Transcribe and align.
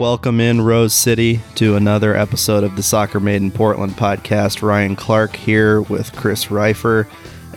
Welcome 0.00 0.40
in 0.40 0.62
Rose 0.62 0.94
City 0.94 1.42
to 1.56 1.76
another 1.76 2.16
episode 2.16 2.64
of 2.64 2.74
the 2.74 2.82
Soccer 2.82 3.20
Made 3.20 3.42
in 3.42 3.50
Portland 3.50 3.92
podcast. 3.92 4.62
Ryan 4.62 4.96
Clarke 4.96 5.36
here 5.36 5.82
with 5.82 6.10
Chris 6.16 6.50
Rifer. 6.50 7.06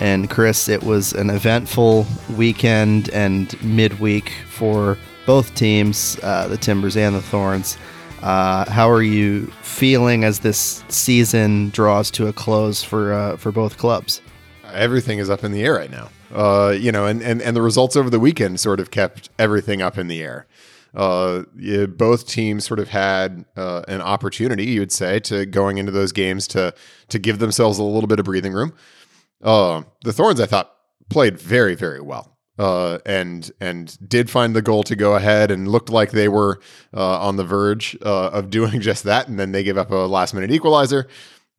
And 0.01 0.29
Chris, 0.29 0.67
it 0.67 0.83
was 0.83 1.13
an 1.13 1.29
eventful 1.29 2.05
weekend 2.35 3.09
and 3.11 3.55
midweek 3.63 4.33
for 4.49 4.97
both 5.25 5.55
teams, 5.55 6.19
uh, 6.21 6.49
the 6.49 6.57
Timbers 6.57 6.97
and 6.97 7.15
the 7.15 7.21
Thorns. 7.21 7.77
Uh, 8.21 8.69
how 8.69 8.91
are 8.91 9.01
you 9.01 9.45
feeling 9.61 10.25
as 10.25 10.39
this 10.39 10.83
season 10.89 11.69
draws 11.69 12.11
to 12.11 12.27
a 12.27 12.33
close 12.33 12.83
for 12.83 13.13
uh, 13.13 13.37
for 13.37 13.53
both 13.53 13.77
clubs? 13.77 14.21
Everything 14.73 15.17
is 15.17 15.29
up 15.29 15.45
in 15.45 15.53
the 15.53 15.63
air 15.63 15.75
right 15.75 15.89
now. 15.89 16.09
Uh, 16.35 16.71
you 16.71 16.91
know, 16.91 17.05
and, 17.05 17.23
and 17.23 17.41
and 17.41 17.55
the 17.55 17.61
results 17.61 17.95
over 17.95 18.09
the 18.09 18.19
weekend 18.19 18.59
sort 18.59 18.81
of 18.81 18.91
kept 18.91 19.29
everything 19.39 19.81
up 19.81 19.97
in 19.97 20.09
the 20.09 20.21
air. 20.21 20.45
Uh, 20.93 21.43
both 21.87 22.27
teams 22.27 22.65
sort 22.65 22.79
of 22.79 22.89
had 22.89 23.45
uh, 23.55 23.81
an 23.87 24.01
opportunity, 24.01 24.65
you 24.65 24.79
would 24.79 24.91
say, 24.91 25.19
to 25.19 25.45
going 25.45 25.77
into 25.77 25.91
those 25.91 26.11
games 26.11 26.47
to 26.49 26.73
to 27.09 27.19
give 27.19 27.39
themselves 27.39 27.79
a 27.79 27.83
little 27.83 28.07
bit 28.07 28.19
of 28.19 28.25
breathing 28.25 28.53
room. 28.53 28.73
Uh, 29.41 29.83
the 30.03 30.13
Thorns, 30.13 30.39
I 30.39 30.45
thought, 30.45 30.73
played 31.09 31.39
very 31.39 31.75
very 31.75 32.01
well 32.01 32.33
uh, 32.59 32.99
and 33.05 33.51
and 33.59 33.97
did 34.07 34.29
find 34.29 34.55
the 34.55 34.61
goal 34.61 34.83
to 34.83 34.95
go 34.95 35.15
ahead 35.15 35.49
and 35.51 35.67
looked 35.67 35.89
like 35.89 36.11
they 36.11 36.27
were 36.27 36.59
uh, 36.93 37.19
on 37.19 37.37
the 37.37 37.43
verge 37.43 37.97
uh, 38.05 38.27
of 38.29 38.49
doing 38.49 38.81
just 38.81 39.03
that, 39.03 39.27
and 39.27 39.39
then 39.39 39.51
they 39.51 39.63
gave 39.63 39.77
up 39.77 39.91
a 39.91 39.95
last 39.95 40.33
minute 40.33 40.51
equalizer. 40.51 41.07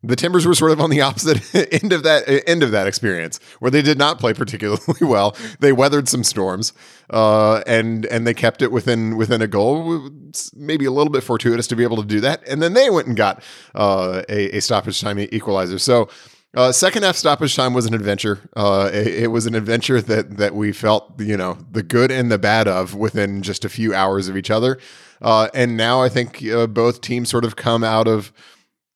The 0.06 0.16
Timbers 0.16 0.46
were 0.46 0.54
sort 0.54 0.72
of 0.72 0.80
on 0.80 0.90
the 0.90 1.00
opposite 1.00 1.42
end 1.82 1.92
of 1.92 2.02
that 2.02 2.24
end 2.48 2.62
of 2.62 2.70
that 2.72 2.86
experience, 2.86 3.40
where 3.58 3.70
they 3.70 3.82
did 3.82 3.98
not 3.98 4.18
play 4.18 4.34
particularly 4.34 4.80
well. 5.00 5.36
They 5.60 5.72
weathered 5.72 6.08
some 6.08 6.24
storms, 6.24 6.72
uh, 7.10 7.62
and 7.66 8.06
and 8.06 8.26
they 8.26 8.34
kept 8.34 8.62
it 8.62 8.70
within 8.70 9.16
within 9.16 9.42
a 9.42 9.46
goal. 9.46 10.10
Maybe 10.54 10.84
a 10.84 10.90
little 10.90 11.12
bit 11.12 11.22
fortuitous 11.22 11.66
to 11.68 11.76
be 11.76 11.82
able 11.82 11.96
to 11.96 12.06
do 12.06 12.20
that, 12.20 12.46
and 12.46 12.62
then 12.62 12.74
they 12.74 12.90
went 12.90 13.06
and 13.06 13.16
got 13.16 13.42
uh, 13.74 14.22
a, 14.28 14.58
a 14.58 14.60
stoppage 14.60 15.00
time 15.00 15.18
equalizer. 15.18 15.78
So 15.78 16.08
uh, 16.56 16.70
second 16.70 17.02
half 17.02 17.16
stoppage 17.16 17.56
time 17.56 17.74
was 17.74 17.86
an 17.86 17.94
adventure. 17.94 18.48
Uh, 18.54 18.88
it, 18.92 19.06
it, 19.06 19.26
was 19.28 19.46
an 19.46 19.54
adventure 19.54 20.00
that 20.00 20.36
that 20.36 20.54
we 20.54 20.72
felt, 20.72 21.20
you 21.20 21.36
know, 21.36 21.58
the 21.70 21.82
good 21.82 22.12
and 22.12 22.30
the 22.30 22.38
bad 22.38 22.68
of 22.68 22.94
within 22.94 23.42
just 23.42 23.64
a 23.64 23.68
few 23.68 23.92
hours 23.92 24.28
of 24.28 24.36
each 24.36 24.50
other. 24.50 24.78
Uh, 25.20 25.48
and 25.52 25.76
now 25.76 26.02
I 26.02 26.08
think 26.08 26.44
uh, 26.44 26.66
both 26.66 27.00
teams 27.00 27.28
sort 27.28 27.44
of 27.44 27.56
come 27.56 27.82
out 27.82 28.06
of 28.06 28.32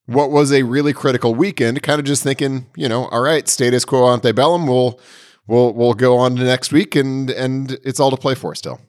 what 0.09 0.31
was 0.31 0.51
a 0.51 0.63
really 0.63 0.93
critical 0.93 1.35
weekend, 1.35 1.81
kind 1.83 1.99
of 1.99 2.05
just 2.05 2.23
thinking, 2.23 2.65
you 2.75 2.89
know, 2.89 3.05
all 3.05 3.21
right, 3.21 3.47
status 3.47 3.85
quo 3.85 4.11
ante 4.11 4.31
bellum. 4.31 4.65
We'll 4.65 4.99
we'll 5.47 5.73
we'll 5.73 5.93
go 5.93 6.17
on 6.17 6.35
to 6.35 6.43
next 6.43 6.71
week, 6.71 6.95
and 6.95 7.29
and 7.29 7.73
it's 7.83 7.99
all 7.99 8.11
to 8.11 8.17
play 8.17 8.35
for 8.35 8.55
still. 8.55 8.81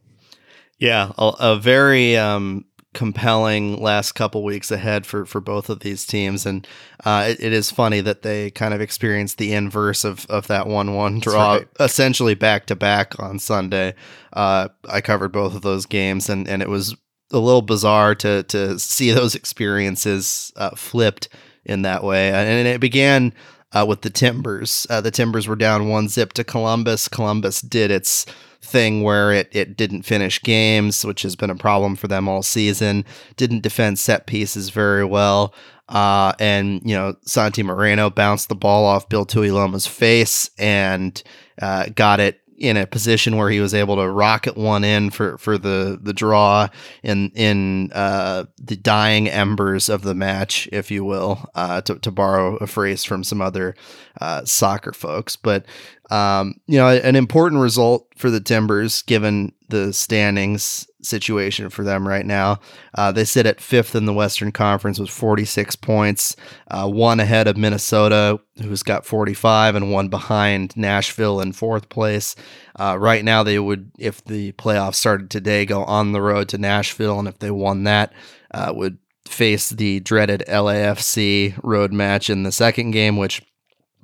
Yeah, 0.79 1.13
a, 1.19 1.33
a 1.41 1.57
very 1.57 2.17
um, 2.17 2.65
compelling 2.95 3.81
last 3.81 4.13
couple 4.13 4.43
weeks 4.43 4.71
ahead 4.71 5.05
for 5.05 5.25
for 5.25 5.41
both 5.41 5.69
of 5.69 5.81
these 5.81 6.05
teams 6.05 6.45
and 6.45 6.67
uh, 7.05 7.27
it, 7.29 7.41
it 7.41 7.53
is 7.53 7.71
funny 7.71 8.01
that 8.01 8.23
they 8.23 8.51
kind 8.51 8.75
of 8.75 8.81
experienced 8.81 9.39
the 9.39 9.53
inverse 9.53 10.03
of 10.03 10.27
of 10.27 10.49
that 10.49 10.67
1-1 10.67 11.21
draw 11.21 11.55
right. 11.55 11.69
essentially 11.79 12.35
back 12.35 12.67
to 12.67 12.75
back 12.75 13.17
on 13.21 13.39
Sunday 13.39 13.95
uh, 14.33 14.67
I 14.89 15.01
covered 15.01 15.31
both 15.31 15.55
of 15.55 15.63
those 15.63 15.87
games 15.87 16.29
and 16.29 16.49
and 16.49 16.63
it 16.63 16.69
was 16.69 16.97
a 17.33 17.39
little 17.39 17.63
bizarre 17.63 18.15
to 18.15 18.43
to 18.45 18.79
see 18.79 19.11
those 19.11 19.35
experiences 19.35 20.53
uh, 20.57 20.71
flipped 20.71 21.29
in 21.65 21.83
that 21.83 22.03
way 22.03 22.31
and 22.31 22.67
it 22.67 22.81
began 22.81 23.33
uh, 23.73 23.85
with 23.87 24.03
the 24.03 24.11
Timbers 24.11 24.87
uh, 24.91 25.01
the 25.01 25.11
Timbers 25.11 25.47
were 25.47 25.57
down 25.57 25.89
one 25.89 26.09
zip 26.09 26.33
to 26.35 26.45
Columbus 26.45 27.09
Columbus 27.09 27.61
did 27.61 27.91
its 27.91 28.27
thing 28.63 29.03
where 29.03 29.33
it, 29.33 29.49
it 29.53 29.77
didn't 29.77 30.03
finish 30.03 30.41
games, 30.43 31.05
which 31.05 31.23
has 31.23 31.35
been 31.35 31.51
a 31.51 31.57
problem 31.57 31.97
for 31.97 32.09
them 32.09 32.29
all 32.29 32.43
season. 32.43 33.05
Didn't 33.37 33.63
defend 33.63 33.99
set 33.99 34.27
pieces 34.27 34.71
very 34.71 35.05
well. 35.05 35.55
Uh, 35.89 36.33
and, 36.39 36.81
you 36.85 36.95
know, 36.95 37.17
Santi 37.23 37.63
Moreno 37.63 38.11
bounced 38.11 38.49
the 38.49 38.55
ball 38.55 38.85
off 38.85 39.09
Bill 39.09 39.27
Tuiloma's 39.27 39.87
face 39.87 40.51
and 40.59 41.21
uh, 41.61 41.87
got 41.95 42.21
it 42.21 42.41
in 42.61 42.77
a 42.77 42.87
position 42.87 43.37
where 43.37 43.49
he 43.49 43.59
was 43.59 43.73
able 43.73 43.97
to 43.97 44.09
rocket 44.09 44.57
one 44.57 44.85
in 44.85 45.09
for, 45.09 45.39
for 45.39 45.57
the, 45.57 45.99
the 46.01 46.13
draw 46.13 46.69
in 47.03 47.31
in 47.35 47.91
uh, 47.93 48.45
the 48.59 48.77
dying 48.77 49.29
embers 49.29 49.89
of 49.89 50.03
the 50.03 50.15
match, 50.15 50.69
if 50.71 50.91
you 50.91 51.03
will, 51.03 51.49
uh, 51.55 51.81
to, 51.81 51.99
to 52.01 52.11
borrow 52.11 52.57
a 52.57 52.67
phrase 52.67 53.03
from 53.03 53.25
some 53.25 53.41
other 53.41 53.75
uh, 54.21 54.45
soccer 54.45 54.93
folks. 54.93 55.37
But 55.37 55.65
um, 56.11 56.61
you 56.67 56.77
know, 56.77 56.89
an 56.89 57.17
important 57.17 57.63
result 57.63 58.07
for 58.17 58.31
the 58.31 58.41
Timbers, 58.41 59.03
given 59.03 59.53
the 59.69 59.93
standings 59.93 60.87
situation 61.03 61.71
for 61.71 61.83
them 61.83 62.07
right 62.07 62.27
now. 62.27 62.61
Uh, 62.95 63.13
they 63.13 63.25
sit 63.25 63.47
at 63.47 63.61
fifth 63.61 63.95
in 63.95 64.07
the 64.07 64.13
Western 64.13 64.53
Conference 64.53 64.99
with 64.99 65.11
46 65.11 65.77
points, 65.77 66.37
uh, 66.69 66.89
one 66.89 67.21
ahead 67.21 67.49
of 67.49 67.57
Minnesota, 67.57 68.41
who's 68.63 68.83
got 68.83 69.07
45, 69.07 69.75
and 69.75 69.93
one 69.93 70.09
behind 70.09 70.77
Nashville 70.77 71.41
in 71.41 71.53
fourth 71.53 71.89
place. 71.89 72.37
Uh, 72.79 72.97
right 72.99 73.25
now, 73.25 73.43
they 73.43 73.59
would, 73.59 73.91
if 73.99 74.25
the 74.25 74.53
playoffs 74.53 74.97
started 74.97 75.31
today, 75.31 75.67
go 75.67 75.85
on 75.85 76.13
the 76.13 76.23
road 76.23 76.49
to 76.51 76.59
Nashville, 76.59 77.19
and 77.19 77.29
if 77.29 77.39
they 77.39 77.51
won 77.51 77.85
that, 77.85 78.13
uh, 78.53 78.73
would 78.75 78.99
face 79.27 79.71
the 79.71 80.01
dreaded 80.01 80.43
LAFC 80.49 81.59
road 81.63 81.93
match 81.93 82.29
in 82.29 82.43
the 82.43 82.53
second 82.53 82.91
game, 82.91 83.17
which, 83.17 83.43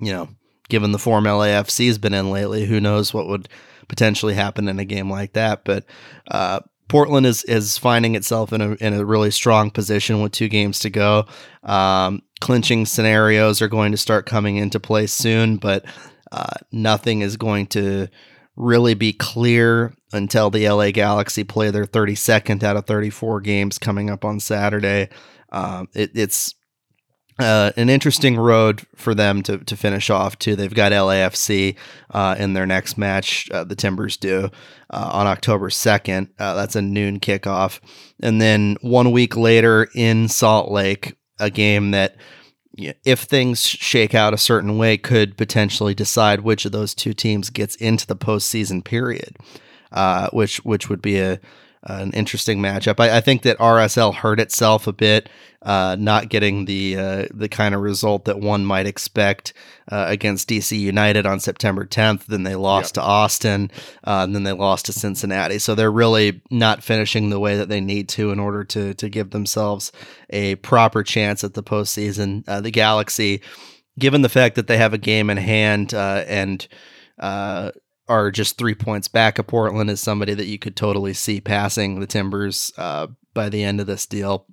you 0.01 0.13
know, 0.13 0.29
given 0.69 0.93
the 0.93 0.99
form 0.99 1.25
LAFC's 1.25 1.99
been 1.99 2.15
in 2.15 2.31
lately, 2.31 2.67
who 2.67 2.81
knows 2.81 3.13
what 3.13 3.27
would 3.27 3.49
potentially 3.89 4.35
happen 4.35 4.69
in 4.69 4.79
a 4.79 4.85
game 4.85 5.11
like 5.11 5.33
that. 5.35 5.65
But 5.65 5.85
uh, 6.29 6.61
Portland 6.89 7.27
is 7.27 7.43
is 7.45 7.79
finding 7.79 8.15
itself 8.15 8.53
in 8.53 8.61
a 8.61 8.73
in 8.75 8.95
a 8.95 9.05
really 9.05 9.31
strong 9.31 9.71
position 9.71 10.21
with 10.21 10.33
two 10.33 10.49
games 10.49 10.79
to 10.81 10.91
go. 10.91 11.27
Um, 11.63 12.23
clinching 12.41 12.87
scenarios 12.87 13.61
are 13.61 13.69
going 13.69 13.93
to 13.93 13.99
start 13.99 14.27
coming 14.27 14.57
into 14.57 14.79
play 14.79 15.07
soon, 15.07 15.57
but 15.57 15.85
uh, 16.31 16.55
nothing 16.71 17.23
is 17.23 17.37
going 17.37 17.67
to 17.69 18.09
really 18.57 18.95
be 18.95 19.13
clear 19.13 19.95
until 20.13 20.51
the 20.51 20.69
LA 20.69 20.91
Galaxy 20.91 21.45
play 21.45 21.71
their 21.71 21.85
32nd 21.85 22.63
out 22.63 22.77
of 22.77 22.87
34 22.87 23.41
games 23.41 23.79
coming 23.79 24.09
up 24.09 24.25
on 24.25 24.41
Saturday. 24.41 25.09
Um, 25.51 25.89
it, 25.95 26.11
it's 26.15 26.55
uh, 27.39 27.71
an 27.77 27.91
interesting 27.91 28.37
road 28.37 28.87
for 28.95 29.15
them 29.15 29.43
to, 29.43 29.59
to 29.59 29.77
finish 29.77 30.09
off 30.09 30.39
too. 30.39 30.57
They've 30.57 30.73
got 30.73 30.93
LAFC 30.93 31.77
uh, 32.11 32.37
in 32.39 32.55
their 32.55 32.67
next 32.67 32.97
match. 32.97 33.51
Uh, 33.51 33.65
the 33.65 33.77
Timbers 33.77 34.17
do 34.17 34.51
uh, 34.91 35.11
on 35.13 35.27
October 35.27 35.69
second. 35.71 36.29
Uh, 36.39 36.55
that's 36.55 36.77
a 36.77 36.83
noon 36.83 37.21
kickoff, 37.21 37.81
and 38.21 38.41
then 38.41 38.77
one 38.81 39.13
week 39.13 39.37
later 39.37 39.89
in 39.95 40.29
Salt 40.29 40.71
Lake, 40.71 41.15
a 41.39 41.51
game 41.51 41.91
that, 41.91 42.17
if 42.75 43.21
things 43.21 43.67
shake 43.67 44.15
out 44.15 44.35
a 44.35 44.39
certain 44.39 44.79
way, 44.79 44.97
could 44.97 45.37
potentially 45.37 45.95
decide 45.95 46.41
which 46.41 46.65
of 46.65 46.73
those 46.73 46.95
two 46.95 47.13
teams 47.13 47.51
gets 47.51 47.75
into 47.77 48.07
the 48.07 48.17
postseason 48.17 48.83
period. 48.85 49.37
Uh, 49.93 50.29
which 50.31 50.57
which 50.65 50.91
would 50.91 51.01
be 51.01 51.19
a 51.21 51.41
an 51.87 52.13
interesting 52.13 52.59
matchup. 52.59 52.99
I, 52.99 53.19
I, 53.19 53.21
think 53.21 53.43
that 53.43 53.59
RSL 53.59 54.15
hurt 54.15 54.41
itself 54.41 54.87
a 54.87 54.93
bit, 54.93 55.29
uh, 55.63 55.97
not 55.99 56.29
getting 56.29 56.65
the 56.65 56.97
uh, 56.97 57.27
the 57.33 57.49
kind 57.49 57.75
of 57.75 57.81
result 57.81 58.25
that 58.25 58.41
one 58.41 58.65
might 58.65 58.87
expect 58.87 59.53
uh, 59.91 60.07
against 60.09 60.49
DC 60.49 60.79
United 60.79 61.27
on 61.27 61.39
September 61.39 61.85
10th. 61.85 62.27
Then 62.27 62.43
they 62.43 62.57
lost 62.57 62.97
yep. 62.97 63.05
to 63.05 63.09
Austin, 63.09 63.71
uh, 64.05 64.23
and 64.25 64.35
then 64.35 64.43
they 64.43 64.53
lost 64.53 64.87
to 64.87 64.93
Cincinnati. 64.93 65.59
So 65.59 65.75
they're 65.75 65.93
really 65.93 66.43
not 66.51 66.83
finishing 66.83 67.31
the 67.31 67.41
way 67.41 67.57
that 67.57 67.69
they 67.69 67.81
need 67.81 68.09
to 68.11 68.31
in 68.33 68.41
order 68.41 68.65
to 68.65 68.95
to 68.95 69.09
give 69.09 69.31
themselves 69.31 69.93
a 70.31 70.57
proper 70.57 71.03
chance 71.03 71.45
at 71.45 71.55
the 71.55 71.63
postseason. 71.63 72.43
Uh, 72.49 72.61
the 72.61 72.71
Galaxy, 72.73 73.43
given 73.99 74.23
the 74.23 74.29
fact 74.29 74.57
that 74.57 74.67
they 74.67 74.79
have 74.79 74.93
a 74.93 74.99
game 74.99 75.31
in 75.31 75.37
hand 75.37 75.95
uh, 75.95 76.25
and 76.27 76.67
are 78.09 78.31
just 78.31 78.57
three 78.57 78.75
points 78.75 79.09
back 79.09 79.39
of 79.39 79.47
Portland 79.47 79.91
is 79.91 80.01
somebody 80.01 80.35
that 80.35 80.47
you 80.47 80.59
could 80.59 80.77
totally 80.77 81.13
see 81.13 81.41
passing 81.41 82.01
the 82.01 82.07
Timbers 82.07 82.73
uh, 82.79 83.09
by 83.35 83.49
the 83.49 83.63
end 83.63 83.81
of 83.81 83.87
this 83.87 84.07
deal. 84.07 84.47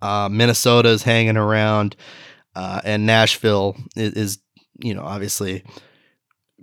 Uh, 0.00 0.28
Minnesota's 0.30 1.02
hanging 1.02 1.36
around, 1.36 1.96
uh, 2.54 2.80
and 2.84 3.06
Nashville 3.06 3.76
is, 3.96 4.12
is, 4.12 4.38
you 4.78 4.94
know, 4.94 5.02
obviously 5.02 5.64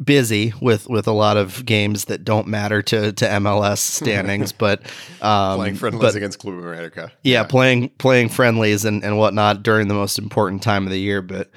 busy 0.02 0.54
with 0.62 0.88
with 0.88 1.08
a 1.08 1.12
lot 1.12 1.38
of 1.38 1.66
games 1.66 2.06
that 2.06 2.24
don't 2.24 2.48
matter 2.48 2.82
to 2.82 3.12
to 3.14 3.26
MLS 3.26 3.78
standings, 3.80 4.52
but 4.52 4.82
um, 5.22 5.58
playing 5.58 5.76
friendlies 5.76 6.14
but, 6.14 6.16
against 6.16 6.40
Club 6.40 6.56
America. 6.56 7.12
Yeah, 7.24 7.42
yeah, 7.42 7.44
playing 7.44 7.90
playing 7.98 8.30
friendlies 8.30 8.86
and 8.86 9.04
and 9.04 9.18
whatnot 9.18 9.64
during 9.64 9.88
the 9.88 9.94
most 9.94 10.18
important 10.18 10.64
time 10.64 10.86
of 10.86 10.92
the 10.92 11.00
year, 11.00 11.22
but. 11.22 11.50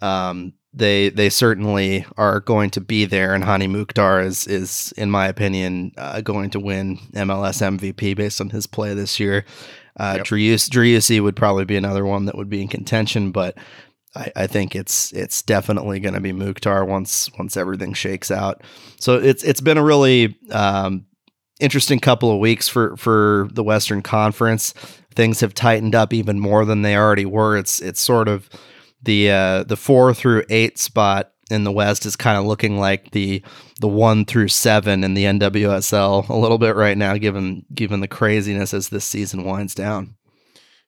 Um, 0.00 0.54
they 0.74 1.10
they 1.10 1.28
certainly 1.28 2.06
are 2.16 2.40
going 2.40 2.70
to 2.70 2.80
be 2.80 3.04
there, 3.04 3.34
and 3.34 3.44
Hany 3.44 3.66
Mukhtar 3.66 4.20
is 4.20 4.46
is 4.46 4.92
in 4.96 5.10
my 5.10 5.28
opinion 5.28 5.92
uh, 5.96 6.20
going 6.20 6.50
to 6.50 6.60
win 6.60 6.98
MLS 7.12 7.60
MVP 7.60 8.16
based 8.16 8.40
on 8.40 8.50
his 8.50 8.66
play 8.66 8.94
this 8.94 9.20
year. 9.20 9.44
Uh, 9.98 10.14
yep. 10.18 10.26
Driussi 10.26 11.22
would 11.22 11.36
probably 11.36 11.66
be 11.66 11.76
another 11.76 12.04
one 12.04 12.24
that 12.24 12.36
would 12.36 12.48
be 12.48 12.62
in 12.62 12.68
contention, 12.68 13.30
but 13.30 13.58
I, 14.14 14.32
I 14.34 14.46
think 14.46 14.74
it's 14.74 15.12
it's 15.12 15.42
definitely 15.42 16.00
going 16.00 16.14
to 16.14 16.20
be 16.20 16.32
Mukhtar 16.32 16.84
once 16.84 17.30
once 17.38 17.56
everything 17.56 17.92
shakes 17.92 18.30
out. 18.30 18.62
So 18.98 19.16
it's 19.16 19.44
it's 19.44 19.60
been 19.60 19.78
a 19.78 19.84
really 19.84 20.38
um, 20.50 21.06
interesting 21.60 21.98
couple 21.98 22.30
of 22.30 22.38
weeks 22.38 22.68
for 22.68 22.96
for 22.96 23.48
the 23.52 23.62
Western 23.62 24.02
Conference. 24.02 24.72
Things 25.14 25.40
have 25.40 25.52
tightened 25.52 25.94
up 25.94 26.14
even 26.14 26.40
more 26.40 26.64
than 26.64 26.80
they 26.80 26.96
already 26.96 27.26
were. 27.26 27.58
It's 27.58 27.80
it's 27.80 28.00
sort 28.00 28.28
of 28.28 28.48
the 29.02 29.30
uh, 29.30 29.64
the 29.64 29.76
four 29.76 30.14
through 30.14 30.44
eight 30.48 30.78
spot 30.78 31.32
in 31.50 31.64
the 31.64 31.72
West 31.72 32.06
is 32.06 32.16
kind 32.16 32.38
of 32.38 32.44
looking 32.44 32.78
like 32.78 33.10
the 33.10 33.42
the 33.80 33.88
one 33.88 34.24
through 34.24 34.48
seven 34.48 35.04
in 35.04 35.14
the 35.14 35.24
NWSL 35.24 36.28
a 36.28 36.36
little 36.36 36.58
bit 36.58 36.76
right 36.76 36.96
now, 36.96 37.16
given 37.16 37.64
given 37.74 38.00
the 38.00 38.08
craziness 38.08 38.72
as 38.72 38.88
this 38.88 39.04
season 39.04 39.44
winds 39.44 39.74
down. 39.74 40.14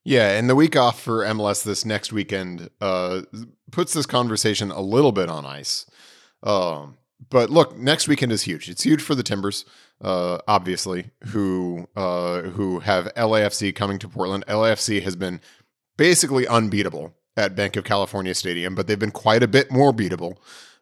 Yeah, 0.05 0.31
and 0.31 0.51
the 0.51 0.55
week 0.55 0.77
off 0.77 1.01
for 1.01 1.25
MLS 1.25 1.65
this 1.65 1.85
next 1.85 2.13
weekend 2.13 2.69
uh, 2.81 3.23
puts 3.71 3.95
this 3.95 4.07
conversation 4.07 4.71
a 4.71 4.83
little 4.83 5.13
bit 5.13 5.31
on 5.31 5.47
ice. 5.47 5.87
Um, 6.43 6.99
but 7.31 7.49
look, 7.49 7.79
next 7.79 8.07
weekend 8.07 8.31
is 8.31 8.43
huge. 8.43 8.69
It's 8.69 8.83
huge 8.83 9.01
for 9.01 9.15
the 9.15 9.23
Timbers, 9.23 9.65
uh, 10.03 10.39
obviously, 10.47 11.11
who 11.29 11.89
uh, 11.97 12.43
who 12.43 12.81
have 12.81 13.13
LAFC 13.15 13.75
coming 13.75 13.99
to 13.99 14.09
Portland. 14.09 14.45
LAFC 14.47 15.03
has 15.03 15.17
been 15.17 15.41
basically 15.97 16.47
unbeatable 16.47 17.15
at 17.37 17.57
Bank 17.57 17.77
of 17.77 17.85
California 17.85 18.35
Stadium, 18.35 18.75
but 18.75 18.87
they've 18.87 18.99
been 18.99 19.11
quite 19.11 19.43
a 19.43 19.49
bit 19.49 19.71
more 19.71 19.93
beatable 19.93 20.37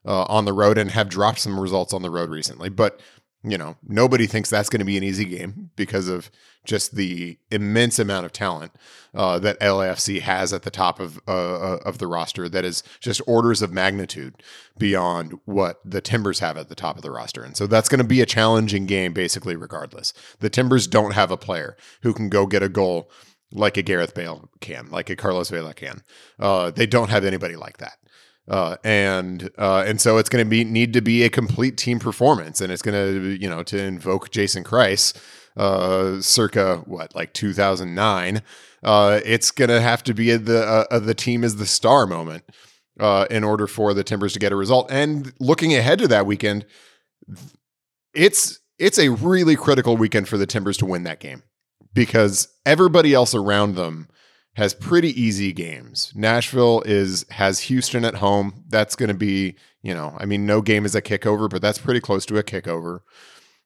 uh, 0.04 0.24
on 0.24 0.44
the 0.44 0.52
road 0.52 0.78
and 0.78 0.90
have 0.90 1.08
dropped 1.08 1.40
some 1.40 1.58
results 1.58 1.92
on 1.92 2.02
the 2.02 2.10
road 2.10 2.30
recently. 2.30 2.68
But 2.68 3.00
you 3.44 3.58
know, 3.58 3.76
nobody 3.86 4.26
thinks 4.26 4.50
that's 4.50 4.68
going 4.68 4.78
to 4.78 4.84
be 4.84 4.96
an 4.96 5.02
easy 5.02 5.24
game 5.24 5.70
because 5.74 6.08
of 6.08 6.30
just 6.64 6.94
the 6.94 7.36
immense 7.50 7.98
amount 7.98 8.24
of 8.24 8.32
talent 8.32 8.70
uh, 9.14 9.36
that 9.40 9.58
LAFC 9.58 10.20
has 10.20 10.52
at 10.52 10.62
the 10.62 10.70
top 10.70 11.00
of 11.00 11.18
uh, 11.26 11.54
uh, 11.56 11.78
of 11.84 11.98
the 11.98 12.06
roster. 12.06 12.48
That 12.48 12.64
is 12.64 12.84
just 13.00 13.20
orders 13.26 13.60
of 13.60 13.72
magnitude 13.72 14.42
beyond 14.78 15.40
what 15.44 15.80
the 15.84 16.00
Timbers 16.00 16.38
have 16.38 16.56
at 16.56 16.68
the 16.68 16.76
top 16.76 16.96
of 16.96 17.02
the 17.02 17.10
roster, 17.10 17.42
and 17.42 17.56
so 17.56 17.66
that's 17.66 17.88
going 17.88 17.98
to 17.98 18.04
be 18.04 18.20
a 18.20 18.26
challenging 18.26 18.86
game, 18.86 19.12
basically, 19.12 19.56
regardless. 19.56 20.12
The 20.38 20.50
Timbers 20.50 20.86
don't 20.86 21.14
have 21.14 21.32
a 21.32 21.36
player 21.36 21.76
who 22.02 22.14
can 22.14 22.28
go 22.28 22.46
get 22.46 22.62
a 22.62 22.68
goal 22.68 23.10
like 23.52 23.76
a 23.76 23.82
Gareth 23.82 24.14
Bale 24.14 24.48
can, 24.60 24.88
like 24.90 25.10
a 25.10 25.16
Carlos 25.16 25.50
Vela 25.50 25.74
can. 25.74 26.02
Uh, 26.38 26.70
they 26.70 26.86
don't 26.86 27.10
have 27.10 27.24
anybody 27.24 27.56
like 27.56 27.78
that. 27.78 27.98
Uh, 28.48 28.76
and 28.82 29.50
uh, 29.56 29.84
and 29.86 30.00
so 30.00 30.18
it's 30.18 30.28
going 30.28 30.44
to 30.44 30.48
be 30.48 30.64
need 30.64 30.92
to 30.92 31.00
be 31.00 31.22
a 31.22 31.30
complete 31.30 31.76
team 31.76 32.00
performance, 32.00 32.60
and 32.60 32.72
it's 32.72 32.82
going 32.82 32.94
to 32.94 33.36
you 33.40 33.48
know 33.48 33.62
to 33.62 33.80
invoke 33.80 34.30
Jason 34.30 34.64
Kreis, 34.64 35.14
uh, 35.56 36.20
circa 36.20 36.82
what 36.86 37.14
like 37.14 37.32
2009. 37.34 38.42
Uh, 38.82 39.20
it's 39.24 39.52
going 39.52 39.68
to 39.68 39.80
have 39.80 40.02
to 40.02 40.12
be 40.12 40.36
the 40.36 40.86
uh, 40.90 40.98
the 40.98 41.14
team 41.14 41.44
is 41.44 41.56
the 41.56 41.66
star 41.66 42.04
moment 42.04 42.42
in 43.30 43.44
order 43.44 43.68
for 43.68 43.94
the 43.94 44.02
Timbers 44.02 44.32
to 44.32 44.40
get 44.40 44.50
a 44.50 44.56
result. 44.56 44.90
And 44.90 45.32
looking 45.38 45.72
ahead 45.74 46.00
to 46.00 46.08
that 46.08 46.26
weekend, 46.26 46.66
it's 48.12 48.58
it's 48.76 48.98
a 48.98 49.10
really 49.10 49.54
critical 49.54 49.96
weekend 49.96 50.28
for 50.28 50.36
the 50.36 50.46
Timbers 50.46 50.76
to 50.78 50.86
win 50.86 51.04
that 51.04 51.20
game 51.20 51.44
because 51.94 52.48
everybody 52.64 53.14
else 53.14 53.34
around 53.34 53.74
them 53.74 54.08
has 54.54 54.74
pretty 54.74 55.20
easy 55.20 55.52
games. 55.52 56.12
Nashville 56.14 56.82
is 56.84 57.24
has 57.30 57.60
Houston 57.60 58.04
at 58.04 58.16
home. 58.16 58.64
That's 58.68 58.96
going 58.96 59.08
to 59.08 59.14
be, 59.14 59.56
you 59.82 59.94
know, 59.94 60.14
I 60.18 60.26
mean, 60.26 60.44
no 60.44 60.60
game 60.60 60.84
is 60.84 60.94
a 60.94 61.02
kickover, 61.02 61.48
but 61.48 61.62
that's 61.62 61.78
pretty 61.78 62.00
close 62.00 62.26
to 62.26 62.38
a 62.38 62.42
kickover. 62.42 63.00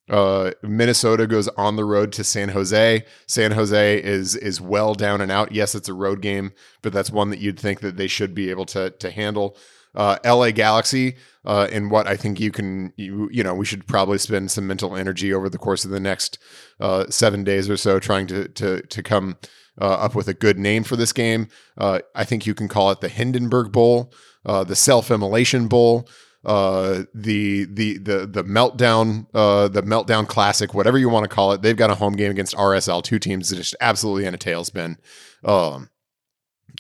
Uh, 0.09 0.53
Minnesota 0.63 1.27
goes 1.27 1.49
on 1.49 1.75
the 1.75 1.85
road 1.85 2.13
to 2.13 2.23
San 2.23 2.51
Jose. 2.51 3.05
San 3.27 3.53
Jose 3.53 4.03
is 4.03 4.37
is 4.37 4.61
well 4.61 4.95
down 4.95 5.21
and 5.21 5.33
out. 5.33 5.51
Yes, 5.51 5.75
it's 5.75 5.89
a 5.89 5.95
road 5.95 6.23
game, 6.23 6.53
but 6.83 6.93
that's 6.93 7.11
one 7.11 7.31
that 7.31 7.41
you'd 7.41 7.59
think 7.59 7.81
that 7.81 7.97
they 7.97 8.07
should 8.07 8.33
be 8.35 8.51
able 8.51 8.67
to 8.67 8.91
to 8.91 9.11
handle 9.11 9.57
uh, 9.97 10.19
LA 10.25 10.51
Galaxy 10.51 11.17
uh, 11.45 11.69
in 11.71 11.89
what 11.89 12.07
I 12.07 12.17
think 12.17 12.39
you 12.39 12.51
can, 12.51 12.93
you, 12.97 13.29
you 13.33 13.43
know, 13.43 13.55
we 13.55 13.65
should 13.65 13.87
probably 13.87 14.19
spend 14.19 14.51
some 14.51 14.67
mental 14.67 14.97
energy 14.97 15.33
over 15.33 15.49
the 15.49 15.59
course 15.59 15.85
of 15.85 15.91
the 15.91 16.01
next 16.01 16.39
uh, 16.81 17.07
seven 17.09 17.45
days 17.45 17.71
or 17.71 17.77
so 17.77 17.99
trying 17.99 18.27
to 18.29 18.49
to 18.49 18.83
to 18.83 19.03
come 19.03 19.37
uh, 19.81 19.85
up 19.85 20.15
with 20.15 20.29
a 20.29 20.35
good 20.35 20.59
name 20.59 20.85
for 20.85 20.97
this 20.97 21.13
game. 21.13 21.49
Uh, 21.79 22.01
I 22.15 22.25
think 22.25 22.47
you 22.47 22.55
can 22.55 22.69
call 22.69 22.91
it 22.91 23.01
the 23.01 23.09
Hindenburg 23.09 23.73
Bowl, 23.73 24.13
uh, 24.45 24.65
the 24.65 24.77
Self 24.77 25.11
Immolation 25.11 25.69
Bowl. 25.69 26.09
Uh, 26.45 27.03
the 27.13 27.65
the 27.65 27.99
the 27.99 28.25
the 28.25 28.45
meltdown 28.45 29.27
uh, 29.35 29.67
the 29.67 29.83
meltdown 29.83 30.29
classic 30.29 30.75
whatever 30.75 30.97
you 30.97 31.09
want 31.09 31.25
to 31.25 31.29
call 31.29 31.51
it 31.51 31.61
they've 31.61 31.77
got 31.77 31.91
a 31.91 31.97
home 31.97 32.13
game 32.13 32.31
against 32.31 32.55
RSL 32.55 33.03
two 33.03 33.19
teams 33.19 33.49
that 33.49 33.57
just 33.57 33.75
absolutely 33.81 34.27
in 34.27 34.35
a 34.35 34.39
tailspin 34.39 34.97
um, 35.45 35.91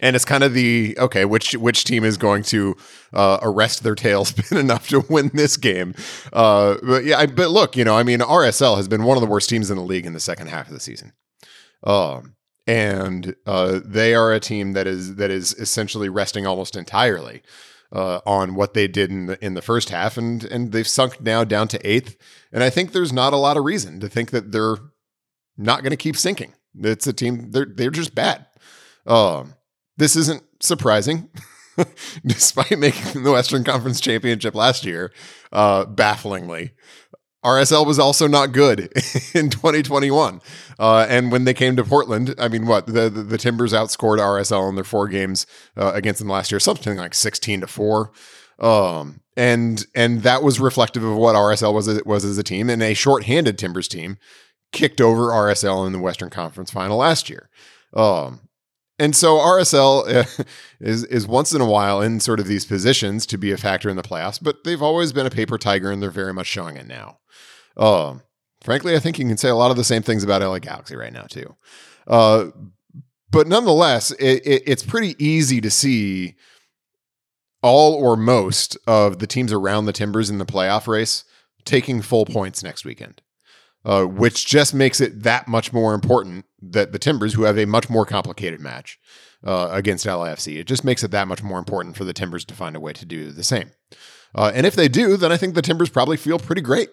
and 0.02 0.16
it's 0.16 0.24
kind 0.24 0.44
of 0.44 0.54
the 0.54 0.96
okay 0.98 1.24
which 1.24 1.54
which 1.54 1.84
team 1.84 2.04
is 2.04 2.16
going 2.16 2.42
to 2.44 2.76
uh, 3.12 3.38
arrest 3.42 3.82
their 3.82 3.94
tailspin 3.94 4.58
enough 4.60 4.88
to 4.88 5.00
win 5.08 5.30
this 5.34 5.56
game? 5.56 5.94
Uh, 6.32 6.76
but 6.82 7.04
yeah 7.04 7.18
I, 7.18 7.26
but 7.26 7.50
look 7.50 7.76
you 7.76 7.84
know 7.84 7.96
i 7.96 8.02
mean 8.02 8.20
rsl 8.20 8.76
has 8.76 8.88
been 8.88 9.04
one 9.04 9.16
of 9.16 9.20
the 9.20 9.28
worst 9.28 9.48
teams 9.48 9.70
in 9.70 9.76
the 9.76 9.82
league 9.82 10.06
in 10.06 10.12
the 10.12 10.20
second 10.20 10.48
half 10.48 10.66
of 10.68 10.72
the 10.72 10.80
season. 10.80 11.12
Um, 11.84 12.36
and 12.66 13.36
uh, 13.46 13.80
they 13.84 14.14
are 14.14 14.32
a 14.32 14.40
team 14.40 14.72
that 14.72 14.86
is 14.86 15.16
that 15.16 15.30
is 15.30 15.54
essentially 15.54 16.08
resting 16.08 16.46
almost 16.46 16.76
entirely 16.76 17.42
uh, 17.92 18.20
on 18.26 18.54
what 18.54 18.74
they 18.74 18.88
did 18.88 19.10
in 19.10 19.26
the 19.26 19.44
in 19.44 19.54
the 19.54 19.62
first 19.62 19.90
half. 19.90 20.16
And 20.16 20.42
and 20.44 20.72
they've 20.72 20.86
sunk 20.86 21.20
now 21.20 21.44
down 21.44 21.68
to 21.68 21.88
eighth. 21.88 22.16
And 22.52 22.64
i 22.64 22.70
think 22.70 22.92
there's 22.92 23.12
not 23.12 23.32
a 23.32 23.36
lot 23.38 23.56
of 23.56 23.64
reason 23.64 24.00
to 24.00 24.08
think 24.08 24.30
that 24.30 24.52
they're 24.52 24.76
not 25.56 25.82
going 25.82 25.90
to 25.90 25.96
keep 25.96 26.16
sinking. 26.16 26.54
It's 26.78 27.06
a 27.06 27.12
team 27.12 27.52
they're 27.52 27.66
they're 27.66 27.90
just 27.90 28.14
bad. 28.14 28.46
Um 29.06 29.54
this 29.96 30.16
isn't 30.16 30.42
surprising. 30.60 31.28
Despite 32.26 32.78
making 32.78 33.22
the 33.22 33.32
Western 33.32 33.62
Conference 33.62 34.00
Championship 34.00 34.54
last 34.54 34.84
year, 34.86 35.12
uh, 35.52 35.84
bafflingly, 35.84 36.72
RSL 37.44 37.86
was 37.86 37.98
also 37.98 38.26
not 38.26 38.52
good 38.52 38.80
in 39.34 39.50
2021. 39.50 40.40
Uh, 40.78 41.06
and 41.08 41.30
when 41.30 41.44
they 41.44 41.54
came 41.54 41.76
to 41.76 41.84
Portland, 41.84 42.34
I 42.38 42.48
mean, 42.48 42.66
what 42.66 42.86
the 42.86 43.08
the, 43.08 43.22
the 43.22 43.38
Timbers 43.38 43.72
outscored 43.72 44.18
RSL 44.18 44.68
in 44.68 44.74
their 44.74 44.84
four 44.84 45.06
games 45.06 45.46
uh, 45.76 45.92
against 45.94 46.18
them 46.18 46.28
last 46.28 46.50
year, 46.50 46.58
something 46.58 46.96
like 46.96 47.14
16 47.14 47.60
to 47.60 47.66
four. 47.66 48.10
Um, 48.58 49.20
and 49.36 49.86
and 49.94 50.22
that 50.22 50.42
was 50.42 50.58
reflective 50.58 51.04
of 51.04 51.16
what 51.16 51.36
RSL 51.36 51.72
was 51.72 52.02
was 52.04 52.24
as 52.24 52.38
a 52.38 52.42
team, 52.42 52.68
and 52.68 52.82
a 52.82 52.94
shorthanded 52.94 53.58
Timbers 53.58 53.86
team 53.86 54.18
kicked 54.72 55.00
over 55.00 55.28
RSL 55.28 55.86
in 55.86 55.92
the 55.92 56.00
Western 56.00 56.30
Conference 56.30 56.70
Final 56.70 56.96
last 56.96 57.30
year. 57.30 57.48
Um, 57.92 58.45
and 58.98 59.14
so 59.14 59.36
RSL 59.36 60.46
is 60.80 61.04
is 61.04 61.26
once 61.26 61.52
in 61.52 61.60
a 61.60 61.66
while 61.66 62.00
in 62.00 62.20
sort 62.20 62.40
of 62.40 62.46
these 62.46 62.64
positions 62.64 63.26
to 63.26 63.38
be 63.38 63.52
a 63.52 63.56
factor 63.56 63.88
in 63.88 63.96
the 63.96 64.02
playoffs, 64.02 64.38
but 64.42 64.64
they've 64.64 64.82
always 64.82 65.12
been 65.12 65.26
a 65.26 65.30
paper 65.30 65.58
tiger, 65.58 65.90
and 65.90 66.02
they're 66.02 66.10
very 66.10 66.32
much 66.32 66.46
showing 66.46 66.76
it 66.76 66.86
now. 66.86 67.18
Uh, 67.76 68.14
frankly, 68.62 68.96
I 68.96 68.98
think 68.98 69.18
you 69.18 69.26
can 69.26 69.36
say 69.36 69.48
a 69.48 69.54
lot 69.54 69.70
of 69.70 69.76
the 69.76 69.84
same 69.84 70.02
things 70.02 70.24
about 70.24 70.42
LA 70.42 70.58
Galaxy 70.60 70.96
right 70.96 71.12
now 71.12 71.24
too. 71.24 71.54
Uh, 72.06 72.46
but 73.30 73.46
nonetheless, 73.46 74.12
it, 74.12 74.46
it, 74.46 74.62
it's 74.66 74.82
pretty 74.82 75.14
easy 75.22 75.60
to 75.60 75.70
see 75.70 76.36
all 77.62 77.94
or 77.94 78.16
most 78.16 78.78
of 78.86 79.18
the 79.18 79.26
teams 79.26 79.52
around 79.52 79.84
the 79.84 79.92
Timbers 79.92 80.30
in 80.30 80.38
the 80.38 80.46
playoff 80.46 80.86
race 80.86 81.24
taking 81.64 82.00
full 82.00 82.24
points 82.24 82.62
next 82.62 82.84
weekend. 82.84 83.20
uh, 83.84 84.04
which 84.04 84.46
just 84.46 84.74
makes 84.74 85.00
it 85.00 85.22
that 85.22 85.46
much 85.46 85.72
more 85.72 85.94
important 85.94 86.45
that 86.62 86.92
the 86.92 86.98
Timbers, 86.98 87.34
who 87.34 87.42
have 87.42 87.58
a 87.58 87.66
much 87.66 87.90
more 87.90 88.06
complicated 88.06 88.60
match 88.60 88.98
uh, 89.44 89.68
against 89.70 90.06
LAFC, 90.06 90.58
it 90.58 90.66
just 90.66 90.84
makes 90.84 91.04
it 91.04 91.10
that 91.10 91.28
much 91.28 91.42
more 91.42 91.58
important 91.58 91.96
for 91.96 92.04
the 92.04 92.12
Timbers 92.12 92.44
to 92.46 92.54
find 92.54 92.74
a 92.76 92.80
way 92.80 92.92
to 92.92 93.04
do 93.04 93.30
the 93.30 93.44
same. 93.44 93.70
Uh, 94.34 94.50
and 94.54 94.66
if 94.66 94.74
they 94.74 94.88
do, 94.88 95.16
then 95.16 95.32
I 95.32 95.36
think 95.36 95.54
the 95.54 95.62
Timbers 95.62 95.90
probably 95.90 96.16
feel 96.16 96.38
pretty 96.38 96.62
great 96.62 96.90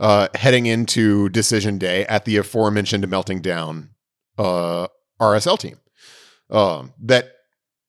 uh, 0.00 0.28
heading 0.34 0.66
into 0.66 1.28
decision 1.28 1.78
day 1.78 2.04
at 2.06 2.24
the 2.24 2.36
aforementioned 2.36 3.08
melting 3.08 3.40
down 3.40 3.90
uh, 4.38 4.88
RSL 5.20 5.58
team. 5.58 5.78
Um, 6.50 6.92
that 7.00 7.30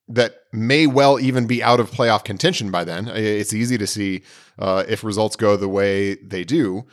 that 0.07 0.35
may 0.53 0.85
well 0.87 1.19
even 1.19 1.47
be 1.47 1.63
out 1.63 1.79
of 1.79 1.91
playoff 1.91 2.23
contention 2.23 2.69
by 2.69 2.83
then. 2.83 3.07
It's 3.07 3.53
easy 3.53 3.77
to 3.77 3.87
see 3.87 4.21
uh, 4.59 4.83
if 4.87 5.03
results 5.03 5.35
go 5.35 5.57
the 5.57 5.67
way 5.67 6.15
they 6.15 6.43
do. 6.43 6.85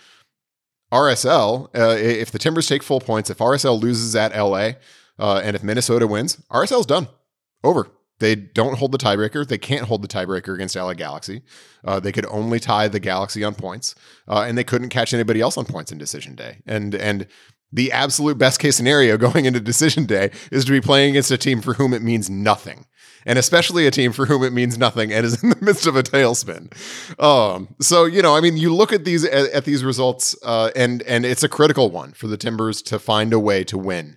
RSL, 0.92 1.68
uh, 1.74 1.96
if 1.98 2.30
the 2.30 2.38
Timbers 2.38 2.68
take 2.68 2.82
full 2.82 3.00
points, 3.00 3.30
if 3.30 3.38
RSL 3.38 3.80
loses 3.80 4.14
at 4.14 4.36
LA, 4.36 4.72
uh, 5.18 5.40
and 5.42 5.56
if 5.56 5.62
Minnesota 5.62 6.06
wins, 6.06 6.36
RSL's 6.50 6.86
done. 6.86 7.08
Over. 7.64 7.88
They 8.18 8.36
don't 8.36 8.78
hold 8.78 8.92
the 8.92 8.98
tiebreaker. 8.98 9.46
They 9.46 9.58
can't 9.58 9.86
hold 9.86 10.02
the 10.02 10.08
tiebreaker 10.08 10.54
against 10.54 10.76
LA 10.76 10.94
Galaxy. 10.94 11.42
Uh, 11.84 11.98
they 11.98 12.12
could 12.12 12.26
only 12.26 12.60
tie 12.60 12.86
the 12.86 13.00
Galaxy 13.00 13.42
on 13.42 13.54
points, 13.54 13.96
uh, 14.28 14.44
and 14.46 14.56
they 14.56 14.62
couldn't 14.62 14.90
catch 14.90 15.12
anybody 15.12 15.40
else 15.40 15.56
on 15.56 15.64
points 15.64 15.90
in 15.90 15.98
decision 15.98 16.36
day. 16.36 16.58
And 16.66 16.94
and 16.94 17.26
the 17.72 17.90
absolute 17.90 18.38
best 18.38 18.60
case 18.60 18.76
scenario 18.76 19.16
going 19.18 19.46
into 19.46 19.58
decision 19.58 20.04
day 20.06 20.30
is 20.52 20.64
to 20.66 20.70
be 20.70 20.80
playing 20.80 21.10
against 21.10 21.30
a 21.32 21.38
team 21.38 21.60
for 21.62 21.74
whom 21.74 21.92
it 21.92 22.02
means 22.02 22.30
nothing 22.30 22.86
and 23.26 23.38
especially 23.38 23.86
a 23.86 23.90
team 23.90 24.12
for 24.12 24.26
whom 24.26 24.42
it 24.42 24.52
means 24.52 24.78
nothing 24.78 25.12
and 25.12 25.24
is 25.24 25.42
in 25.42 25.50
the 25.50 25.58
midst 25.62 25.86
of 25.86 25.96
a 25.96 26.02
tailspin. 26.02 26.72
Um, 27.22 27.74
so 27.80 28.04
you 28.04 28.22
know, 28.22 28.36
I 28.36 28.40
mean, 28.40 28.56
you 28.56 28.74
look 28.74 28.92
at 28.92 29.04
these 29.04 29.24
at, 29.24 29.50
at 29.50 29.64
these 29.64 29.84
results, 29.84 30.36
uh, 30.44 30.70
and 30.74 31.02
and 31.02 31.24
it's 31.24 31.42
a 31.42 31.48
critical 31.48 31.90
one 31.90 32.12
for 32.12 32.26
the 32.26 32.36
Timbers 32.36 32.82
to 32.82 32.98
find 32.98 33.32
a 33.32 33.38
way 33.38 33.64
to 33.64 33.78
win 33.78 34.16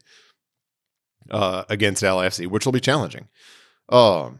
uh, 1.29 1.63
against 1.69 2.03
LFC, 2.03 2.47
which 2.47 2.65
will 2.65 2.73
be 2.73 2.79
challenging. 2.79 3.27
Um, 3.89 4.39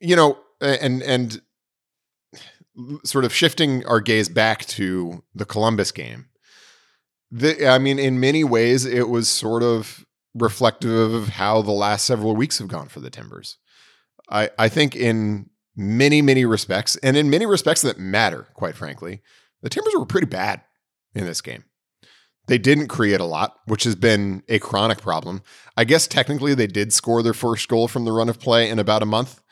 you 0.00 0.16
know, 0.16 0.38
and 0.60 1.02
and 1.02 1.40
sort 3.04 3.24
of 3.24 3.32
shifting 3.32 3.84
our 3.86 4.00
gaze 4.00 4.28
back 4.28 4.66
to 4.66 5.22
the 5.34 5.44
Columbus 5.44 5.92
game. 5.92 6.26
The, 7.30 7.66
I 7.66 7.78
mean, 7.78 7.98
in 7.98 8.20
many 8.20 8.44
ways, 8.44 8.84
it 8.84 9.08
was 9.08 9.28
sort 9.28 9.62
of 9.62 10.05
reflective 10.36 11.14
of 11.14 11.28
how 11.30 11.62
the 11.62 11.72
last 11.72 12.04
several 12.04 12.36
weeks 12.36 12.58
have 12.58 12.68
gone 12.68 12.88
for 12.88 13.00
the 13.00 13.10
Timbers. 13.10 13.58
I, 14.30 14.50
I 14.58 14.68
think 14.68 14.96
in 14.96 15.50
many, 15.76 16.22
many 16.22 16.44
respects, 16.44 16.96
and 16.96 17.16
in 17.16 17.30
many 17.30 17.46
respects 17.46 17.82
that 17.82 17.98
matter, 17.98 18.48
quite 18.54 18.76
frankly, 18.76 19.22
the 19.62 19.68
Timbers 19.68 19.94
were 19.96 20.06
pretty 20.06 20.26
bad 20.26 20.62
in 21.14 21.24
this 21.24 21.40
game. 21.40 21.64
They 22.46 22.58
didn't 22.58 22.88
create 22.88 23.20
a 23.20 23.24
lot, 23.24 23.56
which 23.66 23.84
has 23.84 23.96
been 23.96 24.42
a 24.48 24.58
chronic 24.58 25.00
problem. 25.00 25.42
I 25.76 25.84
guess 25.84 26.06
technically 26.06 26.54
they 26.54 26.68
did 26.68 26.92
score 26.92 27.22
their 27.22 27.34
first 27.34 27.68
goal 27.68 27.88
from 27.88 28.04
the 28.04 28.12
run 28.12 28.28
of 28.28 28.38
play 28.38 28.70
in 28.70 28.78
about 28.78 29.02
a 29.02 29.06
month, 29.06 29.42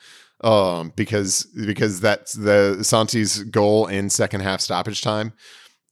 um, 0.41 0.93
because 0.95 1.45
because 1.65 1.99
that's 1.99 2.33
the 2.33 2.83
Santi's 2.83 3.43
goal 3.43 3.87
in 3.87 4.09
second 4.09 4.41
half 4.41 4.61
stoppage 4.61 5.01
time 5.01 5.33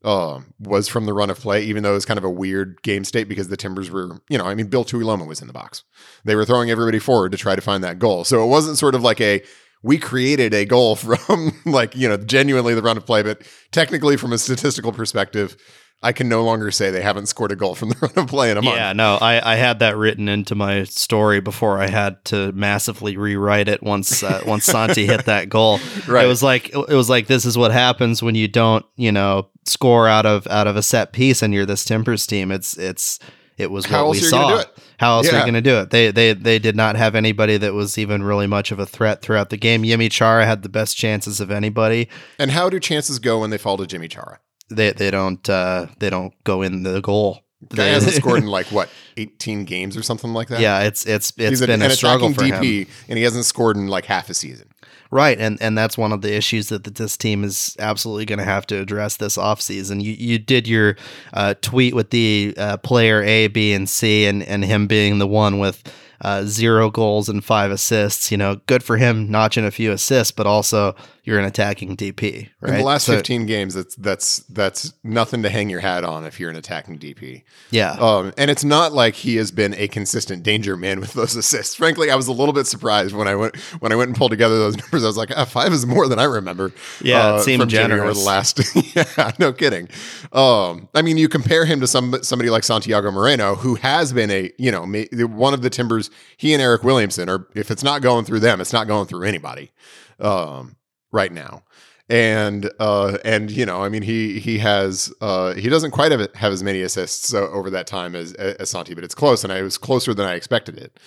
uh, 0.03 0.41
was 0.59 0.87
from 0.87 1.05
the 1.05 1.13
run 1.13 1.29
of 1.29 1.39
play, 1.39 1.63
even 1.63 1.83
though 1.83 1.91
it 1.91 1.95
was 1.95 2.05
kind 2.05 2.17
of 2.17 2.23
a 2.23 2.29
weird 2.29 2.81
game 2.83 3.05
state 3.05 3.29
because 3.29 3.47
the 3.47 3.57
Timbers 3.57 3.89
were, 3.89 4.19
you 4.29 4.37
know, 4.37 4.45
I 4.45 4.53
mean, 4.53 4.67
Bill 4.67 4.83
Tuiloma 4.83 5.25
was 5.25 5.41
in 5.41 5.47
the 5.47 5.53
box. 5.53 5.83
They 6.25 6.35
were 6.35 6.45
throwing 6.45 6.69
everybody 6.69 6.99
forward 6.99 7.31
to 7.31 7.37
try 7.37 7.55
to 7.55 7.61
find 7.61 7.83
that 7.83 7.99
goal. 7.99 8.23
So 8.23 8.43
it 8.43 8.47
wasn't 8.47 8.77
sort 8.77 8.95
of 8.95 9.01
like 9.01 9.21
a, 9.21 9.41
we 9.81 9.97
created 9.97 10.53
a 10.53 10.65
goal 10.65 10.95
from 10.97 11.51
like, 11.65 11.95
you 11.95 12.09
know, 12.09 12.17
genuinely 12.17 12.73
the 12.73 12.81
run 12.81 12.97
of 12.97 13.05
play, 13.05 13.23
but 13.23 13.43
technically 13.71 14.17
from 14.17 14.33
a 14.33 14.37
statistical 14.37 14.91
perspective, 14.91 15.55
I 16.01 16.11
can 16.11 16.27
no 16.27 16.43
longer 16.43 16.69
say 16.69 16.91
they 16.91 17.01
haven't 17.01 17.27
scored 17.27 17.53
a 17.53 17.55
goal 17.55 17.75
from 17.75 17.89
the 17.89 17.95
run 18.01 18.11
of 18.15 18.27
play 18.27 18.51
in 18.51 18.57
a 18.57 18.61
month. 18.61 18.75
Yeah, 18.75 18.93
no, 18.93 19.17
I, 19.21 19.53
I 19.53 19.55
had 19.55 19.79
that 19.79 19.95
written 19.95 20.27
into 20.27 20.53
my 20.53 20.83
story 20.83 21.39
before 21.39 21.79
I 21.79 21.87
had 21.87 22.23
to 22.25 22.51
massively 22.51 23.15
rewrite 23.15 23.69
it 23.69 23.81
once 23.81 24.21
uh, 24.21 24.41
once 24.47 24.65
Santi 24.65 25.05
hit 25.05 25.25
that 25.25 25.49
goal. 25.49 25.79
Right. 26.07 26.25
It 26.25 26.27
was 26.27 26.43
like 26.43 26.69
it 26.69 26.89
was 26.89 27.09
like 27.09 27.27
this 27.27 27.45
is 27.45 27.57
what 27.57 27.71
happens 27.71 28.21
when 28.21 28.35
you 28.35 28.47
don't 28.47 28.85
you 28.95 29.11
know 29.11 29.49
score 29.65 30.07
out 30.07 30.25
of 30.25 30.45
out 30.47 30.67
of 30.67 30.75
a 30.75 30.83
set 30.83 31.13
piece 31.13 31.41
and 31.41 31.53
you're 31.53 31.65
this 31.65 31.85
Timbers 31.85 32.27
team. 32.27 32.51
It's 32.51 32.77
it's 32.77 33.19
it 33.57 33.71
was 33.71 33.85
How 33.85 34.05
what 34.05 34.11
we 34.11 34.19
saw. 34.19 34.63
How 34.97 35.17
else 35.17 35.27
yeah. 35.27 35.35
are 35.35 35.39
you 35.39 35.43
going 35.43 35.53
to 35.53 35.61
do 35.61 35.77
it? 35.77 35.89
They 35.89 36.11
they 36.11 36.33
they 36.33 36.59
did 36.59 36.75
not 36.75 36.95
have 36.95 37.15
anybody 37.15 37.57
that 37.57 37.73
was 37.73 37.97
even 37.97 38.23
really 38.23 38.47
much 38.47 38.71
of 38.71 38.79
a 38.79 38.85
threat 38.85 39.21
throughout 39.21 39.49
the 39.49 39.57
game. 39.57 39.83
Yimmi 39.83 40.11
Chara 40.11 40.45
had 40.45 40.63
the 40.63 40.69
best 40.69 40.97
chances 40.97 41.39
of 41.39 41.51
anybody. 41.51 42.09
And 42.39 42.51
how 42.51 42.69
do 42.69 42.79
chances 42.79 43.19
go 43.19 43.39
when 43.39 43.49
they 43.49 43.57
fall 43.57 43.77
to 43.77 43.85
Yimmi 43.85 44.09
Chara? 44.09 44.39
They 44.69 44.91
they 44.91 45.11
don't 45.11 45.47
uh, 45.49 45.87
they 45.99 46.09
don't 46.09 46.33
go 46.43 46.61
in 46.61 46.83
the 46.83 47.01
goal. 47.01 47.39
Guy 47.69 47.85
hasn't 47.85 48.13
scored 48.21 48.43
in 48.43 48.47
like 48.47 48.67
what 48.67 48.89
eighteen 49.17 49.65
games 49.65 49.95
or 49.95 50.03
something 50.03 50.33
like 50.33 50.49
that. 50.49 50.59
Yeah, 50.59 50.81
it's 50.81 51.05
it's 51.05 51.31
it's 51.37 51.59
He's 51.59 51.61
been 51.65 51.81
a, 51.81 51.85
a 51.85 51.89
struggle 51.91 52.33
for 52.33 52.41
DP, 52.41 52.85
him, 52.85 52.87
and 53.09 53.17
he 53.17 53.23
hasn't 53.23 53.45
scored 53.45 53.77
in 53.77 53.87
like 53.87 54.05
half 54.05 54.29
a 54.29 54.33
season. 54.33 54.69
Right, 55.11 55.37
and 55.39 55.61
and 55.61 55.77
that's 55.77 55.95
one 55.95 56.11
of 56.11 56.21
the 56.21 56.33
issues 56.33 56.69
that 56.69 56.83
this 56.83 57.15
team 57.17 57.43
is 57.43 57.75
absolutely 57.77 58.25
going 58.25 58.39
to 58.39 58.45
have 58.45 58.65
to 58.67 58.79
address 58.79 59.17
this 59.17 59.37
offseason. 59.37 60.01
You 60.01 60.13
you 60.13 60.39
did 60.39 60.67
your 60.67 60.97
uh, 61.33 61.53
tweet 61.61 61.93
with 61.93 62.09
the 62.09 62.55
uh, 62.57 62.77
player 62.77 63.21
A, 63.21 63.47
B, 63.47 63.73
and 63.73 63.87
C, 63.87 64.25
and 64.25 64.41
and 64.41 64.65
him 64.65 64.87
being 64.87 65.19
the 65.19 65.27
one 65.27 65.59
with 65.59 65.83
uh, 66.23 66.45
zero 66.45 66.89
goals 66.89 67.29
and 67.29 67.43
five 67.43 67.71
assists. 67.71 68.31
You 68.31 68.37
know, 68.37 68.55
good 68.65 68.83
for 68.83 68.97
him 68.97 69.29
notching 69.29 69.65
a 69.65 69.71
few 69.71 69.91
assists, 69.91 70.31
but 70.31 70.47
also 70.47 70.95
you're 71.25 71.39
an 71.39 71.45
attacking 71.45 71.95
DP. 71.95 72.49
Right? 72.59 72.73
In 72.73 72.79
the 72.79 72.83
last 72.83 73.05
so, 73.05 73.15
15 73.15 73.45
games, 73.45 73.73
that's 73.73 73.95
that's 73.95 74.39
that's 74.49 74.93
nothing 75.03 75.43
to 75.43 75.49
hang 75.49 75.69
your 75.69 75.79
hat 75.79 76.03
on 76.03 76.25
if 76.25 76.37
you're 76.37 76.49
an 76.49 76.57
attacking 76.57 76.99
DP. 76.99 77.43
Yeah. 77.71 77.91
Um, 77.91 78.33
and 78.37 78.51
it's 78.51 78.65
not 78.65 78.91
like 78.91 79.15
he 79.15 79.37
has 79.37 79.49
been 79.49 79.73
a 79.75 79.87
consistent 79.87 80.43
danger 80.43 80.75
man 80.75 80.99
with 80.99 81.13
those 81.13 81.35
assists. 81.35 81.75
Frankly, 81.75 82.11
I 82.11 82.15
was 82.15 82.27
a 82.27 82.33
little 82.33 82.53
bit 82.53 82.67
surprised 82.67 83.15
when 83.15 83.27
I 83.27 83.35
went 83.35 83.55
when 83.79 83.93
I 83.93 83.95
went 83.95 84.09
and 84.09 84.17
pulled 84.17 84.31
together 84.31 84.57
those 84.57 84.75
numbers. 84.77 85.03
I 85.03 85.07
was 85.07 85.17
like, 85.17 85.31
ah, 85.35 85.45
five 85.45 85.71
is 85.71 85.85
more 85.85 86.09
than 86.09 86.19
I 86.19 86.25
remember. 86.25 86.73
Yeah, 87.01 87.35
uh, 87.35 87.37
it 87.37 87.43
seemed 87.43 87.69
generous. 87.69 88.01
Over 88.01 88.13
the 88.13 88.25
last, 88.25 88.75
yeah, 88.95 89.31
no 89.39 89.53
kidding. 89.53 89.87
Um, 90.33 90.89
I 90.93 91.01
mean, 91.01 91.17
you 91.17 91.29
compare 91.29 91.65
him 91.65 91.79
to 91.79 91.87
some 91.87 92.21
somebody 92.21 92.49
like 92.49 92.65
Santiago 92.65 93.11
Moreno, 93.11 93.55
who 93.55 93.75
has 93.75 94.11
been 94.11 94.29
a 94.29 94.51
you 94.57 94.71
know 94.71 94.85
one 95.27 95.53
of 95.53 95.61
the 95.61 95.69
Timbers. 95.69 96.09
He 96.37 96.53
and 96.53 96.61
Eric 96.61 96.83
Williamson 96.83 97.29
are. 97.29 97.47
If 97.55 97.71
it's 97.71 97.83
not 97.83 98.01
going 98.01 98.25
through 98.25 98.39
them, 98.41 98.61
it's 98.61 98.73
not 98.73 98.87
going 98.87 99.07
through 99.07 99.23
anybody. 99.23 99.71
Um, 100.19 100.77
right 101.13 101.31
now. 101.31 101.63
And 102.09 102.69
uh, 102.79 103.17
and 103.23 103.49
you 103.49 103.65
know, 103.65 103.81
I 103.81 103.87
mean, 103.87 104.01
he 104.01 104.39
he 104.39 104.57
has 104.57 105.13
uh, 105.21 105.53
he 105.53 105.69
doesn't 105.69 105.91
quite 105.91 106.11
have 106.11 106.35
have 106.35 106.51
as 106.51 106.61
many 106.61 106.81
assists 106.81 107.33
uh, 107.33 107.49
over 107.49 107.69
that 107.69 107.87
time 107.87 108.13
as 108.13 108.33
as 108.33 108.69
Santi, 108.69 108.93
but 108.93 109.05
it's 109.05 109.15
close, 109.15 109.45
and 109.45 109.53
I 109.53 109.61
was 109.61 109.77
closer 109.77 110.13
than 110.13 110.27
I 110.27 110.33
expected 110.33 110.77
it. 110.77 110.99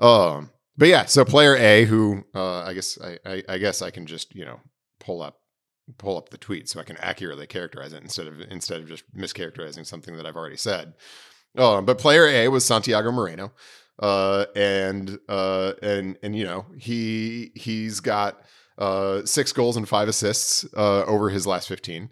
Um, 0.00 0.50
but 0.76 0.88
yeah, 0.88 1.04
so 1.04 1.24
player 1.24 1.54
A, 1.54 1.84
who 1.84 2.24
uh, 2.34 2.62
I 2.62 2.74
guess 2.74 2.98
I, 3.00 3.18
I, 3.24 3.42
I 3.50 3.58
guess 3.58 3.82
I 3.82 3.90
can 3.90 4.04
just 4.04 4.34
you 4.34 4.44
know 4.44 4.58
pull 4.98 5.22
up 5.22 5.38
pull 5.96 6.16
up 6.18 6.30
the 6.30 6.38
tweet 6.38 6.68
so 6.68 6.80
I 6.80 6.84
can 6.84 6.96
accurately 6.96 7.46
characterize 7.46 7.92
it 7.92 8.02
instead 8.02 8.26
of 8.26 8.40
instead 8.40 8.80
of 8.80 8.88
just 8.88 9.04
mischaracterizing 9.14 9.86
something 9.86 10.16
that 10.16 10.26
I've 10.26 10.36
already 10.36 10.56
said. 10.56 10.94
Um, 11.56 11.84
but 11.84 11.98
player 11.98 12.26
A 12.26 12.48
was 12.48 12.64
Santiago 12.64 13.12
Moreno, 13.12 13.52
uh, 13.98 14.46
and 14.56 15.18
uh, 15.28 15.72
and 15.82 16.18
and 16.22 16.36
you 16.36 16.44
know 16.44 16.66
he 16.76 17.52
he's 17.54 18.00
got 18.00 18.42
uh, 18.78 19.24
six 19.24 19.52
goals 19.52 19.76
and 19.76 19.88
five 19.88 20.08
assists 20.08 20.66
uh, 20.76 21.04
over 21.04 21.30
his 21.30 21.46
last 21.46 21.68
15. 21.68 22.10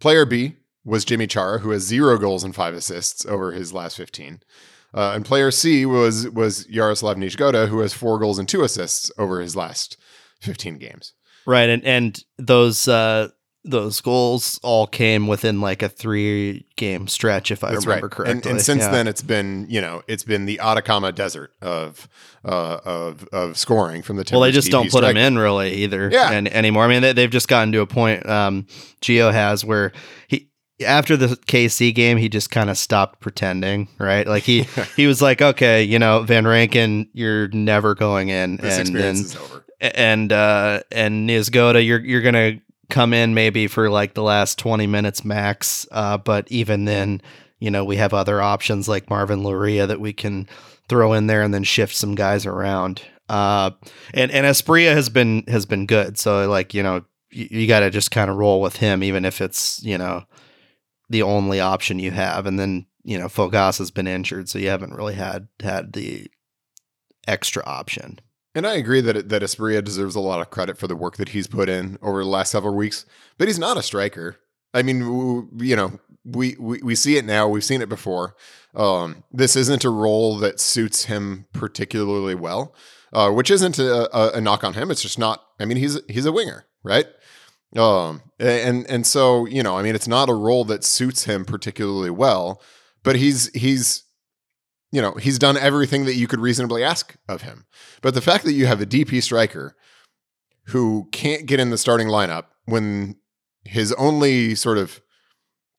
Player 0.00 0.26
B 0.26 0.56
was 0.84 1.04
Yimmi 1.04 1.30
Chara, 1.30 1.58
who 1.60 1.70
has 1.70 1.82
zero 1.82 2.18
goals 2.18 2.44
and 2.44 2.54
five 2.54 2.74
assists 2.74 3.24
over 3.24 3.52
his 3.52 3.72
last 3.72 3.96
15. 3.96 4.40
Uh, 4.94 5.12
and 5.14 5.24
player 5.24 5.50
C 5.50 5.86
was 5.86 6.28
was 6.30 6.68
Yaroslav 6.68 7.16
Niezgoda, 7.16 7.68
who 7.68 7.78
has 7.80 7.94
four 7.94 8.18
goals 8.18 8.38
and 8.38 8.48
two 8.48 8.62
assists 8.62 9.10
over 9.16 9.40
his 9.40 9.56
last 9.56 9.96
15 10.40 10.78
games. 10.78 11.14
Right, 11.46 11.70
and 11.70 11.84
and 11.84 12.22
those 12.36 12.86
uh, 12.88 13.28
those 13.64 14.00
goals 14.00 14.58
all 14.62 14.86
came 14.86 15.28
within 15.28 15.60
like 15.60 15.82
a 15.82 15.88
three 15.88 16.66
game 16.76 17.06
stretch, 17.06 17.50
if 17.50 17.62
I 17.62 17.72
That's 17.72 17.86
remember 17.86 18.06
right. 18.06 18.12
correctly. 18.12 18.32
And, 18.32 18.46
and 18.46 18.60
since 18.60 18.82
yeah. 18.82 18.90
then, 18.90 19.06
it's 19.06 19.22
been 19.22 19.66
you 19.68 19.80
know 19.80 20.02
it's 20.08 20.24
been 20.24 20.46
the 20.46 20.58
Atacama 20.60 21.12
Desert 21.12 21.52
of 21.62 22.08
uh, 22.44 22.80
of 22.84 23.28
of 23.32 23.56
scoring 23.56 24.02
from 24.02 24.16
the. 24.16 24.28
Well, 24.30 24.40
they 24.40 24.50
just 24.50 24.70
don't 24.70 24.90
put 24.90 25.02
them 25.02 25.16
in 25.16 25.38
really 25.38 25.72
either. 25.74 26.10
Yeah. 26.10 26.32
And, 26.32 26.48
anymore. 26.48 26.84
I 26.84 26.88
mean, 26.88 27.02
they, 27.02 27.12
they've 27.12 27.30
just 27.30 27.48
gotten 27.48 27.72
to 27.72 27.80
a 27.80 27.86
point. 27.86 28.28
Um, 28.28 28.66
Gio 29.00 29.32
has 29.32 29.64
where 29.64 29.92
he 30.26 30.48
after 30.84 31.16
the 31.16 31.28
KC 31.28 31.94
game, 31.94 32.18
he 32.18 32.28
just 32.28 32.50
kind 32.50 32.68
of 32.68 32.76
stopped 32.76 33.20
pretending, 33.20 33.88
right? 33.98 34.26
Like 34.26 34.42
he 34.42 34.62
he 34.96 35.06
was 35.06 35.22
like, 35.22 35.40
okay, 35.40 35.82
you 35.84 35.98
know, 35.98 36.22
Van 36.22 36.46
Rankin, 36.46 37.08
you're 37.12 37.48
never 37.48 37.94
going 37.94 38.28
in, 38.28 38.56
this 38.56 38.78
and 38.78 38.88
experience 38.88 39.20
is 39.20 39.36
over. 39.36 39.64
And 39.80 40.32
uh, 40.32 40.82
and 40.90 41.28
Niezgoda, 41.28 41.84
you're 41.84 42.00
you're 42.00 42.22
gonna 42.22 42.60
come 42.92 43.12
in 43.12 43.34
maybe 43.34 43.66
for 43.66 43.90
like 43.90 44.14
the 44.14 44.22
last 44.22 44.58
20 44.58 44.86
minutes 44.86 45.24
max. 45.24 45.86
Uh, 45.90 46.18
but 46.18 46.50
even 46.50 46.84
then, 46.84 47.20
you 47.58 47.70
know, 47.70 47.84
we 47.84 47.96
have 47.96 48.14
other 48.14 48.40
options 48.40 48.88
like 48.88 49.10
Marvin 49.10 49.42
Loria 49.42 49.86
that 49.86 50.00
we 50.00 50.12
can 50.12 50.48
throw 50.88 51.12
in 51.12 51.26
there 51.26 51.42
and 51.42 51.52
then 51.52 51.64
shift 51.64 51.96
some 51.96 52.14
guys 52.14 52.46
around. 52.46 53.02
Uh, 53.28 53.70
and, 54.14 54.30
and 54.30 54.46
Asprilla 54.46 54.92
has 54.92 55.08
been, 55.08 55.42
has 55.48 55.66
been 55.66 55.86
good. 55.86 56.18
So 56.18 56.48
like, 56.48 56.74
you 56.74 56.82
know, 56.82 57.04
you, 57.30 57.48
you 57.50 57.66
got 57.66 57.80
to 57.80 57.90
just 57.90 58.10
kind 58.10 58.30
of 58.30 58.36
roll 58.36 58.60
with 58.60 58.76
him, 58.76 59.02
even 59.02 59.24
if 59.24 59.40
it's, 59.40 59.82
you 59.82 59.98
know, 59.98 60.24
the 61.12 61.22
only 61.22 61.60
option 61.60 61.98
you 61.98 62.10
have, 62.10 62.46
and 62.46 62.58
then 62.58 62.86
you 63.04 63.18
know 63.18 63.26
Fogaça 63.26 63.78
has 63.78 63.90
been 63.90 64.08
injured, 64.08 64.48
so 64.48 64.58
you 64.58 64.68
haven't 64.68 64.94
really 64.94 65.14
had 65.14 65.46
had 65.60 65.92
the 65.92 66.28
extra 67.28 67.62
option. 67.64 68.18
And 68.54 68.66
I 68.66 68.74
agree 68.74 69.00
that 69.00 69.28
that 69.30 69.42
Asprilla 69.42 69.82
deserves 69.82 70.14
a 70.14 70.20
lot 70.20 70.40
of 70.40 70.50
credit 70.50 70.76
for 70.76 70.86
the 70.86 70.96
work 70.96 71.16
that 71.16 71.30
he's 71.30 71.46
put 71.46 71.68
in 71.68 71.98
over 72.02 72.22
the 72.22 72.28
last 72.28 72.52
several 72.52 72.74
weeks, 72.74 73.06
but 73.38 73.48
he's 73.48 73.58
not 73.58 73.78
a 73.78 73.82
striker. 73.82 74.36
I 74.74 74.82
mean, 74.82 75.48
you 75.58 75.76
know, 75.76 75.98
we, 76.24 76.56
we 76.58 76.78
we 76.82 76.94
see 76.94 77.16
it 77.16 77.24
now. 77.24 77.48
We've 77.48 77.64
seen 77.64 77.82
it 77.82 77.88
before. 77.88 78.36
Um, 78.74 79.24
this 79.32 79.56
isn't 79.56 79.84
a 79.84 79.90
role 79.90 80.38
that 80.38 80.60
suits 80.60 81.06
him 81.06 81.46
particularly 81.52 82.34
well, 82.34 82.74
uh, 83.12 83.30
which 83.30 83.50
isn't 83.50 83.78
a, 83.78 84.16
a, 84.16 84.38
a, 84.38 84.40
knock 84.40 84.64
on 84.64 84.74
him. 84.74 84.90
It's 84.90 85.02
just 85.02 85.18
not. 85.18 85.44
I 85.58 85.64
mean, 85.64 85.76
he's 85.76 85.98
he's 86.08 86.26
a 86.26 86.32
winger, 86.32 86.66
right? 86.82 87.06
Um, 87.76 88.22
and 88.38 88.88
and 88.88 89.06
so 89.06 89.46
you 89.46 89.62
know, 89.62 89.76
I 89.76 89.82
mean, 89.82 89.94
it's 89.94 90.08
not 90.08 90.28
a 90.28 90.34
role 90.34 90.64
that 90.66 90.84
suits 90.84 91.24
him 91.24 91.44
particularly 91.44 92.10
well. 92.10 92.62
But 93.02 93.16
he's 93.16 93.50
he's 93.52 94.04
you 94.92 95.02
know 95.02 95.14
he's 95.14 95.38
done 95.38 95.56
everything 95.56 96.04
that 96.04 96.14
you 96.14 96.28
could 96.28 96.38
reasonably 96.38 96.84
ask 96.84 97.16
of 97.28 97.42
him. 97.42 97.66
But 98.02 98.14
the 98.14 98.20
fact 98.20 98.44
that 98.44 98.52
you 98.52 98.66
have 98.66 98.80
a 98.80 98.86
DP 98.86 99.22
striker 99.22 99.74
who 100.66 101.08
can't 101.10 101.46
get 101.46 101.58
in 101.58 101.70
the 101.70 101.78
starting 101.78 102.06
lineup 102.06 102.44
when 102.66 103.16
his 103.64 103.92
only 103.94 104.54
sort 104.54 104.78
of 104.78 105.00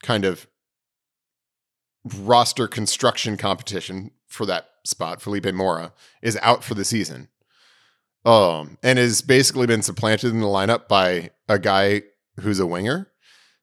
kind 0.02 0.26
of 0.26 0.48
roster 2.04 2.68
construction 2.68 3.38
competition 3.38 4.12
for 4.28 4.46
that 4.46 4.68
spot, 4.84 5.22
Felipe 5.22 5.54
Mora, 5.54 5.94
is 6.22 6.38
out 6.42 6.64
for 6.64 6.74
the 6.74 6.84
season. 6.84 7.30
Um, 8.26 8.78
and 8.82 8.98
has 9.00 9.22
basically 9.22 9.68
been 9.68 9.82
supplanted 9.82 10.32
in 10.32 10.40
the 10.40 10.48
lineup 10.48 10.88
by 10.88 11.32
a 11.50 11.60
guy 11.60 12.04
who's 12.40 12.60
a 12.60 12.66
winger. 12.66 13.12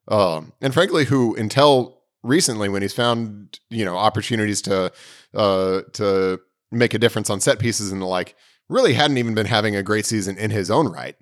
Um, 0.07 0.53
and 0.61 0.75
frankly, 0.75 1.07
who 1.07 1.35
until 1.35 2.00
recently, 2.23 2.69
when 2.69 2.83
he's 2.83 2.93
found, 2.93 3.61
you 3.71 3.85
know, 3.85 3.97
opportunities 3.97 4.63
to 4.63 4.93
uh 5.35 5.83
to 5.93 6.41
make 6.71 6.95
a 6.95 6.99
difference 6.99 7.31
on 7.31 7.41
set 7.41 7.59
pieces 7.59 7.91
and 7.93 8.01
the 8.01 8.07
like, 8.07 8.37
really 8.69 8.95
hadn't 8.95 9.19
even 9.19 9.35
been 9.35 9.47
having 9.47 9.77
a 9.77 9.83
great 9.83 10.07
season 10.07 10.39
in 10.39 10.51
his 10.51 10.71
own 10.71 10.91
right. 10.91 11.17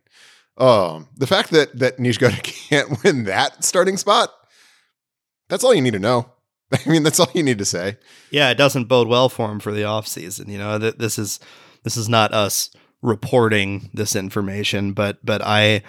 Um, 0.58 1.08
the 1.16 1.26
fact 1.26 1.50
that 1.50 1.78
that 1.78 1.98
Niezgoda 1.98 2.42
can't 2.42 3.02
win 3.02 3.24
that 3.24 3.64
starting 3.64 3.96
spot, 3.96 4.30
that's 5.48 5.64
all 5.64 5.74
you 5.74 5.82
need 5.82 5.94
to 5.94 5.98
know. 5.98 6.32
I 6.72 6.88
mean, 6.88 7.02
that's 7.02 7.18
all 7.18 7.30
you 7.34 7.42
need 7.42 7.58
to 7.58 7.64
say. 7.64 7.96
Yeah, 8.30 8.50
it 8.50 8.58
doesn't 8.58 8.84
bode 8.84 9.08
well 9.08 9.28
for 9.28 9.50
him 9.50 9.60
for 9.60 9.72
the 9.72 9.82
offseason. 9.82 10.48
You 10.48 10.58
know, 10.58 10.78
that 10.78 10.98
this 10.98 11.18
is 11.18 11.40
this 11.84 11.96
is 11.96 12.08
not 12.08 12.34
us 12.34 12.70
reporting 13.02 13.90
this 13.94 14.14
information, 14.16 14.92
but 14.92 15.24
but 15.24 15.40
I 15.42 15.82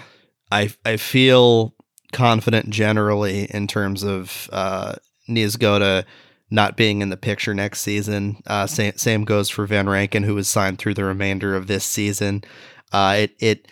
I 0.51 0.71
I 0.85 0.97
feel 0.97 1.75
confident 2.11 2.69
generally 2.69 3.45
in 3.45 3.67
terms 3.67 4.03
of 4.03 4.49
uh 4.51 4.93
not 6.51 6.77
being 6.77 7.01
in 7.01 7.09
the 7.09 7.17
picture 7.17 7.53
next 7.53 7.81
season. 7.81 8.41
Uh, 8.47 8.65
same, 8.65 8.97
same 8.97 9.23
goes 9.23 9.49
for 9.49 9.65
Van 9.65 9.87
Rankin, 9.87 10.23
who 10.23 10.35
was 10.35 10.47
signed 10.47 10.79
through 10.79 10.95
the 10.95 11.03
remainder 11.03 11.55
of 11.55 11.67
this 11.67 11.83
season. 11.83 12.43
Uh, 12.91 13.15
it 13.19 13.35
it 13.39 13.67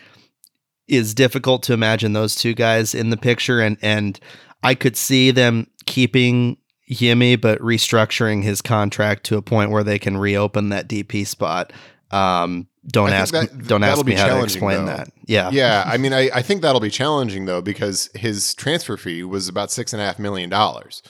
is 0.87 1.13
difficult 1.13 1.63
to 1.63 1.73
imagine 1.73 2.13
those 2.13 2.35
two 2.35 2.53
guys 2.53 2.93
in 2.93 3.09
the 3.09 3.17
picture, 3.17 3.59
and 3.59 3.77
and 3.81 4.19
I 4.63 4.75
could 4.75 4.95
see 4.95 5.31
them 5.31 5.67
keeping 5.85 6.57
Yimmi, 6.89 7.39
but 7.41 7.59
restructuring 7.59 8.43
his 8.43 8.61
contract 8.61 9.23
to 9.25 9.37
a 9.37 9.41
point 9.41 9.71
where 9.71 9.83
they 9.83 9.99
can 9.99 10.17
reopen 10.17 10.69
that 10.69 10.87
DP 10.87 11.25
spot. 11.25 11.73
Um, 12.11 12.67
don't 12.89 13.11
ask 13.11 13.33
that, 13.33 13.67
don't 13.67 13.83
ask 13.83 14.05
me 14.05 14.13
how 14.13 14.27
to 14.27 14.43
explain 14.43 14.85
though. 14.85 14.97
that. 14.97 15.11
Yeah, 15.25 15.49
yeah. 15.51 15.83
I 15.87 15.97
mean, 15.97 16.13
I, 16.13 16.29
I 16.33 16.41
think 16.41 16.61
that'll 16.61 16.81
be 16.81 16.89
challenging 16.89 17.45
though 17.45 17.61
because 17.61 18.09
his 18.15 18.53
transfer 18.55 18.97
fee 18.97 19.23
was 19.23 19.47
about 19.47 19.71
six 19.71 19.93
and 19.93 20.01
a 20.01 20.05
half 20.05 20.19
million 20.19 20.49
dollars. 20.49 21.01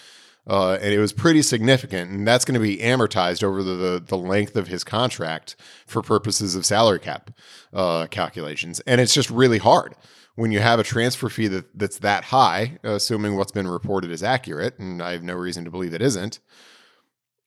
Uh, 0.50 0.78
and 0.82 0.94
it 0.94 1.00
was 1.00 1.12
pretty 1.12 1.42
significant, 1.42 2.10
and 2.10 2.26
that's 2.26 2.46
going 2.46 2.54
to 2.54 2.60
be 2.62 2.78
amortized 2.78 3.44
over 3.44 3.62
the, 3.62 3.74
the, 3.76 4.00
the 4.00 4.18
length 4.18 4.56
of 4.56 4.70
his 4.70 4.82
contract 4.82 5.58
for 5.86 6.02
purposes 6.02 6.56
of 6.56 6.66
salary 6.66 7.00
cap 7.00 7.32
uh, 7.74 8.08
calculations. 8.08 8.80
And 8.88 9.02
it's 9.02 9.14
just 9.14 9.30
really 9.30 9.58
hard 9.58 9.94
when 10.36 10.54
you 10.54 10.60
have 10.62 10.80
a 10.80 10.84
transfer 10.84 11.28
fee 11.28 11.48
that, 11.48 11.78
that's 11.78 12.00
that 12.00 12.26
high, 12.26 12.78
assuming 12.84 13.36
what's 13.36 13.52
been 13.52 13.68
reported 13.68 14.10
is 14.10 14.24
accurate, 14.24 14.80
and 14.80 15.02
I 15.02 15.12
have 15.12 15.24
no 15.24 15.34
reason 15.34 15.66
to 15.66 15.72
believe 15.72 15.94
it 15.94 16.02
isn't. 16.02 16.40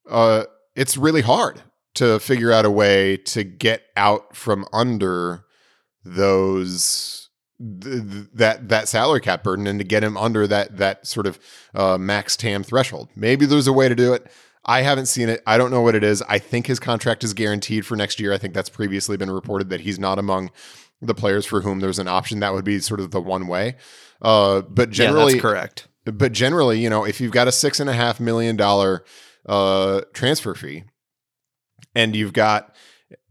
Uh, 0.07 0.45
it's 0.75 0.99
really 0.99 1.23
hard 1.23 1.63
to 1.95 2.19
figure 2.21 2.53
out 2.53 2.65
a 2.65 2.71
way 2.71 3.17
to 3.17 3.45
get 3.45 3.85
out 3.97 4.37
from 4.37 4.65
under 4.73 5.45
those 6.05 7.29
th- 7.59 8.03
that 8.35 8.69
that 8.69 8.89
salary 8.89 9.21
cap 9.21 9.43
burden 9.43 9.67
and 9.67 9.79
to 9.79 9.85
get 9.85 10.03
him 10.03 10.17
under 10.17 10.47
that 10.47 10.77
that 10.77 11.07
sort 11.07 11.27
of 11.27 11.39
uh, 11.75 11.99
max 11.99 12.37
TAM 12.37 12.63
threshold. 12.63 13.09
Maybe 13.15 13.47
there's 13.47 13.67
a 13.67 13.73
way 13.73 13.89
to 13.89 13.95
do 13.95 14.13
it. 14.15 14.31
I 14.65 14.83
haven't 14.83 15.07
seen 15.07 15.29
it. 15.29 15.43
I 15.47 15.57
don't 15.57 15.71
know 15.71 15.81
what 15.81 15.95
it 15.95 16.05
is. 16.05 16.23
I 16.23 16.39
think 16.39 16.67
his 16.67 16.79
contract 16.79 17.25
is 17.25 17.33
guaranteed 17.33 17.87
for 17.87 17.97
next 17.97 18.21
year. 18.21 18.33
I 18.33 18.39
think 18.39 18.55
that's 18.55 18.69
previously 18.69 19.17
been 19.17 19.31
reported 19.31 19.71
that 19.71 19.81
he's 19.81 19.99
not 19.99 20.19
among 20.19 20.51
the 21.01 21.15
players 21.15 21.47
for 21.47 21.63
whom 21.63 21.81
there's 21.81 21.99
an 21.99 22.09
option. 22.09 22.41
That 22.41 22.53
would 22.53 22.65
be 22.65 22.79
sort 22.79 23.01
of 23.01 23.11
the 23.11 23.21
one 23.21 23.47
way. 23.47 23.77
Uh, 24.21 24.61
but 24.61 24.91
generally, 24.91 25.37
yeah, 25.37 25.41
correct. 25.41 25.89
But 26.05 26.33
generally, 26.33 26.79
you 26.79 26.91
know, 26.91 27.05
if 27.05 27.21
you've 27.21 27.33
got 27.33 27.49
a 27.49 27.53
six 27.53 27.81
and 27.81 27.89
a 27.89 27.95
half 27.95 28.21
million 28.21 28.57
dollar 28.57 29.05
uh, 29.47 30.03
transfer 30.13 30.55
fee, 30.55 30.85
and 31.95 32.15
you've 32.15 32.33
got 32.33 32.75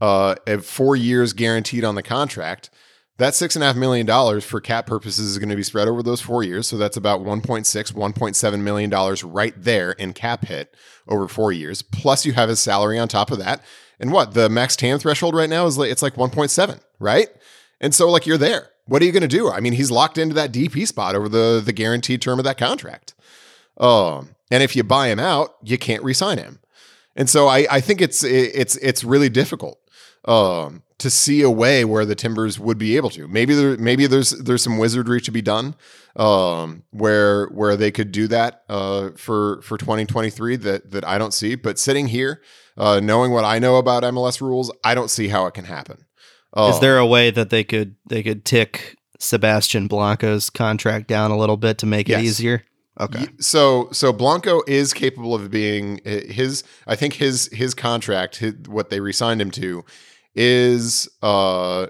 uh, 0.01 0.35
four 0.61 0.95
years 0.95 1.33
guaranteed 1.33 1.83
on 1.83 1.95
the 1.95 2.03
contract, 2.03 2.69
that 3.17 3.35
six 3.35 3.55
and 3.55 3.63
a 3.63 3.67
half 3.67 3.75
million 3.75 4.05
dollars 4.05 4.45
for 4.45 4.61
cap 4.61 4.87
purposes 4.87 5.27
is 5.31 5.37
going 5.37 5.49
to 5.49 5.55
be 5.55 5.63
spread 5.63 5.87
over 5.87 6.01
those 6.01 6.21
four 6.21 6.41
years. 6.41 6.67
So 6.67 6.77
that's 6.77 6.97
about 6.97 7.21
1.6, 7.21 7.93
1.7 7.93 8.59
million 8.61 8.89
dollars 8.89 9.23
right 9.23 9.53
there 9.57 9.91
in 9.91 10.13
cap 10.13 10.45
hit 10.45 10.75
over 11.07 11.27
four 11.27 11.51
years. 11.51 11.81
Plus 11.81 12.25
you 12.25 12.33
have 12.33 12.49
his 12.49 12.61
salary 12.61 12.97
on 12.97 13.07
top 13.07 13.29
of 13.29 13.37
that. 13.39 13.61
And 13.99 14.13
what 14.13 14.33
the 14.33 14.49
max 14.49 14.77
TAM 14.77 14.99
threshold 14.99 15.35
right 15.35 15.49
now 15.49 15.65
is 15.65 15.77
like, 15.77 15.91
it's 15.91 16.01
like 16.01 16.15
1.7, 16.15 16.79
right? 16.99 17.27
And 17.81 17.93
so 17.93 18.09
like 18.09 18.25
you're 18.25 18.37
there. 18.37 18.69
What 18.85 19.01
are 19.01 19.05
you 19.05 19.11
going 19.11 19.21
to 19.21 19.27
do? 19.27 19.51
I 19.51 19.59
mean, 19.59 19.73
he's 19.73 19.91
locked 19.91 20.17
into 20.17 20.33
that 20.35 20.53
DP 20.53 20.87
spot 20.87 21.13
over 21.13 21.27
the, 21.27 21.61
the 21.63 21.73
guaranteed 21.73 22.21
term 22.21 22.39
of 22.39 22.45
that 22.45 22.57
contract. 22.57 23.13
Um, 23.77 24.35
and 24.49 24.63
if 24.63 24.75
you 24.75 24.83
buy 24.83 25.09
him 25.09 25.19
out, 25.19 25.55
you 25.61 25.77
can't 25.77 26.03
resign 26.03 26.37
him. 26.37 26.59
And 27.15 27.29
so 27.29 27.47
I, 27.47 27.67
I 27.69 27.81
think 27.81 28.01
it's, 28.01 28.23
it's, 28.23 28.75
it's 28.77 29.03
really 29.03 29.29
difficult. 29.29 29.79
Um, 30.25 30.83
to 30.99 31.09
see 31.09 31.41
a 31.41 31.49
way 31.49 31.85
where 31.85 32.05
the 32.05 32.13
Timbers 32.13 32.59
would 32.59 32.77
be 32.77 32.97
able 32.97 33.09
to. 33.11 33.27
Maybe 33.27 33.55
there, 33.55 33.77
maybe 33.77 34.05
there's 34.05 34.31
there's 34.31 34.61
some 34.61 34.77
wizardry 34.77 35.21
to 35.21 35.31
be 35.31 35.41
done 35.41 35.75
um, 36.15 36.83
where 36.91 37.47
where 37.47 37.75
they 37.75 37.89
could 37.89 38.11
do 38.11 38.27
that 38.27 38.63
uh, 38.69 39.11
for 39.15 39.61
for 39.61 39.77
2023 39.77 40.57
that 40.57 40.91
that 40.91 41.07
I 41.07 41.17
don't 41.17 41.33
see. 41.33 41.55
But 41.55 41.79
sitting 41.79 42.07
here, 42.07 42.41
uh, 42.77 42.99
knowing 42.99 43.31
what 43.31 43.45
I 43.45 43.59
know 43.59 43.77
about 43.77 44.03
MLS 44.03 44.41
rules, 44.41 44.71
I 44.83 44.93
don't 44.93 45.09
see 45.09 45.29
how 45.29 45.47
it 45.47 45.53
can 45.53 45.65
happen. 45.65 46.05
Uh, 46.53 46.71
Is 46.73 46.79
there 46.79 46.97
a 46.97 47.07
way 47.07 47.31
that 47.31 47.49
they 47.49 47.63
could 47.63 47.95
they 48.07 48.21
could 48.21 48.43
tick 48.43 48.97
Sebastian 49.19 49.87
Blanco's 49.87 50.49
contract 50.49 51.07
down 51.07 51.31
a 51.31 51.37
little 51.37 51.57
bit 51.57 51.77
to 51.79 51.85
make 51.85 52.09
yes. 52.09 52.19
it 52.19 52.25
easier? 52.25 52.63
Okay. 52.99 53.27
So 53.39 53.89
so 53.91 54.11
Blanco 54.11 54.61
is 54.67 54.93
capable 54.93 55.33
of 55.33 55.49
being 55.49 56.01
his. 56.03 56.63
I 56.85 56.95
think 56.95 57.13
his 57.13 57.49
his 57.53 57.73
contract, 57.73 58.37
his, 58.37 58.55
what 58.67 58.89
they 58.89 58.99
resigned 58.99 59.41
him 59.41 59.51
to, 59.51 59.85
is 60.35 61.07
uh 61.21 61.87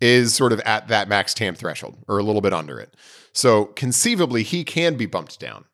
is 0.00 0.34
sort 0.34 0.52
of 0.52 0.60
at 0.60 0.88
that 0.88 1.08
max 1.08 1.32
TAM 1.32 1.54
threshold 1.54 1.96
or 2.08 2.18
a 2.18 2.22
little 2.22 2.42
bit 2.42 2.52
under 2.52 2.78
it. 2.78 2.94
So 3.32 3.66
conceivably 3.66 4.42
he 4.42 4.64
can 4.64 4.96
be 4.96 5.06
bumped 5.06 5.40
down. 5.40 5.64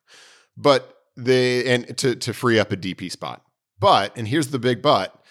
But 0.55 0.97
the 1.17 1.67
and 1.67 1.97
to 1.97 2.15
to 2.15 2.33
free 2.33 2.57
up 2.57 2.71
a 2.71 2.77
DP 2.77 3.11
spot. 3.11 3.43
But 3.79 4.15
and 4.15 4.27
here's 4.27 4.47
the 4.47 4.59
big 4.59 4.81
but 4.81 5.21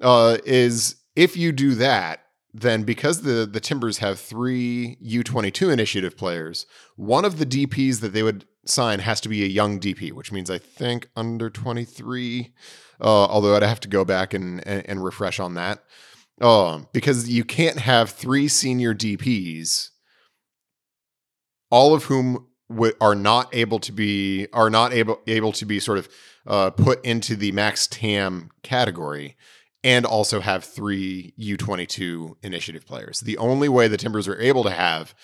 uh 0.00 0.38
is 0.46 0.96
if 1.14 1.36
you 1.36 1.52
do 1.52 1.74
that 1.74 2.24
then 2.54 2.84
because 2.84 3.22
the 3.22 3.46
the 3.46 3.60
Timbers 3.60 3.98
have 3.98 4.18
3 4.18 4.96
U22 5.04 5.72
initiative 5.72 6.16
players, 6.16 6.66
one 6.96 7.24
of 7.24 7.38
the 7.38 7.46
DPs 7.46 8.00
that 8.00 8.12
they 8.12 8.22
would 8.22 8.46
sign 8.68 9.00
has 9.00 9.20
to 9.22 9.28
be 9.28 9.44
a 9.44 9.48
young 9.48 9.80
DP, 9.80 10.12
which 10.12 10.32
means 10.32 10.50
I 10.50 10.58
think 10.58 11.08
under 11.16 11.50
23 11.50 12.52
uh, 13.00 13.26
although 13.26 13.54
I'd 13.54 13.62
have 13.62 13.80
to 13.80 13.88
go 13.88 14.04
back 14.04 14.34
and, 14.34 14.66
and, 14.66 14.88
and 14.88 15.04
refresh 15.04 15.38
on 15.38 15.54
that. 15.54 15.82
Um, 16.40 16.88
because 16.92 17.28
you 17.28 17.44
can't 17.44 17.78
have 17.78 18.10
three 18.10 18.46
senior 18.48 18.94
DPs, 18.94 19.90
all 21.70 21.94
of 21.94 22.04
whom 22.04 22.46
w- 22.70 22.94
are 23.00 23.16
not 23.16 23.52
able 23.54 23.80
to 23.80 23.90
be 23.90 24.46
are 24.52 24.70
not 24.70 24.92
able 24.92 25.20
able 25.26 25.50
to 25.52 25.66
be 25.66 25.80
sort 25.80 25.98
of 25.98 26.08
uh, 26.46 26.70
put 26.70 27.04
into 27.04 27.34
the 27.34 27.50
max 27.50 27.88
TAM 27.88 28.50
category, 28.62 29.36
and 29.82 30.06
also 30.06 30.38
have 30.38 30.62
three 30.62 31.34
U22 31.40 32.36
initiative 32.44 32.86
players. 32.86 33.18
The 33.18 33.38
only 33.38 33.68
way 33.68 33.88
the 33.88 33.96
Timbers 33.96 34.28
are 34.28 34.40
able 34.40 34.62
to 34.62 34.70
have 34.70 35.16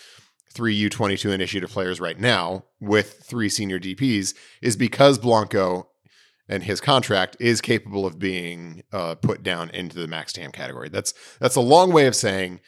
three 0.55 0.89
U22 0.89 1.33
initiative 1.33 1.71
players 1.71 2.01
right 2.01 2.19
now 2.19 2.65
with 2.81 3.25
three 3.25 3.49
senior 3.49 3.81
DPs 3.81 4.35
is 4.63 4.77
because 4.77 5.19
Blanco 5.19 5.89
and 6.49 6.63
his 6.63 6.81
contract 6.81 7.37
is 7.41 7.61
capable 7.61 8.07
of 8.07 8.19
being 8.19 8.83
uh, 8.93 9.15
put 9.17 9.43
down 9.43 9.71
into 9.71 9.99
the 9.99 10.07
max 10.07 10.33
TAM 10.33 10.53
category. 10.53 10.89
That's 10.89 11.15
that's 11.41 11.57
a 11.57 11.61
long 11.61 11.93
way 11.93 12.07
of 12.07 12.15
saying 12.15 12.61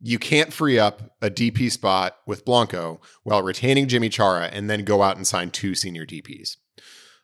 you 0.00 0.18
can't 0.18 0.52
free 0.52 0.78
up 0.78 1.14
a 1.22 1.30
DP 1.30 1.70
spot 1.70 2.16
with 2.26 2.44
Blanco 2.44 3.00
while 3.22 3.42
retaining 3.42 3.86
Yimmi 3.86 4.12
Chara 4.12 4.46
and 4.46 4.68
then 4.68 4.84
go 4.84 5.02
out 5.02 5.16
and 5.16 5.26
sign 5.26 5.50
two 5.50 5.74
senior 5.74 6.04
DPs. 6.04 6.56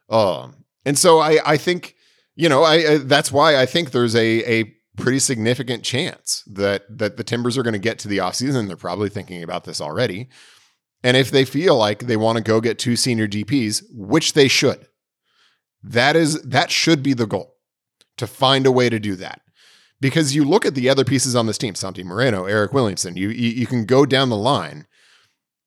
Um, 0.08 0.64
and 0.84 0.98
so 0.98 1.18
I, 1.18 1.38
I 1.44 1.56
think, 1.56 1.94
you 2.36 2.48
know, 2.48 2.62
I, 2.62 2.74
I 2.74 2.96
that's 2.98 3.30
why 3.30 3.56
I 3.56 3.66
think 3.66 3.90
there's 3.90 4.14
a 4.16 4.60
a 4.60 4.74
pretty 5.00 5.18
significant 5.18 5.82
chance 5.82 6.44
that 6.46 6.84
that 6.98 7.16
the 7.16 7.24
Timbers 7.24 7.58
are 7.58 7.62
going 7.62 7.72
to 7.72 7.78
get 7.78 7.98
to 8.00 8.08
the 8.08 8.18
offseason. 8.18 8.68
They're 8.68 8.76
probably 8.76 9.08
thinking 9.08 9.42
about 9.42 9.64
this 9.64 9.80
already. 9.80 10.28
And 11.02 11.16
if 11.16 11.30
they 11.30 11.44
feel 11.44 11.76
like 11.76 12.00
they 12.00 12.16
want 12.16 12.36
to 12.38 12.44
go 12.44 12.60
get 12.60 12.78
two 12.78 12.96
senior 12.96 13.26
DPs, 13.26 13.82
which 13.90 14.34
they 14.34 14.48
should, 14.48 14.86
that 15.82 16.16
is 16.16 16.42
that 16.42 16.70
should 16.70 17.02
be 17.02 17.14
the 17.14 17.26
goal 17.26 17.56
to 18.18 18.26
find 18.26 18.66
a 18.66 18.72
way 18.72 18.88
to 18.88 19.00
do 19.00 19.16
that. 19.16 19.40
Because 20.00 20.34
you 20.34 20.44
look 20.44 20.64
at 20.64 20.74
the 20.74 20.88
other 20.88 21.04
pieces 21.04 21.36
on 21.36 21.46
this 21.46 21.58
team, 21.58 21.74
Santi 21.74 22.02
Moreno, 22.02 22.46
Eric 22.46 22.72
Williamson, 22.72 23.16
you, 23.16 23.28
you, 23.28 23.50
you 23.50 23.66
can 23.66 23.84
go 23.84 24.06
down 24.06 24.30
the 24.30 24.36
line. 24.36 24.86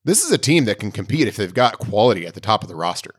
This 0.06 0.24
is 0.24 0.32
a 0.32 0.38
team 0.38 0.66
that 0.66 0.80
can 0.80 0.92
compete 0.92 1.28
if 1.28 1.36
they've 1.36 1.54
got 1.54 1.78
quality 1.78 2.26
at 2.26 2.34
the 2.34 2.42
top 2.42 2.64
of 2.64 2.70
the 2.70 2.76
roster. 2.76 3.16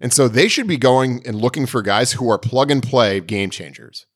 And 0.00 0.12
so 0.12 0.28
they 0.28 0.48
should 0.48 0.66
be 0.66 0.76
going 0.76 1.22
and 1.26 1.40
looking 1.40 1.66
for 1.66 1.82
guys 1.82 2.12
who 2.12 2.30
are 2.30 2.38
plug 2.38 2.70
and 2.70 2.82
play 2.82 3.20
game 3.20 3.50
changers. 3.50 4.06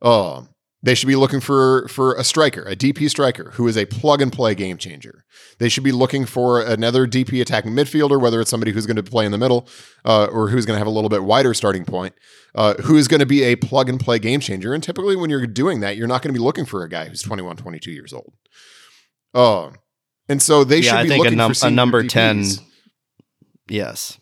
Um, 0.00 0.48
they 0.82 0.94
should 0.94 1.06
be 1.06 1.16
looking 1.16 1.40
for 1.40 1.86
for 1.88 2.14
a 2.14 2.24
striker, 2.24 2.62
a 2.62 2.74
DP 2.74 3.08
striker 3.08 3.50
who 3.52 3.68
is 3.68 3.76
a 3.76 3.86
plug 3.86 4.20
and 4.20 4.32
play 4.32 4.54
game 4.54 4.76
changer. 4.78 5.24
They 5.58 5.68
should 5.68 5.84
be 5.84 5.92
looking 5.92 6.24
for 6.26 6.60
another 6.60 7.06
DP 7.06 7.40
attacking 7.40 7.72
midfielder, 7.72 8.20
whether 8.20 8.40
it's 8.40 8.50
somebody 8.50 8.72
who's 8.72 8.86
going 8.86 8.96
to 8.96 9.02
play 9.02 9.24
in 9.24 9.32
the 9.32 9.38
middle 9.38 9.68
uh, 10.04 10.26
or 10.26 10.48
who's 10.48 10.66
going 10.66 10.74
to 10.74 10.78
have 10.78 10.86
a 10.88 10.90
little 10.90 11.10
bit 11.10 11.22
wider 11.22 11.54
starting 11.54 11.84
point, 11.84 12.14
uh, 12.54 12.74
who 12.82 12.96
is 12.96 13.06
going 13.06 13.20
to 13.20 13.26
be 13.26 13.42
a 13.44 13.54
plug 13.56 13.88
and 13.88 14.00
play 14.00 14.18
game 14.18 14.40
changer. 14.40 14.74
And 14.74 14.82
typically, 14.82 15.14
when 15.14 15.30
you're 15.30 15.46
doing 15.46 15.80
that, 15.80 15.96
you're 15.96 16.08
not 16.08 16.20
going 16.22 16.34
to 16.34 16.38
be 16.38 16.42
looking 16.44 16.64
for 16.64 16.82
a 16.82 16.88
guy 16.88 17.06
who's 17.08 17.22
21, 17.22 17.56
22 17.56 17.90
years 17.92 18.12
old. 18.12 18.32
Uh, 19.34 19.70
and 20.28 20.42
so 20.42 20.64
they 20.64 20.78
yeah, 20.78 20.82
should 20.82 20.94
I 20.94 21.02
be 21.04 21.08
think 21.10 21.24
looking 21.24 21.38
a, 21.38 21.42
num- 21.42 21.54
for 21.54 21.66
a 21.66 21.70
number 21.70 22.02
DPs. 22.02 22.08
10 22.58 22.66
yes 23.68 24.18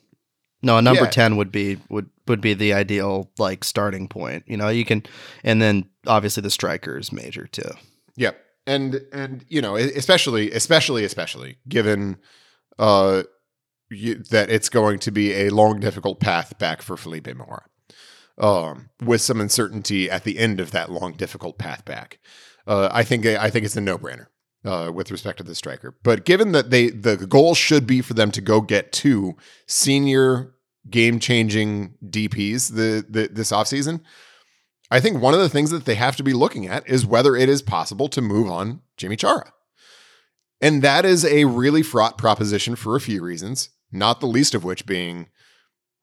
no 0.63 0.77
a 0.77 0.83
number 0.83 1.05
Yeah. 1.05 1.11
10 1.11 1.37
would 1.37 1.51
be 1.51 1.79
would 1.89 2.11
would 2.31 2.41
be 2.41 2.55
the 2.55 2.73
ideal 2.73 3.31
like 3.39 3.63
starting 3.63 4.09
point 4.09 4.43
you 4.47 4.57
know 4.57 4.69
you 4.69 4.87
can 4.87 5.03
and 5.45 5.61
then 5.61 5.85
obviously 6.07 6.41
the 6.41 6.51
striker 6.51 6.97
is 6.97 7.13
major 7.13 7.47
too 7.47 7.71
Yep. 8.21 8.39
And 8.67 9.01
and 9.13 9.45
you 9.49 9.63
know, 9.63 9.77
especially 9.77 10.51
especially 10.51 11.05
especially 11.05 11.57
given 11.67 12.19
uh 12.79 13.23
you, 13.91 14.17
that 14.31 14.51
it's 14.51 14.69
going 14.69 14.99
to 15.01 15.11
be 15.11 15.33
a 15.33 15.49
long 15.49 15.81
difficult 15.81 16.21
path 16.21 16.59
back 16.59 16.83
for 16.83 16.97
Felipe 16.99 17.35
Mora. 17.35 17.65
Um 18.37 18.91
with 19.03 19.23
some 19.23 19.41
uncertainty 19.41 20.11
at 20.11 20.25
the 20.25 20.39
end 20.39 20.61
of 20.61 20.71
that 20.73 20.91
long 20.91 21.15
difficult 21.15 21.57
path 21.59 21.85
back. 21.87 22.19
Uh 22.67 22.91
I 22.93 23.05
think 23.05 23.25
I 23.25 23.49
think 23.49 23.65
it's 23.65 23.77
a 23.77 23.81
no-brainer. 23.81 24.27
Uh, 24.63 24.93
with 24.93 25.11
respect 25.11 25.39
to 25.39 25.43
the 25.43 25.55
striker, 25.55 25.97
but 26.03 26.27
given 26.27 26.53
that 26.53 26.69
they 26.69 26.91
the 26.91 27.17
goal 27.17 27.55
should 27.55 27.87
be 27.87 28.03
for 28.03 28.13
them 28.13 28.31
to 28.31 28.43
go 28.43 28.61
get 28.61 28.93
two 28.93 29.35
senior 29.67 30.53
game-changing 30.89 31.95
DPs 32.05 32.75
the, 32.75 33.05
the 33.09 33.29
this 33.33 33.53
offseason, 33.53 34.01
I 34.91 35.01
think 35.01 35.21
one 35.21 35.35
of 35.35 35.41
the 35.41 35.49
things 35.49 35.71
that 35.71 35.85
they 35.85 35.95
have 35.95 36.17
to 36.17 36.23
be 36.23 36.33
looking 36.33 36.67
at 36.67 36.89
is 36.89 37.07
whether 37.07 37.37
it 37.37 37.49
is 37.49 37.63
possible 37.63 38.09
to 38.09 38.21
move 38.21 38.51
on 38.51 38.81
Yimmi 38.99 39.19
Chara. 39.19 39.53
And 40.61 40.83
that 40.83 41.05
is 41.05 41.25
a 41.25 41.45
really 41.45 41.83
fraught 41.83 42.19
proposition 42.19 42.77
for 42.77 42.97
a 42.97 43.01
few 43.01 43.23
reasons, 43.23 43.71
not 43.93 44.21
the 44.21 44.27
least 44.27 44.55
of 44.55 44.65
which 44.65 44.87
being 44.87 45.29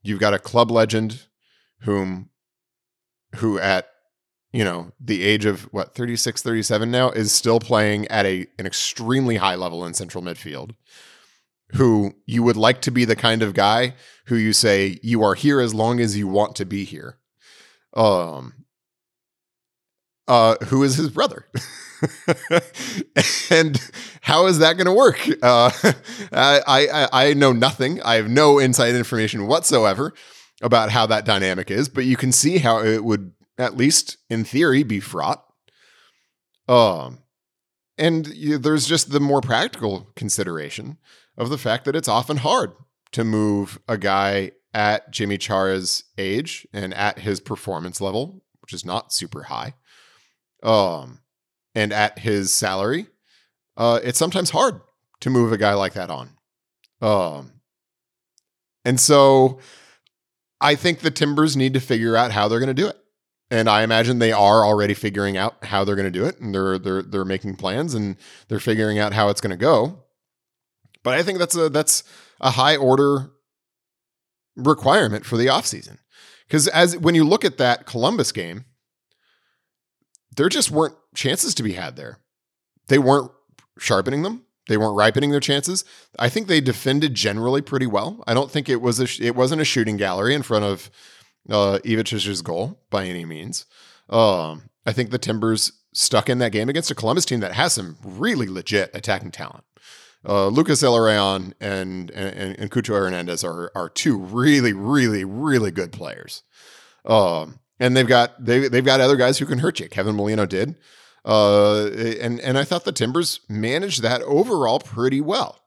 you've 0.02 0.20
got 0.20 0.34
a 0.34 0.40
club 0.40 0.72
legend 0.72 1.28
whom 1.82 2.30
who 3.36 3.60
at 3.60 3.90
you 4.54 4.64
know 4.64 4.92
the 5.00 5.24
age 5.24 5.46
of 5.46 5.64
what 5.74 5.94
36 5.94 6.42
37 6.42 6.90
now 6.90 7.10
is 7.12 7.32
still 7.32 7.60
playing 7.60 8.08
at 8.08 8.26
a 8.26 8.48
an 8.58 8.66
extremely 8.66 9.36
high 9.36 9.56
level 9.56 9.86
in 9.86 9.94
central 9.94 10.24
midfield 10.24 10.72
who 11.74 12.14
you 12.26 12.44
would 12.44 12.58
like 12.58 12.82
to 12.82 12.92
be 12.92 13.06
the 13.06 13.16
kind 13.16 13.42
of 13.42 13.54
guy 13.54 13.94
who 14.28 14.36
you 14.36 14.54
say 14.54 15.00
you 15.04 15.22
are 15.24 15.36
here 15.36 15.60
as 15.60 15.74
long 15.74 16.00
as 16.00 16.18
you 16.18 16.28
want 16.28 16.56
to 16.56 16.66
be 16.66 16.86
here 16.86 17.18
um 17.94 18.54
uh, 20.28 20.56
who 20.66 20.84
is 20.84 20.96
his 20.96 21.10
brother. 21.10 21.46
and 23.50 23.80
how 24.22 24.46
is 24.46 24.60
that 24.60 24.74
going 24.74 24.86
to 24.86 24.94
work? 24.94 25.26
Uh, 25.42 25.72
I, 26.32 26.62
I 26.68 27.08
I 27.12 27.34
know 27.34 27.54
nothing. 27.54 28.02
I 28.02 28.16
have 28.16 28.30
no 28.30 28.60
inside 28.60 28.96
information 28.96 29.48
whatsoever 29.48 30.14
about 30.62 30.92
how 30.92 31.06
that 31.08 31.26
dynamic 31.26 31.72
is, 31.72 31.88
but 31.90 32.06
you 32.06 32.18
can 32.18 32.32
see 32.32 32.58
how 32.58 32.84
it 32.84 33.04
would, 33.04 33.32
at 33.58 33.78
least 33.78 34.18
in 34.30 34.44
theory, 34.44 34.84
be 34.84 35.00
fraught. 35.00 35.44
Um, 36.68 37.20
and 37.98 38.28
you, 38.28 38.58
there's 38.58 38.86
just 38.86 39.12
the 39.12 39.20
more 39.20 39.42
practical 39.42 40.12
consideration 40.16 40.98
of 41.38 41.50
the 41.50 41.58
fact 41.58 41.86
that 41.86 41.96
it's 41.96 42.08
often 42.08 42.38
hard 42.38 42.74
to 43.12 43.24
move 43.24 43.80
a 43.88 43.98
guy 43.98 44.52
at 44.74 45.12
Yimmi 45.14 45.40
Chara's 45.40 46.04
age 46.18 46.68
and 46.74 46.94
at 46.94 47.20
his 47.20 47.40
performance 47.40 48.02
level, 48.02 48.44
which 48.62 48.74
is 48.74 48.86
not 48.86 49.14
super 49.14 49.44
high 49.44 49.74
um, 50.64 51.20
and 51.76 51.94
at 51.94 52.20
his 52.20 52.54
salary, 52.54 53.08
uh, 53.76 54.00
it's 54.04 54.20
sometimes 54.20 54.50
hard 54.50 54.82
to 55.22 55.30
move 55.30 55.52
a 55.52 55.58
guy 55.58 55.74
like 55.74 55.94
that 55.94 56.10
on. 56.10 56.32
Um, 57.02 57.54
and 58.84 59.00
so 59.00 59.60
I 60.60 60.76
think 60.76 61.00
the 61.00 61.12
Timbers 61.12 61.56
need 61.56 61.74
to 61.74 61.80
figure 61.80 62.16
out 62.16 62.32
how 62.32 62.48
they're 62.48 62.60
going 62.60 62.68
to 62.68 62.74
do 62.74 62.88
it. 62.88 62.98
And 63.50 63.70
I 63.70 63.84
imagine 63.84 64.20
they 64.20 64.34
are 64.34 64.66
already 64.66 64.94
figuring 64.94 65.38
out 65.38 65.64
how 65.64 65.86
they're 65.86 65.96
going 65.96 66.12
to 66.12 66.20
do 66.20 66.26
it, 66.26 66.38
and 66.42 66.54
they're 66.54 66.78
they're 66.78 67.02
they're 67.02 67.24
making 67.24 67.56
plans 67.56 67.94
and 67.94 68.18
they're 68.50 68.60
figuring 68.60 69.00
out 69.00 69.14
how 69.14 69.30
it's 69.30 69.40
going 69.40 69.52
to 69.52 69.56
go. 69.58 70.04
But 71.04 71.14
I 71.14 71.24
think 71.24 71.40
that's 71.40 71.56
a 71.56 71.70
that's 71.70 72.04
a 72.40 72.52
high 72.52 72.76
order 72.76 73.32
requirement 74.56 75.26
for 75.26 75.38
the 75.38 75.48
offseason. 75.48 75.98
Because 76.48 76.68
as 76.68 76.98
when 76.98 77.16
you 77.16 77.24
look 77.24 77.46
at 77.46 77.58
that 77.58 77.86
Columbus 77.86 78.32
game, 78.32 78.66
there 80.36 80.50
just 80.50 80.72
weren't 80.72 80.96
chances 81.16 81.54
to 81.56 81.64
be 81.64 81.74
had 81.74 81.96
there. 81.96 82.20
They 82.88 83.00
weren't 83.00 83.32
sharpening 83.80 84.24
them. 84.24 84.44
They 84.68 84.78
weren't 84.78 84.98
ripening 84.98 85.32
their 85.32 85.40
chances. 85.40 85.86
I 86.20 86.30
think 86.30 86.48
they 86.48 86.62
defended 86.62 87.16
generally 87.16 87.62
pretty 87.62 87.88
well. 87.88 88.24
I 88.28 88.34
don't 88.34 88.52
think 88.52 88.68
it 88.70 88.82
was 88.82 89.00
a 89.00 89.26
it 89.26 89.36
wasn't 89.36 89.62
a 89.62 89.66
shooting 89.66 89.98
gallery 89.98 90.34
in 90.34 90.44
front 90.44 90.66
of 90.66 90.92
uh, 91.50 91.80
Ivic's 91.86 92.42
goal 92.42 92.80
by 92.90 93.06
any 93.06 93.26
means. 93.26 93.66
Um, 94.10 94.70
I 94.86 94.94
think 94.94 95.10
the 95.10 95.18
Timbers 95.18 95.72
stuck 95.94 96.30
in 96.30 96.40
that 96.40 96.52
game 96.52 96.70
against 96.70 96.92
a 96.92 96.96
Columbus 96.96 97.26
team 97.26 97.40
that 97.40 97.54
has 97.54 97.74
some 97.74 97.98
really 98.04 98.48
legit 98.48 98.92
attacking 98.94 99.32
talent. 99.32 99.64
Uh, 100.28 100.48
Lucas 100.48 100.82
Zelarayan 100.82 101.54
and 101.62 102.12
and, 102.12 102.60
and 102.60 102.72
Cucho 102.72 103.00
Hernandez 103.00 103.44
are 103.44 103.72
are 103.74 103.90
two 103.90 104.18
really 104.18 104.74
really 104.74 105.24
really 105.24 105.72
good 105.72 105.92
players. 105.92 106.44
Um, 107.06 107.60
and 107.80 107.96
they've 107.96 108.08
got 108.08 108.44
they 108.44 108.68
they've 108.68 108.84
got 108.84 109.00
other 109.00 109.16
guys 109.16 109.38
who 109.38 109.46
can 109.46 109.60
hurt 109.60 109.80
you. 109.80 109.88
Kevin 109.88 110.16
Molino 110.16 110.46
did, 110.46 110.76
uh, 111.24 111.88
and 112.20 112.40
and 112.42 112.58
I 112.58 112.66
thought 112.66 112.84
the 112.84 112.92
Timbers 112.92 113.40
managed 113.48 114.02
that 114.02 114.22
overall 114.24 114.80
pretty 114.80 115.22
well, 115.22 115.62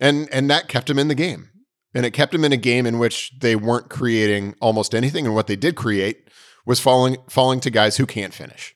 and 0.00 0.28
and 0.30 0.50
that 0.50 0.68
kept 0.68 0.88
them 0.88 0.98
in 0.98 1.08
the 1.08 1.14
game, 1.14 1.48
and 1.94 2.04
it 2.04 2.10
kept 2.10 2.32
them 2.32 2.44
in 2.44 2.52
a 2.52 2.58
game 2.58 2.84
in 2.84 2.98
which 2.98 3.32
they 3.40 3.56
weren't 3.56 3.88
creating 3.88 4.54
almost 4.60 4.94
anything, 4.94 5.24
and 5.24 5.34
what 5.34 5.46
they 5.46 5.56
did 5.56 5.74
create 5.76 6.28
was 6.66 6.80
falling 6.80 7.16
falling 7.30 7.60
to 7.60 7.70
guys 7.70 7.96
who 7.96 8.04
can't 8.04 8.34
finish. 8.34 8.74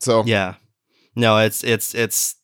So 0.00 0.22
yeah 0.24 0.54
no 1.16 1.38
it's 1.38 1.64
it's 1.64 1.94
it's 1.94 2.36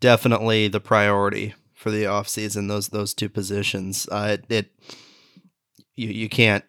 definitely 0.00 0.68
the 0.68 0.80
priority 0.80 1.54
for 1.74 1.90
the 1.90 2.04
offseason 2.04 2.68
those 2.68 2.88
those 2.88 3.14
two 3.14 3.28
positions. 3.28 4.08
Uh, 4.10 4.38
it, 4.38 4.44
it 4.50 4.72
you 5.94 6.08
you 6.08 6.28
can't 6.28 6.64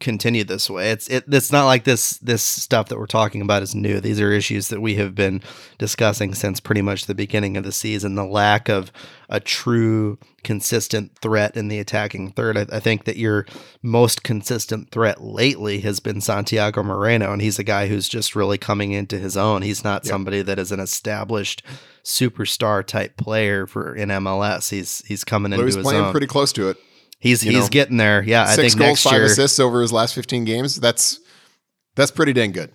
continue 0.00 0.42
this 0.44 0.68
way. 0.68 0.90
It's 0.90 1.06
it, 1.08 1.24
it's 1.28 1.52
not 1.52 1.66
like 1.66 1.84
this 1.84 2.18
this 2.18 2.42
stuff 2.42 2.88
that 2.88 2.98
we're 2.98 3.06
talking 3.06 3.42
about 3.42 3.62
is 3.62 3.74
new. 3.74 4.00
These 4.00 4.20
are 4.20 4.32
issues 4.32 4.68
that 4.68 4.80
we 4.80 4.96
have 4.96 5.14
been 5.14 5.42
discussing 5.78 6.34
since 6.34 6.58
pretty 6.58 6.82
much 6.82 7.06
the 7.06 7.14
beginning 7.14 7.56
of 7.56 7.64
the 7.64 7.72
season. 7.72 8.14
The 8.14 8.24
lack 8.24 8.68
of 8.68 8.90
a 9.28 9.38
true 9.38 10.18
consistent 10.42 11.16
threat 11.18 11.56
in 11.56 11.68
the 11.68 11.78
attacking 11.78 12.32
third. 12.32 12.56
I, 12.56 12.66
I 12.72 12.80
think 12.80 13.04
that 13.04 13.16
your 13.16 13.46
most 13.82 14.22
consistent 14.24 14.90
threat 14.90 15.22
lately 15.22 15.80
has 15.80 16.00
been 16.00 16.20
Santiago 16.20 16.82
Moreno, 16.82 17.32
and 17.32 17.42
he's 17.42 17.58
a 17.58 17.64
guy 17.64 17.86
who's 17.86 18.08
just 18.08 18.34
really 18.34 18.58
coming 18.58 18.92
into 18.92 19.18
his 19.18 19.36
own. 19.36 19.62
He's 19.62 19.84
not 19.84 20.06
somebody 20.06 20.42
that 20.42 20.58
is 20.58 20.72
an 20.72 20.80
established 20.80 21.62
superstar 22.02 22.84
type 22.84 23.16
player 23.16 23.66
for 23.66 23.94
in 23.94 24.08
MLS. 24.08 24.70
He's 24.70 25.04
he's 25.06 25.24
coming 25.24 25.52
into 25.52 25.62
Louis 25.62 25.76
his 25.76 25.84
playing 25.84 26.04
own. 26.06 26.10
pretty 26.10 26.26
close 26.26 26.52
to 26.54 26.70
it. 26.70 26.78
He's 27.20 27.40
he's 27.42 27.54
know, 27.54 27.68
getting 27.68 27.96
there. 27.96 28.22
Yeah, 28.22 28.42
I 28.42 28.54
Six 28.54 28.74
think 28.74 28.78
goals, 28.78 28.90
next 28.90 29.02
five 29.04 29.12
year 29.12 29.24
assists 29.24 29.60
over 29.60 29.80
his 29.80 29.92
last 29.92 30.14
15 30.14 30.44
games. 30.44 30.76
That's 30.80 31.20
that's 31.94 32.10
pretty 32.10 32.32
dang 32.32 32.52
good. 32.52 32.72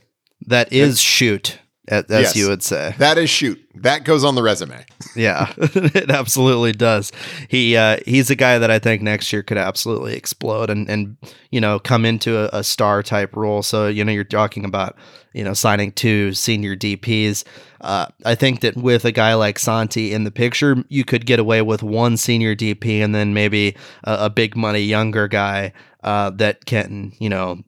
that 0.48 0.72
is 0.72 1.02
shoot. 1.02 1.60
As, 1.88 2.06
Yes. 2.10 2.36
you 2.36 2.48
would 2.48 2.64
say. 2.64 2.96
That 2.98 3.18
is 3.18 3.30
shoot. 3.30 3.62
That 3.76 4.04
goes 4.06 4.24
on 4.24 4.36
the 4.36 4.42
resume. 4.44 4.86
Yeah, 5.16 5.54
it 5.58 6.10
absolutely 6.10 6.72
does. 6.72 7.12
He 7.50 7.76
uh, 7.76 7.98
he's 8.06 8.30
a 8.30 8.36
guy 8.36 8.58
that 8.58 8.72
I 8.72 8.80
think 8.80 9.02
next 9.02 9.32
year 9.34 9.44
could 9.44 9.58
absolutely 9.58 10.16
explode 10.16 10.70
and 10.70 10.90
and 10.90 11.18
you 11.52 11.60
know 11.62 11.80
come 11.80 12.06
into 12.06 12.38
a, 12.38 12.60
a 12.60 12.64
star 12.64 13.04
type 13.04 13.36
role. 13.36 13.62
So 13.64 13.88
you 13.88 14.04
know 14.06 14.12
you're 14.12 14.24
talking 14.24 14.64
about 14.66 14.96
you 15.34 15.44
know 15.44 15.54
signing 15.54 15.92
two 15.92 16.34
senior 16.34 16.76
DPS. 16.76 17.44
Uh, 17.82 18.08
I 18.26 18.34
think 18.36 18.62
that 18.62 18.78
with 18.78 19.06
a 19.06 19.12
guy 19.12 19.34
like 19.36 19.60
Santi 19.60 20.14
in 20.14 20.24
the 20.24 20.32
picture, 20.32 20.78
you 20.90 21.04
could 21.06 21.26
get 21.26 21.40
away 21.40 21.62
with 21.62 21.84
one 21.84 22.18
senior 22.18 22.56
DP 22.56 23.04
and 23.04 23.14
then 23.14 23.34
maybe 23.34 23.76
a, 24.06 24.26
a 24.26 24.30
big 24.30 24.56
money 24.56 24.80
younger 24.82 25.28
guy 25.28 25.74
uh, 26.04 26.30
that 26.32 26.66
can 26.66 27.12
you 27.20 27.30
know 27.30 27.62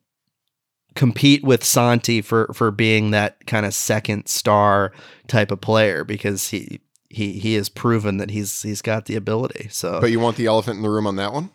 compete 0.98 1.44
with 1.44 1.64
Santi 1.64 2.22
for 2.22 2.52
for 2.54 2.72
being 2.72 3.12
that 3.12 3.46
kind 3.48 3.66
of 3.66 3.74
second 3.74 4.28
star 4.28 4.92
type 5.28 5.52
of 5.52 5.62
player 5.62 6.04
because 6.04 6.50
he 6.50 6.82
he 7.10 7.34
he 7.40 7.54
has 7.54 7.70
proven 7.70 8.18
that 8.18 8.32
he's 8.32 8.64
he's 8.64 8.82
got 8.82 9.06
the 9.06 9.16
ability. 9.16 9.70
So 9.72 10.02
But 10.02 10.12
you 10.12 10.20
want 10.20 10.36
the 10.36 10.48
elephant 10.48 10.78
in 10.78 10.84
the 10.84 10.90
room 10.90 11.08
on 11.08 11.16
that 11.16 11.32
one? 11.32 11.52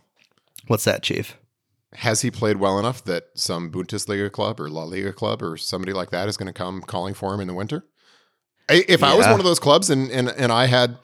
what's 0.68 0.84
that, 0.84 1.02
Chief? 1.02 1.36
Has 1.94 2.22
he 2.22 2.30
played 2.30 2.56
well 2.56 2.78
enough 2.78 3.04
that 3.04 3.24
some 3.34 3.70
Bundesliga 3.70 4.30
club 4.32 4.58
or 4.60 4.70
La 4.70 4.84
Liga 4.84 5.12
club 5.12 5.42
or 5.42 5.56
somebody 5.58 5.92
like 5.92 6.08
that 6.10 6.28
is 6.28 6.36
going 6.38 6.46
to 6.46 6.52
come 6.52 6.80
calling 6.80 7.12
for 7.12 7.34
him 7.34 7.40
in 7.40 7.48
the 7.48 7.52
winter? 7.54 7.84
I- 8.70 8.84
If 8.88 9.02
I 9.02 9.14
was 9.14 9.26
one 9.26 9.40
of 9.40 9.44
those 9.44 9.58
clubs 9.58 9.90
and, 9.90 10.10
and 10.10 10.28
and 10.30 10.50
I 10.52 10.66
had 10.66 10.96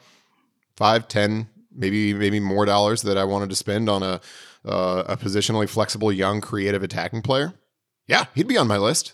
five, 0.77 1.07
ten, 1.07 1.49
maybe 1.75 2.13
maybe 2.13 2.39
more 2.39 2.65
dollars 2.65 3.01
that 3.03 3.17
I 3.17 3.25
wanted 3.25 3.49
to 3.49 3.55
spend 3.55 3.89
on 3.89 4.01
a 4.01 4.21
uh, 4.65 5.03
a 5.07 5.17
positionally 5.17 5.69
flexible, 5.69 6.11
young, 6.11 6.41
creative 6.41 6.81
attacking 6.83 7.21
player, 7.21 7.53
yeah, 8.09 8.25
he'd 8.35 8.47
be 8.47 8.57
on 8.57 8.67
my 8.67 8.77
list. 8.77 9.13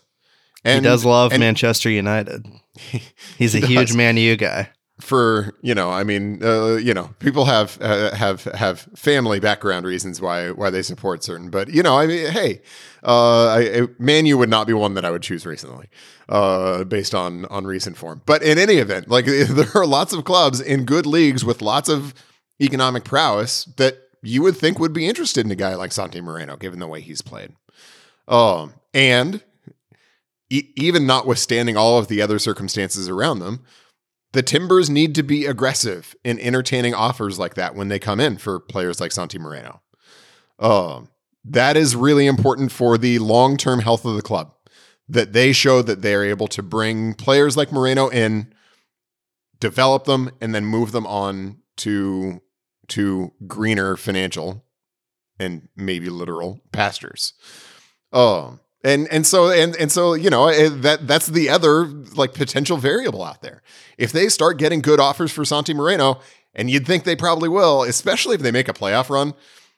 he 0.64 0.80
does 0.80 1.06
love 1.06 1.32
and 1.32 1.42
Manchester 1.42 1.90
United. 1.90 2.46
He's 3.38 3.54
a 3.54 3.60
He 3.60 3.68
huge 3.68 3.90
does. 3.90 3.98
Man 3.98 4.18
U 4.18 4.36
guy. 4.36 4.70
for 5.00 5.54
you 5.62 5.76
know, 5.76 5.92
I 5.92 6.04
mean, 6.04 6.42
uh, 6.44 6.76
you 6.76 6.94
know, 6.94 7.10
people 7.20 7.46
have 7.46 7.78
uh, 7.82 8.16
have 8.16 8.46
have 8.46 8.88
family 8.96 9.40
background 9.40 9.86
reasons 9.86 10.20
why 10.22 10.50
why 10.52 10.70
they 10.70 10.82
support 10.82 11.24
certain, 11.24 11.50
but 11.50 11.70
you 11.70 11.84
know, 11.84 11.98
I 11.98 12.08
mean, 12.08 12.32
hey, 12.32 12.62
uh, 13.04 13.48
I, 13.48 13.60
I, 13.60 13.88
Man 14.00 14.26
U 14.26 14.38
would 14.38 14.50
not 14.50 14.68
be 14.68 14.74
one 14.74 14.94
that 14.96 15.06
I 15.06 15.12
would 15.12 15.22
choose 15.22 15.46
recently, 15.46 15.88
uh, 16.30 16.84
based 16.86 17.14
on 17.14 17.46
on 17.46 17.66
recent 17.66 17.98
form. 17.98 18.22
But 18.26 18.42
in 18.42 18.58
any 18.58 18.76
event, 18.76 19.10
like 19.10 19.26
there 19.50 19.70
are 19.76 19.86
lots 19.86 20.14
of 20.14 20.24
clubs 20.24 20.60
in 20.62 20.86
good 20.86 21.06
leagues 21.06 21.44
with 21.46 21.62
lots 21.62 21.90
of 21.90 22.14
economic 22.62 23.04
prowess 23.04 23.66
that 23.78 23.98
you 24.24 24.42
would 24.42 24.58
think 24.58 24.80
would 24.80 24.94
be 24.94 25.08
interested 25.08 25.46
in 25.46 25.52
a 25.52 25.56
guy 25.56 25.76
like 25.76 25.92
Santi 25.92 26.22
Moreno, 26.22 26.56
given 26.58 26.80
the 26.80 26.88
way 26.88 27.02
he's 27.02 27.22
played. 27.22 27.54
Um, 28.28 28.74
and 28.94 29.44
e- 30.50 30.70
even 30.76 31.06
notwithstanding 31.06 31.78
all 31.78 31.98
of 31.98 32.08
the 32.08 32.22
other 32.22 32.40
circumstances 32.40 33.10
around 33.10 33.40
them, 33.40 33.64
the 34.34 34.44
Timbers 34.44 34.90
need 34.90 35.16
to 35.16 35.24
be 35.24 35.46
aggressive 35.46 36.16
in 36.24 36.40
entertaining 36.40 36.94
offers 36.94 37.40
like 37.40 37.56
that 37.56 37.76
when 37.76 37.88
they 37.88 38.00
come 38.00 38.20
in 38.20 38.38
for 38.38 38.60
players 38.60 39.00
like 39.00 39.12
Santi 39.12 39.38
Moreno. 39.40 39.82
Um, 40.60 41.10
that 41.46 41.78
is 41.78 41.96
really 41.96 42.26
important 42.26 42.72
for 42.72 42.98
the 42.98 43.20
long 43.20 43.58
term 43.58 43.80
health 43.80 44.06
of 44.06 44.16
the 44.16 44.22
club. 44.22 44.52
That 45.08 45.34
they 45.34 45.54
show 45.54 45.82
that 45.84 46.02
they 46.02 46.16
are 46.16 46.24
able 46.24 46.48
to 46.48 46.64
bring 46.64 47.14
players 47.14 47.56
like 47.56 47.72
Moreno 47.72 48.10
in, 48.10 48.52
develop 49.60 50.06
them, 50.06 50.32
and 50.42 50.56
then 50.56 50.66
move 50.66 50.92
them 50.92 51.06
on 51.06 51.60
to 51.78 52.42
to 52.88 53.32
greener 53.48 53.96
financial 53.98 54.66
and 55.40 55.68
maybe 55.76 56.10
literal 56.10 56.60
pastures. 56.72 57.34
Um, 58.14 58.60
and 58.84 59.08
and 59.12 59.26
so 59.26 59.50
and 59.50 59.76
and 59.76 59.92
so 59.92 60.14
you 60.14 60.30
know 60.30 60.70
that 60.70 61.08
that's 61.08 61.28
the 61.28 61.50
other 61.50 61.86
like 61.86 62.34
potential 62.34 62.78
variable 62.78 63.24
out 63.24 63.42
there. 63.42 63.64
If 63.98 64.12
they 64.12 64.30
start 64.30 64.60
getting 64.60 64.82
good 64.82 65.00
offers 65.00 65.32
for 65.32 65.44
Santi 65.44 65.74
Moreno, 65.74 66.20
and 66.54 66.70
you'd 66.70 66.86
think 66.86 67.04
they 67.04 67.16
probably 67.16 67.50
will, 67.50 67.84
especially 67.84 68.36
if 68.36 68.42
they 68.42 68.52
make 68.52 68.70
a 68.70 68.74
playoff 68.74 69.10
run 69.10 69.34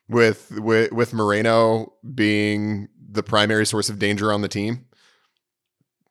with 0.09 0.51
with 0.57 0.91
with 0.91 1.13
Moreno 1.13 1.93
being 2.13 2.89
the 3.09 3.23
primary 3.23 3.65
source 3.65 3.89
of 3.89 3.97
danger 3.97 4.33
on 4.33 4.41
the 4.41 4.49
team, 4.49 4.85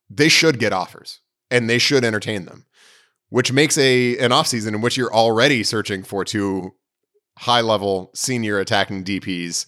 they 0.09 0.29
should 0.29 0.59
get 0.59 0.73
offers 0.73 1.21
and 1.51 1.69
they 1.69 1.79
should 1.79 2.03
entertain 2.03 2.47
them, 2.47 2.65
which 3.29 3.53
makes 3.53 3.77
a 3.77 4.17
an 4.19 4.31
offseason 4.31 4.69
in 4.69 4.81
which 4.81 4.97
you're 4.97 5.15
already 5.15 5.63
searching 5.63 6.03
for 6.03 6.25
two 6.25 6.73
high 7.39 7.61
level 7.61 8.11
senior 8.15 8.59
attacking 8.59 9.05
DPs 9.05 9.67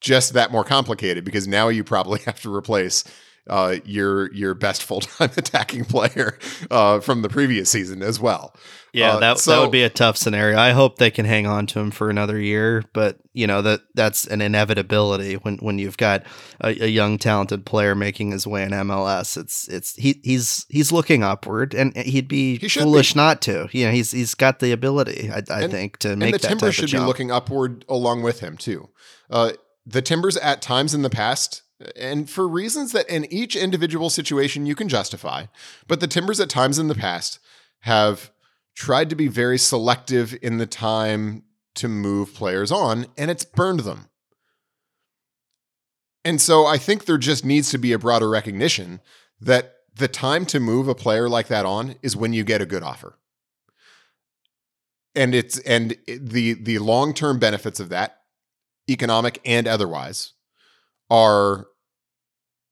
just 0.00 0.32
that 0.34 0.50
more 0.52 0.64
complicated 0.64 1.24
because 1.24 1.46
now 1.48 1.68
you 1.68 1.84
probably 1.84 2.20
have 2.26 2.40
to 2.42 2.54
replace 2.54 3.04
uh, 3.48 3.76
your 3.86 4.30
your 4.34 4.52
best 4.54 4.82
full 4.82 5.00
time 5.00 5.30
attacking 5.36 5.84
player 5.86 6.38
uh, 6.70 7.00
from 7.00 7.22
the 7.22 7.28
previous 7.30 7.70
season 7.70 8.02
as 8.02 8.20
well. 8.20 8.54
Yeah, 8.92 9.14
Uh, 9.14 9.20
that 9.20 9.38
that 9.38 9.60
would 9.60 9.70
be 9.70 9.82
a 9.82 9.90
tough 9.90 10.16
scenario. 10.18 10.58
I 10.58 10.70
hope 10.72 10.96
they 10.96 11.10
can 11.10 11.24
hang 11.26 11.46
on 11.46 11.66
to 11.68 11.78
him 11.78 11.90
for 11.90 12.08
another 12.10 12.38
year, 12.38 12.84
but 12.92 13.18
you 13.32 13.46
know 13.46 13.62
that 13.62 13.80
that's 13.94 14.26
an 14.26 14.40
inevitability 14.42 15.34
when 15.34 15.56
when 15.58 15.78
you've 15.78 15.96
got 15.96 16.24
a, 16.60 16.68
a 16.84 16.88
young 16.88 17.16
talented 17.18 17.64
player 17.64 17.94
making 17.94 18.32
his 18.32 18.46
way 18.46 18.64
in 18.64 18.70
MLS. 18.70 19.36
It's 19.38 19.66
it's 19.68 19.94
he 19.96 20.20
he's 20.24 20.66
he's 20.68 20.90
looking 20.92 21.22
upward, 21.22 21.74
and 21.74 21.96
he'd 21.96 22.28
be 22.28 22.58
He 22.58 22.68
foolish 22.68 23.14
be. 23.14 23.18
not 23.18 23.40
to. 23.42 23.68
You 23.72 23.86
know, 23.86 23.92
he's 23.92 24.10
he's 24.10 24.34
got 24.34 24.58
the 24.58 24.72
ability. 24.72 25.30
I, 25.30 25.42
I 25.50 25.62
And- 25.62 25.70
think 25.72 25.98
to 25.98 26.10
and 26.12 26.18
make 26.20 26.32
the 26.32 26.38
that 26.38 26.48
Timbers 26.48 26.74
should 26.74 26.90
be 26.90 26.98
looking 26.98 27.30
upward 27.30 27.84
along 27.88 28.22
with 28.22 28.40
him 28.40 28.56
too. 28.58 28.88
Uh, 29.30 29.52
the 29.88 30.02
Timbers 30.02 30.36
at 30.36 30.60
times 30.60 30.94
in 30.94 31.02
the 31.02 31.10
past, 31.10 31.62
and 31.96 32.28
for 32.28 32.46
reasons 32.46 32.92
that 32.92 33.08
in 33.08 33.24
each 33.32 33.56
individual 33.56 34.10
situation 34.10 34.66
you 34.66 34.74
can 34.74 34.88
justify, 34.88 35.46
but 35.86 36.00
the 36.00 36.06
Timbers 36.06 36.40
at 36.40 36.50
times 36.50 36.78
in 36.78 36.88
the 36.88 36.94
past 36.94 37.38
have 37.80 38.30
tried 38.74 39.08
to 39.10 39.16
be 39.16 39.28
very 39.28 39.58
selective 39.58 40.36
in 40.42 40.58
the 40.58 40.66
time 40.66 41.42
to 41.74 41.88
move 41.88 42.34
players 42.34 42.70
on, 42.70 43.06
and 43.16 43.30
it's 43.30 43.44
burned 43.44 43.80
them. 43.80 44.08
And 46.24 46.40
so 46.40 46.66
I 46.66 46.76
think 46.76 47.04
there 47.04 47.18
just 47.18 47.44
needs 47.44 47.70
to 47.70 47.78
be 47.78 47.92
a 47.92 47.98
broader 47.98 48.28
recognition 48.28 49.00
that 49.40 49.76
the 49.94 50.08
time 50.08 50.44
to 50.46 50.60
move 50.60 50.88
a 50.88 50.94
player 50.94 51.28
like 51.28 51.48
that 51.48 51.64
on 51.64 51.94
is 52.02 52.16
when 52.16 52.32
you 52.32 52.44
get 52.44 52.60
a 52.60 52.66
good 52.66 52.82
offer 52.82 53.18
and 55.18 55.34
it's 55.34 55.58
and 55.60 55.96
the 56.06 56.54
the 56.54 56.78
long 56.78 57.12
term 57.12 57.38
benefits 57.38 57.80
of 57.80 57.88
that 57.88 58.17
economic 58.88 59.40
and 59.44 59.66
otherwise 59.66 60.32
are 61.10 61.66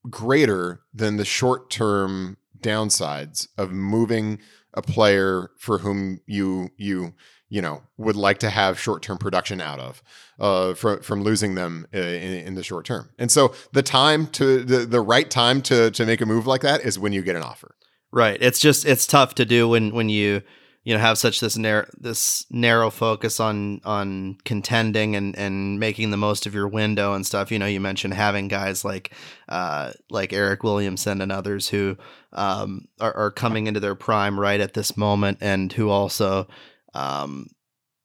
greater 0.09 0.81
than 0.95 1.17
the 1.17 1.25
short 1.25 1.71
term 1.71 2.37
downsides 2.61 3.49
of 3.59 3.71
moving 3.71 4.39
a 4.75 4.83
player 4.83 5.51
for 5.59 5.79
whom 5.79 6.21
you 6.27 6.71
you 6.77 7.15
you 7.49 7.63
know 7.63 7.83
would 7.97 8.17
like 8.17 8.39
to 8.39 8.51
have 8.51 8.79
short 8.79 9.03
term 9.03 9.19
production 9.19 9.61
out 9.61 9.79
of 9.79 10.03
uh 10.39 10.75
from 10.75 11.01
from 11.01 11.23
losing 11.23 11.55
them 11.55 11.87
uh, 11.95 11.99
in, 11.99 12.47
in 12.47 12.55
the 12.55 12.63
short 12.63 12.85
term 12.85 13.11
and 13.19 13.31
so 13.31 13.55
the 13.73 13.83
time 13.83 14.27
to 14.27 14.63
the, 14.65 14.79
the 14.79 15.01
right 15.01 15.31
time 15.31 15.61
to 15.63 15.91
to 15.91 16.05
make 16.07 16.21
a 16.21 16.27
move 16.27 16.47
like 16.47 16.63
that 16.63 16.81
is 16.83 16.99
when 16.99 17.13
you 17.13 17.23
get 17.23 17.37
an 17.37 17.43
offer 17.43 17.77
Right. 18.17 18.39
It's 18.41 18.59
just 18.59 18.87
it's 18.87 19.07
tough 19.07 19.35
to 19.35 19.45
do 19.45 19.69
when 19.69 19.95
when 19.95 20.09
you 20.09 20.43
you 20.87 20.95
know 20.95 21.01
have 21.01 21.19
such 21.19 21.41
this 21.41 21.57
narrow 21.59 21.85
this 21.99 22.47
narrow 22.49 22.91
focus 22.91 23.41
on 23.41 23.81
on 23.85 24.39
contending 24.45 25.17
and 25.17 25.37
and 25.37 25.81
making 25.81 26.13
the 26.13 26.17
most 26.17 26.47
of 26.47 26.55
your 26.55 26.69
window 26.69 27.13
and 27.13 27.27
stuff. 27.27 27.51
You 27.51 27.59
know, 27.59 27.67
you 27.67 27.81
mentioned 27.81 28.15
having 28.15 28.47
guys 28.47 28.85
like 28.85 29.13
uh 29.49 29.91
like 30.11 30.33
Eric 30.33 30.63
Williamson 30.63 31.21
and 31.21 31.33
others 31.33 31.69
who 31.69 31.97
um 32.33 32.87
are, 33.01 33.15
are 33.17 33.31
coming 33.33 33.67
into 33.67 33.81
their 33.81 33.97
prime 33.97 34.39
right 34.39 34.61
at 34.61 34.75
this 34.75 34.97
moment 34.97 35.39
and 35.41 35.73
who 35.73 35.91
also 35.91 36.47
um 36.95 37.49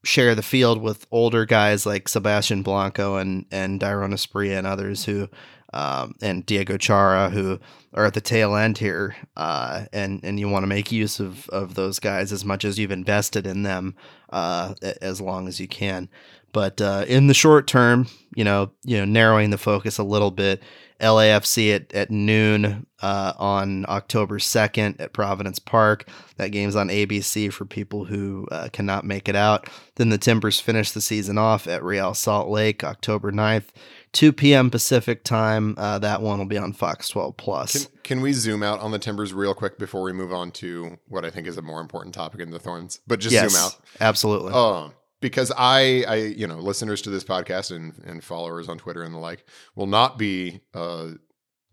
share 0.03 0.33
the 0.33 0.41
field 0.41 0.81
with 0.81 1.05
older 1.11 1.45
guys 1.45 1.85
like 1.85 2.09
Sebastian 2.09 2.63
Blanco 2.63 3.17
and 3.17 3.45
and 3.51 3.79
Dairon 3.79 4.11
Asprilla 4.11 4.57
and 4.57 4.65
others 4.65 5.05
who 5.05 5.29
um, 5.73 6.15
and 6.21 6.45
Diego 6.45 6.77
Chara 6.77 7.29
who 7.29 7.59
are 7.93 8.05
at 8.05 8.13
the 8.13 8.21
tail 8.21 8.55
end 8.55 8.77
here, 8.77 9.15
uh, 9.35 9.85
and 9.93 10.23
and 10.23 10.39
you 10.39 10.49
want 10.49 10.63
to 10.63 10.67
make 10.67 10.91
use 10.91 11.19
of 11.19 11.49
of 11.49 11.75
those 11.75 11.99
guys 11.99 12.31
as 12.31 12.45
much 12.45 12.65
as 12.65 12.77
you've 12.77 12.91
invested 12.91 13.45
in 13.45 13.63
them, 13.63 13.95
uh, 14.29 14.73
as 15.01 15.21
long 15.21 15.47
as 15.47 15.59
you 15.59 15.67
can. 15.67 16.09
But 16.53 16.81
uh, 16.81 17.05
in 17.07 17.27
the 17.27 17.33
short 17.33 17.67
term, 17.67 18.07
you 18.35 18.43
know, 18.43 18.71
you 18.83 18.97
know, 18.97 19.05
narrowing 19.05 19.51
the 19.51 19.57
focus 19.57 19.97
a 19.97 20.03
little 20.03 20.31
bit. 20.31 20.61
LAFC 21.01 21.75
at, 21.75 21.93
at 21.93 22.11
noon 22.11 22.85
uh, 23.01 23.33
on 23.37 23.85
October 23.89 24.37
2nd 24.37 24.99
at 24.99 25.13
Providence 25.13 25.57
Park. 25.57 26.07
That 26.37 26.49
game's 26.49 26.75
on 26.75 26.89
ABC 26.89 27.51
for 27.51 27.65
people 27.65 28.05
who 28.05 28.47
uh, 28.51 28.69
cannot 28.71 29.03
make 29.03 29.27
it 29.27 29.35
out. 29.35 29.67
Then 29.95 30.09
the 30.09 30.19
Timbers 30.19 30.59
finish 30.59 30.91
the 30.91 31.01
season 31.01 31.39
off 31.39 31.67
at 31.67 31.83
Real 31.83 32.13
Salt 32.13 32.49
Lake 32.49 32.83
October 32.83 33.31
9th, 33.31 33.69
2 34.13 34.33
p.m. 34.33 34.69
Pacific 34.69 35.23
time. 35.23 35.75
Uh, 35.77 35.99
that 35.99 36.21
one 36.21 36.39
will 36.39 36.45
be 36.45 36.57
on 36.57 36.73
Fox 36.73 37.07
12 37.09 37.37
Plus. 37.37 37.85
Can, 37.85 37.97
can 38.03 38.21
we 38.21 38.33
zoom 38.33 38.63
out 38.63 38.79
on 38.79 38.91
the 38.91 38.99
Timbers 38.99 39.33
real 39.33 39.53
quick 39.53 39.77
before 39.77 40.01
we 40.01 40.11
move 40.11 40.33
on 40.33 40.51
to 40.51 40.97
what 41.07 41.23
I 41.23 41.29
think 41.29 41.47
is 41.47 41.57
a 41.57 41.61
more 41.61 41.79
important 41.79 42.13
topic 42.13 42.41
in 42.41 42.51
the 42.51 42.59
Thorns? 42.59 42.99
But 43.07 43.19
just 43.19 43.33
yes, 43.33 43.51
zoom 43.51 43.63
out. 43.63 43.77
absolutely. 43.99 44.53
Um, 44.53 44.93
because 45.21 45.51
I, 45.55 46.03
I, 46.07 46.15
you 46.15 46.47
know, 46.47 46.57
listeners 46.57 47.01
to 47.03 47.09
this 47.09 47.23
podcast 47.23 47.73
and 47.73 47.93
and 48.05 48.23
followers 48.23 48.67
on 48.67 48.77
Twitter 48.77 49.03
and 49.03 49.13
the 49.13 49.19
like 49.19 49.45
will 49.75 49.87
not 49.87 50.17
be 50.17 50.61
uh, 50.73 51.09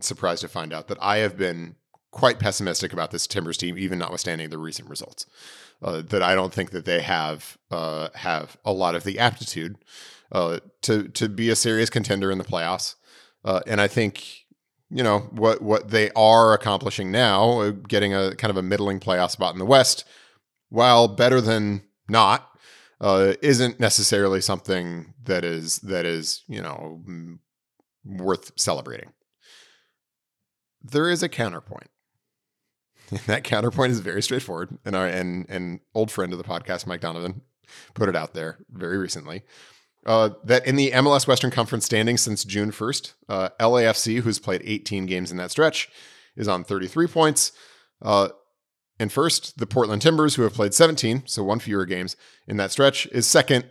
surprised 0.01 0.42
to 0.42 0.48
find 0.48 0.72
out 0.72 0.88
that 0.88 0.98
I 1.01 1.18
have 1.18 1.37
been 1.37 1.74
quite 2.11 2.38
pessimistic 2.38 2.92
about 2.92 3.11
this 3.11 3.27
Timbers 3.27 3.57
team, 3.57 3.77
even 3.79 3.98
notwithstanding 3.98 4.51
the 4.51 4.59
recent 4.59 4.88
results. 4.88 5.27
Uh, 5.81 6.03
that 6.03 6.22
I 6.22 6.35
don't 6.35 6.53
think 6.53 6.72
that 6.72 6.85
they 6.85 7.01
have 7.01 7.57
uh, 7.70 8.09
have 8.14 8.57
a 8.64 8.72
lot 8.72 8.94
of 8.94 9.05
the 9.05 9.18
aptitude 9.18 9.77
uh, 10.33 10.61
to 10.83 11.09
to 11.09 11.29
be 11.29 11.51
a 11.51 11.57
serious 11.57 11.91
contender 11.91 12.31
in 12.31 12.38
the 12.38 12.45
playoffs. 12.45 12.95
Uh, 13.45 13.61
and 13.67 13.81
I 13.81 13.88
think 13.88 14.45
you 14.91 15.03
know 15.03 15.21
what 15.33 15.62
what 15.62 15.91
they 15.91 16.11
are 16.11 16.53
accomplishing 16.53 17.11
now, 17.11 17.61
uh, 17.61 17.71
getting 17.71 18.14
a 18.14 18.35
kind 18.35 18.51
of 18.51 18.57
a 18.57 18.62
middling 18.62 19.01
playoff 19.01 19.31
spot 19.31 19.55
in 19.55 19.59
the 19.59 19.64
West, 19.64 20.05
while 20.69 21.09
better 21.09 21.41
than 21.41 21.83
not, 22.09 22.51
uh, 23.01 23.35
isn't 23.43 23.81
necessarily 23.81 24.41
something 24.41 25.14
that 25.25 25.45
is 25.45 25.79
that 25.81 26.05
is 26.05 26.43
you 26.49 26.62
know 26.62 27.03
worth 28.05 28.53
celebrating. 28.57 29.12
There 30.83 31.11
is 31.11 31.23
a 31.23 31.29
counterpoint. 31.29 31.91
And 33.11 33.21
that 33.21 33.43
counterpoint 33.43 33.93
is 33.93 34.01
very 34.01 34.21
straightforward, 34.21 34.77
and 34.85 34.95
our 34.95 35.07
and 35.07 35.47
and 35.49 35.81
old 35.95 36.11
friend 36.11 36.31
of 36.31 36.38
the 36.38 36.45
podcast, 36.45 36.87
Mike 36.87 37.01
Donovan, 37.01 37.41
put 37.95 38.11
it 38.11 38.14
out 38.14 38.35
there 38.35 38.59
very 38.71 38.99
recently. 38.99 39.45
Uh, 40.09 40.31
that 40.42 40.66
in 40.66 40.77
the 40.77 40.90
MLS 40.92 41.29
Western 41.29 41.51
Conference 41.51 41.85
standings 41.85 42.23
since 42.23 42.42
June 42.42 42.71
1st, 42.71 43.12
uh, 43.29 43.51
LAFC, 43.61 44.21
who's 44.21 44.38
played 44.38 44.62
18 44.64 45.05
games 45.05 45.31
in 45.31 45.37
that 45.37 45.51
stretch, 45.51 45.90
is 46.35 46.49
on 46.49 46.64
33 46.64 47.07
points. 47.09 47.53
Uh, 48.01 48.31
and 48.99 49.12
first, 49.12 49.59
the 49.59 49.66
Portland 49.66 50.01
Timbers, 50.01 50.37
who 50.37 50.44
have 50.44 50.55
played 50.55 50.73
17, 50.73 51.25
so 51.27 51.44
one 51.44 51.59
fewer 51.59 51.85
games 51.85 52.16
in 52.47 52.57
that 52.57 52.73
stretch, 52.73 53.07
is 53.09 53.27
second 53.27 53.66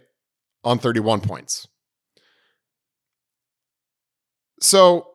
on 0.63 0.77
31 0.77 1.21
points. 1.21 1.67
So, 4.61 5.07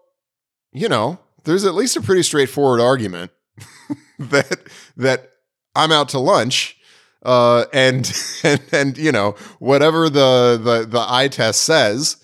you 0.73 0.89
know, 0.89 1.21
there's 1.45 1.65
at 1.65 1.75
least 1.75 1.97
a 1.97 2.01
pretty 2.01 2.25
straightforward 2.25 2.81
argument 2.81 3.31
that 4.19 4.59
that 4.97 5.31
I'm 5.77 5.93
out 5.93 6.09
to 6.09 6.19
lunch, 6.19 6.77
uh, 7.23 7.67
and, 7.73 8.13
and 8.45 8.61
and 8.73 8.99
you 8.99 9.13
know 9.13 9.35
whatever 9.59 10.09
the 10.09 10.61
the 10.63 10.87
the 10.87 11.05
eye 11.09 11.29
test 11.29 11.63
says, 11.63 12.23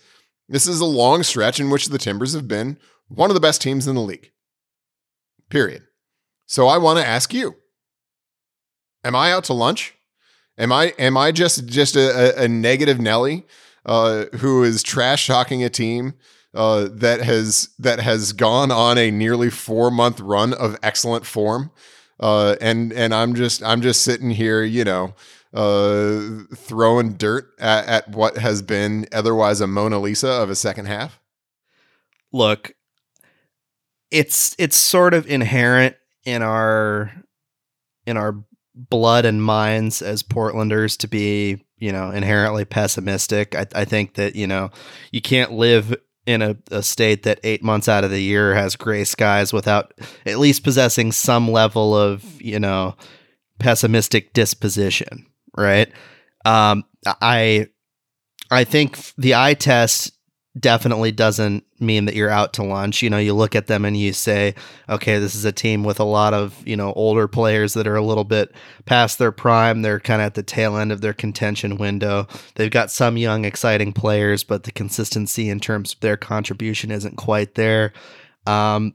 this 0.49 0.67
is 0.67 0.81
a 0.81 0.87
long 0.87 1.23
stretch 1.23 1.61
in 1.61 1.71
which 1.71 1.87
the 1.87 1.99
Timbers 1.99 2.35
have 2.35 2.49
been 2.49 2.79
one 3.09 3.31
of 3.31 3.35
the 3.35 3.41
best 3.41 3.63
teams 3.63 3.87
in 3.87 3.95
the 3.95 4.03
league. 4.03 4.31
Period. 5.51 5.85
So 6.47 6.67
I 6.67 6.79
want 6.79 6.99
to 6.99 7.07
ask 7.07 7.33
you: 7.33 7.57
Am 9.05 9.15
I 9.15 9.33
out 9.33 9.45
to 9.45 9.53
lunch? 9.53 9.95
Am 10.59 10.73
I 10.73 10.93
am 10.99 11.17
I 11.17 11.33
just 11.33 11.67
just 11.67 11.97
a, 11.97 12.43
a 12.43 12.49
negative 12.49 13.01
Nelly 13.01 13.47
uh, 13.87 14.25
who 14.37 14.65
is 14.65 14.83
trash 14.83 15.27
talking 15.27 15.63
a 15.63 15.71
team 15.71 16.15
uh, 16.55 16.89
that 16.91 17.21
has 17.21 17.71
that 17.79 18.01
has 18.01 18.33
gone 18.33 18.71
on 18.71 18.99
a 18.99 19.11
nearly 19.11 19.51
four 19.51 19.91
month 19.91 20.21
run 20.21 20.53
of 20.53 20.77
excellent 20.83 21.25
form, 21.25 21.71
uh, 22.21 22.57
and 22.61 22.93
and 22.93 23.15
I'm 23.15 23.35
just 23.35 23.63
I'm 23.63 23.81
just 23.81 24.03
sitting 24.03 24.31
here, 24.31 24.63
you 24.63 24.85
know, 24.85 25.15
uh, 25.55 26.45
throwing 26.55 27.15
dirt 27.15 27.51
at, 27.59 27.87
at 27.87 28.09
what 28.11 28.39
has 28.39 28.63
been 28.63 29.07
otherwise 29.13 29.61
a 29.61 29.67
Mona 29.67 29.99
Lisa 29.99 30.29
of 30.29 30.51
a 30.51 30.57
second 30.57 30.87
half. 30.87 31.21
Look, 32.33 32.75
it's 34.11 34.55
it's 34.59 34.77
sort 34.77 35.15
of 35.15 35.27
inherent 35.27 35.97
in 36.25 36.43
our 36.43 37.13
in 38.07 38.17
our 38.17 38.45
blood 38.75 39.25
and 39.25 39.43
minds 39.43 40.03
as 40.03 40.23
Portlanders 40.23 40.97
to 40.99 41.09
be, 41.09 41.65
you 41.79 41.93
know, 41.93 42.11
inherently 42.11 42.65
pessimistic. 42.65 43.55
I, 43.55 43.67
I 43.75 43.85
think 43.85 44.15
that, 44.15 44.37
you 44.37 44.47
know, 44.47 44.71
you 45.11 45.21
can't 45.21 45.53
live 45.53 45.95
in 46.29 46.43
a, 46.43 46.55
a, 46.71 46.83
state 46.83 47.23
that 47.23 47.41
eight 47.43 47.65
months 47.65 47.89
out 47.89 48.05
of 48.05 48.11
the 48.11 48.21
year 48.21 48.55
has 48.55 48.77
gray 48.77 49.03
skies 49.03 49.51
without 49.51 49.95
at 50.27 50.39
least 50.39 50.63
possessing 50.63 51.11
some 51.11 51.51
level 51.51 51.97
of 51.97 52.23
you 52.41 52.61
know 52.61 52.95
pessimistic 53.59 54.35
disposition 54.35 55.25
right? 55.57 55.91
Um, 56.45 56.85
i 57.07 57.67
i 58.51 58.65
think 58.65 58.99
the 59.17 59.35
eye 59.35 59.55
test 59.55 60.18
definitely 60.61 61.13
doesn't 61.13 61.65
mean 61.81 62.05
that 62.07 62.15
you're 62.15 62.31
out 62.31 62.53
to 62.55 62.63
lunch. 62.63 63.03
You 63.03 63.11
know, 63.11 63.19
you 63.19 63.35
look 63.35 63.55
at 63.55 63.67
them 63.67 63.85
and 63.85 63.97
you 63.97 64.13
say, 64.13 64.55
okay, 64.89 65.19
this 65.19 65.35
is 65.35 65.45
a 65.45 65.53
team 65.53 65.85
with 65.85 66.01
a 66.01 66.05
lot 66.05 66.35
of, 66.35 66.67
you 66.67 66.77
know, 66.77 66.93
older 66.95 67.29
players 67.29 67.75
that 67.75 67.87
are 67.87 67.97
a 67.97 68.05
little 68.05 68.25
bit 68.25 68.53
past 68.85 69.19
their 69.19 69.33
prime. 69.33 69.83
They're 69.83 70.01
kind 70.01 70.21
of 70.21 70.27
at 70.27 70.35
the 70.35 70.43
tail 70.43 70.77
end 70.77 70.93
of 70.93 71.01
their 71.01 71.13
contention 71.13 71.77
window. 71.77 72.27
They've 72.55 72.71
got 72.71 72.91
some 72.91 73.17
young, 73.17 73.45
exciting 73.45 73.93
players, 73.93 74.45
but 74.45 74.65
the 74.65 74.73
consistency 74.73 75.49
in 75.49 75.61
terms 75.61 75.95
of 75.95 76.01
their 76.01 76.17
contribution 76.17 76.91
isn't 76.91 77.17
quite 77.17 77.55
there. 77.55 77.93
Um, 78.47 78.95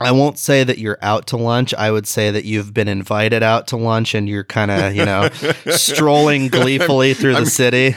I 0.00 0.12
won't 0.12 0.38
say 0.38 0.64
that 0.64 0.78
you're 0.78 0.98
out 1.02 1.26
to 1.28 1.36
lunch. 1.36 1.74
I 1.74 1.90
would 1.90 2.06
say 2.06 2.30
that 2.30 2.44
you've 2.44 2.72
been 2.72 2.88
invited 2.88 3.42
out 3.42 3.66
to 3.68 3.76
lunch 3.76 4.14
and 4.14 4.28
you're 4.28 4.44
kind 4.44 4.70
of, 4.70 4.94
you 4.94 5.04
know, 5.04 5.28
strolling 5.70 6.48
gleefully 6.48 7.12
through 7.12 7.32
the 7.32 7.40
I'm, 7.40 7.46
city. 7.46 7.96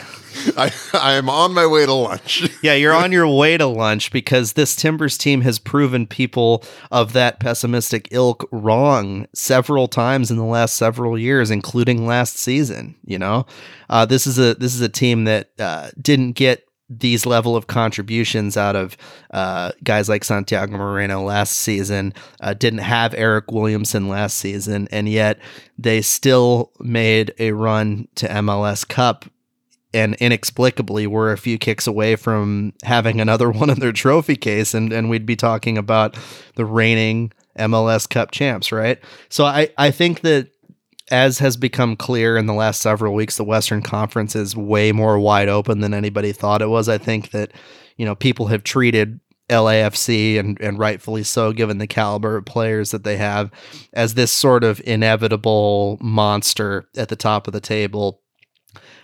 I, 0.58 0.72
I 0.94 1.13
am 1.13 1.30
on 1.30 1.54
my 1.54 1.66
way 1.66 1.86
to 1.86 1.94
lunch. 1.94 2.50
yeah, 2.62 2.74
you're 2.74 2.94
on 2.94 3.12
your 3.12 3.28
way 3.28 3.58
to 3.58 3.68
lunch 3.68 4.12
because 4.12 4.54
this 4.54 4.76
Timbers 4.76 5.18
team 5.18 5.42
has 5.42 5.60
proven 5.60 6.06
people 6.08 6.63
of 6.92 7.13
that 7.13 7.39
pessimistic 7.39 8.08
ilk 8.12 8.48
wrong 8.52 9.28
several 9.34 9.88
times 9.88 10.32
in 10.32 10.38
the 10.38 10.44
last 10.44 10.76
several 10.76 11.18
years, 11.18 11.52
including 11.52 12.06
last 12.06 12.38
season. 12.38 12.96
You 13.06 13.20
know, 13.20 13.46
uh, 13.89 14.06
this 14.06 14.28
is 14.28 14.38
a 14.38 14.56
this 14.56 14.76
is 14.76 14.82
a 14.82 14.89
team 14.89 15.26
that 15.26 15.52
uh, 15.60 15.92
didn't 16.02 16.34
get 16.34 16.68
these 16.99 17.25
level 17.25 17.56
of 17.56 17.67
contributions 17.67 18.58
out 18.58 18.75
of 18.75 18.97
uh, 19.32 19.71
guys 19.84 20.10
like 20.10 20.23
Santiago 20.23 20.77
Moreno 20.77 21.21
last 21.21 21.53
season, 21.58 22.13
uh, 22.41 22.53
didn't 22.53 22.79
have 22.79 23.13
Eryk 23.13 23.51
Williamson 23.51 24.08
last 24.08 24.38
season, 24.38 24.88
and 24.91 25.08
yet 25.10 25.39
they 25.77 26.01
still 26.01 26.71
made 26.79 27.34
a 27.39 27.51
run 27.51 28.08
to 28.15 28.27
MLS 28.27 28.88
Cup 28.88 29.25
and 29.93 30.15
inexplicably 30.15 31.06
we're 31.06 31.32
a 31.32 31.38
few 31.38 31.58
kicks 31.58 31.86
away 31.86 32.15
from 32.15 32.73
having 32.84 33.21
another 33.21 33.51
one 33.51 33.69
in 33.69 33.79
their 33.79 33.91
trophy 33.91 34.36
case 34.36 34.73
and, 34.73 34.91
and 34.91 35.10
we'd 35.10 35.25
be 35.25 35.36
talking 35.36 35.77
about 35.77 36.17
the 36.56 36.65
reigning 36.65 37.32
MLS 37.58 38.10
Cup 38.10 38.32
champs, 38.32 38.71
right? 38.71 38.99
So 39.29 39.45
I, 39.45 39.69
I 39.77 39.91
think 39.91 40.21
that 40.21 40.49
as 41.13 41.38
has 41.38 41.56
become 41.58 41.95
clear 41.95 42.36
in 42.38 42.47
the 42.47 42.56
last 42.56 42.82
several 42.82 43.13
weeks, 43.13 43.38
the 43.38 43.43
Western 43.43 43.84
Conference 43.84 44.36
is 44.36 44.58
way 44.58 44.91
more 44.91 45.19
wide 45.19 45.47
open 45.47 45.80
than 45.80 45.93
anybody 45.93 46.32
thought 46.32 46.63
it 46.63 46.69
was. 46.69 46.89
I 46.89 46.97
think 46.97 47.30
that, 47.30 47.52
you 47.97 48.06
know, 48.06 48.15
people 48.15 48.47
have 48.47 48.63
treated 48.63 49.19
LAFC 49.47 50.39
and, 50.39 50.60
and 50.60 50.80
rightfully 50.80 51.21
so, 51.21 51.54
given 51.54 51.78
the 51.78 51.86
caliber 51.86 52.38
of 52.38 52.45
players 52.45 52.89
that 52.89 53.04
they 53.04 53.17
have, 53.17 53.52
as 53.93 54.15
this 54.15 54.32
sort 54.32 54.63
of 54.63 54.82
inevitable 54.86 55.99
monster 56.02 56.89
at 56.97 57.10
the 57.10 57.15
top 57.15 57.45
of 57.45 57.54
the 57.54 57.62
table 57.62 58.22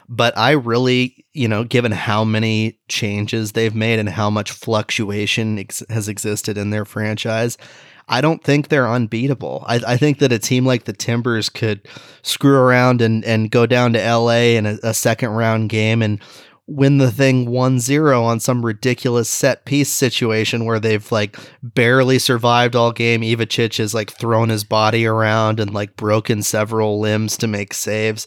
but 0.10 0.36
I 0.36 0.52
really, 0.52 1.24
you 1.34 1.48
know, 1.48 1.63
given 1.63 1.91
how 1.91 2.24
many 2.24 2.80
changes 2.88 3.52
they've 3.52 3.76
made 3.76 4.00
and 4.00 4.10
how 4.10 4.32
much 4.32 4.52
fluctuation 4.52 5.60
ex- 5.60 5.84
has 5.89 6.10
existed 6.10 6.58
in 6.58 6.72
their 6.72 6.84
franchise, 6.84 7.60
I 8.08 8.22
don't 8.22 8.43
think 8.43 8.67
they're 8.67 8.89
unbeatable. 8.89 9.63
I, 9.67 9.76
I, 9.88 9.98
think 9.98 10.17
that 10.17 10.32
a 10.32 10.39
team 10.39 10.65
like 10.65 10.86
the 10.86 10.93
Timbers 10.93 11.48
could 11.48 11.88
screw 12.24 12.58
around 12.58 13.02
and, 13.02 13.24
and 13.24 13.52
go 13.52 13.67
down 13.67 13.93
to 13.93 14.00
LA 14.00 14.56
in 14.58 14.65
a, 14.65 14.80
a 14.82 14.93
second 14.95 15.30
round 15.30 15.69
game 15.69 16.02
and 16.02 16.19
win 16.65 16.98
the 16.98 17.12
thing 17.12 17.45
1-0 17.45 18.24
on 18.24 18.39
some 18.39 18.65
ridiculous 18.65 19.30
set 19.30 19.65
piece 19.65 19.91
situation 19.91 20.65
where 20.65 20.80
they've 20.80 21.12
like 21.12 21.38
barely 21.62 22.17
survived 22.17 22.76
all 22.76 22.91
game. 22.91 23.22
Ivacic 23.22 23.78
has 23.78 23.93
like 23.93 24.10
thrown 24.10 24.50
his 24.50 24.63
body 24.63 25.06
around 25.06 25.60
and 25.60 25.72
like 25.72 25.95
broken 25.95 26.41
several 26.41 27.00
limbs 27.00 27.38
to 27.38 27.48
make 27.48 27.76
saves 27.76 28.26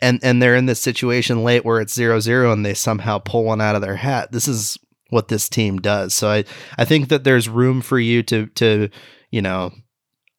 and 0.00 0.18
and 0.22 0.42
they're 0.42 0.56
in 0.56 0.66
this 0.66 0.80
situation 0.80 1.44
late 1.44 1.64
where 1.64 1.80
it's 1.80 1.94
zero 1.94 2.20
zero 2.20 2.52
and 2.52 2.64
they 2.64 2.74
somehow 2.74 3.18
pull 3.18 3.44
one 3.44 3.60
out 3.60 3.74
of 3.74 3.82
their 3.82 3.96
hat. 3.96 4.32
This 4.32 4.48
is 4.48 4.78
what 5.10 5.28
this 5.28 5.48
team 5.48 5.78
does. 5.78 6.14
So 6.14 6.28
I 6.28 6.44
I 6.78 6.84
think 6.84 7.08
that 7.08 7.24
there's 7.24 7.48
room 7.48 7.80
for 7.80 7.98
you 7.98 8.22
to 8.24 8.46
to 8.46 8.88
you 9.30 9.42
know 9.42 9.72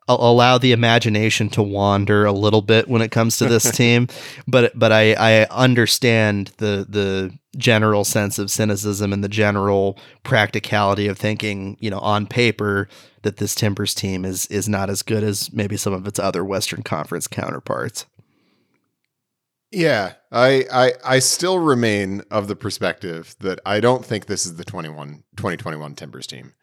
allow 0.08 0.58
the 0.58 0.72
imagination 0.72 1.50
to 1.50 1.64
wander 1.64 2.26
a 2.26 2.32
little 2.32 2.62
bit 2.62 2.88
when 2.90 3.02
it 3.02 3.12
comes 3.12 3.38
to 3.38 3.46
this 3.46 3.72
team 3.78 4.08
but 4.46 4.78
but 4.78 4.92
I 4.92 5.14
I 5.14 5.46
understand 5.46 6.52
the 6.58 6.86
the 6.90 7.32
general 7.56 8.04
sense 8.04 8.40
of 8.40 8.52
cynicism 8.52 9.14
and 9.14 9.24
the 9.24 9.30
general 9.30 9.98
practicality 10.24 11.08
of 11.08 11.18
thinking 11.18 11.78
you 11.80 11.90
know 11.90 12.00
on 12.00 12.26
paper 12.28 12.90
that 13.24 13.38
this 13.38 13.56
Timbers 13.56 13.94
team 13.94 14.26
is 14.26 14.48
is 14.48 14.68
not 14.68 14.90
as 14.90 15.04
good 15.04 15.24
as 15.24 15.52
maybe 15.54 15.78
some 15.78 15.94
of 15.94 16.08
its 16.08 16.20
other 16.20 16.44
Western 16.44 16.84
Conference 16.84 17.28
counterparts. 17.28 18.06
Yeah, 19.72 20.14
I, 20.32 20.66
I 20.72 20.94
I 21.04 21.20
still 21.20 21.58
remain 21.58 22.24
of 22.30 22.48
the 22.50 22.58
perspective 22.58 23.36
that 23.40 23.60
I 23.66 23.80
don't 23.80 24.06
think 24.06 24.26
this 24.26 24.46
is 24.46 24.58
the 24.58 24.66
21 24.66 25.24
2021 25.38 25.96
Timbers 25.96 26.28
team. 26.28 26.54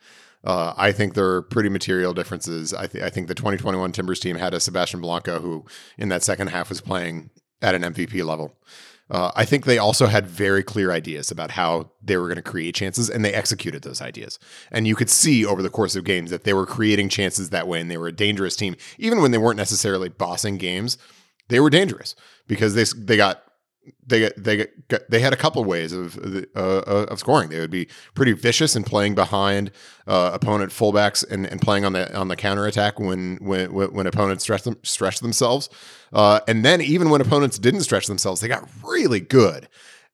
Uh, 0.44 0.75
I 0.77 0.92
think 0.92 1.14
there 1.14 1.27
are 1.27 1.42
pretty 1.42 1.68
material 1.68 2.12
differences. 2.14 2.73
I, 2.73 2.87
th- 2.87 3.03
I 3.03 3.11
think 3.11 3.27
the 3.27 3.35
2021 3.35 3.92
Timbers 3.92 4.21
team 4.21 4.37
had 4.37 4.55
a 4.55 4.61
Sebastian 4.61 5.00
Blanco 5.00 5.40
who, 5.40 5.65
in 5.96 6.11
that 6.11 6.23
second 6.23 6.48
half, 6.48 6.69
was 6.69 6.81
playing 6.81 7.31
at 7.61 7.75
an 7.75 7.83
MVP 7.83 8.25
level. 8.25 8.54
Uh, 9.11 9.33
I 9.35 9.44
think 9.44 9.65
they 9.65 9.79
also 9.79 10.06
had 10.06 10.27
very 10.27 10.63
clear 10.63 10.92
ideas 10.92 11.31
about 11.31 11.52
how 11.52 11.90
they 12.02 12.17
were 12.19 12.29
going 12.29 12.37
to 12.37 12.42
create 12.42 12.75
chances, 12.75 13.11
and 13.11 13.25
they 13.25 13.33
executed 13.33 13.83
those 13.83 14.00
ideas. 14.02 14.38
And 14.71 14.87
you 14.87 14.94
could 14.94 15.11
see 15.11 15.44
over 15.44 15.63
the 15.63 15.71
course 15.71 15.96
of 15.96 16.04
games 16.04 16.31
that 16.31 16.44
they 16.44 16.52
were 16.52 16.67
creating 16.67 17.09
chances 17.09 17.50
that 17.50 17.67
way, 17.67 17.81
and 17.81 17.90
they 17.90 17.96
were 17.96 18.09
a 18.09 18.13
dangerous 18.13 18.54
team, 18.54 18.77
even 18.98 19.21
when 19.21 19.31
they 19.33 19.38
weren't 19.38 19.56
necessarily 19.56 20.09
bossing 20.09 20.56
games. 20.56 20.98
They 21.48 21.61
were 21.61 21.71
dangerous 21.71 22.15
because 22.49 22.75
they 22.75 22.85
they 22.96 23.17
got 23.17 23.44
they 24.07 24.31
they 24.37 24.67
they 25.09 25.21
had 25.21 25.33
a 25.33 25.37
couple 25.37 25.65
ways 25.65 25.92
of 25.92 26.19
uh, 26.19 26.42
uh, 26.57 27.07
of 27.09 27.19
scoring. 27.19 27.51
They 27.51 27.61
would 27.61 27.71
be 27.71 27.88
pretty 28.15 28.33
vicious 28.33 28.75
in 28.75 28.85
playing 28.85 29.15
behind 29.15 29.71
uh, 30.07 30.31
opponent 30.35 30.73
fullbacks 30.73 31.29
and, 31.29 31.46
and 31.46 31.61
playing 31.61 31.85
on 31.85 31.92
the 31.92 32.15
on 32.17 32.29
the 32.29 32.37
counter 32.37 32.67
attack 32.67 32.99
when 32.99 33.37
when 33.37 33.73
when 33.73 34.07
opponents 34.07 34.44
stretch 34.44 34.63
them 34.63 34.79
stretch 34.83 35.21
themselves. 35.21 35.69
Uh, 36.13 36.40
and 36.49 36.65
then 36.65 36.81
even 36.81 37.11
when 37.11 37.21
opponents 37.21 37.59
didn't 37.59 37.83
stretch 37.83 38.07
themselves, 38.07 38.40
they 38.40 38.49
got 38.49 38.69
really 38.83 39.21
good 39.21 39.69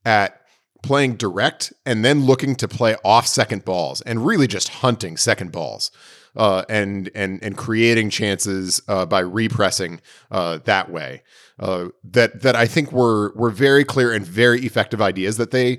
at 0.04 0.40
playing 0.82 1.14
direct 1.16 1.72
and 1.86 2.04
then 2.04 2.26
looking 2.26 2.54
to 2.54 2.68
play 2.68 2.94
off 3.04 3.26
second 3.26 3.64
balls 3.64 4.02
and 4.02 4.26
really 4.26 4.46
just 4.46 4.68
hunting 4.68 5.16
second 5.16 5.50
balls. 5.50 5.90
Uh, 6.36 6.64
and 6.68 7.10
and 7.14 7.42
and 7.44 7.56
creating 7.56 8.10
chances 8.10 8.82
uh, 8.88 9.06
by 9.06 9.20
repressing 9.20 10.00
uh, 10.32 10.58
that 10.64 10.90
way 10.90 11.22
uh, 11.60 11.88
that 12.02 12.42
that 12.42 12.56
I 12.56 12.66
think 12.66 12.90
were 12.90 13.32
were 13.34 13.50
very 13.50 13.84
clear 13.84 14.12
and 14.12 14.26
very 14.26 14.60
effective 14.62 15.00
ideas 15.00 15.36
that 15.36 15.52
they 15.52 15.78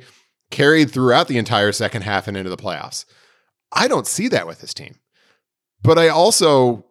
carried 0.52 0.92
throughout 0.92 1.28
the 1.28 1.38
entire 1.38 1.72
second 1.72 2.04
half 2.04 2.28
and 2.28 2.38
into 2.38 2.50
the 2.50 2.58
playoffs. 2.58 3.04
I 3.74 3.90
don't 3.90 4.08
see 4.08 4.30
that 4.30 4.48
with 4.48 4.62
this 4.62 4.74
team, 4.74 4.96
but 5.84 6.00
I 6.00 6.08
also 6.08 6.86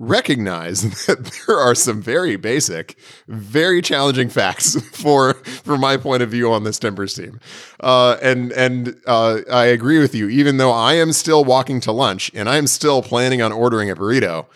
recognize 0.00 0.82
that 1.06 1.24
there 1.46 1.56
are 1.56 1.76
some 1.76 2.02
very 2.02 2.34
basic, 2.34 2.98
very 3.28 3.80
challenging 3.80 4.28
facts 4.28 4.80
for 4.92 5.34
for 5.34 5.78
my 5.78 5.96
point 5.96 6.24
of 6.24 6.30
view 6.30 6.52
on 6.52 6.64
this 6.64 6.80
Timbers 6.80 7.14
team. 7.14 7.38
Uh, 7.78 8.16
and 8.20 8.50
and 8.52 8.96
uh, 9.06 9.40
I 9.52 9.66
agree 9.66 10.00
with 10.00 10.14
you. 10.14 10.28
Even 10.28 10.56
though 10.56 10.72
I 10.72 10.94
am 10.94 11.12
still 11.12 11.44
walking 11.44 11.80
to 11.82 11.92
lunch 11.92 12.32
and 12.34 12.48
I 12.48 12.56
am 12.56 12.66
still 12.66 13.02
planning 13.02 13.40
on 13.42 13.52
ordering 13.52 13.90
a 13.90 13.94
burrito, 13.94 14.46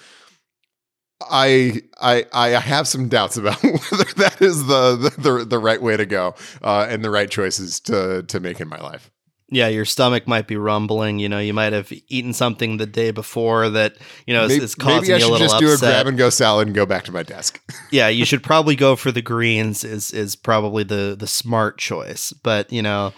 I 1.21 1.83
I 2.01 2.25
I 2.33 2.49
have 2.49 2.89
some 2.89 3.09
doubts 3.09 3.37
about 3.37 3.63
whether 3.63 4.13
that 4.17 4.39
is 4.41 4.67
the 4.67 5.13
the, 5.19 5.45
the 5.45 5.59
right 5.59 5.81
way 5.81 5.97
to 5.97 6.07
go 6.07 6.35
uh, 6.63 6.87
and 6.89 7.05
the 7.05 7.11
right 7.11 7.31
choices 7.31 7.79
to 7.81 8.25
to 8.25 8.41
make 8.41 8.61
in 8.61 8.69
my 8.69 8.81
life. 8.81 9.11
Yeah, 9.51 9.69
your 9.69 9.85
stomach 9.85 10.27
might 10.27 10.49
be 10.49 10.57
rumbling. 10.57 11.19
You 11.19 11.29
know, 11.29 11.39
you 11.39 11.53
might 11.53 11.73
have 11.73 11.93
eaten 12.09 12.33
something 12.33 12.79
the 12.79 12.87
day 12.87 13.11
before 13.11 13.69
that 13.71 13.97
you 14.27 14.35
know 14.35 14.49
maybe, 14.49 14.65
is, 14.65 14.75
causing 14.75 15.03
maybe 15.03 15.13
I 15.13 15.17
you 15.17 15.17
a 15.17 15.21
should 15.21 15.33
little 15.33 15.47
just 15.47 15.55
upset. 15.55 15.81
do 15.81 15.87
a 15.87 15.91
grab 15.91 16.07
and 16.07 16.19
go 16.19 16.31
salad 16.31 16.67
and 16.67 16.75
go 16.75 16.87
back 16.87 17.05
to 17.05 17.13
my 17.13 17.23
desk. 17.23 17.61
yeah, 17.91 18.09
you 18.09 18.25
should 18.25 18.43
probably 18.43 18.75
go 18.75 18.97
for 18.97 19.13
the 19.13 19.23
greens. 19.23 19.85
Is 19.85 20.13
is 20.13 20.35
probably 20.35 20.83
the 20.83 21.15
the 21.19 21.27
smart 21.27 21.79
choice. 21.79 22.33
But 22.33 22.73
you 22.73 22.83
know, 22.83 23.13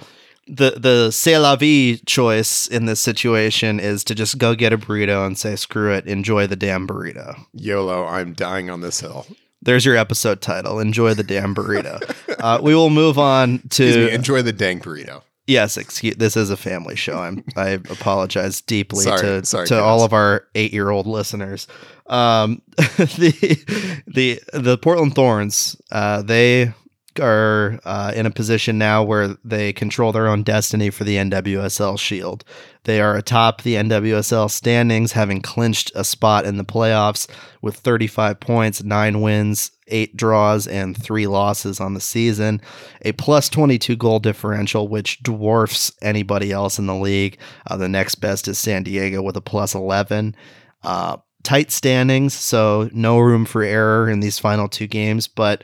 the 0.47 0.73
the 0.79 1.11
c'est 1.11 1.39
la 1.39 1.57
vie 1.57 2.01
choice 2.07 2.67
in 2.69 2.87
this 2.87 3.01
situation 3.01 3.81
is 3.81 4.05
to 4.05 4.15
just 4.15 4.39
go 4.39 4.55
get 4.55 4.73
a 4.73 4.79
burrito 4.79 5.27
and 5.27 5.39
say 5.39 5.57
screw 5.57 5.93
it, 5.93 6.07
enjoy 6.07 6.47
the 6.47 6.57
damn 6.57 6.87
burrito. 6.87 7.37
YOLO, 7.53 8.05
I'm 8.05 8.33
dying 8.33 8.71
on 8.71 8.81
this 8.81 9.01
hill. 9.01 9.27
There's 9.63 9.85
your 9.85 9.97
episode 9.97 10.41
title. 10.41 10.79
Enjoy 10.79 11.15
the 11.15 11.25
damn 11.25 11.55
burrito. 11.55 12.01
uh, 12.41 12.61
we 12.63 12.75
will 12.75 12.91
move 12.91 13.19
on 13.19 13.61
to 13.71 14.07
me, 14.07 14.13
enjoy 14.13 14.43
the 14.43 14.53
dang 14.53 14.81
burrito. 14.81 15.23
Yes, 15.47 15.77
excuse. 15.77 16.17
This 16.17 16.37
is 16.37 16.51
a 16.51 16.57
family 16.57 16.97
show. 16.97 17.19
I'm. 17.19 17.45
I 17.57 17.69
apologize 17.71 18.61
deeply 18.61 19.05
sorry, 19.05 19.21
to 19.21 19.47
sorry, 19.47 19.67
to 19.69 19.81
all 19.81 20.03
of 20.03 20.13
our 20.13 20.47
eight 20.57 20.73
year 20.73 20.91
old 20.91 21.07
listeners. 21.07 21.69
Um, 22.07 22.63
the 22.77 24.03
the 24.09 24.41
the 24.53 24.79
Portland 24.79 25.15
Thorns. 25.15 25.81
Uh, 25.91 26.23
they 26.23 26.73
are 27.21 27.79
uh, 27.85 28.13
in 28.15 28.27
a 28.27 28.31
position 28.31 28.77
now 28.77 29.03
where 29.03 29.37
they 29.45 29.73
control 29.73 30.13
their 30.13 30.27
own 30.27 30.43
destiny 30.43 30.91
for 30.91 31.05
the 31.05 31.17
NWSL 31.17 31.99
Shield. 31.99 32.45
They 32.85 33.01
are 33.01 33.17
atop 33.17 33.63
the 33.63 33.75
NWSL 33.75 34.51
standings, 34.51 35.13
having 35.13 35.41
clinched 35.41 35.93
a 35.95 36.05
spot 36.05 36.45
in 36.45 36.57
the 36.57 36.65
playoffs 36.65 37.29
with 37.63 37.77
35 37.77 38.41
points, 38.41 38.83
nine 38.83 39.21
wins, 39.21 39.71
eight 39.89 40.17
draws, 40.17 40.67
and 40.67 41.01
three 41.01 41.27
losses 41.27 41.81
on 41.81 41.95
the 41.95 42.01
season. 42.01 42.61
A 43.03 43.13
plus 43.13 43.49
22 43.49 43.97
goal 43.97 44.19
differential, 44.19 44.89
which 44.89 45.23
dwarfs 45.23 45.93
anybody 46.03 46.53
else 46.53 46.79
in 46.79 46.87
the 46.87 46.95
league. 46.95 47.39
Uh, 47.67 47.77
the 47.77 47.89
next 47.89 48.17
best 48.17 48.49
is 48.49 48.59
San 48.59 48.83
Diego 48.83 49.23
with 49.23 49.37
a 49.37 49.41
plus 49.41 49.75
11. 49.75 50.35
Uh, 50.83 51.17
tight 51.43 51.71
standings, 51.71 52.35
so 52.35 52.91
no 52.93 53.19
room 53.19 53.45
for 53.45 53.63
error 53.63 54.09
in 54.09 54.21
these 54.21 54.39
final 54.39 54.69
two 54.69 54.87
games, 54.87 55.29
but 55.29 55.63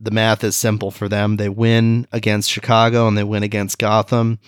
the 0.00 0.10
math 0.10 0.42
is 0.42 0.56
simple 0.56 0.90
for 0.90 1.08
them. 1.08 1.36
They 1.36 1.48
win 1.48 2.06
against 2.12 2.50
Chicago 2.50 3.06
and 3.06 3.16
they 3.16 3.24
win 3.24 3.42
against 3.42 3.78
Gotham. 3.78 4.38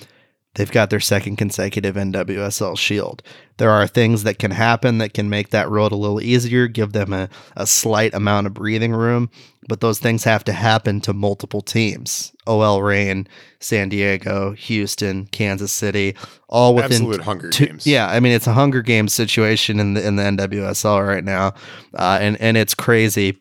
They've 0.56 0.70
got 0.70 0.88
their 0.88 1.00
second 1.00 1.36
consecutive 1.36 1.96
NWSL 1.96 2.78
Shield. 2.78 3.22
There 3.58 3.70
are 3.70 3.86
things 3.86 4.22
that 4.24 4.38
can 4.38 4.50
happen 4.50 4.98
that 4.98 5.12
can 5.12 5.28
make 5.28 5.50
that 5.50 5.68
road 5.68 5.92
a 5.92 5.96
little 5.96 6.20
easier, 6.20 6.66
give 6.66 6.92
them 6.92 7.12
a, 7.12 7.28
a 7.56 7.66
slight 7.66 8.14
amount 8.14 8.46
of 8.46 8.54
breathing 8.54 8.92
room, 8.92 9.30
but 9.68 9.82
those 9.82 9.98
things 9.98 10.24
have 10.24 10.44
to 10.44 10.54
happen 10.54 11.02
to 11.02 11.12
multiple 11.12 11.60
teams. 11.60 12.32
OL 12.46 12.82
Reign, 12.82 13.28
San 13.60 13.90
Diego, 13.90 14.52
Houston, 14.52 15.26
Kansas 15.26 15.72
City, 15.72 16.16
all 16.48 16.74
within 16.74 17.02
absolute 17.02 17.20
Hunger 17.20 17.50
two, 17.50 17.66
Games. 17.66 17.86
Yeah, 17.86 18.08
I 18.08 18.20
mean 18.20 18.32
it's 18.32 18.46
a 18.46 18.54
Hunger 18.54 18.80
Games 18.80 19.12
situation 19.12 19.78
in 19.78 19.94
the 19.94 20.06
in 20.06 20.16
the 20.16 20.22
NWSL 20.22 21.06
right 21.06 21.24
now, 21.24 21.54
uh, 21.94 22.18
and 22.20 22.40
and 22.40 22.56
it's 22.56 22.74
crazy 22.74 23.38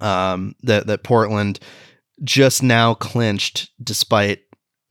um, 0.00 0.54
that 0.64 0.88
that 0.88 1.04
Portland 1.04 1.60
just 2.24 2.62
now 2.62 2.94
clinched 2.94 3.70
despite 3.82 4.40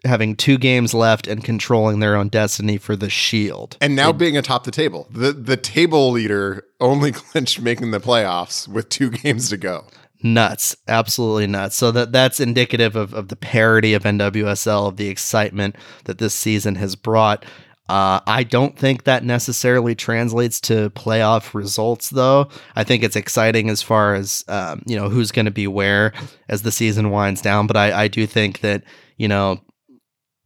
having 0.08 0.36
two 0.36 0.58
games 0.58 0.94
left 0.94 1.28
and 1.28 1.44
controlling 1.44 2.00
their 2.00 2.16
own 2.16 2.30
destiny 2.30 2.78
for 2.78 2.96
the 2.96 3.10
Shield. 3.10 3.78
And 3.82 3.96
now 3.96 4.12
being 4.12 4.38
atop 4.38 4.64
the 4.64 4.72
table. 4.72 5.08
The 5.12 5.32
the 5.34 5.58
table 5.58 6.12
leader 6.12 6.66
only 6.80 7.12
clinched 7.14 7.62
making 7.62 7.92
the 7.92 8.00
playoffs 8.00 8.68
with 8.68 8.90
two 8.90 9.10
games 9.10 9.50
to 9.50 9.58
go. 9.58 9.86
Nuts, 10.24 10.76
absolutely 10.88 11.46
nuts. 11.46 11.76
So 11.76 11.92
that 11.92 12.12
that's 12.12 12.40
indicative 12.40 12.96
of, 12.96 13.14
of 13.14 13.28
the 13.28 13.36
parity 13.36 13.94
of 13.94 14.04
NWSL, 14.04 14.88
of 14.88 14.98
the 14.98 15.10
excitement 15.10 15.76
that 16.06 16.18
this 16.18 16.34
season 16.34 16.76
has 16.76 16.96
brought. 16.96 17.46
Uh, 17.90 18.20
I 18.28 18.44
don't 18.44 18.78
think 18.78 19.04
that 19.04 19.24
necessarily 19.24 19.96
translates 19.96 20.60
to 20.62 20.90
playoff 20.90 21.54
results, 21.54 22.10
though. 22.10 22.50
I 22.76 22.84
think 22.84 23.02
it's 23.04 23.16
exciting 23.16 23.70
as 23.70 23.82
far 23.82 24.16
as 24.16 24.44
um, 24.48 24.82
you 24.86 24.96
know 24.96 25.08
who's 25.08 25.32
going 25.32 25.46
to 25.46 25.52
be 25.52 25.68
where 25.68 26.14
as 26.50 26.64
the 26.64 26.72
season 26.72 27.12
winds 27.12 27.42
down. 27.42 27.68
But 27.68 27.78
I, 27.78 28.04
I 28.04 28.08
do 28.08 28.26
think 28.26 28.62
that 28.62 28.84
you 29.18 29.28
know 29.28 29.62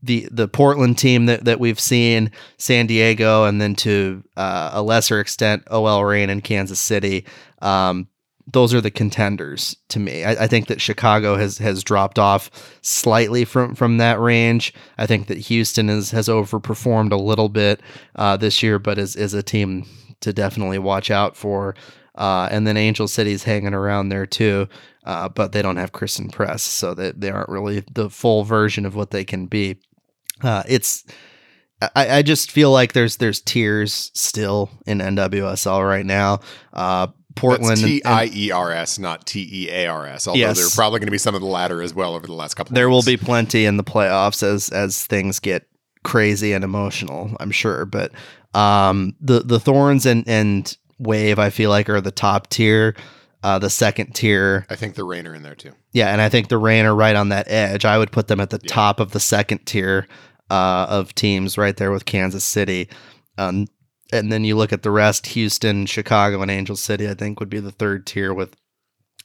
the 0.03 0.27
the 0.31 0.47
Portland 0.47 0.97
team 0.97 1.27
that, 1.27 1.45
that 1.45 1.59
we've 1.59 1.79
seen, 1.79 2.31
San 2.57 2.87
Diego, 2.87 3.45
and 3.45 3.61
then 3.61 3.75
to 3.77 4.23
uh, 4.37 4.71
a 4.73 4.81
lesser 4.81 5.19
extent, 5.19 5.63
OL 5.69 6.03
Reign 6.03 6.29
and 6.29 6.43
Kansas 6.43 6.79
City. 6.79 7.25
Um, 7.61 8.07
those 8.51 8.73
are 8.73 8.81
the 8.81 8.91
contenders 8.91 9.75
to 9.89 9.99
me. 9.99 10.23
I, 10.23 10.43
I, 10.43 10.47
think 10.47 10.67
that 10.67 10.81
Chicago 10.81 11.35
has 11.35 11.57
has 11.59 11.83
dropped 11.83 12.19
off 12.19 12.49
slightly 12.81 13.45
from 13.45 13.75
from 13.75 13.97
that 13.97 14.19
range. 14.19 14.73
I 14.97 15.05
think 15.05 15.27
that 15.27 15.37
Houston 15.37 15.89
is, 15.89 16.11
has 16.11 16.27
overperformed 16.27 17.11
a 17.11 17.17
little 17.17 17.49
bit 17.49 17.81
uh, 18.15 18.37
this 18.37 18.63
year, 18.63 18.79
but 18.79 18.97
is 18.97 19.15
is 19.15 19.33
a 19.33 19.43
team 19.43 19.85
to 20.21 20.33
definitely 20.33 20.79
watch 20.79 21.11
out 21.11 21.35
for. 21.35 21.75
Uh, 22.15 22.49
and 22.51 22.67
then 22.67 22.75
Angel 22.75 23.07
City's 23.07 23.43
hanging 23.43 23.73
around 23.73 24.09
there 24.09 24.25
too, 24.25 24.67
uh, 25.05 25.29
but 25.29 25.53
they 25.53 25.61
don't 25.61 25.77
have 25.77 25.93
Christen 25.93 26.29
Press, 26.29 26.61
so 26.61 26.93
that 26.93 27.21
they, 27.21 27.27
they 27.27 27.31
aren't 27.31 27.49
really 27.49 27.83
the 27.91 28.09
full 28.09 28.43
version 28.43 28.85
of 28.85 28.95
what 28.95 29.11
they 29.11 29.23
can 29.23 29.45
be. 29.45 29.77
Uh, 30.43 30.63
it's 30.67 31.03
I, 31.95 32.17
I, 32.17 32.21
just 32.21 32.51
feel 32.51 32.71
like 32.71 32.93
there's 32.93 33.17
there's 33.17 33.41
tiers 33.41 34.11
still 34.13 34.69
in 34.85 34.99
NWSL 34.99 35.87
right 35.87 36.05
now. 36.05 36.41
Uh, 36.73 37.07
Portland. 37.35 37.77
T 37.77 38.03
I 38.03 38.29
E 38.33 38.51
R 38.51 38.71
S, 38.71 38.99
not 38.99 39.25
T 39.25 39.47
E 39.51 39.69
A 39.71 39.87
R 39.87 40.05
S. 40.05 40.27
Although 40.27 40.39
Yes. 40.39 40.57
there's 40.57 40.75
probably 40.75 40.99
going 40.99 41.07
to 41.07 41.11
be 41.11 41.17
some 41.17 41.33
of 41.33 41.41
the 41.41 41.47
latter 41.47 41.81
as 41.81 41.93
well 41.93 42.13
over 42.13 42.27
the 42.27 42.33
last 42.33 42.55
couple. 42.55 42.71
Of 42.71 42.73
years. 42.73 42.81
There 42.81 42.89
will 42.89 43.03
be 43.03 43.17
plenty 43.17 43.65
in 43.65 43.77
the 43.77 43.83
playoffs 43.83 44.43
as 44.43 44.69
as 44.69 45.05
things 45.05 45.39
get 45.39 45.67
crazy 46.03 46.53
and 46.53 46.63
emotional. 46.63 47.35
I'm 47.39 47.51
sure, 47.51 47.85
but 47.85 48.11
um, 48.53 49.15
the 49.21 49.39
the 49.39 49.59
Thorns 49.59 50.05
and 50.05 50.27
and 50.27 50.75
Wave 50.99 51.39
I 51.39 51.49
feel 51.49 51.69
like 51.71 51.89
are 51.89 52.01
the 52.01 52.11
top 52.11 52.47
tier. 52.49 52.95
Uh, 53.43 53.57
the 53.57 53.71
second 53.71 54.13
tier, 54.13 54.67
I 54.69 54.75
think 54.75 54.93
the 54.93 55.03
Reign 55.03 55.25
are 55.25 55.33
in 55.33 55.41
there 55.41 55.55
too. 55.55 55.71
yeah, 55.93 56.11
and 56.11 56.21
I 56.21 56.29
think 56.29 56.49
the 56.49 56.59
Reign 56.59 56.85
are 56.85 56.93
right 56.93 57.15
on 57.15 57.29
that 57.29 57.49
edge. 57.49 57.85
I 57.85 57.97
would 57.97 58.11
put 58.11 58.27
them 58.27 58.39
at 58.39 58.51
the 58.51 58.59
Yeah. 58.61 58.71
top 58.71 58.99
of 58.99 59.13
the 59.13 59.19
second 59.19 59.65
tier 59.65 60.07
uh, 60.51 60.85
of 60.89 61.15
teams, 61.15 61.57
right 61.57 61.77
there 61.77 61.91
with 61.91 62.05
Kansas 62.05 62.43
City. 62.43 62.89
Um, 63.37 63.67
and 64.11 64.31
then 64.31 64.43
you 64.43 64.57
look 64.57 64.73
at 64.73 64.83
the 64.83 64.91
rest: 64.91 65.27
Houston, 65.27 65.85
Chicago, 65.85 66.41
and 66.41 66.51
Angel 66.51 66.75
City. 66.75 67.09
I 67.09 67.13
think 67.13 67.39
would 67.39 67.49
be 67.49 67.61
the 67.61 67.71
third 67.71 68.05
tier 68.05 68.33
with 68.33 68.55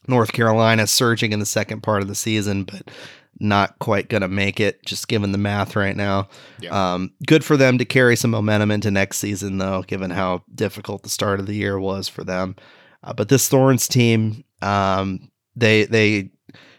North 0.07 0.33
Carolina 0.33 0.87
surging 0.87 1.33
in 1.33 1.41
the 1.41 1.47
second 1.47 1.83
part 1.83 2.03
of 2.03 2.09
the 2.09 2.15
season, 2.15 2.65
but 2.65 2.91
not 3.39 3.79
quite 3.81 4.09
going 4.09 4.23
to 4.23 4.29
make 4.29 4.61
it, 4.61 4.85
just 4.87 5.09
given 5.09 5.33
the 5.33 5.39
math 5.39 5.77
right 5.77 5.97
now. 5.97 6.29
Yeah. 6.61 6.95
Um, 6.95 7.13
good 7.27 7.45
for 7.45 7.57
them 7.57 7.79
to 7.79 7.85
carry 7.85 8.17
some 8.17 8.31
momentum 8.31 8.71
into 8.71 8.91
next 8.91 9.19
season, 9.19 9.59
though, 9.59 9.83
given 9.83 10.11
how 10.11 10.43
difficult 10.55 11.03
the 11.03 11.11
start 11.11 11.41
of 11.41 11.47
the 11.47 11.55
year 11.55 11.79
was 11.79 12.09
for 12.09 12.25
them. 12.25 12.57
Uh, 13.03 13.13
but 13.13 13.29
this 13.29 13.49
Thorns 13.49 13.89
team, 13.89 14.45
um, 14.63 15.31
they 15.55 15.85
they 15.85 16.31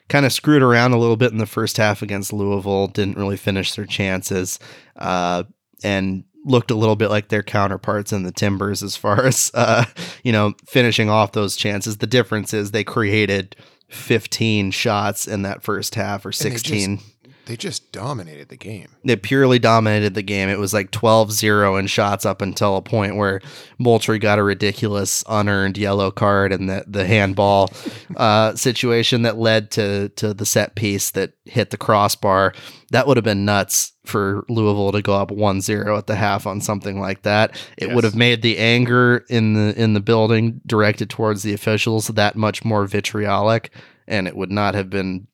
kind 0.09 0.25
of 0.25 0.33
screwed 0.33 0.63
around 0.63 0.93
a 0.93 0.97
little 0.97 1.17
bit 1.17 1.31
in 1.31 1.37
the 1.37 1.45
first 1.45 1.77
half 1.77 2.01
against 2.01 2.33
Louisville. 2.33 2.87
Didn't 2.87 3.17
really 3.17 3.37
finish 3.37 3.73
their 3.73 3.85
chances, 3.85 4.59
uh, 4.95 5.43
and 5.83 6.23
looked 6.45 6.71
a 6.71 6.75
little 6.75 6.95
bit 6.95 7.09
like 7.09 7.27
their 7.27 7.43
counterparts 7.43 8.13
in 8.13 8.23
the 8.23 8.31
Timbers 8.31 8.81
as 8.81 8.95
far 8.95 9.25
as 9.25 9.51
uh, 9.53 9.85
you 10.23 10.31
know 10.31 10.53
finishing 10.67 11.09
off 11.09 11.31
those 11.33 11.55
chances. 11.55 11.97
The 11.97 12.07
difference 12.07 12.53
is 12.53 12.71
they 12.71 12.83
created 12.83 13.55
15 13.89 14.71
shots 14.71 15.27
in 15.27 15.43
that 15.43 15.63
first 15.63 15.95
half 15.95 16.25
or 16.25 16.31
16 16.31 16.99
they 17.47 17.55
just 17.55 17.93
dominated 17.93 18.49
the 18.49 18.57
game. 18.57 18.89
They 19.05 19.15
purely 19.15 19.57
dominated 19.57 20.13
the 20.13 20.21
game. 20.21 20.49
It 20.49 20.59
was 20.59 20.73
like 20.73 20.91
12-0 20.91 21.79
in 21.79 21.87
shots 21.87 22.25
up 22.25 22.41
until 22.41 22.75
a 22.75 22.81
point 22.81 23.15
where 23.15 23.41
Moultrie 23.79 24.19
got 24.19 24.37
a 24.37 24.43
ridiculous 24.43 25.23
unearned 25.29 25.77
yellow 25.77 26.11
card 26.11 26.51
and 26.51 26.69
the 26.69 26.83
the 26.85 27.07
handball 27.07 27.71
uh, 28.17 28.53
situation 28.55 29.21
that 29.21 29.37
led 29.37 29.71
to 29.71 30.09
to 30.09 30.33
the 30.33 30.45
set 30.45 30.75
piece 30.75 31.11
that 31.11 31.33
hit 31.45 31.69
the 31.69 31.77
crossbar. 31.77 32.53
That 32.91 33.07
would 33.07 33.17
have 33.17 33.23
been 33.23 33.45
nuts 33.45 33.93
for 34.05 34.45
Louisville 34.49 34.91
to 34.91 35.01
go 35.01 35.13
up 35.13 35.29
1-0 35.29 35.97
at 35.97 36.07
the 36.07 36.15
half 36.15 36.47
on 36.47 36.61
something 36.61 36.99
like 36.99 37.23
that. 37.23 37.51
It 37.77 37.87
yes. 37.87 37.95
would 37.95 38.03
have 38.05 38.15
made 38.15 38.41
the 38.41 38.57
anger 38.57 39.25
in 39.29 39.53
the 39.53 39.81
in 39.81 39.93
the 39.93 39.99
building 40.01 40.59
directed 40.65 41.09
towards 41.09 41.43
the 41.43 41.53
officials 41.53 42.07
that 42.07 42.35
much 42.35 42.65
more 42.65 42.85
vitriolic 42.85 43.71
and 44.07 44.27
it 44.27 44.35
would 44.35 44.51
not 44.51 44.75
have 44.75 44.89
been 44.89 45.27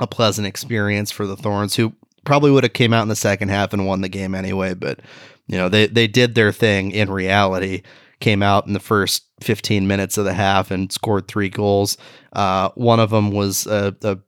a 0.00 0.06
pleasant 0.06 0.46
experience 0.46 1.10
for 1.10 1.26
the 1.26 1.36
Thorns, 1.36 1.76
who 1.76 1.94
probably 2.24 2.50
would 2.50 2.64
have 2.64 2.72
came 2.72 2.92
out 2.92 3.02
in 3.02 3.08
the 3.08 3.16
second 3.16 3.48
half 3.48 3.72
and 3.72 3.86
won 3.86 4.00
the 4.00 4.08
game 4.08 4.34
anyway. 4.34 4.74
But 4.74 5.00
you 5.46 5.56
know, 5.56 5.68
they 5.68 5.86
they 5.86 6.06
did 6.06 6.34
their 6.34 6.52
thing 6.52 6.90
in 6.90 7.10
reality. 7.10 7.82
Came 8.20 8.42
out 8.42 8.66
in 8.66 8.72
the 8.72 8.80
first 8.80 9.24
15 9.40 9.86
minutes 9.86 10.16
of 10.16 10.24
the 10.24 10.32
half 10.32 10.70
and 10.70 10.90
scored 10.90 11.28
three 11.28 11.50
goals. 11.50 11.98
Uh, 12.32 12.70
one 12.74 13.00
of 13.00 13.10
them 13.10 13.32
was 13.32 13.66
a, 13.66 13.94
a 14.02 14.18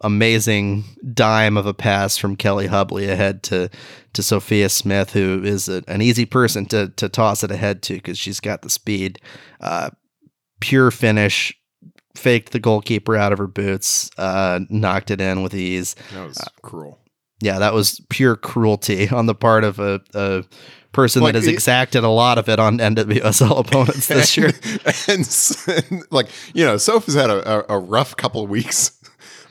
amazing 0.00 0.84
dime 1.14 1.56
of 1.56 1.66
a 1.66 1.74
pass 1.74 2.16
from 2.16 2.36
Kelli 2.36 2.66
Hubly 2.66 3.08
ahead 3.08 3.42
to 3.44 3.70
to 4.14 4.22
Sophia 4.22 4.68
Smith, 4.68 5.12
who 5.12 5.42
is 5.44 5.68
a, 5.68 5.82
an 5.86 6.02
easy 6.02 6.24
person 6.24 6.66
to 6.66 6.88
to 6.96 7.08
toss 7.08 7.44
it 7.44 7.50
ahead 7.50 7.82
to 7.84 7.94
because 7.94 8.18
she's 8.18 8.40
got 8.40 8.62
the 8.62 8.70
speed. 8.70 9.20
Uh, 9.60 9.90
pure 10.60 10.90
finish, 10.90 11.56
faked 12.16 12.52
the 12.52 12.58
goalkeeper 12.58 13.16
out 13.16 13.32
of 13.32 13.38
her 13.38 13.46
boots, 13.46 14.10
uh, 14.18 14.60
knocked 14.68 15.10
it 15.10 15.20
in 15.20 15.42
with 15.42 15.54
ease. 15.54 15.94
That 16.12 16.26
was 16.26 16.38
uh, 16.38 16.48
cruel. 16.62 17.00
Yeah, 17.40 17.58
that 17.58 17.74
was 17.74 18.00
pure 18.08 18.36
cruelty 18.36 19.08
on 19.10 19.26
the 19.26 19.34
part 19.34 19.64
of 19.64 19.78
a, 19.78 20.00
a 20.14 20.44
person 20.92 21.22
like, 21.22 21.34
that 21.34 21.42
has 21.42 21.46
exacted 21.46 22.02
a 22.02 22.08
lot 22.08 22.38
of 22.38 22.48
it 22.48 22.58
on 22.58 22.78
NWSL 22.78 23.58
opponents 23.66 24.08
this 24.08 24.36
year. 24.36 24.52
And, 25.06 25.90
and, 25.90 26.02
like, 26.10 26.28
you 26.54 26.64
know, 26.64 26.78
Soph 26.78 27.06
has 27.06 27.14
had 27.14 27.30
a, 27.30 27.72
a, 27.72 27.76
a 27.76 27.78
rough 27.78 28.16
couple 28.16 28.42
of 28.42 28.48
weeks 28.48 28.95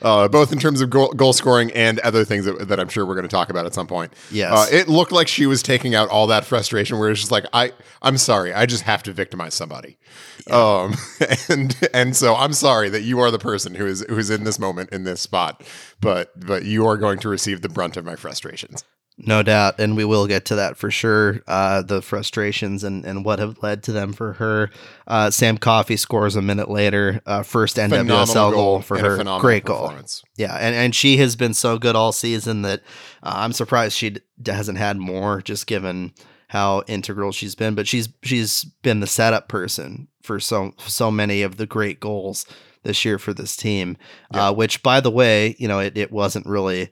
uh, 0.02 0.28
both 0.28 0.52
in 0.52 0.58
terms 0.58 0.80
of 0.80 0.90
goal, 0.90 1.12
goal, 1.12 1.32
scoring 1.32 1.70
and 1.72 1.98
other 2.00 2.24
things 2.24 2.44
that, 2.44 2.68
that 2.68 2.80
I'm 2.80 2.88
sure 2.88 3.06
we're 3.06 3.14
going 3.14 3.28
to 3.28 3.28
talk 3.28 3.50
about 3.50 3.66
at 3.66 3.74
some 3.74 3.86
point. 3.86 4.12
Yes, 4.30 4.52
uh, 4.52 4.66
it 4.74 4.88
looked 4.88 5.12
like 5.12 5.28
she 5.28 5.46
was 5.46 5.62
taking 5.62 5.94
out 5.94 6.08
all 6.08 6.26
that 6.28 6.44
frustration, 6.44 6.98
where 6.98 7.10
it's 7.10 7.20
just 7.20 7.32
like, 7.32 7.44
I, 7.52 7.72
I'm 8.02 8.18
sorry, 8.18 8.52
I 8.52 8.66
just 8.66 8.82
have 8.82 9.02
to 9.04 9.12
victimize 9.12 9.54
somebody, 9.54 9.98
yeah. 10.46 10.54
um, 10.54 10.94
and 11.48 11.76
and 11.92 12.16
so 12.16 12.34
I'm 12.34 12.52
sorry 12.52 12.88
that 12.90 13.02
you 13.02 13.20
are 13.20 13.30
the 13.30 13.38
person 13.38 13.74
who 13.74 13.86
is 13.86 14.04
who's 14.08 14.30
in 14.30 14.44
this 14.44 14.58
moment 14.58 14.90
in 14.90 15.04
this 15.04 15.20
spot, 15.20 15.62
but 16.00 16.38
but 16.38 16.64
you 16.64 16.86
are 16.86 16.96
going 16.96 17.18
to 17.20 17.28
receive 17.28 17.62
the 17.62 17.68
brunt 17.68 17.96
of 17.96 18.04
my 18.04 18.16
frustrations. 18.16 18.84
No 19.18 19.42
doubt, 19.42 19.80
and 19.80 19.96
we 19.96 20.04
will 20.04 20.26
get 20.26 20.44
to 20.46 20.56
that 20.56 20.76
for 20.76 20.90
sure. 20.90 21.40
Uh, 21.46 21.80
the 21.80 22.02
frustrations 22.02 22.84
and, 22.84 23.02
and 23.06 23.24
what 23.24 23.38
have 23.38 23.62
led 23.62 23.82
to 23.84 23.92
them 23.92 24.12
for 24.12 24.34
her. 24.34 24.70
Uh, 25.06 25.30
Sam 25.30 25.56
Coffey 25.56 25.96
scores 25.96 26.36
a 26.36 26.42
minute 26.42 26.70
later, 26.70 27.22
uh, 27.24 27.42
first 27.42 27.78
NWSL 27.78 28.34
goal, 28.34 28.50
goal 28.50 28.80
for 28.82 28.98
her. 28.98 29.38
Great 29.40 29.64
goal. 29.64 29.90
Yeah, 30.36 30.54
and, 30.56 30.74
and 30.74 30.94
she 30.94 31.16
has 31.16 31.34
been 31.34 31.54
so 31.54 31.78
good 31.78 31.96
all 31.96 32.12
season 32.12 32.60
that 32.62 32.80
uh, 33.22 33.32
I'm 33.36 33.54
surprised 33.54 33.96
she 33.96 34.10
d- 34.10 34.20
hasn't 34.46 34.76
had 34.76 34.98
more, 34.98 35.40
just 35.40 35.66
given 35.66 36.12
how 36.48 36.82
integral 36.86 37.32
she's 37.32 37.54
been. 37.54 37.74
But 37.74 37.88
she's 37.88 38.10
she's 38.22 38.64
been 38.82 39.00
the 39.00 39.06
setup 39.06 39.48
person 39.48 40.08
for 40.22 40.38
so 40.38 40.74
so 40.78 41.10
many 41.10 41.40
of 41.40 41.56
the 41.56 41.66
great 41.66 42.00
goals 42.00 42.44
this 42.82 43.02
year 43.02 43.18
for 43.18 43.32
this 43.32 43.56
team. 43.56 43.96
Yeah. 44.34 44.48
Uh, 44.48 44.52
which, 44.52 44.82
by 44.82 45.00
the 45.00 45.10
way, 45.10 45.56
you 45.58 45.68
know, 45.68 45.78
it, 45.78 45.96
it 45.96 46.12
wasn't 46.12 46.44
really 46.44 46.90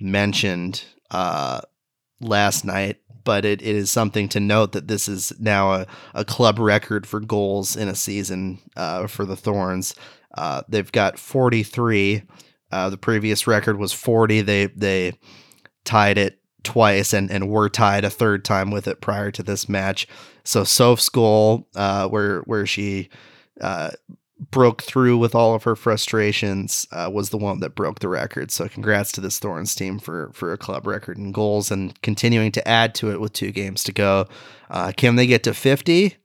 mentioned 0.00 0.82
uh, 1.10 1.60
last 2.20 2.64
night, 2.64 2.96
but 3.24 3.44
it, 3.44 3.62
it 3.62 3.76
is 3.76 3.90
something 3.90 4.28
to 4.30 4.40
note 4.40 4.72
that 4.72 4.88
this 4.88 5.08
is 5.08 5.32
now 5.38 5.72
a, 5.72 5.86
a 6.14 6.24
club 6.24 6.58
record 6.58 7.06
for 7.06 7.20
goals 7.20 7.76
in 7.76 7.88
a 7.88 7.94
season 7.94 8.58
uh, 8.76 9.06
for 9.06 9.24
the 9.24 9.36
Thorns. 9.36 9.94
Uh, 10.36 10.62
they've 10.68 10.92
got 10.92 11.18
43. 11.18 12.22
Uh, 12.70 12.90
the 12.90 12.98
previous 12.98 13.46
record 13.46 13.78
was 13.78 13.92
40. 13.92 14.42
They 14.42 14.66
they 14.66 15.18
tied 15.84 16.18
it 16.18 16.40
twice 16.62 17.12
and, 17.12 17.30
and 17.30 17.48
were 17.48 17.68
tied 17.68 18.04
a 18.04 18.10
third 18.10 18.44
time 18.44 18.70
with 18.70 18.88
it 18.88 19.00
prior 19.00 19.30
to 19.30 19.42
this 19.42 19.68
match. 19.68 20.08
So 20.44 20.64
Soph's 20.64 21.08
goal, 21.08 21.68
uh, 21.76 22.08
where 22.08 22.40
where 22.40 22.66
she 22.66 23.08
uh, 23.60 23.90
broke 24.38 24.82
through 24.82 25.16
with 25.16 25.34
all 25.34 25.54
of 25.54 25.62
her 25.62 25.74
frustrations 25.74 26.86
uh, 26.92 27.10
was 27.12 27.30
the 27.30 27.38
one 27.38 27.60
that 27.60 27.74
broke 27.74 28.00
the 28.00 28.08
record. 28.08 28.50
So 28.50 28.68
congrats 28.68 29.12
to 29.12 29.20
this 29.20 29.38
Thorns 29.38 29.74
team 29.74 29.98
for 29.98 30.30
for 30.32 30.52
a 30.52 30.58
club 30.58 30.86
record 30.86 31.16
in 31.16 31.32
goals 31.32 31.70
and 31.70 32.00
continuing 32.02 32.52
to 32.52 32.68
add 32.68 32.94
to 32.96 33.10
it 33.10 33.20
with 33.20 33.32
two 33.32 33.50
games 33.50 33.82
to 33.84 33.92
go. 33.92 34.26
Uh, 34.70 34.92
can 34.96 35.16
they 35.16 35.26
get 35.26 35.42
to 35.44 35.54
50? 35.54 36.16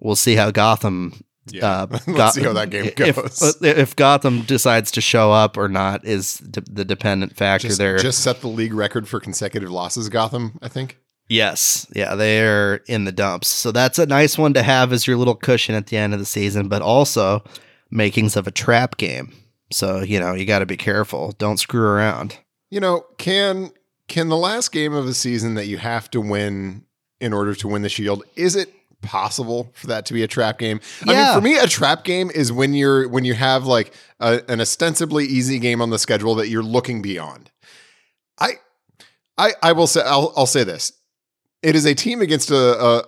We'll 0.00 0.16
see 0.16 0.34
how 0.34 0.50
Gotham 0.50 1.24
yeah. 1.52 1.82
Uh, 1.82 1.86
Let's 1.90 2.06
Go- 2.06 2.30
see 2.30 2.42
how 2.42 2.52
that 2.52 2.70
game 2.70 2.90
goes. 2.94 3.56
If, 3.62 3.78
if, 3.78 3.96
Gotham 3.96 4.42
decides 4.42 4.90
to 4.92 5.00
show 5.00 5.32
up 5.32 5.56
or 5.56 5.68
not 5.68 6.04
is 6.04 6.36
de- 6.36 6.60
the 6.60 6.84
dependent 6.84 7.36
factor 7.36 7.68
just, 7.68 7.78
there. 7.78 7.98
Just 7.98 8.22
set 8.22 8.40
the 8.40 8.48
league 8.48 8.74
record 8.74 9.08
for 9.08 9.20
consecutive 9.20 9.70
losses, 9.70 10.08
Gotham, 10.08 10.58
I 10.62 10.68
think. 10.68 10.98
Yes. 11.30 11.86
Yeah, 11.94 12.16
they're 12.16 12.76
in 12.88 13.04
the 13.04 13.12
dumps. 13.12 13.48
So 13.48 13.70
that's 13.70 13.98
a 13.98 14.06
nice 14.06 14.36
one 14.36 14.52
to 14.54 14.62
have 14.62 14.92
as 14.92 15.06
your 15.06 15.16
little 15.16 15.36
cushion 15.36 15.76
at 15.76 15.86
the 15.86 15.96
end 15.96 16.12
of 16.12 16.18
the 16.18 16.26
season, 16.26 16.68
but 16.68 16.82
also 16.82 17.44
makings 17.90 18.36
of 18.36 18.48
a 18.48 18.50
trap 18.50 18.96
game. 18.96 19.32
So, 19.72 20.00
you 20.00 20.18
know, 20.18 20.34
you 20.34 20.44
got 20.44 20.58
to 20.58 20.66
be 20.66 20.76
careful. 20.76 21.32
Don't 21.38 21.58
screw 21.58 21.82
around. 21.82 22.36
You 22.68 22.80
know, 22.80 23.06
can 23.16 23.70
can 24.08 24.28
the 24.28 24.36
last 24.36 24.72
game 24.72 24.92
of 24.92 25.06
the 25.06 25.14
season 25.14 25.54
that 25.54 25.66
you 25.66 25.78
have 25.78 26.10
to 26.10 26.20
win 26.20 26.84
in 27.20 27.32
order 27.32 27.54
to 27.54 27.68
win 27.68 27.82
the 27.82 27.88
shield, 27.88 28.24
is 28.34 28.56
it 28.56 28.72
possible 29.02 29.70
for 29.74 29.86
that 29.86 30.06
to 30.06 30.14
be 30.14 30.22
a 30.22 30.28
trap 30.28 30.58
game? 30.58 30.80
Yeah. 31.06 31.12
I 31.12 31.16
mean, 31.16 31.34
for 31.34 31.40
me, 31.42 31.58
a 31.58 31.68
trap 31.68 32.02
game 32.02 32.30
is 32.34 32.50
when 32.50 32.74
you're 32.74 33.08
when 33.08 33.24
you 33.24 33.34
have 33.34 33.66
like 33.66 33.94
a, 34.18 34.40
an 34.48 34.60
ostensibly 34.60 35.26
easy 35.26 35.60
game 35.60 35.80
on 35.80 35.90
the 35.90 35.98
schedule 35.98 36.34
that 36.36 36.48
you're 36.48 36.62
looking 36.62 37.02
beyond. 37.02 37.50
I 38.38 38.54
I 39.38 39.52
I 39.62 39.72
will 39.72 39.86
say 39.86 40.02
I'll 40.04 40.32
I'll 40.36 40.46
say 40.46 40.64
this 40.64 40.92
it 41.62 41.74
is 41.74 41.84
a 41.84 41.94
team 41.94 42.20
against 42.20 42.50
a, 42.50 42.56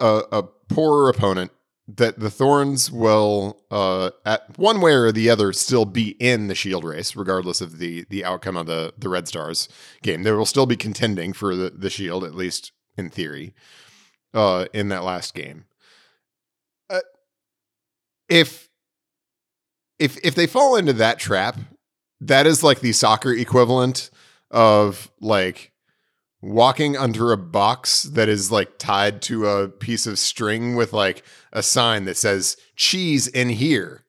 a, 0.04 0.24
a 0.32 0.42
poorer 0.68 1.08
opponent 1.08 1.50
that 1.88 2.18
the 2.18 2.30
Thorns 2.30 2.90
will, 2.90 3.60
uh, 3.70 4.10
at 4.24 4.56
one 4.56 4.80
way 4.80 4.92
or 4.92 5.10
the 5.10 5.28
other, 5.28 5.52
still 5.52 5.84
be 5.84 6.10
in 6.20 6.46
the 6.46 6.54
Shield 6.54 6.84
race, 6.84 7.16
regardless 7.16 7.60
of 7.60 7.78
the 7.78 8.04
the 8.08 8.24
outcome 8.24 8.56
of 8.56 8.66
the 8.66 8.94
the 8.96 9.08
Red 9.08 9.28
Stars 9.28 9.68
game. 10.02 10.22
They 10.22 10.32
will 10.32 10.46
still 10.46 10.66
be 10.66 10.76
contending 10.76 11.32
for 11.32 11.56
the 11.56 11.70
the 11.70 11.90
Shield, 11.90 12.24
at 12.24 12.34
least 12.34 12.72
in 12.96 13.10
theory, 13.10 13.54
uh, 14.32 14.66
in 14.72 14.88
that 14.88 15.02
last 15.02 15.34
game. 15.34 15.64
Uh, 16.88 17.00
if 18.28 18.68
if 19.98 20.18
if 20.24 20.34
they 20.34 20.46
fall 20.46 20.76
into 20.76 20.92
that 20.94 21.18
trap, 21.18 21.58
that 22.20 22.46
is 22.46 22.62
like 22.62 22.80
the 22.80 22.92
soccer 22.92 23.32
equivalent 23.32 24.10
of 24.50 25.10
like 25.20 25.71
walking 26.42 26.96
under 26.96 27.32
a 27.32 27.38
box 27.38 28.02
that 28.02 28.28
is 28.28 28.50
like 28.50 28.76
tied 28.78 29.22
to 29.22 29.46
a 29.46 29.68
piece 29.68 30.06
of 30.06 30.18
string 30.18 30.74
with 30.74 30.92
like 30.92 31.24
a 31.52 31.62
sign 31.62 32.04
that 32.04 32.16
says 32.16 32.56
cheese 32.76 33.28
in 33.28 33.48
here. 33.48 34.04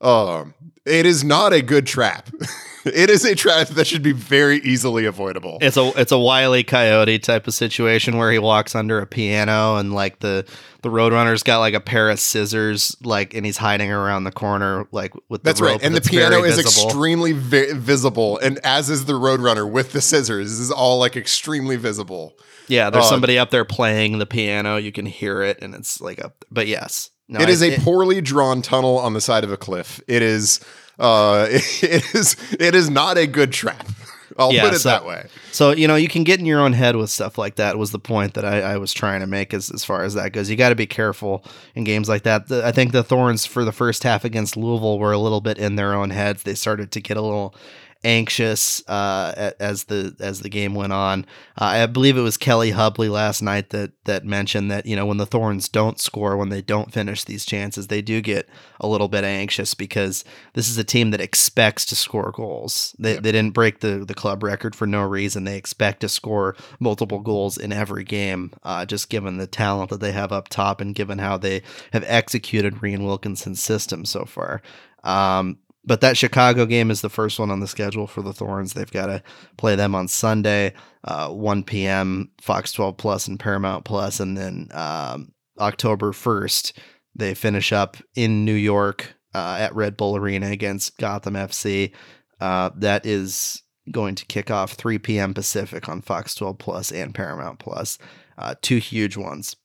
Um, 0.00 0.54
it 0.86 1.06
is 1.06 1.22
not 1.24 1.52
a 1.52 1.62
good 1.62 1.86
trap. 1.86 2.30
it 2.84 3.10
is 3.10 3.24
a 3.24 3.34
trap 3.34 3.68
that 3.68 3.86
should 3.86 4.02
be 4.02 4.12
very 4.12 4.58
easily 4.58 5.04
avoidable. 5.04 5.58
It's 5.60 5.76
a 5.76 5.92
it's 5.96 6.12
a 6.12 6.18
wily 6.18 6.64
coyote 6.64 7.18
type 7.18 7.46
of 7.46 7.54
situation 7.54 8.16
where 8.16 8.32
he 8.32 8.38
walks 8.38 8.74
under 8.74 8.98
a 9.00 9.06
piano 9.06 9.76
and 9.76 9.92
like 9.92 10.20
the 10.20 10.46
the 10.82 10.88
roadrunner's 10.88 11.42
got 11.42 11.58
like 11.58 11.74
a 11.74 11.80
pair 11.80 12.08
of 12.08 12.18
scissors 12.18 12.96
like 13.02 13.34
and 13.34 13.44
he's 13.44 13.58
hiding 13.58 13.92
around 13.92 14.24
the 14.24 14.32
corner 14.32 14.86
like 14.92 15.12
with 15.28 15.42
that's 15.42 15.60
right. 15.60 15.82
and 15.82 15.94
the 15.94 16.00
piano 16.00 16.42
is 16.42 16.58
extremely 16.58 17.32
vi- 17.32 17.74
visible 17.74 18.38
and 18.38 18.58
as 18.64 18.88
is 18.88 19.04
the 19.04 19.12
roadrunner 19.12 19.70
with 19.70 19.92
the 19.92 20.00
scissors. 20.00 20.50
This 20.50 20.60
is 20.60 20.70
all 20.70 20.98
like 20.98 21.16
extremely 21.16 21.76
visible. 21.76 22.38
Yeah 22.68 22.88
there's 22.88 23.04
uh, 23.04 23.08
somebody 23.08 23.38
up 23.38 23.50
there 23.50 23.66
playing 23.66 24.18
the 24.18 24.26
piano. 24.26 24.76
You 24.76 24.92
can 24.92 25.06
hear 25.06 25.42
it 25.42 25.58
and 25.60 25.74
it's 25.74 26.00
like 26.00 26.18
a 26.18 26.32
but 26.50 26.66
yes 26.66 27.10
no, 27.30 27.40
it 27.40 27.48
is 27.48 27.62
a 27.62 27.74
it, 27.74 27.80
poorly 27.80 28.20
drawn 28.20 28.60
tunnel 28.62 28.98
on 28.98 29.14
the 29.14 29.20
side 29.20 29.44
of 29.44 29.50
a 29.52 29.56
cliff 29.56 30.00
it 30.06 30.20
is 30.22 30.60
uh, 30.98 31.46
it 31.50 32.14
is 32.14 32.36
it 32.60 32.74
is 32.74 32.90
not 32.90 33.16
a 33.16 33.26
good 33.26 33.52
trap. 33.52 33.86
I'll 34.38 34.52
Yeah, 34.52 34.64
put 34.66 34.74
it 34.74 34.78
so- 34.80 34.90
that 34.90 35.04
way. 35.06 35.26
So 35.50 35.72
you 35.72 35.88
know 35.88 35.96
you 35.96 36.08
can 36.08 36.24
get 36.24 36.38
in 36.38 36.46
your 36.46 36.60
own 36.60 36.72
head 36.72 36.94
with 36.96 37.10
stuff 37.10 37.36
like 37.36 37.56
that. 37.56 37.76
Was 37.76 37.90
the 37.90 37.98
point 37.98 38.34
that 38.34 38.44
I, 38.44 38.60
I 38.60 38.76
was 38.78 38.92
trying 38.92 39.20
to 39.20 39.26
make 39.26 39.52
as 39.52 39.70
as 39.70 39.84
far 39.84 40.04
as 40.04 40.14
that 40.14 40.32
goes? 40.32 40.48
You 40.48 40.56
got 40.56 40.68
to 40.68 40.74
be 40.76 40.86
careful 40.86 41.44
in 41.74 41.84
games 41.84 42.08
like 42.08 42.22
that. 42.22 42.46
The, 42.48 42.64
I 42.64 42.70
think 42.72 42.92
the 42.92 43.02
Thorns 43.02 43.44
for 43.46 43.64
the 43.64 43.72
first 43.72 44.02
half 44.04 44.24
against 44.24 44.56
Louisville 44.56 44.98
were 44.98 45.12
a 45.12 45.18
little 45.18 45.40
bit 45.40 45.58
in 45.58 45.76
their 45.76 45.94
own 45.94 46.10
heads. 46.10 46.44
They 46.44 46.54
started 46.54 46.92
to 46.92 47.00
get 47.00 47.16
a 47.16 47.22
little 47.22 47.54
anxious 48.02 48.82
uh, 48.88 49.52
as 49.60 49.84
the 49.84 50.16
as 50.20 50.40
the 50.40 50.48
game 50.48 50.74
went 50.74 50.92
on. 50.92 51.26
Uh, 51.60 51.64
I 51.64 51.86
believe 51.86 52.16
it 52.16 52.22
was 52.22 52.38
Kelli 52.38 52.72
Hubly 52.72 53.08
last 53.08 53.42
night 53.42 53.70
that 53.70 53.92
that 54.04 54.24
mentioned 54.24 54.70
that 54.70 54.86
you 54.86 54.96
know 54.96 55.04
when 55.04 55.18
the 55.18 55.26
Thorns 55.26 55.68
don't 55.68 56.00
score, 56.00 56.36
when 56.36 56.48
they 56.48 56.62
don't 56.62 56.92
finish 56.92 57.24
these 57.24 57.44
chances, 57.44 57.86
they 57.86 58.00
do 58.00 58.20
get 58.20 58.48
a 58.80 58.88
little 58.88 59.08
bit 59.08 59.24
anxious 59.24 59.74
because 59.74 60.24
this 60.54 60.68
is 60.68 60.78
a 60.78 60.84
team 60.84 61.10
that 61.10 61.20
expects 61.20 61.84
to 61.86 61.96
score 61.96 62.32
goals. 62.34 62.94
They, 62.98 63.14
they 63.14 63.32
didn't 63.32 63.54
break 63.54 63.80
the 63.80 64.04
the 64.06 64.14
club 64.14 64.42
record 64.42 64.74
for 64.74 64.86
no 64.86 65.02
reason. 65.02 65.44
They 65.44 65.56
expect 65.56 66.00
to 66.00 66.08
score 66.08 66.56
multiple 66.78 67.20
goals 67.20 67.58
in 67.58 67.72
every 67.72 68.04
game, 68.04 68.52
uh, 68.62 68.86
just 68.86 69.10
given 69.10 69.36
the 69.36 69.46
talent 69.46 69.90
that 69.90 70.00
they 70.00 70.12
have 70.12 70.32
up 70.32 70.48
top 70.48 70.80
and 70.80 70.94
given 70.94 71.18
how 71.18 71.36
they 71.36 71.62
have 71.92 72.04
executed 72.06 72.76
Rhian 72.76 73.04
Wilkinson's 73.04 73.62
system 73.62 74.04
so 74.04 74.24
far. 74.24 74.62
Um, 75.04 75.58
but 75.84 76.00
that 76.00 76.16
Chicago 76.16 76.66
game 76.66 76.90
is 76.90 77.00
the 77.00 77.08
first 77.08 77.38
one 77.38 77.50
on 77.50 77.60
the 77.60 77.66
schedule 77.66 78.06
for 78.06 78.22
the 78.22 78.32
Thorns. 78.32 78.74
They've 78.74 78.90
got 78.90 79.06
to 79.06 79.22
play 79.56 79.76
them 79.76 79.94
on 79.94 80.08
Sunday, 80.08 80.74
uh, 81.04 81.28
1 81.30 81.64
p.m. 81.64 82.30
Fox 82.40 82.72
12 82.72 82.96
Plus 82.96 83.28
and 83.28 83.40
Paramount 83.40 83.84
Plus, 83.84 84.20
and 84.20 84.36
then 84.36 84.68
um, 84.72 85.32
October 85.58 86.12
1st 86.12 86.72
they 87.14 87.34
finish 87.34 87.72
up 87.72 87.96
in 88.14 88.44
New 88.44 88.54
York 88.54 89.14
uh, 89.34 89.56
at 89.58 89.74
Red 89.74 89.96
Bull 89.96 90.16
Arena 90.16 90.50
against 90.50 90.96
Gotham 90.98 91.34
FC. 91.34 91.92
Uh, 92.40 92.70
that 92.76 93.04
is 93.04 93.62
going 93.90 94.14
to 94.14 94.24
kick 94.26 94.50
off 94.50 94.72
3 94.72 94.98
p.m. 94.98 95.34
Pacific 95.34 95.88
on 95.88 96.00
Fox 96.00 96.34
12 96.34 96.58
Plus 96.58 96.92
and 96.92 97.14
Paramount 97.14 97.58
Plus. 97.58 97.98
Uh, 98.38 98.54
two 98.62 98.78
huge 98.78 99.16
ones 99.16 99.56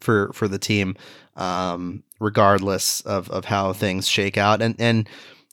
for 0.00 0.32
for 0.32 0.46
the 0.46 0.58
team, 0.58 0.94
um, 1.36 2.04
regardless 2.20 3.00
of 3.00 3.28
of 3.30 3.46
how 3.46 3.72
things 3.72 4.06
shake 4.06 4.36
out. 4.36 4.62
And 4.62 4.76
and 4.78 5.08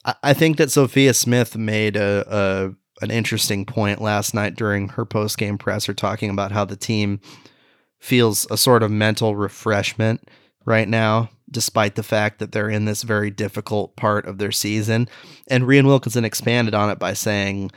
I- 0.06 0.34
think 0.34 0.58
that 0.58 0.72
Sophia 0.72 1.14
Smith 1.14 1.56
made 1.56 1.95
a, 1.95 2.26
a 2.28 3.04
an 3.04 3.12
interesting 3.12 3.66
point 3.66 4.02
last 4.02 4.34
night 4.34 4.56
during 4.56 4.89
her 4.89 5.06
post 5.06 5.38
game 5.38 5.58
presser, 5.58 5.93
talking 5.93 6.30
about 6.30 6.52
how 6.52 6.66
the 6.66 6.76
team 6.76 7.20
feels 7.99 8.47
a 8.52 8.58
sort 8.58 8.84
of 8.84 8.91
mental 8.91 9.36
refreshment 9.36 10.28
right 10.66 10.88
now, 10.88 11.30
despite 11.49 11.95
the 11.95 12.04
fact 12.04 12.39
that 12.39 12.52
they're 12.52 12.70
in 12.70 12.86
this 12.86 13.02
very 13.04 13.32
difficult 13.32 13.95
part 13.95 14.26
of 14.26 14.38
their 14.38 14.52
season. 14.52 15.08
And 15.47 15.64
Rhian 15.64 15.86
Wilkinson 15.86 16.26
expanded 16.26 16.74
on 16.76 16.89
it 16.89 16.99
by 16.99 17.14
saying, 17.14 17.72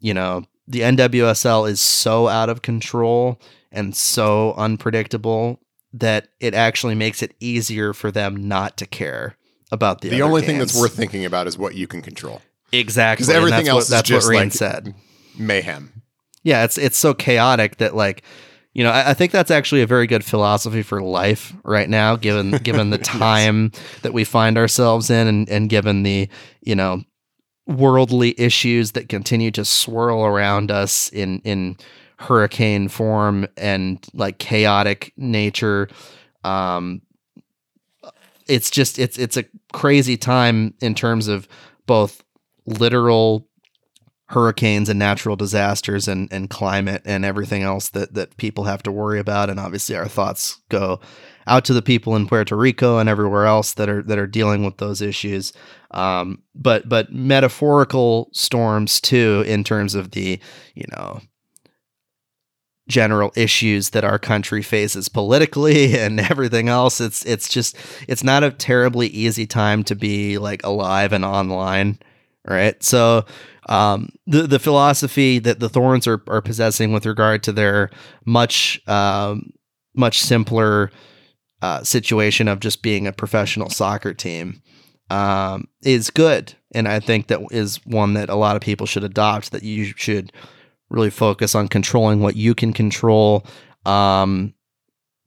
you 0.00 0.14
know, 0.14 0.44
the 0.66 0.80
NWSL 0.80 1.68
is 1.68 1.80
so 1.80 2.28
out 2.28 2.48
of 2.48 2.62
control 2.62 3.40
and 3.70 3.94
so 3.94 4.54
unpredictable 4.54 5.60
that 5.92 6.28
it 6.40 6.54
actually 6.54 6.94
makes 6.94 7.22
it 7.22 7.34
easier 7.38 7.92
for 7.92 8.10
them 8.10 8.48
not 8.48 8.76
to 8.78 8.86
care 8.86 9.36
about 9.74 10.00
the 10.00 10.08
The 10.08 10.22
only 10.22 10.40
thing 10.40 10.58
that's 10.58 10.74
worth 10.78 10.94
thinking 10.94 11.26
about 11.26 11.46
is 11.46 11.58
what 11.58 11.74
you 11.74 11.86
can 11.86 12.00
control. 12.00 12.40
exactly 12.72 13.24
Because 13.24 13.36
everything 13.36 13.66
that's 13.66 13.68
else 13.68 13.76
what, 13.76 13.82
is 13.82 13.88
that's 13.90 14.08
just 14.08 14.26
what 14.26 14.34
Rhian 14.34 14.44
like 14.44 14.52
said 14.52 14.94
mayhem. 15.38 16.02
yeah 16.42 16.64
it's 16.64 16.78
it's 16.78 16.96
so 16.96 17.12
chaotic 17.14 17.76
that 17.78 17.94
like 17.94 18.22
you 18.72 18.82
know 18.82 18.90
I, 18.90 19.10
I 19.10 19.14
think 19.14 19.30
that's 19.32 19.50
actually 19.50 19.82
a 19.82 19.86
very 19.86 20.06
good 20.06 20.24
philosophy 20.24 20.82
for 20.82 21.02
life 21.02 21.52
right 21.64 21.88
now 21.88 22.16
given 22.16 22.50
given 22.62 22.90
the 22.90 22.98
time 22.98 23.70
that 24.02 24.12
we 24.12 24.24
find 24.24 24.56
ourselves 24.58 25.10
in 25.10 25.26
and, 25.28 25.48
and 25.48 25.68
given 25.68 26.02
the 26.04 26.28
you 26.62 26.74
know 26.74 27.02
worldly 27.66 28.34
issues 28.38 28.92
that 28.92 29.08
continue 29.08 29.50
to 29.52 29.64
swirl 29.64 30.24
around 30.24 30.70
us 30.70 31.08
in 31.10 31.40
in 31.44 31.76
hurricane 32.18 32.88
form 32.88 33.46
and 33.56 34.04
like 34.14 34.38
chaotic 34.38 35.12
nature 35.16 35.88
um 36.44 37.00
it's 38.46 38.70
just 38.70 38.98
it's 38.98 39.18
it's 39.18 39.36
a 39.36 39.44
crazy 39.72 40.16
time 40.16 40.74
in 40.80 40.94
terms 40.94 41.28
of 41.28 41.48
both 41.86 42.22
literal 42.66 43.48
hurricanes 44.28 44.88
and 44.88 44.98
natural 44.98 45.36
disasters 45.36 46.08
and, 46.08 46.32
and 46.32 46.48
climate 46.48 47.02
and 47.04 47.24
everything 47.24 47.62
else 47.62 47.90
that, 47.90 48.14
that 48.14 48.36
people 48.38 48.64
have 48.64 48.82
to 48.82 48.90
worry 48.90 49.20
about. 49.20 49.50
And 49.50 49.60
obviously 49.60 49.94
our 49.96 50.08
thoughts 50.08 50.60
go 50.70 50.98
out 51.46 51.64
to 51.66 51.74
the 51.74 51.82
people 51.82 52.16
in 52.16 52.26
Puerto 52.26 52.56
Rico 52.56 52.98
and 52.98 53.08
everywhere 53.08 53.44
else 53.44 53.74
that 53.74 53.88
are 53.88 54.02
that 54.04 54.18
are 54.18 54.26
dealing 54.26 54.64
with 54.64 54.78
those 54.78 55.02
issues. 55.02 55.52
Um, 55.90 56.42
but 56.54 56.88
but 56.88 57.12
metaphorical 57.12 58.30
storms 58.32 59.00
too 59.00 59.44
in 59.46 59.62
terms 59.62 59.94
of 59.94 60.12
the, 60.12 60.40
you 60.74 60.84
know, 60.96 61.20
general 62.88 63.32
issues 63.34 63.90
that 63.90 64.04
our 64.04 64.18
country 64.18 64.62
faces 64.62 65.08
politically 65.08 65.94
and 65.98 66.20
everything 66.20 66.68
else 66.68 67.00
it's 67.00 67.24
it's 67.24 67.48
just 67.48 67.76
it's 68.08 68.22
not 68.22 68.44
a 68.44 68.50
terribly 68.50 69.06
easy 69.08 69.46
time 69.46 69.82
to 69.82 69.94
be 69.94 70.36
like 70.38 70.62
alive 70.64 71.12
and 71.12 71.24
online 71.24 71.98
right? 72.46 72.82
So 72.82 73.24
um 73.68 74.10
the 74.26 74.42
the 74.42 74.58
philosophy 74.58 75.38
that 75.38 75.60
the 75.60 75.68
thorns 75.68 76.06
are, 76.06 76.22
are 76.28 76.42
possessing 76.42 76.92
with 76.92 77.06
regard 77.06 77.42
to 77.44 77.52
their 77.52 77.90
much 78.24 78.80
um 78.86 79.50
much 79.94 80.20
simpler 80.20 80.90
uh, 81.62 81.82
situation 81.82 82.46
of 82.48 82.60
just 82.60 82.82
being 82.82 83.06
a 83.06 83.12
professional 83.12 83.70
soccer 83.70 84.12
team 84.12 84.60
um, 85.08 85.66
is 85.82 86.10
good. 86.10 86.52
And 86.74 86.88
i 86.88 87.00
think 87.00 87.28
that 87.28 87.40
is 87.50 87.84
one 87.86 88.14
that 88.14 88.28
a 88.28 88.34
lot 88.34 88.56
of 88.56 88.62
people 88.62 88.86
should 88.86 89.04
adopt 89.04 89.52
that 89.52 89.62
you 89.62 89.84
should 89.84 90.32
really 90.90 91.10
focus 91.10 91.54
on 91.54 91.68
controlling 91.68 92.20
what 92.20 92.36
you 92.36 92.54
can 92.54 92.72
control 92.72 93.46
um, 93.86 94.54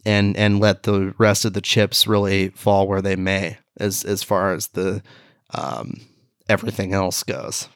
and 0.06 0.36
and 0.38 0.60
let 0.60 0.84
the 0.84 1.14
rest 1.18 1.46
of 1.46 1.54
the 1.54 1.62
chips 1.62 2.08
really 2.08 2.50
fall 2.50 2.88
where 2.88 3.02
they 3.02 3.16
may 3.16 3.58
as 3.80 4.04
as 4.04 4.24
far 4.24 4.54
as 4.54 4.68
the 4.70 5.02
um, 5.54 6.02
everything 6.50 6.94
else 6.94 7.24
goes 7.24 7.68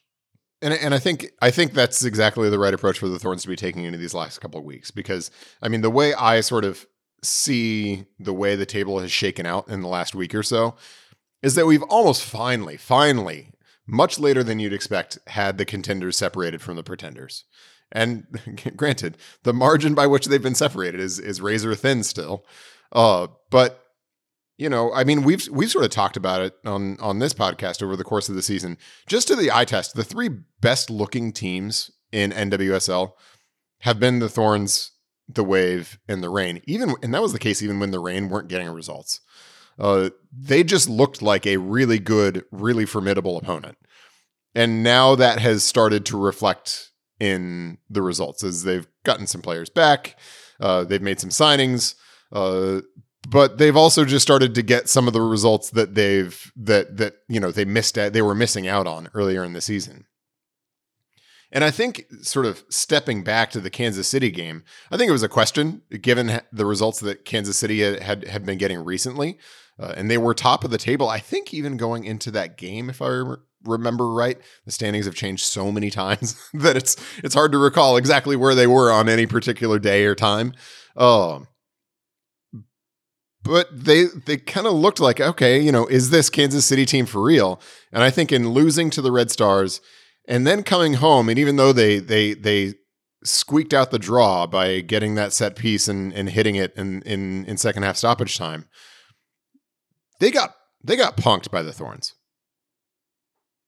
And 0.61 0.73
and 0.73 0.93
I 0.93 0.99
think 0.99 1.31
I 1.41 1.51
think 1.51 1.73
that's 1.73 2.03
exactly 2.03 2.49
the 2.49 2.59
right 2.59 2.73
approach 2.73 2.99
for 2.99 3.07
the 3.07 3.19
Thorns 3.19 3.43
to 3.43 3.47
be 3.47 3.55
taking 3.55 3.83
into 3.83 3.97
these 3.97 4.13
last 4.13 4.39
couple 4.39 4.59
of 4.59 4.65
weeks 4.65 4.91
because 4.91 5.31
I 5.61 5.67
mean 5.67 5.81
the 5.81 5.89
way 5.89 6.13
I 6.13 6.41
sort 6.41 6.65
of 6.65 6.85
see 7.23 8.05
the 8.19 8.33
way 8.33 8.55
the 8.55 8.65
table 8.65 8.99
has 8.99 9.11
shaken 9.11 9.45
out 9.45 9.67
in 9.67 9.81
the 9.81 9.87
last 9.87 10.15
week 10.15 10.33
or 10.33 10.43
so 10.43 10.75
is 11.43 11.55
that 11.55 11.67
we've 11.67 11.83
almost 11.83 12.23
finally 12.23 12.77
finally 12.77 13.51
much 13.87 14.19
later 14.19 14.43
than 14.43 14.59
you'd 14.59 14.73
expect 14.73 15.19
had 15.27 15.57
the 15.57 15.65
contenders 15.65 16.17
separated 16.17 16.61
from 16.61 16.75
the 16.75 16.83
pretenders. 16.83 17.43
And 17.91 18.25
granted, 18.75 19.17
the 19.43 19.53
margin 19.53 19.93
by 19.93 20.07
which 20.07 20.25
they've 20.25 20.41
been 20.41 20.55
separated 20.55 20.99
is 20.99 21.19
is 21.19 21.41
razor 21.41 21.75
thin 21.75 22.03
still. 22.03 22.45
Uh 22.91 23.27
but 23.49 23.81
you 24.61 24.69
know, 24.69 24.93
I 24.93 25.03
mean, 25.03 25.23
we've 25.23 25.47
we've 25.49 25.71
sort 25.71 25.85
of 25.85 25.89
talked 25.89 26.17
about 26.17 26.43
it 26.43 26.53
on 26.65 26.95
on 26.99 27.17
this 27.17 27.33
podcast 27.33 27.81
over 27.81 27.95
the 27.95 28.03
course 28.03 28.29
of 28.29 28.35
the 28.35 28.43
season. 28.43 28.77
Just 29.07 29.27
to 29.29 29.35
the 29.35 29.51
eye 29.51 29.65
test, 29.65 29.95
the 29.95 30.03
three 30.03 30.29
best 30.61 30.91
looking 30.91 31.33
teams 31.33 31.89
in 32.11 32.31
NWSL 32.31 33.13
have 33.79 33.99
been 33.99 34.19
the 34.19 34.29
Thorns, 34.29 34.91
the 35.27 35.43
Wave, 35.43 35.97
and 36.07 36.21
the 36.21 36.29
Reign. 36.29 36.61
Even 36.67 36.93
and 37.01 37.11
that 37.11 37.23
was 37.23 37.33
the 37.33 37.39
case 37.39 37.63
even 37.63 37.79
when 37.79 37.89
the 37.89 37.99
Reign 37.99 38.29
weren't 38.29 38.49
getting 38.49 38.69
results. 38.69 39.21
Uh, 39.79 40.11
they 40.31 40.63
just 40.63 40.87
looked 40.87 41.23
like 41.23 41.47
a 41.47 41.57
really 41.57 41.97
good, 41.97 42.43
really 42.51 42.85
formidable 42.85 43.37
opponent, 43.37 43.79
and 44.53 44.83
now 44.83 45.15
that 45.15 45.39
has 45.39 45.63
started 45.63 46.05
to 46.05 46.17
reflect 46.19 46.90
in 47.21 47.77
the 47.87 48.01
results 48.01 48.43
as 48.43 48.63
they've 48.63 48.87
gotten 49.03 49.27
some 49.27 49.43
players 49.43 49.69
back. 49.69 50.17
Uh, 50.59 50.83
they've 50.83 51.03
made 51.03 51.19
some 51.19 51.29
signings. 51.29 51.93
Uh, 52.31 52.81
but 53.29 53.59
they've 53.59 53.77
also 53.77 54.03
just 54.03 54.23
started 54.23 54.55
to 54.55 54.63
get 54.63 54.89
some 54.89 55.05
of 55.05 55.13
the 55.13 55.21
results 55.21 55.69
that 55.69 55.93
they've 55.93 56.51
that 56.55 56.97
that 56.97 57.17
you 57.29 57.39
know 57.39 57.51
they 57.51 57.65
missed 57.65 57.95
at 57.95 58.13
they 58.13 58.23
were 58.23 58.33
missing 58.33 58.67
out 58.67 58.87
on 58.87 59.09
earlier 59.13 59.43
in 59.43 59.53
the 59.53 59.61
season. 59.61 60.07
And 61.51 61.63
I 61.63 61.69
think 61.69 62.05
sort 62.21 62.45
of 62.47 62.63
stepping 62.69 63.23
back 63.23 63.51
to 63.51 63.59
the 63.59 63.69
Kansas 63.69 64.07
City 64.07 64.31
game, 64.31 64.63
I 64.89 64.97
think 64.97 65.09
it 65.09 65.13
was 65.13 65.21
a 65.21 65.29
question 65.29 65.81
given 66.01 66.41
the 66.51 66.65
results 66.65 67.01
that 67.01 67.25
Kansas 67.25 67.59
City 67.59 67.81
had 67.81 68.23
had, 68.23 68.45
been 68.45 68.57
getting 68.57 68.83
recently, 68.83 69.37
uh, 69.77 69.93
and 69.95 70.09
they 70.09 70.17
were 70.17 70.33
top 70.33 70.63
of 70.63 70.71
the 70.71 70.79
table. 70.79 71.07
I 71.07 71.19
think 71.19 71.53
even 71.53 71.77
going 71.77 72.05
into 72.05 72.31
that 72.31 72.57
game, 72.57 72.89
if 72.89 73.01
I 73.01 73.07
re- 73.07 73.37
remember 73.63 74.11
right, 74.11 74.37
the 74.65 74.71
standings 74.71 75.05
have 75.05 75.15
changed 75.15 75.43
so 75.43 75.71
many 75.71 75.89
times 75.89 76.35
that 76.53 76.77
it's 76.77 76.95
it's 77.23 77.35
hard 77.35 77.51
to 77.51 77.57
recall 77.57 77.97
exactly 77.97 78.35
where 78.35 78.55
they 78.55 78.67
were 78.67 78.91
on 78.91 79.09
any 79.09 79.25
particular 79.25 79.79
day 79.79 80.05
or 80.05 80.15
time. 80.15 80.53
Um, 80.95 81.47
but 83.43 83.67
they 83.71 84.05
they 84.25 84.37
kind 84.37 84.67
of 84.67 84.73
looked 84.73 84.99
like 84.99 85.19
okay, 85.19 85.59
you 85.59 85.71
know, 85.71 85.87
is 85.87 86.09
this 86.09 86.29
Kansas 86.29 86.65
City 86.65 86.85
team 86.85 87.05
for 87.05 87.21
real? 87.21 87.59
And 87.91 88.03
I 88.03 88.09
think 88.09 88.31
in 88.31 88.49
losing 88.49 88.89
to 88.91 89.01
the 89.01 89.11
Red 89.11 89.31
Stars 89.31 89.81
and 90.27 90.45
then 90.45 90.63
coming 90.63 90.95
home, 90.95 91.29
and 91.29 91.39
even 91.39 91.55
though 91.55 91.73
they 91.73 91.99
they 91.99 92.33
they 92.33 92.75
squeaked 93.23 93.73
out 93.73 93.91
the 93.91 93.99
draw 93.99 94.47
by 94.47 94.81
getting 94.81 95.15
that 95.15 95.33
set 95.33 95.55
piece 95.55 95.87
and 95.87 96.13
and 96.13 96.29
hitting 96.29 96.55
it 96.55 96.73
in 96.75 97.01
in 97.03 97.45
in 97.45 97.57
second 97.57 97.83
half 97.83 97.97
stoppage 97.97 98.37
time, 98.37 98.67
they 100.19 100.31
got 100.31 100.55
they 100.83 100.95
got 100.95 101.17
punked 101.17 101.51
by 101.51 101.61
the 101.61 101.73
Thorns. 101.73 102.13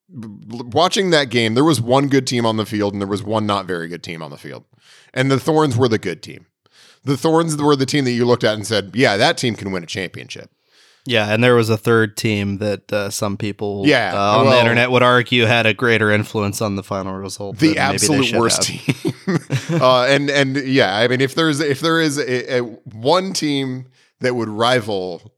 Watching 0.09 1.09
that 1.11 1.29
game, 1.29 1.53
there 1.55 1.63
was 1.63 1.81
one 1.81 2.07
good 2.07 2.27
team 2.27 2.45
on 2.45 2.57
the 2.57 2.65
field 2.65 2.93
and 2.93 3.01
there 3.01 3.07
was 3.07 3.23
one 3.23 3.45
not 3.45 3.65
very 3.65 3.87
good 3.87 4.03
team 4.03 4.21
on 4.21 4.31
the 4.31 4.37
field. 4.37 4.65
And 5.13 5.29
the 5.31 5.39
Thorns 5.39 5.77
were 5.77 5.87
the 5.87 5.97
good 5.99 6.21
team. 6.21 6.45
The 7.03 7.17
Thorns 7.17 7.57
were 7.57 7.75
the 7.75 7.85
team 7.85 8.05
that 8.05 8.11
you 8.11 8.25
looked 8.25 8.43
at 8.43 8.55
and 8.55 8.65
said, 8.65 8.91
yeah, 8.93 9.17
that 9.17 9.37
team 9.37 9.55
can 9.55 9.71
win 9.71 9.83
a 9.83 9.87
championship. 9.87 10.49
Yeah, 11.05 11.33
and 11.33 11.43
there 11.43 11.55
was 11.55 11.69
a 11.69 11.75
third 11.75 12.15
team 12.15 12.59
that 12.59 12.91
uh, 12.93 13.09
some 13.09 13.35
people 13.35 13.83
Yeah, 13.85 14.13
uh, 14.15 14.37
on 14.37 14.45
well- 14.45 14.53
the 14.53 14.59
internet 14.59 14.89
would 14.89 15.03
argue 15.03 15.43
had 15.43 15.65
a 15.65 15.73
greater 15.73 16.09
influence 16.11 16.61
on 16.61 16.77
the 16.77 16.83
final 16.83 17.13
result. 17.15 17.57
the 17.57 17.77
absolute 17.77 18.33
worst 18.33 18.65
have. 18.65 18.95
team. 18.95 19.13
uh, 19.81 20.03
and 20.05 20.29
and 20.29 20.55
yeah, 20.55 20.95
I 20.95 21.07
mean, 21.09 21.19
if 21.19 21.35
there's 21.35 21.59
if 21.59 21.81
there 21.81 21.99
is 21.99 22.17
a, 22.17 22.59
a 22.59 22.61
one 22.61 23.33
team 23.33 23.87
that 24.21 24.33
would 24.35 24.47
rival 24.49 25.33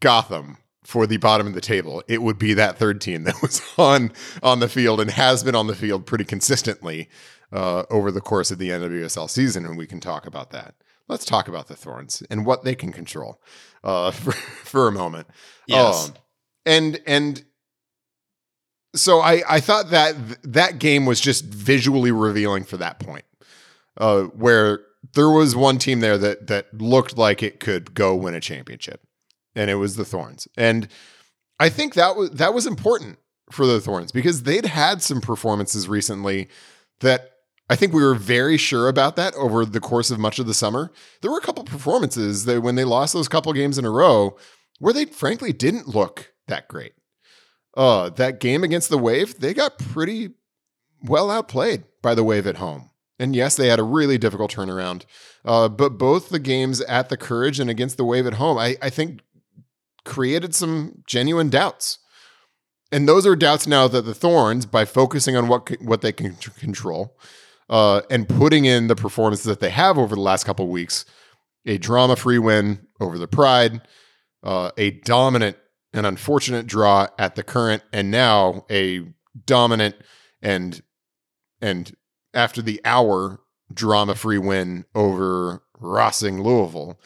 Gotham 0.00 0.58
for 0.88 1.06
the 1.06 1.18
bottom 1.18 1.46
of 1.46 1.52
the 1.52 1.60
table, 1.60 2.02
it 2.08 2.22
would 2.22 2.38
be 2.38 2.54
that 2.54 2.78
third 2.78 2.98
team 2.98 3.24
that 3.24 3.34
was 3.42 3.60
on 3.76 4.10
on 4.42 4.60
the 4.60 4.68
field 4.70 5.02
and 5.02 5.10
has 5.10 5.44
been 5.44 5.54
on 5.54 5.66
the 5.66 5.74
field 5.74 6.06
pretty 6.06 6.24
consistently 6.24 7.10
uh, 7.52 7.82
over 7.90 8.10
the 8.10 8.22
course 8.22 8.50
of 8.50 8.56
the 8.56 8.70
NWSL 8.70 9.28
season, 9.28 9.66
and 9.66 9.76
we 9.76 9.86
can 9.86 10.00
talk 10.00 10.26
about 10.26 10.50
that. 10.52 10.74
Let's 11.06 11.26
talk 11.26 11.46
about 11.46 11.68
the 11.68 11.76
Thorns 11.76 12.22
and 12.30 12.46
what 12.46 12.64
they 12.64 12.74
can 12.74 12.90
control 12.90 13.38
uh, 13.84 14.10
for, 14.12 14.32
for 14.32 14.88
a 14.88 14.92
moment. 14.92 15.26
Yes. 15.66 16.08
Um, 16.08 16.14
and 16.64 17.00
and 17.06 17.44
so 18.94 19.20
I 19.20 19.42
I 19.46 19.60
thought 19.60 19.90
that 19.90 20.16
that 20.42 20.78
game 20.78 21.04
was 21.04 21.20
just 21.20 21.44
visually 21.44 22.12
revealing 22.12 22.64
for 22.64 22.78
that 22.78 22.98
point, 22.98 23.26
uh, 23.98 24.22
where 24.22 24.80
there 25.12 25.28
was 25.28 25.54
one 25.54 25.76
team 25.76 26.00
there 26.00 26.16
that 26.16 26.46
that 26.46 26.72
looked 26.80 27.18
like 27.18 27.42
it 27.42 27.60
could 27.60 27.92
go 27.92 28.16
win 28.16 28.34
a 28.34 28.40
championship, 28.40 29.02
and 29.58 29.68
it 29.68 29.74
was 29.74 29.96
the 29.96 30.04
Thorns. 30.04 30.46
And 30.56 30.88
I 31.58 31.68
think 31.68 31.94
that 31.94 32.16
was 32.16 32.30
that 32.30 32.54
was 32.54 32.66
important 32.66 33.18
for 33.50 33.66
the 33.66 33.80
Thorns 33.80 34.12
because 34.12 34.44
they'd 34.44 34.66
had 34.66 35.02
some 35.02 35.20
performances 35.20 35.88
recently 35.88 36.48
that 37.00 37.32
I 37.68 37.76
think 37.76 37.92
we 37.92 38.02
were 38.02 38.14
very 38.14 38.56
sure 38.56 38.88
about 38.88 39.16
that 39.16 39.34
over 39.34 39.64
the 39.64 39.80
course 39.80 40.10
of 40.10 40.18
much 40.18 40.38
of 40.38 40.46
the 40.46 40.54
summer. 40.54 40.92
There 41.20 41.30
were 41.30 41.38
a 41.38 41.42
couple 41.42 41.64
performances 41.64 42.44
that 42.44 42.62
when 42.62 42.76
they 42.76 42.84
lost 42.84 43.12
those 43.12 43.28
couple 43.28 43.52
games 43.52 43.78
in 43.78 43.84
a 43.84 43.90
row 43.90 44.36
where 44.78 44.94
they 44.94 45.04
frankly 45.04 45.52
didn't 45.52 45.88
look 45.88 46.32
that 46.46 46.68
great. 46.68 46.92
Uh, 47.76 48.10
that 48.10 48.40
game 48.40 48.62
against 48.64 48.88
the 48.90 48.98
Wave, 48.98 49.40
they 49.40 49.52
got 49.54 49.78
pretty 49.78 50.30
well 51.02 51.30
outplayed 51.30 51.84
by 52.00 52.14
the 52.14 52.24
Wave 52.24 52.46
at 52.46 52.56
home. 52.56 52.90
And 53.18 53.34
yes, 53.34 53.56
they 53.56 53.68
had 53.68 53.80
a 53.80 53.84
really 53.84 54.18
difficult 54.18 54.52
turnaround. 54.52 55.04
Uh, 55.44 55.68
but 55.68 55.98
both 55.98 56.28
the 56.28 56.38
games 56.38 56.80
at 56.82 57.08
the 57.08 57.16
Courage 57.16 57.58
and 57.58 57.68
against 57.68 57.96
the 57.96 58.04
Wave 58.04 58.26
at 58.26 58.34
home, 58.34 58.58
I, 58.58 58.76
I 58.80 58.90
think 58.90 59.20
created 60.08 60.54
some 60.54 61.02
genuine 61.06 61.50
doubts. 61.50 61.98
And 62.90 63.06
those 63.06 63.26
are 63.26 63.36
doubts 63.36 63.66
now 63.66 63.86
that 63.88 64.06
the 64.06 64.14
Thorns, 64.14 64.64
by 64.64 64.86
focusing 64.86 65.36
on 65.36 65.46
what 65.46 65.70
what 65.82 66.00
they 66.00 66.12
can 66.12 66.34
control 66.36 67.16
uh, 67.68 68.00
and 68.10 68.26
putting 68.28 68.64
in 68.64 68.86
the 68.86 68.96
performances 68.96 69.44
that 69.44 69.60
they 69.60 69.70
have 69.70 69.98
over 69.98 70.14
the 70.14 70.20
last 70.20 70.44
couple 70.44 70.66
weeks, 70.68 71.04
a 71.66 71.76
drama-free 71.76 72.38
win 72.38 72.86
over 72.98 73.18
the 73.18 73.28
Pride, 73.28 73.82
uh, 74.42 74.70
a 74.78 74.92
dominant 74.92 75.58
and 75.92 76.06
unfortunate 76.06 76.66
draw 76.66 77.08
at 77.18 77.34
the 77.34 77.42
current, 77.42 77.82
and 77.92 78.10
now 78.10 78.64
a 78.70 79.02
dominant 79.44 79.96
and 80.40 80.82
and 81.60 81.94
after 82.32 82.62
the 82.62 82.80
hour 82.86 83.40
drama-free 83.72 84.38
win 84.38 84.86
over 84.94 85.62
Rossing 85.78 86.42
Louisville. 86.42 86.98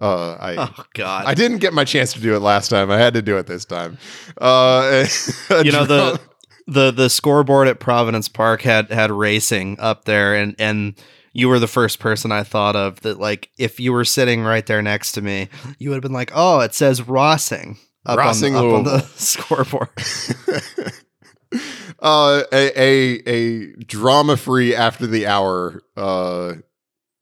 Uh, 0.00 0.32
I 0.40 0.56
Oh 0.58 0.84
God! 0.94 1.26
I 1.26 1.34
didn't 1.34 1.58
get 1.58 1.72
my 1.72 1.84
chance 1.84 2.14
to 2.14 2.20
do 2.20 2.34
it 2.34 2.40
last 2.40 2.68
time. 2.68 2.90
I 2.90 2.96
had 2.98 3.14
to 3.14 3.22
do 3.22 3.36
it 3.36 3.46
this 3.46 3.64
time. 3.64 3.98
Uh, 4.38 5.04
you 5.62 5.72
know 5.72 5.84
the 5.84 6.20
the 6.66 6.90
the 6.90 7.10
scoreboard 7.10 7.68
at 7.68 7.80
Providence 7.80 8.28
Park 8.28 8.62
had 8.62 8.90
had 8.90 9.10
racing 9.10 9.78
up 9.78 10.06
there, 10.06 10.34
and 10.34 10.54
and 10.58 10.94
you 11.32 11.48
were 11.48 11.58
the 11.58 11.66
first 11.66 11.98
person 11.98 12.32
I 12.32 12.44
thought 12.44 12.76
of 12.76 13.00
that. 13.00 13.18
Like, 13.18 13.50
if 13.58 13.78
you 13.78 13.92
were 13.92 14.04
sitting 14.04 14.42
right 14.42 14.64
there 14.64 14.80
next 14.80 15.12
to 15.12 15.22
me, 15.22 15.48
you 15.78 15.90
would 15.90 15.96
have 15.96 16.02
been 16.02 16.12
like, 16.12 16.32
"Oh, 16.34 16.60
it 16.60 16.74
says 16.74 17.02
Rossing 17.02 17.76
up, 18.06 18.18
Rossing 18.18 18.56
on, 18.56 18.62
the, 18.62 18.68
up 18.68 18.74
on 18.74 18.84
the 18.84 19.00
scoreboard." 19.16 19.88
uh, 22.00 22.42
a 22.52 22.80
a, 22.80 23.22
a 23.28 23.72
drama 23.84 24.36
free 24.36 24.74
after 24.74 25.06
the 25.06 25.26
hour 25.26 25.82
uh, 25.96 26.54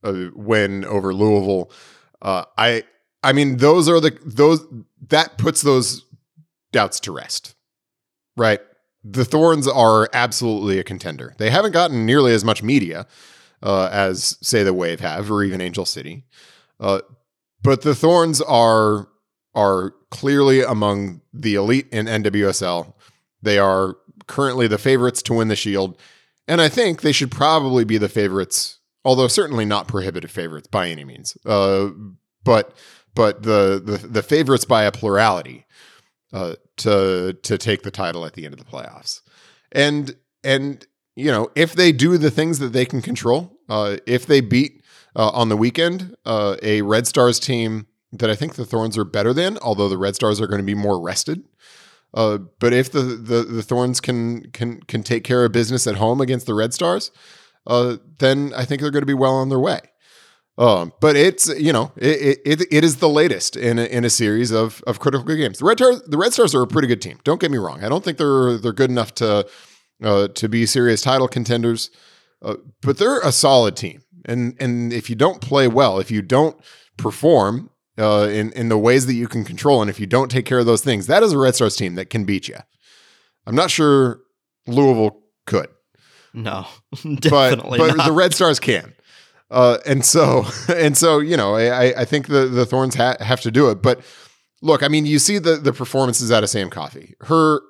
uh, 0.05 0.27
win 0.35 0.85
over 0.85 1.13
Louisville. 1.15 1.71
Uh, 2.21 2.45
I 2.57 2.85
I 3.23 3.33
mean 3.33 3.59
those 3.59 3.89
are 3.89 4.01
the 4.01 4.19
those 4.25 4.67
that 5.09 5.39
puts 5.39 5.63
those 5.63 6.05
doubts 6.73 7.01
to 7.01 7.13
rest, 7.13 7.55
right? 8.37 8.61
The 9.05 9.25
Thorns 9.25 9.69
are 9.69 10.09
absolutely 10.13 10.79
a 10.79 10.85
contender. 10.85 11.35
They 11.39 11.51
haven't 11.51 11.73
gotten 11.73 12.05
nearly 12.05 12.33
as 12.33 12.45
much 12.45 12.63
media 12.63 13.07
uh, 13.63 13.89
as 13.93 14.39
say 14.41 14.63
the 14.63 14.75
Wave 14.75 15.01
have, 15.01 15.31
or 15.31 15.43
even 15.43 15.61
Angel 15.61 15.85
City, 15.85 16.25
uh, 16.81 17.01
but 17.63 17.83
the 17.83 17.95
Thorns 17.95 18.41
are 18.41 19.09
are 19.55 19.95
clearly 20.11 20.63
among 20.63 21.21
the 21.33 21.55
elite 21.55 21.89
in 21.91 22.07
NWSL. 22.07 22.93
They 23.43 23.59
are 23.59 23.97
currently 24.27 24.69
the 24.69 24.79
favorites 24.79 25.23
to 25.23 25.35
win 25.35 25.49
the 25.49 25.57
Shield, 25.57 25.99
and 26.47 26.61
I 26.61 26.69
think 26.69 27.01
they 27.01 27.13
should 27.13 27.31
probably 27.31 27.85
be 27.85 27.99
the 27.99 28.09
favorites, 28.09 28.78
although 29.05 29.29
certainly 29.29 29.65
not 29.65 29.89
prohibitive 29.89 30.31
favorites 30.31 30.69
by 30.69 30.89
any 30.89 31.05
means. 31.05 31.37
Uh, 31.45 31.89
but 32.45 32.75
but 33.15 33.43
the, 33.43 33.83
the 33.85 34.07
the 34.07 34.23
favorites 34.23 34.65
by 34.65 34.85
a 34.85 34.93
plurality 34.93 35.67
uh, 36.33 36.55
to 36.77 37.35
to 37.43 37.59
take 37.59 37.83
the 37.83 37.91
title 37.91 38.25
at 38.25 38.35
the 38.35 38.45
end 38.45 38.55
of 38.55 38.59
the 38.59 38.71
playoffs, 38.71 39.21
and 39.73 40.15
and 40.45 40.87
you 41.17 41.31
know 41.31 41.51
if 41.55 41.73
they 41.73 41.93
do 41.93 42.19
the 42.19 42.31
things 42.31 42.59
that 42.59 42.73
they 42.73 42.85
can 42.85 43.03
control, 43.03 43.59
uh, 43.69 43.97
if 44.07 44.27
they 44.27 44.41
beat 44.41 44.83
uh, 45.17 45.31
on 45.31 45.49
the 45.49 45.57
weekend 45.57 46.15
uh, 46.25 46.57
a 46.63 46.83
Red 46.83 47.07
Stars 47.07 47.41
team 47.41 47.87
that 48.13 48.31
I 48.31 48.35
think 48.35 48.55
the 48.55 48.65
Thorns 48.65 48.97
are 48.97 49.05
better 49.05 49.33
than, 49.33 49.59
although 49.59 49.89
the 49.89 49.99
Red 49.99 50.15
Stars 50.15 50.41
are 50.41 50.47
going 50.47 50.61
to 50.61 50.65
be 50.65 50.75
more 50.75 51.01
rested. 51.01 51.45
Uh, 52.15 52.39
but 52.59 52.73
if 52.73 52.91
the, 52.91 53.01
the 53.03 53.43
the 53.43 53.63
Thorns 53.63 54.01
can 54.01 54.51
can 54.53 54.81
can 54.83 55.03
take 55.03 55.25
care 55.25 55.45
of 55.45 55.53
business 55.53 55.87
at 55.87 55.97
home 55.97 56.21
against 56.21 56.47
the 56.47 56.55
Red 56.55 56.73
Stars, 56.73 57.11
uh, 57.69 57.99
then 58.19 58.53
I 58.57 58.65
think 58.65 58.81
they're 58.81 58.91
going 58.91 59.03
to 59.03 59.07
be 59.07 59.15
well 59.15 59.35
on 59.35 59.51
their 59.51 59.61
way. 59.61 59.81
Um, 60.57 60.93
but 61.01 61.15
it's 61.15 61.47
you 61.57 61.73
know 61.73 61.93
it, 61.97 62.41
it 62.45 62.63
it 62.73 62.83
is 62.83 62.97
the 62.97 63.09
latest 63.09 63.57
in 63.57 63.79
a, 63.79 63.85
in 63.85 64.05
a 64.05 64.11
series 64.11 64.51
of 64.51 64.83
of 64.89 64.99
critical 64.99 65.25
games. 65.37 65.59
The 65.59 65.65
Red 65.65 65.79
Stars 65.79 66.03
the 66.03 66.19
Red 66.19 66.33
Stars 66.33 66.53
are 66.53 66.63
a 66.63 66.67
pretty 66.67 66.89
good 66.89 67.01
team. 67.01 67.21
Don't 67.23 67.41
get 67.41 67.53
me 67.53 67.59
wrong. 67.59 67.85
I 67.85 67.89
don't 67.89 68.03
think 68.03 68.19
they're 68.19 68.59
they're 68.59 68.73
good 68.73 68.91
enough 68.91 69.15
to 69.17 69.47
uh, 70.03 70.29
to 70.29 70.49
be 70.49 70.67
serious 70.67 71.01
title 71.01 71.29
contenders, 71.29 71.91
uh, 72.43 72.57
but 72.83 72.99
they're 72.99 73.21
a 73.21 73.31
solid 73.31 73.77
team. 73.77 74.03
And 74.25 74.57
and 74.59 74.93
if 74.93 75.09
you 75.09 75.15
don't 75.15 75.41
play 75.41 75.69
well, 75.69 76.01
if 76.01 76.11
you 76.11 76.23
don't 76.23 76.57
perform 76.97 77.71
uh, 77.97 78.27
in 78.29 78.51
in 78.55 78.69
the 78.69 78.79
ways 78.79 79.07
that 79.07 79.15
you 79.15 79.29
can 79.29 79.45
control, 79.45 79.81
and 79.81 79.89
if 79.89 80.01
you 80.01 80.07
don't 80.07 80.29
take 80.29 80.45
care 80.45 80.59
of 80.59 80.67
those 80.67 80.83
things, 80.83 81.07
that 81.07 81.23
is 81.23 81.33
a 81.33 81.39
Red 81.39 81.55
Stars 81.55 81.77
team 81.77 81.95
that 81.95 82.11
can 82.11 82.25
beat 82.25 82.49
you. 82.49 82.57
I'm 83.47 83.55
not 83.55 83.71
sure 83.71 84.23
Louisville 84.67 85.23
could 85.47 85.69
no, 86.39 86.67
but 86.91 87.21
definitely 87.21 87.79
but 87.79 87.97
not. 87.97 88.07
the 88.07 88.13
Red 88.13 88.35
Stars 88.35 88.61
can. 88.61 88.95
Uh, 89.51 89.79
and 89.87 90.05
so 90.05 90.45
and 90.69 90.97
so 90.97 91.19
you 91.19 91.37
know 91.37 91.57
I 91.57 92.01
I 92.01 92.05
think 92.05 92.29
the 92.29 92.47
the 92.47 92.67
Thorns 92.67 92.95
ha- 92.95 93.17
have 93.21 93.41
to 93.43 93.51
do 93.51 93.71
it. 93.71 93.83
But 93.83 94.01
look, 94.63 94.83
I 94.83 94.89
mean, 94.89 95.07
you 95.07 95.19
see 95.19 95.39
the 95.39 95.57
the 95.57 95.73
performances 95.73 96.31
out 96.31 96.43
of 96.43 96.51
Sam 96.51 96.71
Coffey. 96.71 97.15
Her, 97.23 97.61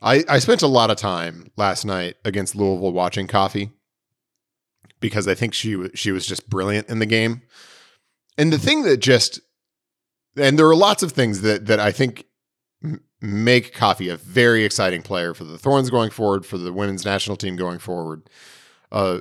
I 0.00 0.24
I 0.28 0.38
spent 0.38 0.62
a 0.62 0.66
lot 0.66 0.90
of 0.90 0.96
time 0.96 1.50
last 1.56 1.84
night 1.84 2.16
against 2.24 2.56
Louisville 2.56 2.92
watching 2.92 3.26
Coffey 3.26 3.70
because 5.00 5.28
I 5.28 5.34
think 5.34 5.54
she 5.54 5.88
she 5.94 6.12
was 6.12 6.26
just 6.26 6.48
brilliant 6.48 6.88
in 6.88 6.98
the 6.98 7.06
game. 7.06 7.42
And 8.38 8.52
the 8.52 8.58
thing 8.58 8.82
that 8.84 8.98
just 8.98 9.40
and 10.36 10.58
there 10.58 10.66
are 10.66 10.76
lots 10.76 11.02
of 11.02 11.12
things 11.12 11.42
that 11.42 11.66
that 11.66 11.78
I 11.80 11.92
think 11.92 12.24
make 13.22 13.72
Coffey 13.72 14.08
a 14.08 14.16
very 14.16 14.64
exciting 14.64 15.02
player 15.02 15.32
for 15.32 15.44
the 15.44 15.56
Thorns 15.56 15.90
going 15.90 16.10
forward, 16.10 16.44
for 16.44 16.58
the 16.58 16.72
women's 16.72 17.04
national 17.04 17.36
team 17.36 17.56
going 17.56 17.78
forward, 17.78 18.28
uh, 18.90 19.20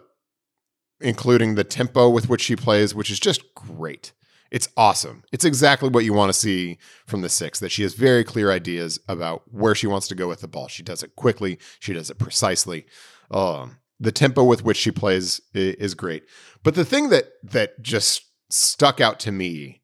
including 0.99 1.55
the 1.55 1.63
tempo 1.63 2.09
with 2.09 2.27
which 2.27 2.41
she 2.41 2.55
plays, 2.55 2.95
which 2.95 3.11
is 3.11 3.19
just 3.19 3.53
great. 3.53 4.11
It's 4.49 4.67
awesome. 4.75 5.23
It's 5.31 5.45
exactly 5.45 5.89
what 5.89 6.03
you 6.03 6.13
want 6.13 6.29
to 6.29 6.37
see 6.37 6.77
from 7.05 7.21
the 7.21 7.29
six. 7.29 7.59
That 7.59 7.71
she 7.71 7.83
has 7.83 7.93
very 7.93 8.23
clear 8.23 8.51
ideas 8.51 8.99
about 9.07 9.43
where 9.49 9.75
she 9.75 9.87
wants 9.87 10.09
to 10.09 10.15
go 10.15 10.27
with 10.27 10.41
the 10.41 10.47
ball. 10.47 10.67
She 10.67 10.83
does 10.83 11.03
it 11.03 11.15
quickly. 11.15 11.57
She 11.79 11.93
does 11.93 12.09
it 12.09 12.19
precisely. 12.19 12.85
Um, 13.29 13.77
the 13.99 14.11
tempo 14.11 14.43
with 14.43 14.65
which 14.65 14.77
she 14.77 14.91
plays 14.91 15.39
is 15.53 15.93
great. 15.93 16.25
But 16.63 16.75
the 16.75 16.83
thing 16.83 17.09
that 17.09 17.25
that 17.43 17.81
just 17.81 18.25
stuck 18.49 18.99
out 18.99 19.19
to 19.21 19.31
me 19.31 19.80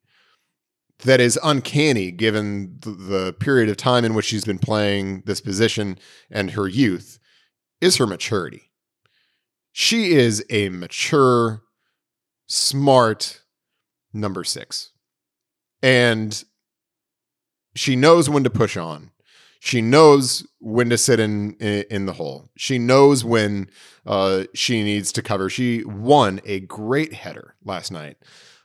that 1.04 1.20
is 1.20 1.38
uncanny 1.42 2.10
given 2.10 2.76
the, 2.80 2.90
the 2.90 3.32
period 3.34 3.68
of 3.68 3.76
time 3.76 4.04
in 4.04 4.14
which 4.14 4.26
she's 4.26 4.44
been 4.44 4.58
playing 4.58 5.22
this 5.26 5.40
position 5.40 5.98
and 6.30 6.52
her 6.52 6.66
youth 6.66 7.18
is 7.80 7.96
her 7.96 8.06
maturity. 8.06 8.70
She 9.72 10.12
is 10.12 10.44
a 10.50 10.70
mature, 10.70 11.62
smart 12.46 13.42
number 14.12 14.42
six. 14.42 14.90
And 15.82 16.42
she 17.76 17.94
knows 17.94 18.28
when 18.28 18.42
to 18.42 18.50
push 18.50 18.76
on. 18.76 19.12
She 19.60 19.80
knows 19.80 20.46
when 20.60 20.88
to 20.90 20.98
sit 20.98 21.18
in 21.20 21.54
in, 21.54 22.06
the 22.06 22.12
hole. 22.12 22.48
She 22.56 22.78
knows 22.78 23.24
when 23.24 23.68
uh, 24.06 24.44
she 24.54 24.82
needs 24.84 25.12
to 25.12 25.22
cover. 25.22 25.50
She 25.50 25.84
won 25.84 26.40
a 26.44 26.60
great 26.60 27.12
header 27.12 27.56
last 27.64 27.90
night 27.90 28.18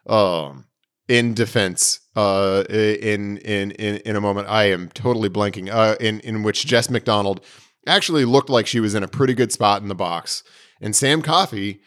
um, 0.05 0.65
in 1.07 1.33
defense. 1.33 1.99
Uh, 2.15 2.63
in 2.69 3.37
in 3.37 3.71
in 3.71 3.97
in 3.97 4.15
a 4.15 4.21
moment, 4.21 4.47
I 4.47 4.65
am 4.65 4.89
totally 4.89 5.29
blanking. 5.29 5.69
Uh, 5.71 5.95
in 5.99 6.19
in 6.21 6.43
which 6.43 6.65
Jess 6.65 6.89
McDonald 6.89 7.43
actually 7.87 8.25
looked 8.25 8.49
like 8.49 8.67
she 8.67 8.79
was 8.79 8.95
in 8.95 9.03
a 9.03 9.07
pretty 9.07 9.33
good 9.33 9.51
spot 9.51 9.81
in 9.81 9.87
the 9.87 9.95
box, 9.95 10.43
and 10.79 10.95
Sam 10.95 11.21
Coffey 11.21 11.81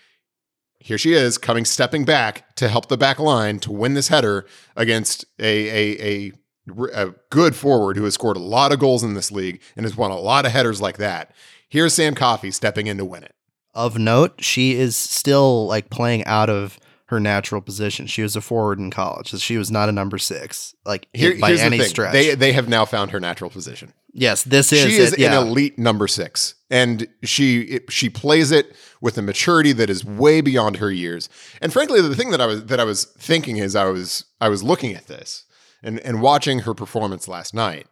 here 0.87 0.99
she 0.99 1.15
is 1.15 1.37
coming 1.37 1.65
stepping 1.65 2.05
back 2.05 2.55
to 2.55 2.69
help 2.69 2.89
the 2.89 2.97
back 2.97 3.19
line 3.19 3.59
to 3.59 3.73
win 3.73 3.95
this 3.95 4.07
header 4.07 4.47
against 4.77 5.25
a 5.41 5.69
a, 5.69 6.33
a, 6.71 6.93
a 6.95 7.15
good 7.31 7.57
forward 7.57 7.97
who 7.97 8.05
has 8.05 8.15
scored 8.15 8.37
a 8.37 8.41
lot 8.41 8.73
of 8.73 8.79
goals 8.79 9.03
in 9.03 9.15
this 9.15 9.33
league 9.33 9.61
and 9.75 9.85
has 9.85 9.97
won 9.97 10.13
a 10.13 10.19
lot 10.19 10.47
of 10.47 10.53
headers 10.53 10.81
like 10.81 10.99
that. 10.99 11.33
Here's 11.69 11.95
Sam 11.95 12.15
Coffey 12.15 12.53
stepping 12.53 12.87
in 12.87 12.99
to 12.99 13.05
win 13.05 13.25
it. 13.25 13.35
Of 13.75 13.99
note, 13.99 14.45
she 14.45 14.77
is 14.77 14.97
still 14.97 15.67
like 15.67 15.91
playing 15.91 16.25
out 16.25 16.49
of 16.49 16.79
her 17.07 17.21
natural 17.21 17.61
position. 17.61 18.07
She 18.07 18.23
was 18.23 18.37
a 18.37 18.41
forward 18.41 18.79
in 18.79 18.91
college. 18.91 19.31
So 19.31 19.39
she 19.39 19.57
was 19.57 19.71
not 19.71 19.89
a 19.89 19.93
number 19.93 20.19
six, 20.19 20.75
like 20.85 21.07
Here, 21.13 21.39
by 21.39 21.53
any 21.53 21.79
the 21.79 21.85
stretch. 21.85 22.13
They 22.13 22.35
they 22.35 22.53
have 22.53 22.69
now 22.69 22.85
found 22.85 23.13
her 23.13 23.21
natural 23.21 23.51
position. 23.51 23.93
Yes, 24.13 24.45
this 24.45 24.73
is 24.73 24.91
she 24.91 24.97
is 24.97 25.13
it, 25.13 25.19
yeah. 25.19 25.41
an 25.41 25.47
elite 25.47 25.79
number 25.79 26.09
six, 26.09 26.55
and 26.71 27.07
she 27.23 27.61
it, 27.61 27.93
she 27.93 28.09
plays 28.09 28.51
it 28.51 28.75
with 29.01 29.19
a 29.19 29.23
maturity 29.23 29.73
that 29.73 29.91
is 29.91 30.05
way 30.05 30.41
beyond 30.41 30.77
her 30.77 30.91
years. 30.91 31.29
And 31.61 31.73
frankly, 31.73 32.01
the 32.01 32.17
thing 32.17 32.31
that 32.31 32.41
I 32.41 32.47
was 32.47 32.65
that 32.67 32.81
I 32.81 32.85
was 32.85 33.05
thinking 33.05 33.59
is 33.59 33.77
I 33.77 33.85
was 33.85 34.25
I 34.41 34.49
was 34.49 34.63
looking 34.63 34.95
at 34.95 35.07
this 35.07 35.45
and 35.83 36.01
and 36.01 36.21
watching 36.21 36.61
her 36.61 36.75
performance 36.75 37.29
last 37.29 37.55
night 37.55 37.87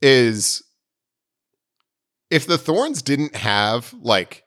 is 0.00 0.62
if 2.30 2.46
the 2.46 2.58
Thorns 2.58 3.02
didn't 3.02 3.36
have 3.36 3.94
like 4.00 4.44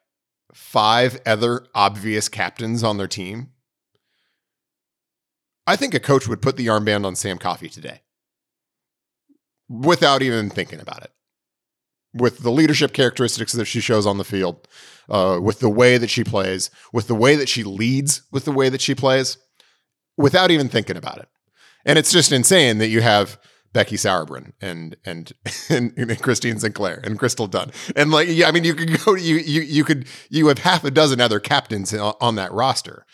five 0.54 1.20
other 1.26 1.66
obvious 1.74 2.30
captains 2.30 2.84
on 2.84 2.98
their 2.98 3.08
team, 3.08 3.52
I 5.68 5.76
think 5.76 5.94
a 5.94 6.00
coach 6.00 6.28
would 6.28 6.42
put 6.42 6.58
the 6.58 6.68
armband 6.68 7.06
on 7.06 7.16
Sam 7.16 7.38
Coffey 7.38 7.70
today 7.70 8.02
without 9.70 10.22
even 10.22 10.50
thinking 10.50 10.80
about 10.80 11.04
it. 11.04 11.12
With 12.14 12.40
the 12.40 12.52
leadership 12.52 12.92
characteristics 12.92 13.54
that 13.54 13.66
she 13.66 13.80
shows 13.80 14.06
on 14.06 14.18
the 14.18 14.26
field, 14.26 14.68
uh, 15.10 15.40
with 15.42 15.60
the 15.60 15.70
way 15.70 15.98
that 15.98 16.10
she 16.10 16.26
plays, 16.26 16.70
with 16.92 17.08
the 17.08 17.16
way 17.16 17.38
that 17.38 17.48
she 17.48 17.64
leads, 17.64 18.24
with 18.32 18.44
the 18.44 18.52
way 18.52 18.68
that 18.68 18.82
she 18.82 18.94
plays, 18.94 19.38
without 20.18 20.52
even 20.52 20.68
thinking 20.68 20.98
about 20.98 21.20
it. 21.20 21.30
And 21.86 21.98
it's 21.98 22.12
just 22.12 22.34
insane 22.34 22.80
that 22.80 22.90
you 22.90 23.02
have 23.02 23.40
Becky 23.74 23.96
Sauerbrunn 23.96 24.54
and, 24.62 24.96
and 25.06 25.34
and 25.70 26.22
Christine 26.22 26.60
Sinclair 26.60 27.02
and 27.04 27.18
Crystal 27.18 27.48
Dunn 27.48 27.72
and 27.96 28.12
like 28.12 28.28
yeah, 28.30 28.48
I 28.48 28.52
mean 28.52 28.64
you 28.64 28.74
could 28.74 29.02
go 29.06 29.16
you 29.16 29.38
you 29.38 29.62
you 29.62 29.84
could 29.84 30.06
you 30.30 30.48
have 30.48 30.60
half 30.60 30.84
a 30.84 30.92
dozen 30.92 31.22
other 31.22 31.40
captains 31.40 31.94
on, 31.94 32.36
that 32.36 32.52
roster. 32.52 33.06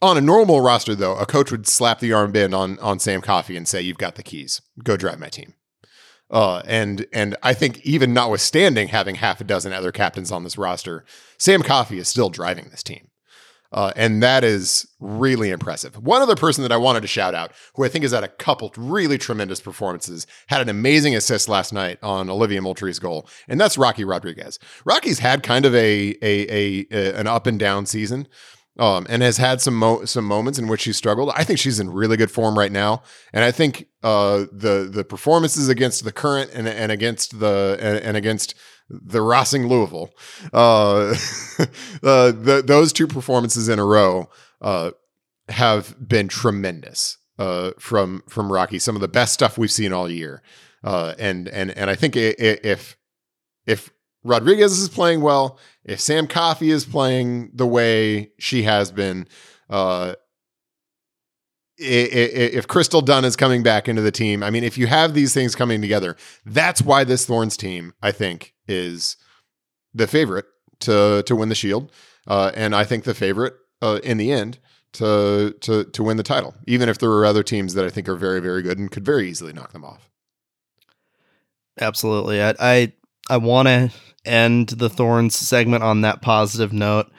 On 0.00 0.16
a 0.16 0.20
normal 0.20 0.60
roster 0.60 0.94
though, 0.94 1.16
a 1.16 1.26
coach 1.26 1.50
would 1.50 1.66
slap 1.66 2.00
the 2.00 2.10
armband 2.10 2.56
on 2.56 2.78
on 2.78 2.98
Sam 2.98 3.20
Coffey 3.20 3.56
and 3.56 3.66
say, 3.66 3.80
"You've 3.82 3.98
got 3.98 4.14
the 4.14 4.22
keys. 4.22 4.60
Go 4.84 4.96
drive 4.96 5.18
my 5.18 5.28
team." 5.28 5.54
Uh, 6.30 6.62
and 6.66 7.06
and 7.12 7.36
I 7.42 7.54
think 7.54 7.80
even 7.84 8.12
notwithstanding 8.12 8.88
having 8.88 9.16
half 9.16 9.40
a 9.40 9.44
dozen 9.44 9.72
other 9.72 9.90
captains 9.92 10.30
on 10.30 10.44
this 10.44 10.58
roster, 10.58 11.04
Sam 11.38 11.62
Coffey 11.62 11.98
is 11.98 12.08
still 12.08 12.30
driving 12.30 12.68
this 12.70 12.82
team. 12.82 13.07
Uh, 13.70 13.92
and 13.96 14.22
that 14.22 14.44
is 14.44 14.86
really 14.98 15.50
impressive. 15.50 15.96
One 16.02 16.22
other 16.22 16.36
person 16.36 16.62
that 16.62 16.72
I 16.72 16.78
wanted 16.78 17.02
to 17.02 17.06
shout 17.06 17.34
out, 17.34 17.52
who 17.74 17.84
I 17.84 17.88
think 17.88 18.02
has 18.02 18.12
had 18.12 18.24
a 18.24 18.28
couple 18.28 18.72
really 18.76 19.18
tremendous 19.18 19.60
performances, 19.60 20.26
had 20.46 20.62
an 20.62 20.70
amazing 20.70 21.14
assist 21.14 21.48
last 21.48 21.72
night 21.72 21.98
on 22.02 22.30
Olivia 22.30 22.62
Moultrie's 22.62 22.98
goal, 22.98 23.28
and 23.46 23.60
that's 23.60 23.76
Rocky 23.76 24.04
Rodriguez. 24.04 24.58
Rocky's 24.86 25.18
had 25.18 25.42
kind 25.42 25.66
of 25.66 25.74
a, 25.74 26.16
a, 26.22 26.46
a, 26.50 26.86
a 26.90 27.14
an 27.20 27.26
up 27.26 27.46
and 27.46 27.58
down 27.58 27.84
season 27.84 28.26
um, 28.78 29.06
and 29.08 29.22
has 29.22 29.36
had 29.36 29.60
some 29.60 29.74
mo- 29.74 30.04
some 30.04 30.24
moments 30.24 30.58
in 30.58 30.68
which 30.68 30.82
she 30.82 30.92
struggled. 30.92 31.30
I 31.34 31.44
think 31.44 31.58
she's 31.58 31.80
in 31.80 31.90
really 31.90 32.16
good 32.16 32.30
form 32.30 32.56
right 32.56 32.70
now, 32.70 33.02
and 33.32 33.44
I 33.44 33.50
think 33.50 33.88
uh, 34.02 34.46
the 34.52 34.88
the 34.90 35.04
performances 35.04 35.68
against 35.68 36.04
the 36.04 36.12
current 36.12 36.50
and, 36.54 36.68
and 36.68 36.92
against 36.92 37.40
the 37.40 37.76
and, 37.80 37.98
and 37.98 38.16
against 38.16 38.54
the 38.88 39.22
Racing 39.22 39.66
Louisville, 39.66 40.10
uh, 40.52 41.14
uh, 42.02 42.32
the, 42.32 42.62
those 42.64 42.92
two 42.92 43.06
performances 43.06 43.68
in 43.68 43.78
a 43.78 43.84
row 43.84 44.28
uh, 44.60 44.92
have 45.48 45.94
been 46.06 46.28
tremendous 46.28 47.18
uh, 47.38 47.72
from 47.78 48.22
from 48.28 48.52
Rocky. 48.52 48.78
Some 48.78 48.94
of 48.94 49.00
the 49.00 49.08
best 49.08 49.34
stuff 49.34 49.58
we've 49.58 49.70
seen 49.70 49.92
all 49.92 50.10
year, 50.10 50.42
uh, 50.82 51.14
and 51.18 51.48
and 51.48 51.70
and 51.70 51.90
I 51.90 51.94
think 51.94 52.16
if 52.16 52.96
if 53.66 53.90
Rodriguez 54.24 54.78
is 54.78 54.88
playing 54.88 55.20
well, 55.20 55.58
if 55.84 56.00
Sam 56.00 56.26
Coffey 56.26 56.70
is 56.70 56.84
playing 56.84 57.50
the 57.54 57.66
way 57.66 58.32
she 58.38 58.62
has 58.62 58.90
been, 58.90 59.28
uh, 59.70 60.14
if 61.78 62.66
Crystal 62.66 63.00
Dunn 63.00 63.24
is 63.24 63.36
coming 63.36 63.62
back 63.62 63.88
into 63.88 64.02
the 64.02 64.10
team, 64.10 64.42
I 64.42 64.50
mean, 64.50 64.64
if 64.64 64.76
you 64.76 64.86
have 64.86 65.14
these 65.14 65.32
things 65.32 65.54
coming 65.54 65.80
together, 65.80 66.16
that's 66.44 66.82
why 66.82 67.04
this 67.04 67.24
Thorns 67.24 67.56
team, 67.56 67.94
I 68.02 68.12
think, 68.12 68.54
is 68.66 69.16
the 69.94 70.06
favorite 70.06 70.46
to 70.80 71.22
to 71.24 71.36
win 71.36 71.48
the 71.48 71.54
Shield, 71.54 71.92
uh, 72.26 72.50
and 72.54 72.74
I 72.74 72.84
think 72.84 73.04
the 73.04 73.14
favorite 73.14 73.54
uh, 73.80 74.00
in 74.02 74.18
the 74.18 74.32
end 74.32 74.58
to 74.94 75.54
to 75.60 75.84
to 75.84 76.02
win 76.02 76.16
the 76.16 76.22
title, 76.22 76.54
even 76.66 76.88
if 76.88 76.98
there 76.98 77.10
are 77.10 77.24
other 77.24 77.42
teams 77.42 77.74
that 77.74 77.84
I 77.84 77.90
think 77.90 78.08
are 78.08 78.16
very 78.16 78.40
very 78.40 78.62
good 78.62 78.78
and 78.78 78.90
could 78.90 79.04
very 79.04 79.28
easily 79.28 79.52
knock 79.52 79.72
them 79.72 79.84
off. 79.84 80.10
Absolutely, 81.80 82.42
I 82.42 82.54
I, 82.58 82.92
I 83.30 83.36
want 83.36 83.68
to 83.68 83.90
end 84.24 84.68
the 84.68 84.90
Thorns 84.90 85.36
segment 85.36 85.84
on 85.84 86.00
that 86.02 86.22
positive 86.22 86.72
note, 86.72 87.10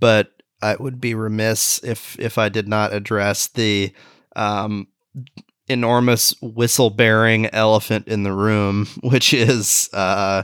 but 0.00 0.37
I 0.62 0.76
would 0.76 1.00
be 1.00 1.14
remiss 1.14 1.82
if 1.84 2.18
if 2.18 2.38
I 2.38 2.48
did 2.48 2.68
not 2.68 2.92
address 2.92 3.46
the 3.46 3.92
um, 4.34 4.88
enormous 5.68 6.34
whistle 6.40 6.90
bearing 6.90 7.46
elephant 7.46 8.08
in 8.08 8.22
the 8.22 8.32
room, 8.32 8.86
which 9.02 9.32
is 9.32 9.88
uh, 9.92 10.42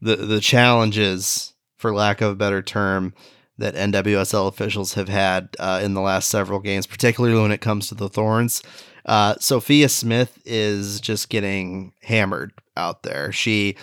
the 0.00 0.16
the 0.16 0.40
challenges, 0.40 1.54
for 1.76 1.94
lack 1.94 2.20
of 2.20 2.32
a 2.32 2.36
better 2.36 2.62
term, 2.62 3.14
that 3.58 3.74
NWSL 3.74 4.48
officials 4.48 4.94
have 4.94 5.08
had 5.08 5.56
uh, 5.58 5.80
in 5.82 5.94
the 5.94 6.00
last 6.00 6.28
several 6.28 6.60
games, 6.60 6.86
particularly 6.86 7.40
when 7.40 7.52
it 7.52 7.60
comes 7.60 7.88
to 7.88 7.94
the 7.94 8.08
Thorns. 8.08 8.62
Uh, 9.06 9.34
Sophia 9.38 9.88
Smith 9.88 10.38
is 10.46 11.00
just 11.00 11.28
getting 11.28 11.92
hammered 12.02 12.52
out 12.76 13.02
there. 13.02 13.32
She 13.32 13.76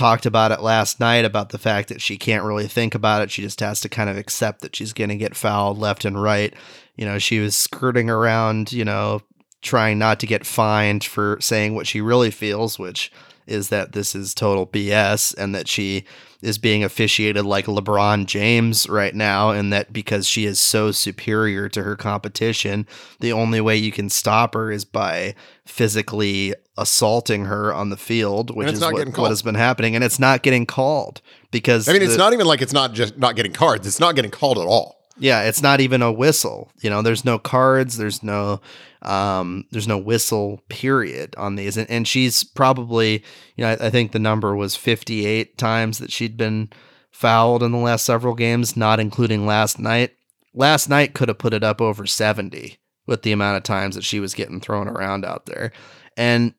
talked 0.00 0.24
about 0.24 0.50
it 0.50 0.62
last 0.62 0.98
night 0.98 1.26
about 1.26 1.50
the 1.50 1.58
fact 1.58 1.90
that 1.90 2.00
she 2.00 2.16
can't 2.16 2.42
really 2.42 2.66
think 2.66 2.94
about 2.94 3.20
it. 3.20 3.30
She 3.30 3.42
just 3.42 3.60
has 3.60 3.82
to 3.82 3.88
kind 3.90 4.08
of 4.08 4.16
accept 4.16 4.62
that 4.62 4.74
she's 4.74 4.94
going 4.94 5.10
to 5.10 5.16
get 5.16 5.36
fouled 5.36 5.76
left 5.76 6.06
and 6.06 6.20
right. 6.20 6.54
You 6.96 7.04
know, 7.04 7.18
she 7.18 7.38
was 7.38 7.54
skirting 7.54 8.08
around, 8.08 8.72
you 8.72 8.82
know, 8.82 9.20
trying 9.60 9.98
not 9.98 10.18
to 10.20 10.26
get 10.26 10.46
fined 10.46 11.04
for 11.04 11.36
saying 11.42 11.74
what 11.74 11.86
she 11.86 12.00
really 12.00 12.30
feels, 12.30 12.78
which 12.78 13.12
is 13.46 13.68
that 13.68 13.92
this 13.92 14.14
is 14.14 14.32
total 14.32 14.66
BS 14.66 15.34
and 15.36 15.54
that 15.54 15.68
she 15.68 16.06
is 16.42 16.58
being 16.58 16.82
officiated 16.82 17.44
like 17.44 17.66
LeBron 17.66 18.26
James 18.26 18.88
right 18.88 19.14
now, 19.14 19.50
and 19.50 19.72
that 19.72 19.92
because 19.92 20.26
she 20.26 20.44
is 20.44 20.58
so 20.58 20.90
superior 20.90 21.68
to 21.68 21.82
her 21.82 21.96
competition, 21.96 22.86
the 23.20 23.32
only 23.32 23.60
way 23.60 23.76
you 23.76 23.92
can 23.92 24.08
stop 24.08 24.54
her 24.54 24.70
is 24.70 24.84
by 24.84 25.34
physically 25.64 26.54
assaulting 26.76 27.44
her 27.44 27.72
on 27.72 27.90
the 27.90 27.96
field, 27.96 28.54
which 28.54 28.72
is 28.72 28.80
what, 28.80 29.16
what, 29.16 29.28
has 29.28 29.42
been 29.42 29.54
happening, 29.54 29.94
and 29.94 30.02
it's 30.02 30.18
not 30.18 30.42
getting 30.42 30.66
called 30.66 31.20
because 31.50 31.88
I 31.88 31.92
mean, 31.92 32.02
it's 32.02 32.16
not 32.16 32.32
even 32.32 32.46
like 32.46 32.62
it's 32.62 32.72
not 32.72 32.92
just 32.92 33.18
not 33.18 33.36
getting 33.36 33.52
cards; 33.52 33.86
it's 33.86 34.00
not 34.00 34.14
getting 34.14 34.30
called 34.30 34.58
at 34.58 34.66
all. 34.66 34.99
Yeah, 35.20 35.42
it's 35.42 35.62
not 35.62 35.80
even 35.80 36.02
a 36.02 36.10
whistle. 36.10 36.70
You 36.80 36.90
know, 36.90 37.02
there's 37.02 37.24
no 37.24 37.38
cards, 37.38 37.98
there's 37.98 38.22
no 38.22 38.60
um, 39.02 39.66
there's 39.70 39.88
no 39.88 39.98
whistle 39.98 40.60
period 40.68 41.34
on 41.36 41.56
these. 41.56 41.76
And, 41.76 41.88
and 41.90 42.06
she's 42.06 42.44
probably, 42.44 43.24
you 43.56 43.64
know, 43.64 43.68
I, 43.70 43.86
I 43.86 43.90
think 43.90 44.12
the 44.12 44.18
number 44.18 44.54
was 44.54 44.76
58 44.76 45.56
times 45.56 45.98
that 45.98 46.12
she'd 46.12 46.36
been 46.36 46.70
fouled 47.10 47.62
in 47.62 47.72
the 47.72 47.78
last 47.78 48.04
several 48.04 48.34
games, 48.34 48.76
not 48.76 49.00
including 49.00 49.46
last 49.46 49.78
night. 49.78 50.12
Last 50.54 50.88
night 50.88 51.14
could 51.14 51.28
have 51.28 51.38
put 51.38 51.54
it 51.54 51.64
up 51.64 51.80
over 51.80 52.06
70 52.06 52.78
with 53.06 53.22
the 53.22 53.32
amount 53.32 53.56
of 53.56 53.62
times 53.62 53.94
that 53.94 54.04
she 54.04 54.20
was 54.20 54.34
getting 54.34 54.60
thrown 54.60 54.88
around 54.88 55.24
out 55.24 55.46
there. 55.46 55.72
And 56.16 56.54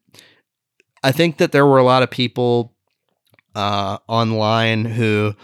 I 1.03 1.11
think 1.11 1.37
that 1.37 1.51
there 1.51 1.65
were 1.65 1.77
a 1.77 1.83
lot 1.83 2.03
of 2.03 2.09
people 2.09 2.73
uh, 3.55 3.97
online 4.07 4.85
who, 4.85 5.35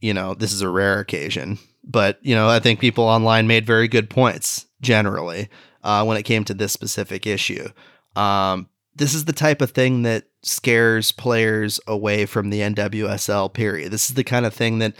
you 0.00 0.14
know, 0.14 0.34
this 0.34 0.52
is 0.52 0.62
a 0.62 0.68
rare 0.68 1.00
occasion, 1.00 1.58
but 1.88 2.18
you 2.22 2.34
know, 2.34 2.48
I 2.48 2.60
think 2.60 2.78
people 2.78 3.04
online 3.04 3.46
made 3.46 3.66
very 3.66 3.88
good 3.88 4.10
points 4.10 4.66
generally 4.80 5.48
uh, 5.82 6.04
when 6.04 6.16
it 6.16 6.22
came 6.22 6.44
to 6.44 6.54
this 6.54 6.72
specific 6.72 7.26
issue. 7.26 7.68
Um, 8.14 8.68
this 8.94 9.14
is 9.14 9.24
the 9.24 9.32
type 9.32 9.62
of 9.62 9.70
thing 9.70 10.02
that 10.02 10.24
scares 10.42 11.12
players 11.12 11.80
away 11.86 12.26
from 12.26 12.50
the 12.50 12.60
NWSL. 12.60 13.52
Period. 13.52 13.90
This 13.90 14.08
is 14.08 14.14
the 14.14 14.24
kind 14.24 14.44
of 14.44 14.52
thing 14.52 14.80
that 14.80 14.94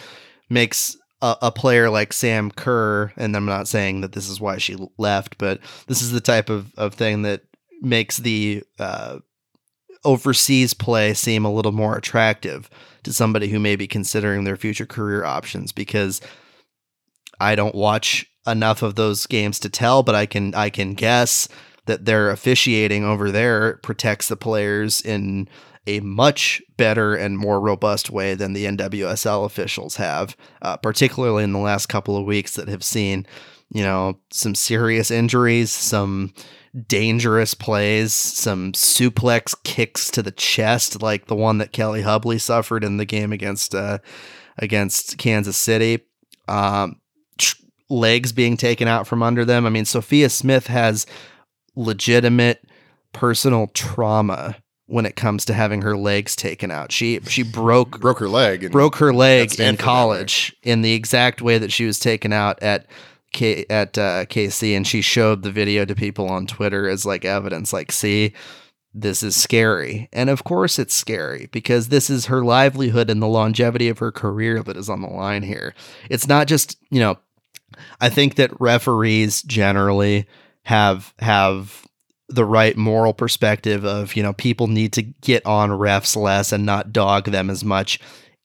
makes 0.48 0.96
a, 1.20 1.36
a, 1.42 1.52
player 1.52 1.90
like 1.90 2.12
Sam 2.12 2.50
Kerr, 2.50 3.12
and 3.16 3.36
I'm 3.36 3.44
not 3.44 3.68
saying 3.68 4.00
that 4.00 4.12
this 4.12 4.28
is 4.28 4.40
why 4.40 4.58
she 4.58 4.76
left, 4.98 5.36
but 5.36 5.60
this 5.88 6.00
is 6.00 6.12
the 6.12 6.20
type 6.20 6.48
of, 6.48 6.72
of 6.76 6.94
thing 6.94 7.22
that 7.22 7.42
makes 7.80 8.18
the 8.18 8.62
uh, 8.78 9.18
overseas 10.04 10.74
play 10.74 11.14
seem 11.14 11.44
a 11.44 11.52
little 11.52 11.72
more 11.72 11.96
attractive 11.96 12.70
to 13.02 13.12
somebody 13.12 13.48
who 13.48 13.58
may 13.58 13.76
be 13.76 13.86
considering 13.86 14.44
their 14.44 14.56
future 14.56 14.86
career 14.86 15.24
options 15.24 15.72
because 15.72 16.20
I 17.40 17.54
don't 17.54 17.74
watch 17.74 18.26
enough 18.46 18.82
of 18.82 18.94
those 18.94 19.26
games 19.26 19.58
to 19.60 19.68
tell, 19.68 20.02
but 20.02 20.14
I 20.14 20.26
can 20.26 20.54
I 20.54 20.70
can 20.70 20.94
guess 20.94 21.48
that 21.86 22.04
their 22.04 22.30
officiating 22.30 23.04
over 23.04 23.30
there 23.30 23.78
protects 23.82 24.28
the 24.28 24.36
players 24.36 25.00
in 25.00 25.48
a 25.86 26.00
much 26.00 26.60
better 26.76 27.14
and 27.14 27.38
more 27.38 27.60
robust 27.60 28.10
way 28.10 28.34
than 28.34 28.52
the 28.52 28.66
NWSL 28.66 29.46
officials 29.46 29.96
have, 29.96 30.36
uh, 30.60 30.76
particularly 30.76 31.44
in 31.44 31.52
the 31.52 31.58
last 31.58 31.86
couple 31.86 32.14
of 32.14 32.26
weeks 32.26 32.54
that 32.56 32.68
have 32.68 32.84
seen, 32.84 33.26
you 33.72 33.82
know, 33.82 34.18
some 34.30 34.54
serious 34.54 35.10
injuries, 35.10 35.72
some 35.72 36.34
dangerous 36.86 37.54
plays, 37.54 38.12
some 38.12 38.72
suplex 38.72 39.54
kicks 39.64 40.10
to 40.10 40.22
the 40.22 40.30
chest, 40.30 41.00
like 41.00 41.26
the 41.26 41.34
one 41.34 41.56
that 41.56 41.72
Kelli 41.72 42.02
Hubly 42.02 42.38
suffered 42.38 42.84
in 42.84 42.98
the 42.98 43.06
game 43.06 43.32
against 43.32 43.74
uh, 43.74 43.98
against 44.58 45.16
Kansas 45.16 45.56
City. 45.56 46.00
Um, 46.48 47.00
legs 47.90 48.32
being 48.32 48.56
taken 48.56 48.88
out 48.88 49.06
from 49.06 49.22
under 49.22 49.44
them. 49.44 49.66
I 49.66 49.70
mean, 49.70 49.84
Sophia 49.84 50.28
Smith 50.28 50.66
has 50.66 51.06
legitimate 51.74 52.64
personal 53.12 53.68
trauma 53.68 54.56
when 54.86 55.04
it 55.04 55.16
comes 55.16 55.44
to 55.44 55.54
having 55.54 55.82
her 55.82 55.96
legs 55.96 56.34
taken 56.34 56.70
out. 56.70 56.90
She 56.92 57.20
she 57.28 57.42
broke 57.42 58.00
broke 58.00 58.18
her 58.18 58.28
leg. 58.28 58.70
broke 58.72 58.96
her 58.96 59.12
leg 59.12 59.58
in 59.60 59.76
college 59.76 60.56
in 60.62 60.82
the 60.82 60.94
exact 60.94 61.42
way 61.42 61.58
that 61.58 61.72
she 61.72 61.84
was 61.84 61.98
taken 61.98 62.32
out 62.32 62.62
at 62.62 62.86
K, 63.32 63.66
at 63.68 63.98
uh, 63.98 64.24
KC, 64.24 64.76
and 64.76 64.86
she 64.86 65.02
showed 65.02 65.42
the 65.42 65.52
video 65.52 65.84
to 65.84 65.94
people 65.94 66.28
on 66.28 66.46
Twitter 66.46 66.88
as 66.88 67.04
like 67.04 67.24
evidence. 67.24 67.72
Like, 67.72 67.92
see, 67.92 68.32
this 68.94 69.22
is 69.22 69.36
scary, 69.36 70.08
and 70.12 70.30
of 70.30 70.44
course 70.44 70.78
it's 70.78 70.94
scary 70.94 71.48
because 71.52 71.88
this 71.88 72.08
is 72.08 72.26
her 72.26 72.42
livelihood 72.42 73.10
and 73.10 73.20
the 73.20 73.26
longevity 73.28 73.88
of 73.88 73.98
her 73.98 74.10
career 74.10 74.62
that 74.62 74.76
is 74.76 74.88
on 74.88 75.02
the 75.02 75.08
line 75.08 75.42
here. 75.42 75.74
It's 76.08 76.26
not 76.26 76.46
just 76.46 76.78
you 76.90 77.00
know. 77.00 77.18
I 78.00 78.08
think 78.08 78.36
that 78.36 78.60
referees 78.60 79.42
generally 79.42 80.26
have 80.64 81.14
have 81.18 81.86
the 82.28 82.44
right 82.44 82.76
moral 82.76 83.14
perspective 83.14 83.84
of 83.84 84.14
you 84.14 84.22
know 84.22 84.32
people 84.34 84.66
need 84.66 84.92
to 84.94 85.02
get 85.02 85.44
on 85.46 85.70
refs 85.70 86.16
less 86.16 86.52
and 86.52 86.66
not 86.66 86.92
dog 86.92 87.24
them 87.24 87.50
as 87.50 87.64
much 87.64 87.98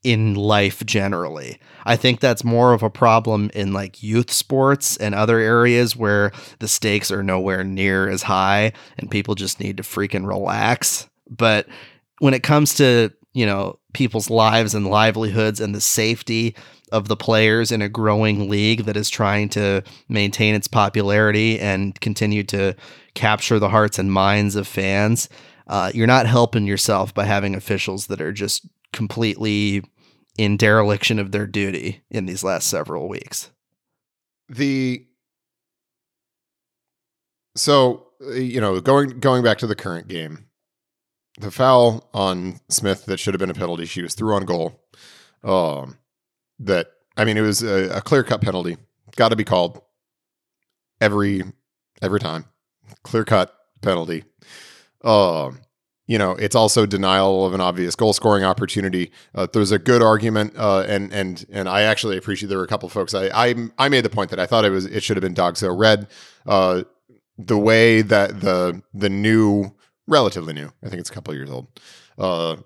in 0.03 0.36
life 0.36 0.86
generally. 0.86 1.59
I 1.86 1.95
think 1.95 2.19
that's 2.19 2.43
more 2.43 2.74
of 2.74 2.84
a 2.84 2.89
problem 2.89 3.49
in 3.53 3.74
like 3.74 4.03
youth 4.03 4.32
sports 4.32 4.97
and 4.97 5.15
other 5.15 5.39
areas 5.39 5.95
where 5.95 6.32
the 6.59 6.67
stakes 6.67 7.09
are 7.11 7.24
nowhere 7.24 7.63
near 7.63 8.09
as 8.09 8.24
high 8.24 8.74
and 8.97 9.09
people 9.09 9.36
just 9.36 9.59
need 9.59 9.78
to 9.78 9.84
freaking 9.84 10.28
relax. 10.28 11.07
But 11.30 11.67
when 12.19 12.34
it 12.34 12.43
comes 12.43 12.74
to, 12.76 13.11
you 13.34 13.45
know, 13.45 13.80
people's 13.93 14.30
lives 14.30 14.76
and 14.76 14.88
livelihoods 14.88 15.61
and 15.61 15.74
the 15.74 15.82
safety 15.82 16.55
of 16.93 17.07
the 17.09 17.17
players 17.17 17.71
in 17.71 17.81
a 17.81 17.89
growing 17.89 18.49
league 18.49 18.85
that 18.85 18.95
is 18.95 19.09
trying 19.09 19.49
to 19.49 19.83
maintain 20.07 20.55
its 20.55 20.67
popularity 20.67 21.59
and 21.59 21.99
continue 21.99 22.43
to 22.43 22.73
capture 23.15 23.59
the 23.59 23.69
hearts 23.69 23.99
and 23.99 24.11
minds 24.11 24.55
of 24.55 24.67
fans, 24.67 25.27
uh, 25.67 25.91
you're 25.93 26.07
not 26.07 26.25
helping 26.27 26.65
yourself 26.65 27.13
by 27.13 27.25
having 27.25 27.55
officials 27.55 28.07
that 28.07 28.21
are 28.21 28.31
just 28.31 28.67
completely 28.93 29.83
in 30.37 30.55
dereliction 30.57 31.19
of 31.19 31.31
their 31.31 31.47
duty 31.47 32.01
in 32.09 32.25
these 32.25 32.43
last 32.43 32.67
several 32.67 33.07
weeks. 33.09 33.49
the 34.49 35.05
so 37.55 38.07
you 38.35 38.59
know 38.61 38.79
going 38.81 39.19
going 39.19 39.43
back 39.43 39.57
to 39.57 39.67
the 39.67 39.75
current 39.75 40.07
game 40.07 40.45
the 41.39 41.51
foul 41.51 42.09
on 42.13 42.59
smith 42.69 43.05
that 43.05 43.19
should 43.19 43.33
have 43.33 43.39
been 43.39 43.49
a 43.49 43.53
penalty 43.53 43.85
she 43.85 44.01
was 44.01 44.13
through 44.15 44.33
on 44.35 44.45
goal 44.45 44.81
um 45.43 45.97
that 46.60 46.88
i 47.18 47.26
mean 47.26 47.38
it 47.38 47.41
was 47.41 47.62
a, 47.64 47.97
a 47.97 48.01
clear 48.01 48.24
cut 48.24 48.41
penalty. 48.41 48.78
Got 49.16 49.30
to 49.30 49.36
be 49.36 49.43
called. 49.43 49.82
Every 51.01 51.43
every 52.01 52.20
time. 52.20 52.45
Clear 53.04 53.24
cut 53.26 53.54
penalty. 53.82 54.24
Um 55.04 55.60
you 56.08 56.18
know 56.18 56.32
it's 56.32 56.56
also 56.56 56.86
denial 56.86 57.45
of 57.45 57.54
an 57.54 57.62
obvious 57.62 57.95
goal 57.95 58.14
scoring 58.14 58.43
opportunity. 58.43 59.12
Uh, 59.34 59.47
there's 59.51 59.72
a 59.72 59.80
good 59.80 60.01
argument 60.01 60.54
uh, 60.58 60.82
and 60.82 61.14
and 61.14 61.45
and 61.49 61.70
i 61.70 61.82
actually 61.84 62.18
appreciate 62.18 62.49
there 62.49 62.58
were 62.58 62.64
a 62.64 62.68
couple 62.68 62.89
folks 62.89 63.14
I, 63.14 63.28
I 63.28 63.56
i 63.78 63.89
made 63.89 64.04
the 64.04 64.10
point 64.10 64.30
that 64.32 64.39
i 64.39 64.45
thought 64.45 64.66
it 64.66 64.70
was 64.70 64.86
it 64.86 65.01
should 65.04 65.18
have 65.18 65.22
been 65.22 65.34
DOGSO 65.34 65.78
red. 65.78 66.08
Uh 66.45 66.84
the 67.38 67.58
way 67.58 68.01
that 68.01 68.41
the 68.41 68.82
the 68.93 69.10
new 69.10 69.74
relatively 70.08 70.54
new 70.54 70.72
i 70.84 70.89
think 70.89 70.99
it's 70.99 71.10
a 71.10 71.14
couple 71.14 71.34
years 71.34 71.49
old 71.49 71.68
uh 72.18 72.58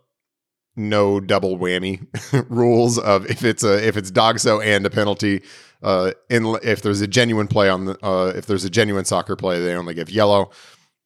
no 0.77 1.19
double 1.19 1.57
whammy 1.57 2.05
rules 2.49 2.97
of 2.97 3.25
if 3.29 3.43
it's 3.43 3.63
a 3.63 3.85
if 3.85 3.97
it's 3.97 4.11
DOGSO 4.11 4.63
and 4.63 4.85
a 4.85 4.89
penalty 4.89 5.41
uh 5.83 6.11
in 6.29 6.45
if 6.63 6.81
there's 6.81 7.01
a 7.01 7.07
genuine 7.07 7.47
play 7.47 7.67
on 7.69 7.85
the 7.85 8.05
uh 8.05 8.31
if 8.35 8.45
there's 8.45 8.63
a 8.63 8.69
genuine 8.69 9.05
soccer 9.05 9.35
play 9.35 9.59
they 9.59 9.73
only 9.73 9.93
give 9.93 10.09
yellow 10.09 10.51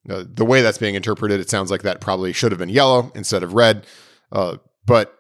uh, 0.10 0.24
the 0.28 0.46
way 0.46 0.62
that's 0.62 0.78
being 0.78 0.96
interpreted, 0.96 1.40
it 1.40 1.50
sounds 1.50 1.70
like 1.70 1.84
that 1.84 2.02
probably 2.02 2.34
should 2.34 2.52
have 2.52 2.60
been 2.60 2.70
yellow 2.70 3.12
instead 3.14 3.44
of 3.44 3.54
red. 3.54 3.86
Uh, 4.32 4.58
but 4.86 5.16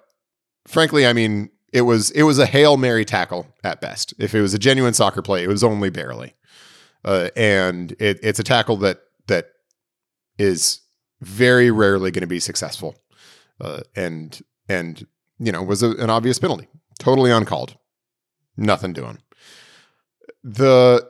frankly, 0.67 1.05
I 1.05 1.13
mean, 1.13 1.49
it 1.71 1.81
was 1.81 2.11
it 2.11 2.23
was 2.23 2.39
a 2.39 2.45
hail 2.45 2.77
mary 2.77 3.05
tackle 3.05 3.47
at 3.63 3.79
best. 3.79 4.13
If 4.17 4.33
it 4.33 4.41
was 4.41 4.53
a 4.53 4.59
genuine 4.59 4.93
soccer 4.93 5.21
play, 5.21 5.43
it 5.43 5.47
was 5.47 5.63
only 5.63 5.89
barely, 5.89 6.33
uh, 7.05 7.29
and 7.35 7.91
it, 7.93 8.19
it's 8.23 8.39
a 8.39 8.43
tackle 8.43 8.77
that 8.77 9.01
that 9.27 9.49
is 10.37 10.81
very 11.21 11.69
rarely 11.69 12.09
going 12.09 12.21
to 12.21 12.27
be 12.27 12.39
successful, 12.39 12.95
uh, 13.61 13.81
and 13.95 14.41
and 14.67 15.07
you 15.39 15.51
know 15.51 15.61
was 15.61 15.83
a, 15.83 15.91
an 15.91 16.09
obvious 16.09 16.39
penalty, 16.39 16.67
totally 16.99 17.31
uncalled, 17.31 17.77
nothing 18.57 18.93
doing. 18.93 19.19
The 20.43 21.07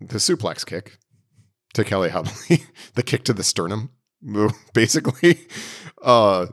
the 0.00 0.18
suplex 0.18 0.66
kick 0.66 0.98
to 1.74 1.84
Kelli 1.84 2.10
Hubly, 2.10 2.64
the 2.94 3.02
kick 3.02 3.24
to 3.24 3.32
the 3.32 3.44
sternum, 3.44 3.90
basically, 4.74 5.46
uh, 6.02 6.46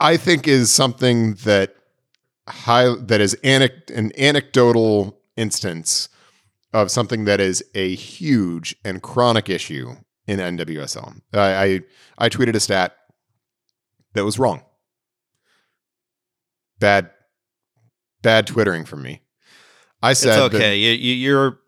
I 0.00 0.16
think 0.16 0.48
is 0.48 0.70
something 0.70 1.34
that 1.44 1.76
high 2.48 2.94
that 2.96 3.20
is 3.20 3.36
anec- 3.44 3.94
an 3.94 4.12
anecdotal 4.18 5.20
instance 5.36 6.08
of 6.72 6.90
something 6.90 7.26
that 7.26 7.40
is 7.40 7.62
a 7.74 7.94
huge 7.94 8.74
and 8.82 9.02
chronic 9.02 9.50
issue 9.50 9.96
in 10.26 10.38
NWSL. 10.38 11.20
I 11.34 11.38
I, 11.38 11.80
I 12.18 12.28
tweeted 12.30 12.54
a 12.54 12.60
stat 12.60 12.96
that 14.14 14.24
was 14.24 14.38
wrong. 14.38 14.62
Bad, 16.78 17.10
bad 18.22 18.46
twittering 18.46 18.84
from 18.84 19.02
me. 19.02 19.22
I 20.02 20.14
said 20.14 20.30
it's 20.46 20.54
okay. 20.54 20.76
You, 20.76 20.90
you, 20.90 21.14
you're 21.14 21.58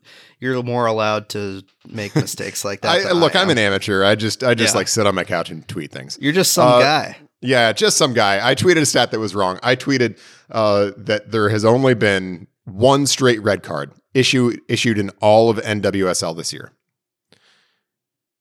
you're 0.41 0.63
more 0.63 0.87
allowed 0.87 1.29
to 1.31 1.63
make 1.87 2.17
mistakes 2.17 2.65
like 2.65 2.81
that. 2.83 3.07
I, 3.07 3.13
look, 3.13 3.37
I 3.37 3.41
I'm 3.41 3.47
am. 3.47 3.53
an 3.53 3.59
amateur. 3.59 4.03
I 4.05 4.17
just 4.17 4.43
I 4.43 4.55
just 4.55 4.75
Yeah. 4.75 4.79
like 4.79 4.89
sit 4.89 5.07
on 5.07 5.15
my 5.15 5.23
couch 5.25 5.51
and 5.51 5.67
tweet 5.69 5.93
things. 5.93 6.19
You're 6.21 6.33
just 6.33 6.53
some 6.53 6.69
Uh, 6.69 6.81
guy. 6.81 7.17
Yeah, 7.41 7.73
just 7.73 7.97
some 7.97 8.13
guy. 8.15 8.47
I 8.47 8.55
tweeted 8.55 8.79
a 8.79 8.87
stat 8.87 9.11
that 9.13 9.21
was 9.21 9.35
wrong. 9.35 9.61
I 9.63 9.77
tweeted 9.77 10.19
uh, 10.51 10.91
that 10.97 11.31
there 11.31 11.49
has 11.51 11.65
only 11.65 11.95
been 11.95 12.47
one 12.65 13.07
straight 13.07 13.43
red 13.43 13.63
card 13.63 13.93
issue 14.15 14.57
issued 14.69 14.99
in 14.99 15.11
all 15.21 15.51
of 15.51 15.59
NWSL 15.59 16.35
this 16.37 16.53
year, 16.53 16.73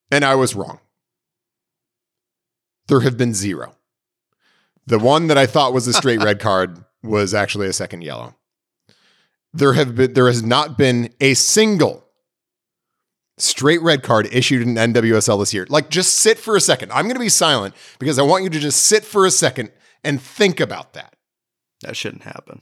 and 0.09 0.23
I 0.23 0.35
was 0.35 0.55
wrong. 0.55 0.79
There 2.87 3.01
have 3.01 3.17
been 3.17 3.33
zero. 3.33 3.75
The 4.85 4.99
one 4.99 5.27
that 5.27 5.37
I 5.37 5.45
thought 5.45 5.73
was 5.73 5.87
a 5.87 5.93
straight 5.93 6.21
red 6.21 6.39
card 6.39 6.83
was 7.01 7.33
actually 7.33 7.67
a 7.67 7.73
second 7.73 8.01
yellow. 8.01 8.35
There 9.53 9.73
have 9.73 9.95
been 9.95 10.13
there 10.13 10.27
has 10.27 10.43
not 10.43 10.77
been 10.77 11.13
a 11.21 11.33
single 11.35 12.03
straight 13.37 13.81
red 13.81 14.03
card 14.03 14.27
issued 14.31 14.61
in 14.61 14.75
NWSL 14.75 15.39
this 15.39 15.53
year. 15.53 15.65
Like, 15.69 15.89
just 15.89 16.15
sit 16.15 16.37
for 16.37 16.55
a 16.55 16.61
second. 16.61 16.91
I'm 16.91 17.05
going 17.05 17.15
to 17.15 17.19
be 17.19 17.29
silent 17.29 17.75
because 17.99 18.19
I 18.19 18.23
want 18.23 18.43
you 18.43 18.49
to 18.49 18.59
just 18.59 18.85
sit 18.85 19.03
for 19.03 19.25
a 19.25 19.31
second 19.31 19.71
and 20.03 20.21
think 20.21 20.59
about 20.59 20.93
that. 20.93 21.15
That 21.81 21.97
shouldn't 21.97 22.23
happen. 22.23 22.61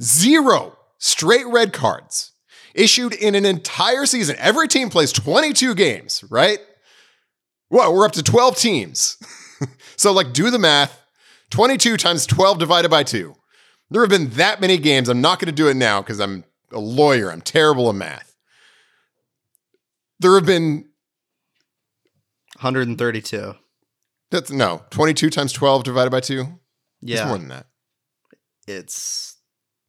Zero 0.00 0.78
straight 0.98 1.46
red 1.46 1.72
cards 1.72 2.32
issued 2.74 3.12
in 3.12 3.34
an 3.34 3.44
entire 3.44 4.06
season. 4.06 4.36
Every 4.38 4.68
team 4.68 4.88
plays 4.88 5.12
22 5.12 5.74
games, 5.74 6.24
right? 6.30 6.58
Well, 7.70 7.94
we're 7.94 8.04
up 8.04 8.12
to 8.12 8.22
12 8.22 8.56
teams. 8.56 9.16
so, 9.96 10.12
like, 10.12 10.32
do 10.32 10.50
the 10.50 10.58
math 10.58 11.01
22 11.52 11.96
times 11.98 12.26
12 12.26 12.58
divided 12.58 12.90
by 12.90 13.02
2. 13.02 13.34
There 13.90 14.00
have 14.02 14.08
been 14.10 14.30
that 14.30 14.60
many 14.60 14.78
games. 14.78 15.08
I'm 15.10 15.20
not 15.20 15.38
going 15.38 15.46
to 15.46 15.52
do 15.52 15.68
it 15.68 15.76
now 15.76 16.00
because 16.00 16.18
I'm 16.18 16.44
a 16.72 16.80
lawyer. 16.80 17.30
I'm 17.30 17.42
terrible 17.42 17.90
at 17.90 17.94
math. 17.94 18.34
There 20.18 20.34
have 20.34 20.46
been 20.46 20.86
132. 22.60 23.54
That's 24.30 24.50
no 24.50 24.82
22 24.90 25.28
times 25.28 25.52
12 25.52 25.84
divided 25.84 26.10
by 26.10 26.20
2. 26.20 26.58
Yeah, 27.02 27.16
It's 27.18 27.26
more 27.26 27.36
than 27.38 27.48
that. 27.48 27.66
it's 28.66 29.36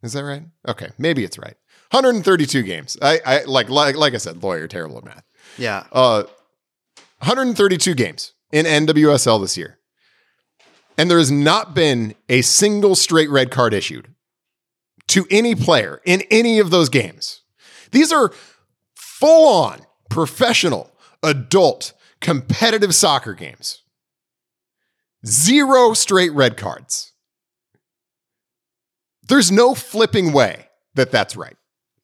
Is 0.02 0.14
that 0.14 0.24
right? 0.26 0.44
Okay, 0.68 0.90
maybe 0.98 1.24
it's 1.24 1.38
right. 1.38 1.56
132 1.92 2.64
games. 2.64 2.98
I, 3.02 3.20
I 3.26 3.44
like 3.46 3.70
like 3.70 3.96
like 3.96 4.14
I 4.14 4.18
said, 4.18 4.44
lawyer, 4.44 4.68
terrible 4.68 4.98
at 4.98 5.06
math. 5.06 5.24
yeah. 5.58 5.86
Uh, 5.92 6.24
132 7.20 7.94
games 7.94 8.34
in 8.52 8.66
NWSL 8.66 9.40
this 9.40 9.56
year. 9.56 9.80
And 10.98 11.10
there 11.10 11.18
has 11.18 11.32
not 11.32 11.74
been 11.74 12.16
a 12.30 12.42
single 12.42 12.96
straight 12.96 13.30
red 13.30 13.50
card 13.52 13.74
issued 13.74 14.14
to 15.08 15.26
any 15.32 15.56
player 15.56 16.02
in 16.06 16.22
any 16.30 16.60
of 16.60 16.70
those 16.70 16.90
games. 16.90 17.42
These 17.92 18.12
are 18.12 18.32
full 18.96 19.48
on 19.64 19.82
professional, 20.10 20.92
adult, 21.24 21.94
competitive 22.22 22.94
soccer 22.96 23.34
games. 23.34 23.82
Zero 25.26 25.94
straight 25.94 26.32
red 26.34 26.58
cards. 26.58 27.14
There's 29.28 29.52
no 29.52 29.74
flipping 29.74 30.34
way 30.34 30.68
that 30.96 31.12
that's 31.12 31.36
right. 31.36 31.56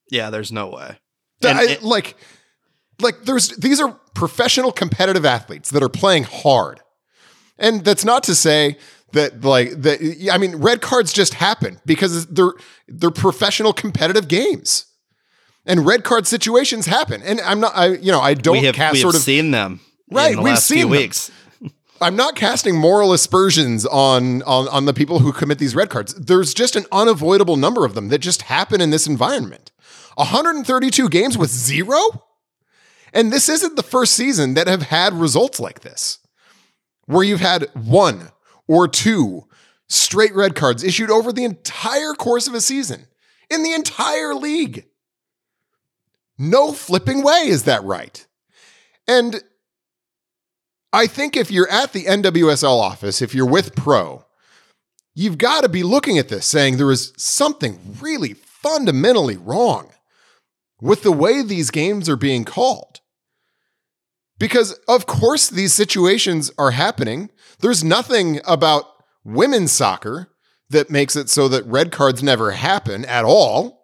Yeah, 0.10 0.30
there's 0.30 0.52
no 0.52 0.70
way. 0.70 0.98
And 1.44 1.60
I- 1.60 1.64
it- 1.72 1.84
like, 1.84 2.16
like 3.02 3.24
there's 3.24 3.50
these 3.50 3.80
are 3.80 3.92
professional 4.16 4.72
competitive 4.72 5.26
athletes 5.26 5.70
that 5.72 5.84
are 5.84 5.90
playing 5.90 6.24
hard, 6.24 6.82
and 7.60 7.84
that's 7.86 8.04
not 8.06 8.24
to 8.24 8.36
say 8.36 8.78
that 9.12 9.44
like 9.44 9.72
that. 9.82 10.00
I 10.32 10.38
mean, 10.38 10.56
red 10.58 10.82
cards 10.82 11.14
just 11.14 11.34
happen 11.36 11.80
because 11.86 12.26
they're 12.28 12.54
they're 12.88 13.12
professional 13.12 13.74
competitive 13.74 14.28
games, 14.28 14.86
and 15.66 15.86
red 15.86 16.04
card 16.04 16.28
situations 16.28 16.86
happen. 16.86 17.22
And 17.24 17.40
I'm 17.42 17.60
not, 17.60 17.76
I 17.76 17.88
you 17.88 18.12
know, 18.12 18.22
I 18.22 18.34
don't 18.34 18.60
we 18.60 18.66
have, 18.66 18.76
cast 18.76 18.94
we 18.94 19.02
sort 19.02 19.14
have 19.14 19.20
of 19.22 19.26
seen 19.26 19.52
them 19.52 19.80
Right, 20.12 20.32
in 20.32 20.38
the 20.38 20.42
we've 20.44 20.54
last 20.54 20.66
seen 20.68 20.76
few 20.78 20.86
them. 20.86 20.92
weeks. 20.92 21.32
I'm 22.02 22.16
not 22.16 22.36
casting 22.36 22.78
moral 22.78 23.12
aspersions 23.12 23.86
on, 23.86 24.42
on 24.44 24.68
on 24.70 24.86
the 24.86 24.94
people 24.94 25.20
who 25.20 25.34
commit 25.34 25.58
these 25.60 25.76
red 25.76 25.90
cards. 25.90 26.14
There's 26.14 26.54
just 26.54 26.76
an 26.78 26.86
unavoidable 26.92 27.58
number 27.58 27.84
of 27.86 27.94
them 27.94 28.08
that 28.10 28.20
just 28.20 28.44
happen 28.44 28.80
in 28.80 28.90
this 28.90 29.06
environment. 29.06 29.72
132 30.16 31.10
games 31.10 31.38
with 31.38 31.50
zero? 31.50 32.00
And 33.14 33.32
this 33.34 33.50
isn't 33.50 33.76
the 33.76 33.84
first 33.84 34.14
season 34.14 34.54
that 34.54 34.68
have 34.68 34.84
had 34.84 35.14
results 35.14 35.60
like 35.60 35.80
this. 35.82 36.20
Where 37.10 37.24
you've 37.24 37.40
had 37.40 37.70
one 37.74 38.30
or 38.68 38.88
two 38.88 39.48
straight 39.88 40.36
red 40.36 40.54
cards 40.54 40.84
issued 40.84 41.10
over 41.10 41.34
the 41.34 41.44
entire 41.44 42.14
course 42.14 42.48
of 42.48 42.54
a 42.54 42.62
season 42.62 43.08
in 43.50 43.64
the 43.64 43.74
entire 43.74 44.36
league. 44.36 44.86
No 46.38 46.72
flipping 46.72 47.24
way 47.24 47.48
is 47.48 47.64
that 47.64 47.84
right. 47.84 48.28
And 49.08 49.42
I 50.94 51.08
think 51.08 51.36
if 51.36 51.50
you're 51.50 51.70
at 51.72 51.94
the 51.94 52.06
NWSL 52.06 52.80
office, 52.80 53.24
if 53.24 53.34
you're 53.34 53.50
with 53.50 53.76
Pro, 53.76 54.26
you've 55.16 55.40
got 55.40 55.62
to 55.62 55.70
be 55.70 55.82
looking 55.82 56.20
at 56.20 56.30
this 56.30 56.46
saying 56.46 56.78
there 56.78 56.92
is 56.92 57.12
something 57.18 57.80
really 58.00 58.36
fundamentally 58.36 59.36
wrong 59.36 59.90
with 60.80 61.02
the 61.02 61.12
way 61.12 61.42
these 61.42 61.72
games 61.72 62.08
are 62.08 62.16
being 62.16 62.46
called. 62.46 62.99
Because, 64.40 64.72
of 64.88 65.06
course, 65.06 65.50
these 65.50 65.74
situations 65.74 66.50
are 66.58 66.72
happening. 66.72 67.30
There's 67.60 67.84
nothing 67.84 68.40
about 68.48 68.86
women's 69.24 69.72
soccer 69.72 70.32
that 70.70 70.90
makes 70.90 71.16
it 71.16 71.30
so 71.30 71.48
that 71.50 71.66
red 71.66 71.92
cards 71.92 72.24
never 72.24 72.52
happen 72.52 73.06
at 73.06 73.26
all. 73.26 73.80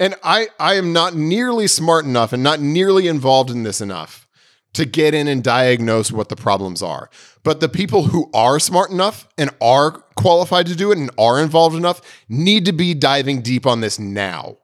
And 0.00 0.14
I, 0.22 0.48
I 0.58 0.74
am 0.74 0.92
not 0.92 1.14
nearly 1.14 1.66
smart 1.66 2.04
enough 2.04 2.32
and 2.32 2.42
not 2.42 2.60
nearly 2.60 3.08
involved 3.08 3.50
in 3.50 3.64
this 3.64 3.80
enough 3.80 4.26
to 4.74 4.84
get 4.84 5.12
in 5.12 5.26
and 5.26 5.42
diagnose 5.42 6.12
what 6.12 6.28
the 6.28 6.36
problems 6.36 6.82
are. 6.82 7.10
But 7.42 7.60
the 7.60 7.68
people 7.68 8.04
who 8.04 8.30
are 8.32 8.60
smart 8.60 8.90
enough 8.90 9.28
and 9.36 9.50
are 9.60 9.90
qualified 10.16 10.66
to 10.66 10.76
do 10.76 10.92
it 10.92 10.98
and 10.98 11.10
are 11.18 11.42
involved 11.42 11.76
enough 11.76 12.00
need 12.28 12.64
to 12.66 12.72
be 12.72 12.94
diving 12.94 13.42
deep 13.42 13.66
on 13.66 13.80
this 13.80 13.98
now. 13.98 14.58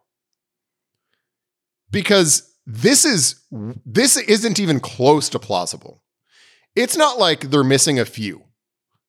Because 1.90 2.53
this 2.66 3.04
is 3.04 3.42
this 3.84 4.16
isn't 4.16 4.58
even 4.58 4.80
close 4.80 5.28
to 5.30 5.38
plausible. 5.38 6.02
It's 6.74 6.96
not 6.96 7.18
like 7.18 7.50
they're 7.50 7.64
missing 7.64 7.98
a 7.98 8.04
few. 8.04 8.44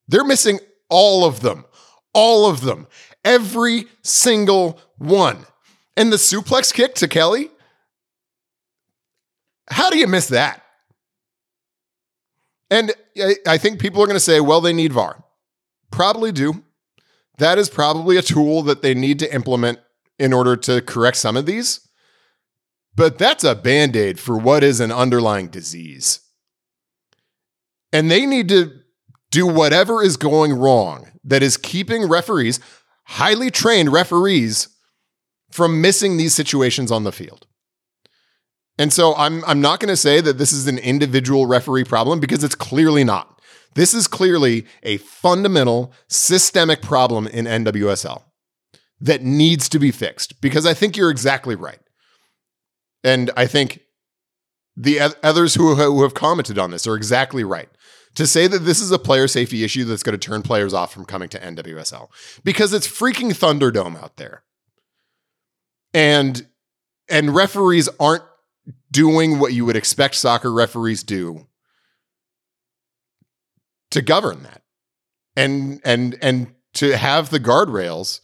They're 0.07 0.25
missing 0.25 0.59
all 0.89 1.25
of 1.25 1.41
them. 1.41 1.65
All 2.13 2.49
of 2.49 2.61
them. 2.61 2.87
Every 3.23 3.85
single 4.03 4.79
one. 4.97 5.45
And 5.97 6.11
the 6.11 6.17
suplex 6.17 6.73
kick 6.73 6.95
to 6.95 7.07
Kelli? 7.07 7.49
How 9.69 9.89
do 9.89 9.97
you 9.97 10.07
miss 10.07 10.27
that? 10.27 10.61
And 12.69 12.93
I, 13.47 13.57
think 13.57 13.79
people 13.79 14.01
are 14.01 14.05
going 14.05 14.15
to 14.15 14.19
say, 14.19 14.39
well, 14.39 14.61
they 14.61 14.73
need 14.73 14.91
VAR. 14.91 15.23
Probably 15.91 16.31
do. 16.31 16.63
That 17.37 17.57
is 17.57 17.69
probably 17.69 18.17
a 18.17 18.21
tool 18.21 18.63
that 18.63 18.81
they 18.81 18.93
need 18.93 19.19
to 19.19 19.33
implement 19.33 19.79
in 20.17 20.33
order 20.33 20.55
to 20.55 20.81
correct 20.81 21.17
some 21.17 21.37
of 21.37 21.45
these. 21.45 21.84
But 22.95 23.17
that's 23.17 23.43
a 23.43 23.55
band 23.55 23.95
aid 23.95 24.19
for 24.19 24.37
what 24.37 24.63
is 24.63 24.79
an 24.79 24.91
underlying 24.91 25.47
disease. 25.47 26.21
And 27.91 28.09
they 28.09 28.25
need 28.25 28.49
to 28.49 28.71
do 29.31 29.45
whatever 29.45 30.01
is 30.01 30.17
going 30.17 30.53
wrong 30.53 31.11
that 31.23 31.43
is 31.43 31.57
keeping 31.57 32.07
referees, 32.07 32.59
highly 33.05 33.51
trained 33.51 33.91
referees, 33.91 34.69
from 35.51 35.81
missing 35.81 36.17
these 36.17 36.35
situations 36.35 36.91
on 36.91 37.03
the 37.03 37.11
field. 37.11 37.47
And 38.77 38.91
so 38.91 39.15
I'm 39.15 39.43
I'm 39.45 39.61
not 39.61 39.79
going 39.79 39.89
to 39.89 39.97
say 39.97 40.19
that 40.19 40.37
this 40.37 40.51
is 40.51 40.67
an 40.67 40.77
individual 40.77 41.45
referee 41.45 41.85
problem 41.85 42.19
because 42.19 42.43
it's 42.43 42.55
clearly 42.55 43.05
not. 43.05 43.41
This 43.73 43.93
is 43.93 44.07
clearly 44.07 44.65
a 44.83 44.97
fundamental 44.97 45.93
systemic 46.07 46.81
problem 46.81 47.27
in 47.27 47.45
NWSL 47.45 48.23
that 48.99 49.21
needs 49.21 49.69
to 49.69 49.79
be 49.79 49.91
fixed 49.91 50.41
because 50.41 50.65
I 50.65 50.73
think 50.73 50.97
you're 50.97 51.09
exactly 51.09 51.55
right. 51.55 51.79
And 53.05 53.29
I 53.37 53.45
think 53.45 53.81
the 54.75 54.99
others 55.21 55.53
who, 55.53 55.75
have 56.01 56.15
commented 56.15 56.57
on 56.57 56.71
this 56.71 56.87
are 56.87 56.95
exactly 56.95 57.43
right 57.43 57.69
to 58.15 58.25
say 58.25 58.47
that 58.47 58.59
this 58.59 58.81
is 58.81 58.91
a 58.91 58.97
player 58.97 59.27
safety 59.27 59.63
issue 59.63 59.85
that's 59.85 60.01
going 60.01 60.17
to 60.17 60.27
turn 60.27 60.41
players 60.41 60.73
off 60.73 60.91
from 60.91 61.05
coming 61.05 61.29
to 61.29 61.39
NWSL 61.39 62.09
because 62.43 62.73
it's 62.73 62.87
freaking 62.87 63.29
Thunderdome 63.29 64.01
out 64.01 64.17
there. 64.17 64.43
And 65.93 66.47
and 67.07 67.35
referees 67.35 67.87
aren't 67.99 68.23
doing 68.91 69.37
what 69.37 69.53
you 69.53 69.65
would 69.65 69.75
expect 69.75 70.15
soccer 70.15 70.51
referees 70.51 71.03
do 71.03 71.45
to 73.91 74.01
govern 74.01 74.41
that. 74.43 74.63
And 75.35 75.79
and 75.85 76.17
and 76.23 76.55
to 76.73 76.97
have 76.97 77.29
the 77.29 77.39
guardrails 77.39 78.19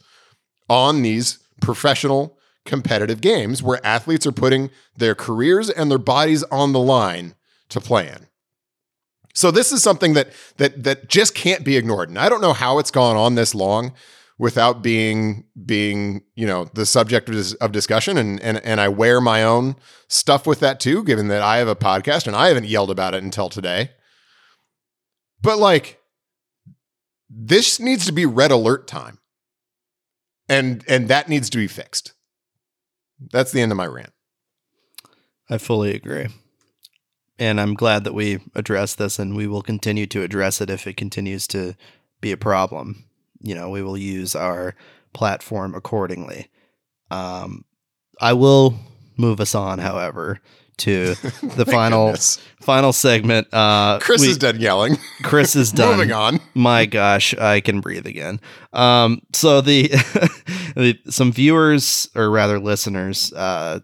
on 0.68 1.02
these 1.02 1.38
professional 1.60 2.36
competitive 2.64 3.20
games 3.20 3.62
where 3.62 3.84
athletes 3.84 4.26
are 4.26 4.32
putting 4.32 4.70
their 4.96 5.14
careers 5.14 5.70
and 5.70 5.90
their 5.90 5.98
bodies 5.98 6.42
on 6.44 6.72
the 6.72 6.80
line 6.80 7.34
to 7.68 7.80
play 7.80 8.08
in. 8.08 8.28
So 9.34 9.50
this 9.50 9.72
is 9.72 9.82
something 9.82 10.14
that 10.14 10.28
that 10.58 10.84
that 10.84 11.08
just 11.08 11.34
can't 11.34 11.64
be 11.64 11.76
ignored. 11.76 12.08
And 12.08 12.18
I 12.18 12.28
don't 12.28 12.42
know 12.42 12.52
how 12.52 12.78
it's 12.78 12.90
gone 12.90 13.16
on 13.16 13.34
this 13.34 13.54
long 13.54 13.92
without 14.38 14.82
being 14.82 15.44
being, 15.64 16.22
you 16.34 16.46
know, 16.46 16.66
the 16.74 16.86
subject 16.86 17.28
of, 17.28 17.54
of 17.60 17.72
discussion 17.72 18.18
and 18.18 18.40
and 18.40 18.58
and 18.58 18.80
I 18.80 18.88
wear 18.88 19.20
my 19.20 19.42
own 19.42 19.76
stuff 20.08 20.46
with 20.46 20.60
that 20.60 20.80
too 20.80 21.02
given 21.04 21.28
that 21.28 21.42
I 21.42 21.58
have 21.58 21.68
a 21.68 21.76
podcast 21.76 22.26
and 22.26 22.36
I 22.36 22.48
haven't 22.48 22.66
yelled 22.66 22.90
about 22.90 23.14
it 23.14 23.22
until 23.22 23.48
today. 23.48 23.90
But 25.40 25.58
like 25.58 25.98
this 27.30 27.80
needs 27.80 28.04
to 28.06 28.12
be 28.12 28.26
red 28.26 28.50
alert 28.50 28.86
time. 28.86 29.18
And 30.48 30.84
and 30.88 31.08
that 31.08 31.28
needs 31.28 31.48
to 31.50 31.58
be 31.58 31.66
fixed. 31.66 32.12
That's 33.30 33.52
the 33.52 33.60
end 33.60 33.72
of 33.72 33.78
my 33.78 33.86
rant. 33.86 34.12
I 35.48 35.58
fully 35.58 35.94
agree. 35.94 36.28
And 37.38 37.60
I'm 37.60 37.74
glad 37.74 38.04
that 38.04 38.14
we 38.14 38.40
addressed 38.54 38.98
this 38.98 39.18
and 39.18 39.36
we 39.36 39.46
will 39.46 39.62
continue 39.62 40.06
to 40.06 40.22
address 40.22 40.60
it 40.60 40.70
if 40.70 40.86
it 40.86 40.96
continues 40.96 41.46
to 41.48 41.74
be 42.20 42.32
a 42.32 42.36
problem. 42.36 43.04
You 43.40 43.54
know, 43.54 43.68
we 43.68 43.82
will 43.82 43.96
use 43.96 44.34
our 44.36 44.74
platform 45.12 45.74
accordingly. 45.74 46.48
Um, 47.10 47.64
I 48.20 48.32
will 48.32 48.76
move 49.16 49.40
us 49.40 49.54
on, 49.54 49.78
however, 49.78 50.40
to 50.82 51.14
the 51.56 51.66
final 51.66 52.06
goodness. 52.08 52.38
final 52.60 52.92
segment. 52.92 53.48
Uh, 53.52 53.98
Chris 54.00 54.20
we- 54.20 54.28
is 54.28 54.38
done 54.38 54.60
yelling. 54.60 54.96
Chris 55.22 55.56
is 55.56 55.72
done. 55.72 55.96
Moving 55.96 56.12
on. 56.12 56.40
My 56.54 56.86
gosh, 56.86 57.34
I 57.34 57.60
can 57.60 57.80
breathe 57.80 58.06
again. 58.06 58.40
Um, 58.72 59.22
so 59.32 59.60
the, 59.60 59.88
the 60.76 60.98
some 61.10 61.32
viewers 61.32 62.08
or 62.14 62.30
rather 62.30 62.58
listeners, 62.60 63.32
uh, 63.32 63.80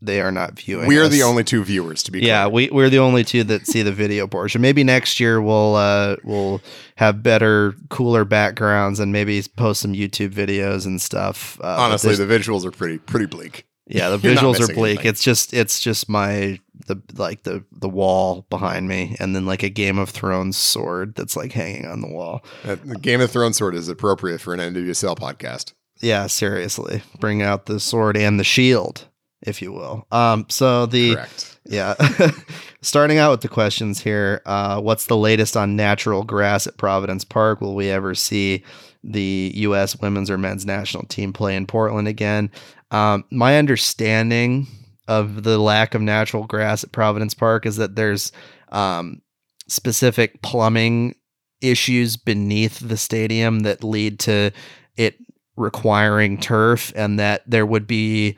they 0.00 0.20
are 0.20 0.30
not 0.30 0.56
viewing. 0.56 0.86
We 0.86 0.96
are 0.98 1.04
us. 1.06 1.10
the 1.10 1.24
only 1.24 1.42
two 1.42 1.64
viewers 1.64 2.04
to 2.04 2.12
be 2.12 2.20
Yeah, 2.20 2.44
clear. 2.44 2.52
we 2.54 2.70
we're 2.70 2.88
the 2.88 3.00
only 3.00 3.24
two 3.24 3.42
that 3.44 3.66
see 3.66 3.82
the 3.82 3.90
video 3.90 4.28
portion. 4.28 4.60
Maybe 4.62 4.84
next 4.84 5.18
year 5.18 5.42
we'll 5.42 5.74
uh 5.74 6.14
we'll 6.22 6.60
have 6.94 7.20
better, 7.24 7.74
cooler 7.90 8.24
backgrounds 8.24 9.00
and 9.00 9.12
maybe 9.12 9.42
post 9.56 9.80
some 9.80 9.94
YouTube 9.94 10.30
videos 10.30 10.86
and 10.86 11.00
stuff. 11.02 11.58
Uh, 11.60 11.76
Honestly, 11.80 12.14
the 12.14 12.26
visuals 12.26 12.64
are 12.64 12.70
pretty 12.70 12.98
pretty 12.98 13.26
bleak. 13.26 13.66
Yeah, 13.88 14.10
the 14.10 14.18
visuals 14.28 14.60
are 14.60 14.72
bleak. 14.72 14.98
anything. 14.98 15.06
It's 15.06 15.22
just 15.22 15.52
it's 15.54 15.80
just 15.80 16.08
my 16.08 16.60
the 16.86 16.96
like 17.16 17.42
the 17.42 17.64
the 17.72 17.88
wall 17.88 18.46
behind 18.50 18.88
me, 18.88 19.16
and 19.18 19.34
then 19.34 19.46
like 19.46 19.62
a 19.62 19.68
Game 19.68 19.98
of 19.98 20.10
Thrones 20.10 20.56
sword 20.56 21.14
that's 21.14 21.36
like 21.36 21.52
hanging 21.52 21.86
on 21.86 22.00
the 22.00 22.08
wall. 22.08 22.44
Uh, 22.64 22.76
the 22.84 22.96
Game 22.96 23.20
of 23.20 23.30
Thrones 23.30 23.56
sword 23.56 23.74
is 23.74 23.88
appropriate 23.88 24.40
for 24.40 24.54
an 24.54 24.60
NWSL 24.60 25.16
podcast. 25.16 25.72
Yeah, 26.00 26.26
seriously, 26.28 27.02
bring 27.18 27.42
out 27.42 27.66
the 27.66 27.80
sword 27.80 28.16
and 28.16 28.38
the 28.38 28.44
shield, 28.44 29.08
if 29.42 29.60
you 29.60 29.72
will. 29.72 30.06
Um, 30.12 30.46
so 30.48 30.86
the 30.86 31.14
Correct. 31.14 31.58
yeah, 31.64 31.94
starting 32.82 33.18
out 33.18 33.32
with 33.32 33.40
the 33.40 33.48
questions 33.48 34.00
here. 34.00 34.40
Uh, 34.46 34.80
what's 34.80 35.06
the 35.06 35.16
latest 35.16 35.56
on 35.56 35.76
natural 35.76 36.22
grass 36.22 36.66
at 36.66 36.76
Providence 36.76 37.24
Park? 37.24 37.60
Will 37.60 37.74
we 37.74 37.90
ever 37.90 38.14
see 38.14 38.62
the 39.02 39.52
U.S. 39.56 39.98
women's 40.00 40.30
or 40.30 40.38
men's 40.38 40.66
national 40.66 41.04
team 41.04 41.32
play 41.32 41.56
in 41.56 41.66
Portland 41.66 42.06
again? 42.06 42.50
Um, 42.90 43.24
my 43.30 43.58
understanding 43.58 44.66
of 45.06 45.42
the 45.42 45.58
lack 45.58 45.94
of 45.94 46.02
natural 46.02 46.46
grass 46.46 46.84
at 46.84 46.92
Providence 46.92 47.34
Park 47.34 47.66
is 47.66 47.76
that 47.76 47.96
there's 47.96 48.32
um, 48.70 49.22
specific 49.66 50.42
plumbing 50.42 51.14
issues 51.60 52.16
beneath 52.16 52.78
the 52.78 52.96
stadium 52.96 53.60
that 53.60 53.82
lead 53.82 54.18
to 54.20 54.50
it 54.96 55.16
requiring 55.56 56.38
turf, 56.38 56.92
and 56.94 57.18
that 57.18 57.42
there 57.46 57.66
would 57.66 57.86
be 57.86 58.36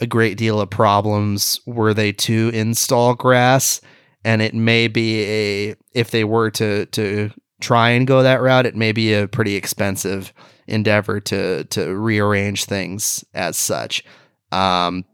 a 0.00 0.06
great 0.06 0.38
deal 0.38 0.60
of 0.60 0.70
problems 0.70 1.60
were 1.66 1.92
they 1.92 2.12
to 2.12 2.50
install 2.54 3.14
grass. 3.14 3.80
And 4.24 4.40
it 4.42 4.54
may 4.54 4.86
be 4.88 5.22
a 5.24 5.76
if 5.92 6.10
they 6.10 6.24
were 6.24 6.50
to 6.52 6.86
to 6.86 7.30
try 7.60 7.90
and 7.90 8.06
go 8.06 8.22
that 8.22 8.40
route, 8.40 8.66
it 8.66 8.76
may 8.76 8.92
be 8.92 9.12
a 9.14 9.28
pretty 9.28 9.54
expensive 9.54 10.32
endeavor 10.70 11.20
to 11.20 11.64
to 11.64 11.94
rearrange 11.94 12.64
things 12.64 13.24
as 13.34 13.56
such. 13.56 14.04
Um, 14.52 15.04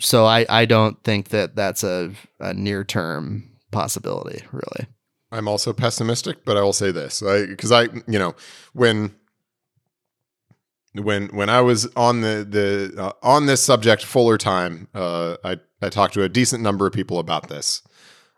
so 0.00 0.26
I 0.26 0.46
I 0.48 0.64
don't 0.64 1.02
think 1.04 1.28
that 1.28 1.56
that's 1.56 1.84
a, 1.84 2.12
a 2.38 2.54
near 2.54 2.84
term 2.84 3.50
possibility, 3.70 4.44
really. 4.52 4.86
I'm 5.32 5.46
also 5.46 5.72
pessimistic, 5.72 6.44
but 6.44 6.56
I 6.56 6.62
will 6.62 6.72
say 6.72 6.90
this 6.90 7.20
because 7.20 7.70
I, 7.70 7.82
I, 7.82 7.88
you 8.08 8.18
know, 8.18 8.34
when 8.72 9.14
when 10.94 11.28
when 11.28 11.48
I 11.48 11.60
was 11.60 11.86
on 11.94 12.20
the 12.20 12.46
the 12.48 13.00
uh, 13.00 13.12
on 13.22 13.46
this 13.46 13.62
subject 13.62 14.04
fuller 14.04 14.38
time, 14.38 14.88
uh, 14.94 15.36
I 15.44 15.58
I 15.80 15.88
talked 15.88 16.14
to 16.14 16.22
a 16.22 16.28
decent 16.28 16.62
number 16.62 16.86
of 16.86 16.92
people 16.92 17.18
about 17.18 17.48
this. 17.48 17.82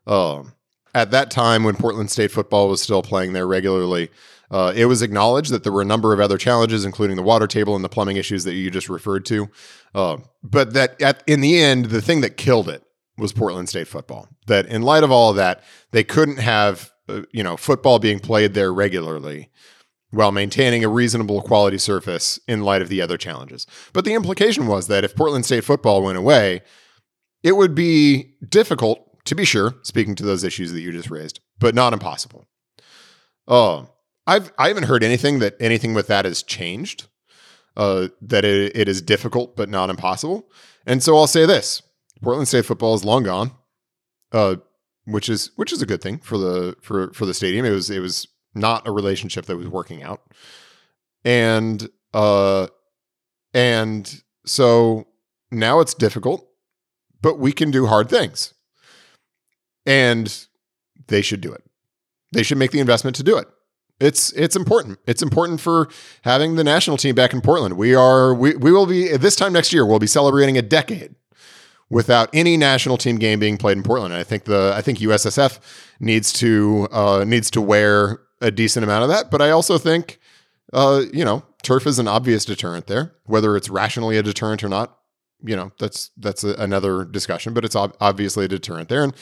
Um, 0.07 0.53
at 0.95 1.11
that 1.13 1.31
time, 1.31 1.65
when 1.65 1.77
Portland 1.77 2.11
State 2.11 2.31
football 2.31 2.69
was 2.69 2.83
still 2.83 3.03
playing 3.03 3.33
there 3.33 3.47
regularly, 3.47 4.11
uh, 4.53 4.73
it 4.77 4.85
was 4.85 5.01
acknowledged 5.01 5.51
that 5.51 5.65
there 5.65 5.73
were 5.73 5.83
a 5.83 5.87
number 5.87 6.13
of 6.13 6.21
other 6.21 6.37
challenges, 6.37 6.85
including 6.85 7.17
the 7.17 7.23
water 7.23 7.47
table 7.47 7.75
and 7.75 7.83
the 7.83 7.89
plumbing 7.89 8.19
issues 8.19 8.45
that 8.45 8.53
you 8.53 8.71
just 8.71 8.91
referred 8.91 9.25
to. 9.25 9.49
Uh, 9.95 10.19
but 10.43 10.75
that 10.75 11.01
at, 11.01 11.23
in 11.27 11.41
the 11.41 11.59
end, 11.59 11.87
the 11.87 12.03
thing 12.03 12.21
that 12.21 12.37
killed 12.37 12.69
it 12.69 12.85
was 13.17 13.33
Portland 13.33 13.69
State 13.69 13.89
football. 13.89 14.29
That 14.47 14.67
in 14.67 14.83
light 14.83 15.05
of 15.05 15.11
all 15.11 15.31
of 15.31 15.37
that, 15.37 15.63
they 15.91 16.05
couldn't 16.05 16.39
have 16.39 16.93
uh, 17.09 17.23
you 17.33 17.43
know 17.43 17.57
football 17.57 17.99
being 17.99 18.21
played 18.21 18.55
there 18.55 18.73
regularly 18.73 19.51
while 20.11 20.33
maintaining 20.33 20.85
a 20.85 20.89
reasonable 20.89 21.41
quality 21.41 21.79
surface 21.79 22.39
in 22.47 22.63
light 22.63 22.83
of 22.83 22.91
the 22.91 23.01
other 23.01 23.17
challenges. 23.17 23.67
But 23.95 24.05
the 24.05 24.13
implication 24.13 24.67
was 24.67 24.87
that 24.89 25.05
if 25.05 25.17
Portland 25.17 25.47
State 25.47 25.65
football 25.65 26.03
went 26.03 26.19
away, 26.19 26.61
it 27.43 27.53
would 27.53 27.75
be 27.75 28.35
difficult, 28.47 29.25
to 29.25 29.35
be 29.35 29.47
sure, 29.47 29.75
speaking 29.83 30.15
to 30.17 30.25
those 30.25 30.45
issues 30.45 30.73
that 30.73 30.83
you 30.83 30.93
just 30.93 31.11
raised, 31.11 31.41
but 31.59 31.75
not 31.75 31.95
impossible. 31.95 32.47
Oh, 33.49 33.89
I've 34.27 34.53
I 34.59 34.69
haven't 34.69 34.85
heard 34.85 35.03
anything 35.03 35.39
that 35.41 35.57
anything 35.61 35.95
with 35.95 36.07
that 36.09 36.25
has 36.25 36.43
changed. 36.43 37.09
Uh, 37.75 38.09
that 38.21 38.45
it, 38.45 38.77
it 38.77 38.87
is 38.87 39.01
difficult 39.01 39.57
but 39.57 39.71
not 39.71 39.89
impossible. 39.89 40.51
And 40.87 41.03
so 41.03 41.17
I'll 41.17 41.27
say 41.27 41.47
this: 41.47 41.83
Portland 42.21 42.49
State 42.49 42.67
football 42.67 42.95
is 42.95 43.05
long 43.05 43.23
gone, 43.23 43.53
uh, 44.33 44.57
which 45.05 45.29
is 45.29 45.53
which 45.57 45.73
is 45.73 45.81
a 45.83 45.87
good 45.87 46.03
thing 46.03 46.19
for 46.19 46.37
the 46.39 46.77
for 46.83 47.13
for 47.13 47.27
the 47.27 47.35
stadium. 47.35 47.65
It 47.65 47.71
was 47.71 47.89
it 47.91 48.01
was 48.01 48.29
not 48.55 48.87
a 48.87 48.93
relationship 48.93 49.47
that 49.47 49.57
was 49.57 49.69
working 49.69 50.03
out. 50.03 50.23
And 51.25 51.89
uh 52.13 52.69
and 53.55 54.23
so 54.45 55.07
now 55.51 55.81
it's 55.81 55.95
difficult, 55.95 56.49
but 57.21 57.39
we 57.39 57.53
can 57.53 57.71
do 57.71 57.87
hard 57.87 58.09
things. 58.09 58.55
And 59.87 60.47
they 61.09 61.23
should 61.23 61.41
do 61.41 61.53
it. 61.53 61.65
They 62.33 62.43
should 62.43 62.59
make 62.59 62.71
the 62.71 62.81
investment 62.81 63.17
to 63.17 63.23
do 63.23 63.37
it. 63.37 63.49
It's 64.03 64.33
it's 64.33 64.57
important. 64.57 64.99
It's 65.07 65.23
important 65.23 65.61
for 65.61 65.89
having 66.23 66.57
the 66.57 66.65
national 66.65 66.97
team 66.97 67.15
back 67.15 67.33
in 67.33 67.41
Portland. 67.41 67.77
We 67.77 67.95
are 67.95 68.35
we 68.35 68.57
we 68.57 68.73
will 68.73 68.87
be 68.87 69.17
this 69.17 69.37
time 69.37 69.53
next 69.53 69.73
year 69.73 69.87
we'll 69.87 69.99
be 69.99 70.07
celebrating 70.07 70.59
a 70.59 70.63
decade 70.63 71.15
without 71.89 72.31
any 72.33 72.57
national 72.57 72.97
team 72.97 73.17
game 73.17 73.39
being 73.39 73.59
played 73.59 73.77
in 73.77 73.83
Portland. 73.83 74.15
And 74.15 74.21
I 74.21 74.25
think 74.25 74.45
the 74.45 74.73
I 74.75 74.81
think 74.81 74.99
USSF 74.99 75.61
needs 76.01 76.33
to 76.35 76.89
uh, 76.91 77.25
needs 77.25 77.51
to 77.53 77.61
wear 77.61 78.21
a 78.41 78.51
decent 78.51 78.83
amount 78.83 79.05
of 79.05 79.11
that. 79.11 79.31
But 79.31 79.41
I 79.41 79.51
also 79.51 79.79
think, 79.79 80.19
uh, 80.73 81.03
you 81.13 81.25
know, 81.25 81.45
turf 81.63 81.87
is 81.87 81.99
an 81.99 82.09
obvious 82.09 82.45
deterrent 82.45 82.87
there. 82.87 83.15
Whether 83.27 83.57
it's 83.57 83.69
rationally 83.69 84.17
a 84.17 84.23
deterrent 84.23 84.65
or 84.65 84.69
not, 84.69 84.99
you 85.45 85.55
know, 85.55 85.71
that's 85.79 86.11
that's 86.17 86.43
a, 86.43 86.55
another 86.55 87.05
discussion. 87.05 87.55
But 87.55 87.65
it's 87.65 87.77
ob- 87.77 87.97
obviously 88.01 88.47
a 88.47 88.49
deterrent 88.49 88.89
there, 88.89 89.05
and 89.05 89.15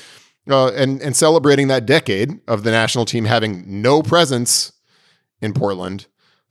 uh, 0.48 0.68
and 0.72 1.00
and 1.02 1.16
celebrating 1.16 1.68
that 1.68 1.86
decade 1.86 2.40
of 2.46 2.62
the 2.62 2.70
national 2.70 3.04
team 3.04 3.24
having 3.24 3.82
no 3.82 4.02
presence 4.02 4.72
in 5.40 5.52
Portland 5.52 6.06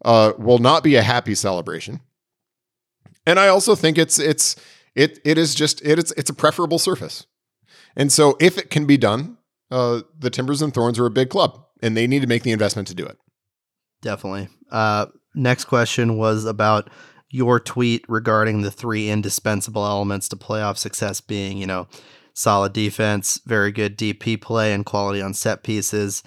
uh, 0.05 0.33
will 0.37 0.59
not 0.59 0.83
be 0.83 0.95
a 0.95 1.01
happy 1.01 1.35
celebration. 1.35 2.01
And 3.25 3.39
I 3.39 3.47
also 3.47 3.75
think 3.75 3.97
it's 3.97 4.19
it's 4.19 4.55
it 4.95 5.19
it 5.23 5.37
is 5.37 5.55
just 5.55 5.81
it, 5.85 5.99
it's 5.99 6.11
it's 6.13 6.29
a 6.29 6.33
preferable 6.33 6.79
surface. 6.79 7.25
And 7.95 8.11
so 8.11 8.37
if 8.39 8.57
it 8.57 8.69
can 8.69 8.85
be 8.85 8.97
done, 8.97 9.37
uh, 9.71 10.01
the 10.17 10.29
Timbers 10.29 10.61
and 10.61 10.73
Thorns 10.73 10.99
are 10.99 11.05
a 11.05 11.11
big 11.11 11.29
club 11.29 11.65
and 11.81 11.95
they 11.95 12.07
need 12.07 12.21
to 12.21 12.27
make 12.27 12.43
the 12.43 12.51
investment 12.51 12.87
to 12.89 12.95
do 12.95 13.05
it. 13.05 13.17
Definitely. 14.01 14.49
Uh, 14.71 15.07
next 15.35 15.65
question 15.65 16.17
was 16.17 16.45
about 16.45 16.89
your 17.29 17.59
tweet 17.59 18.05
regarding 18.07 18.61
the 18.61 18.71
three 18.71 19.09
indispensable 19.09 19.85
elements 19.85 20.29
to 20.29 20.35
playoff 20.35 20.77
success 20.77 21.21
being, 21.21 21.57
you 21.57 21.67
know, 21.67 21.87
solid 22.39 22.71
defense, 22.71 23.41
very 23.45 23.69
good 23.69 23.97
DP 23.97 24.41
play, 24.41 24.71
and 24.73 24.85
quality 24.85 25.21
on 25.21 25.33
set 25.33 25.61
pieces. 25.61 26.23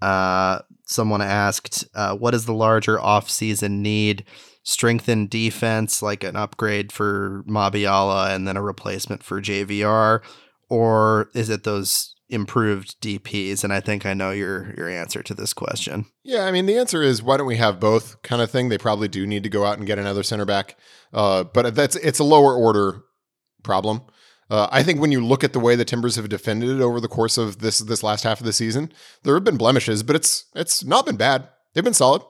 Uh, 0.00 0.60
someone 0.84 1.20
asked, 1.20 1.84
uh, 1.92 2.14
what 2.14 2.34
is 2.34 2.46
the 2.46 2.54
larger 2.54 2.98
offseason 2.98 3.80
need? 3.80 4.24
Strengthen 4.62 5.26
defense, 5.26 6.02
like 6.02 6.22
an 6.22 6.36
upgrade 6.36 6.92
for 6.92 7.42
Mabiala 7.48 8.32
and 8.32 8.46
then 8.46 8.56
a 8.56 8.62
replacement 8.62 9.24
for 9.24 9.40
JVR? 9.40 10.22
Or 10.68 11.30
is 11.34 11.50
it 11.50 11.64
those 11.64 12.14
improved 12.28 13.00
DPs? 13.00 13.64
And 13.64 13.72
I 13.72 13.80
think 13.80 14.06
I 14.06 14.14
know 14.14 14.30
your 14.30 14.72
your 14.76 14.88
answer 14.88 15.22
to 15.22 15.34
this 15.34 15.52
question. 15.52 16.06
Yeah, 16.24 16.44
I 16.46 16.52
mean 16.52 16.66
the 16.66 16.78
answer 16.78 17.02
is 17.02 17.22
why 17.22 17.36
don't 17.36 17.46
we 17.46 17.56
have 17.56 17.78
both 17.78 18.20
kind 18.22 18.42
of 18.42 18.50
thing. 18.50 18.68
They 18.68 18.78
probably 18.78 19.08
do 19.08 19.26
need 19.26 19.44
to 19.44 19.48
go 19.48 19.64
out 19.64 19.78
and 19.78 19.86
get 19.86 19.98
another 19.98 20.24
center 20.24 20.44
back, 20.44 20.76
uh, 21.12 21.44
but 21.44 21.74
that's 21.74 21.94
it's 21.96 22.18
a 22.18 22.24
lower 22.24 22.54
order 22.54 23.02
problem. 23.62 24.02
Uh, 24.48 24.68
I 24.70 24.82
think 24.82 25.00
when 25.00 25.12
you 25.12 25.24
look 25.24 25.42
at 25.42 25.52
the 25.52 25.60
way 25.60 25.74
the 25.74 25.84
Timbers 25.84 26.16
have 26.16 26.28
defended 26.28 26.70
it 26.70 26.80
over 26.80 27.00
the 27.00 27.08
course 27.08 27.36
of 27.36 27.58
this 27.58 27.78
this 27.78 28.02
last 28.02 28.24
half 28.24 28.40
of 28.40 28.46
the 28.46 28.52
season, 28.52 28.92
there 29.22 29.34
have 29.34 29.44
been 29.44 29.56
blemishes, 29.56 30.02
but 30.02 30.16
it's 30.16 30.44
it's 30.54 30.84
not 30.84 31.06
been 31.06 31.16
bad. 31.16 31.48
They've 31.74 31.84
been 31.84 31.94
solid. 31.94 32.22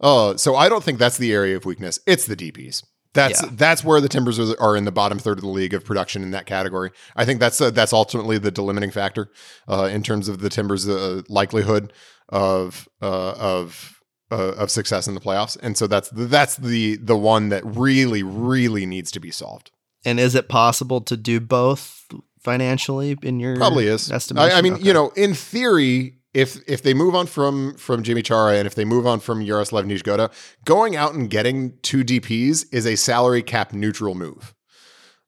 Uh, 0.00 0.36
so 0.36 0.54
I 0.54 0.68
don't 0.68 0.84
think 0.84 0.98
that's 0.98 1.18
the 1.18 1.32
area 1.32 1.56
of 1.56 1.64
weakness. 1.64 1.98
It's 2.06 2.26
the 2.26 2.36
DPs. 2.36 2.84
That's 3.14 3.42
yeah. 3.42 3.50
that's 3.52 3.82
where 3.82 4.00
the 4.00 4.08
Timbers 4.08 4.38
are, 4.38 4.54
are, 4.60 4.76
in 4.76 4.84
the 4.84 4.92
bottom 4.92 5.18
third 5.18 5.38
of 5.38 5.42
the 5.42 5.48
league 5.48 5.74
of 5.74 5.84
production 5.84 6.22
in 6.22 6.30
that 6.32 6.46
category. 6.46 6.90
I 7.16 7.24
think 7.24 7.40
that's 7.40 7.60
uh, 7.60 7.70
that's 7.70 7.92
ultimately 7.92 8.38
the 8.38 8.52
delimiting 8.52 8.92
factor 8.92 9.30
uh, 9.66 9.88
in 9.90 10.02
terms 10.02 10.28
of 10.28 10.40
the 10.40 10.48
Timbers' 10.48 10.88
uh, 10.88 11.22
likelihood 11.28 11.92
of 12.28 12.88
uh, 13.02 13.32
of 13.32 14.00
uh, 14.30 14.52
of 14.52 14.70
success 14.70 15.08
in 15.08 15.14
the 15.14 15.20
playoffs. 15.20 15.56
And 15.60 15.76
so 15.76 15.86
that's 15.86 16.10
that's 16.12 16.56
the 16.56 16.96
the 16.96 17.16
one 17.16 17.48
that 17.48 17.64
really 17.64 18.22
really 18.22 18.86
needs 18.86 19.10
to 19.12 19.20
be 19.20 19.30
solved. 19.30 19.70
And 20.04 20.20
is 20.20 20.34
it 20.34 20.48
possible 20.48 21.00
to 21.02 21.16
do 21.16 21.40
both 21.40 22.06
financially 22.40 23.16
in 23.22 23.40
your 23.40 23.56
probably 23.56 23.86
is 23.86 24.10
estimation? 24.10 24.52
I, 24.52 24.58
I 24.58 24.62
mean, 24.62 24.74
okay. 24.74 24.82
you 24.82 24.92
know, 24.92 25.10
in 25.10 25.34
theory, 25.34 26.18
if 26.34 26.60
if 26.68 26.82
they 26.82 26.94
move 26.94 27.14
on 27.14 27.26
from 27.26 27.74
from 27.76 28.02
Yimmi 28.02 28.24
Chara 28.24 28.56
and 28.56 28.66
if 28.66 28.74
they 28.74 28.84
move 28.84 29.06
on 29.06 29.20
from 29.20 29.44
Jaroslaw 29.44 29.84
Niezgoda, 29.84 30.32
going 30.64 30.96
out 30.96 31.14
and 31.14 31.28
getting 31.28 31.76
two 31.82 32.04
DPs 32.04 32.66
is 32.72 32.86
a 32.86 32.96
salary 32.96 33.42
cap 33.42 33.72
neutral 33.72 34.14
move. 34.14 34.54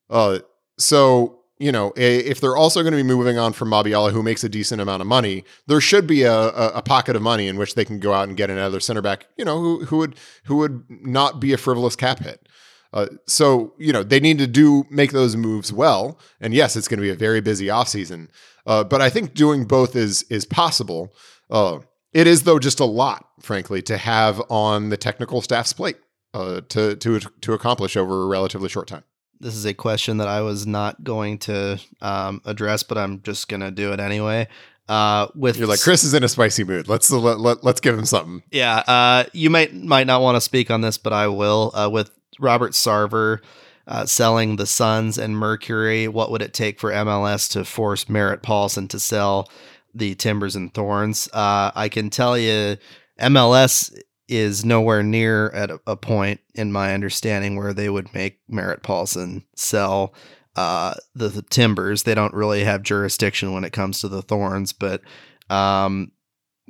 Uh, 0.09 0.41
so 0.79 1.41
you 1.61 1.71
know, 1.71 1.93
if 1.95 2.41
they're 2.41 2.57
also 2.57 2.81
going 2.81 2.93
to 2.93 2.97
be 2.97 3.03
moving 3.03 3.39
on 3.39 3.53
from 3.53 3.69
Mabiala, 3.69 4.13
who 4.13 4.23
makes 4.23 4.43
a 4.43 4.49
decent 4.49 4.81
amount 4.81 5.03
of 5.03 5.07
money, 5.07 5.45
there 5.67 5.81
should 5.81 6.07
be 6.07 6.23
a, 6.23 6.33
a, 6.33 6.69
a, 6.77 6.83
pocket 6.83 7.17
of 7.17 7.21
money 7.21 7.49
in 7.49 7.59
which 7.59 7.75
they 7.75 7.85
can 7.85 8.01
go 8.01 8.15
out 8.15 8.27
and 8.27 8.37
get 8.37 8.49
another 8.49 8.81
center 8.81 9.03
back, 9.03 9.27
you 9.37 9.45
know, 9.45 9.61
who 9.61 9.85
who 9.85 9.99
would 9.99 10.17
who 10.45 10.57
would 10.57 10.85
not 10.89 11.39
be 11.39 11.53
a 11.53 11.59
frivolous 11.59 11.97
cap 11.97 12.21
hit. 12.21 12.49
Uh, 12.93 13.07
so 13.27 13.73
you 13.79 13.93
know 13.93 14.03
they 14.03 14.21
need 14.21 14.39
to 14.39 14.47
do 14.47 14.85
make 14.91 15.13
those 15.13 15.37
moves 15.37 15.73
well. 15.73 16.19
And 16.41 16.53
yes, 16.53 16.77
it's 16.77 16.89
going 16.89 16.99
to 16.99 17.03
be 17.03 17.11
a 17.11 17.17
very 17.17 17.41
busy 17.41 17.67
offseason. 17.67 18.29
Uh, 18.67 18.85
but 18.85 19.01
I 19.01 19.11
think 19.11 19.35
doing 19.35 19.65
both 19.65 19.97
is 19.97 20.25
is 20.25 20.45
possible. 20.45 21.15
Uh, 21.51 21.79
it 22.13 22.27
is 22.27 22.43
though 22.43 22.59
just 22.59 22.81
a 22.81 22.85
lot, 22.85 23.27
frankly, 23.41 23.83
to 23.83 23.97
have 23.97 24.43
on 24.51 24.89
the 24.89 24.97
technical 24.97 25.41
staff's 25.41 25.73
plate 25.73 25.97
uh, 26.35 26.61
to 26.69 26.97
to 26.97 27.21
to 27.21 27.53
accomplish 27.53 27.97
over 27.97 28.25
a 28.25 28.27
relatively 28.27 28.69
short 28.69 28.89
time. 28.89 29.05
This 29.39 29.55
is 29.55 29.65
a 29.65 29.73
question 29.73 30.19
that 30.19 30.29
I 30.29 30.43
was 30.43 30.67
not 30.67 31.03
going 31.03 31.39
to 31.39 31.81
um, 32.03 32.43
address, 32.45 32.83
but 32.83 32.99
I'm 32.99 33.23
just 33.23 33.49
going 33.49 33.61
to 33.61 33.71
do 33.71 33.93
it 33.93 34.01
anyway. 34.01 34.49
Uh, 34.87 35.29
with 35.35 35.57
you're 35.57 35.69
like 35.69 35.81
Chris 35.81 36.03
is 36.03 36.15
in 36.15 36.25
a 36.25 36.29
spicy 36.29 36.65
mood. 36.65 36.89
Let's 36.89 37.11
let, 37.11 37.39
let 37.39 37.63
let's 37.63 37.81
give 37.81 37.97
him 37.97 38.05
something. 38.05 38.43
Yeah. 38.51 38.79
Uh, 38.79 39.25
you 39.33 39.49
might 39.49 39.73
might 39.73 40.07
not 40.07 40.21
want 40.21 40.35
to 40.37 40.41
speak 40.41 40.71
on 40.71 40.81
this, 40.81 40.99
but 40.99 41.13
I 41.13 41.29
will. 41.29 41.71
Uh, 41.75 41.89
with 41.91 42.11
Robert 42.41 42.73
Sarver 42.73 43.41
uh, 43.87 44.07
selling 44.07 44.57
the 44.57 44.67
Suns 44.67 45.19
and 45.19 45.37
Mercury. 45.37 46.09
What 46.09 46.31
would 46.31 46.43
it 46.43 46.55
take 46.55 46.79
for 46.79 46.93
MLS 46.93 47.51
to 47.53 47.65
force 47.65 48.09
Merritt 48.09 48.43
Paulson 48.43 48.89
to 48.89 49.01
sell 49.01 49.51
the 49.95 50.15
Timbers 50.15 50.57
and 50.57 50.73
Thorns? 50.73 51.29
Uh, 51.33 51.71
I 51.75 51.89
can 51.89 52.11
tell 52.11 52.39
you, 52.39 52.77
MLS 53.21 53.97
is 54.29 54.65
nowhere 54.65 55.03
near 55.03 55.51
at 55.51 55.73
a, 55.89 55.97
point 55.97 56.41
in 56.55 56.71
my 56.71 56.95
understanding 56.95 57.57
where 57.57 57.73
they 57.73 57.91
would 57.91 58.15
make 58.15 58.39
Merritt 58.49 58.85
Paulson 58.85 59.45
sell 59.57 60.15
uh, 60.55 60.95
the, 61.17 61.29
the, 61.29 61.43
Timbers. 61.43 62.05
They 62.05 62.15
don't 62.15 62.33
really 62.33 62.63
have 62.63 62.85
jurisdiction 62.85 63.53
when 63.53 63.65
it 63.65 63.73
comes 63.73 64.01
to 64.01 64.09
the 64.09 64.23
Thorns, 64.23 64.73
but 64.73 65.03
um, 65.51 66.13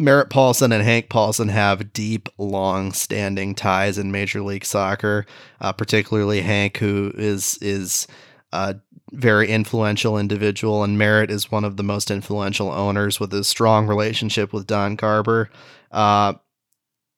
Merritt 0.01 0.31
Paulson 0.31 0.73
and 0.73 0.83
Hank 0.83 1.11
Paulson 1.11 1.49
have 1.49 1.93
deep, 1.93 2.31
long 2.39 2.93
standing 2.93 3.55
ties 3.55 3.99
in 3.99 4.11
Major 4.11 4.41
League 4.41 4.65
Soccer, 4.65 5.27
uh, 5.61 5.75
particularly 5.75 6.41
Hank, 6.41 6.79
who 6.79 7.13
is 7.17 7.59
is 7.61 8.07
a 8.51 8.77
very 9.13 9.51
influential 9.51 10.17
individual, 10.17 10.83
and 10.85 10.97
Merritt 10.97 11.31
is 11.31 11.53
one 11.53 11.65
of 11.65 11.77
the 11.77 11.83
most 11.83 12.11
influential 12.11 12.71
owners 12.71 13.21
with 13.21 13.35
a 13.35 13.45
strong 13.45 13.87
relationship 13.87 14.55
with 14.55 14.67
Don 14.67 14.97
Garber. 14.97 15.51
Uh, 15.93 16.33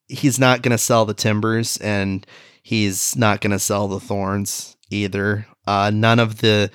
he's 0.09 0.37
not 0.37 0.61
going 0.61 0.73
to 0.73 0.77
sell 0.77 1.05
the 1.05 1.13
Timbers, 1.13 1.77
and 1.77 2.27
he's 2.63 3.15
not 3.15 3.39
going 3.39 3.51
to 3.51 3.59
sell 3.59 3.87
the 3.87 4.01
Thorns 4.01 4.75
either. 4.89 5.47
Uh, 5.65 5.89
none 5.89 6.19
of 6.19 6.39
the 6.41 6.69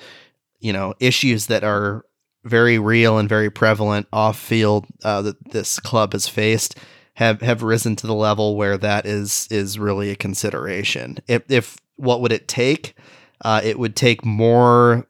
you 0.59 0.73
know 0.73 0.95
issues 0.99 1.45
that 1.45 1.63
are 1.63 2.03
very 2.49 2.79
real 2.79 3.17
and 3.17 3.29
very 3.29 3.49
prevalent 3.49 4.07
off 4.11 4.37
field 4.37 4.85
uh, 5.03 5.21
that 5.21 5.51
this 5.51 5.79
club 5.79 6.13
has 6.13 6.27
faced 6.27 6.75
have 7.15 7.41
have 7.41 7.63
risen 7.63 7.95
to 7.97 8.07
the 8.07 8.15
level 8.15 8.55
where 8.55 8.77
that 8.77 9.05
is 9.05 9.47
is 9.51 9.77
really 9.77 10.09
a 10.09 10.15
consideration. 10.15 11.17
If, 11.27 11.43
if 11.49 11.77
what 11.97 12.21
would 12.21 12.31
it 12.31 12.47
take? 12.47 12.95
Uh, 13.43 13.61
it 13.63 13.77
would 13.77 13.95
take 13.95 14.25
more 14.25 15.07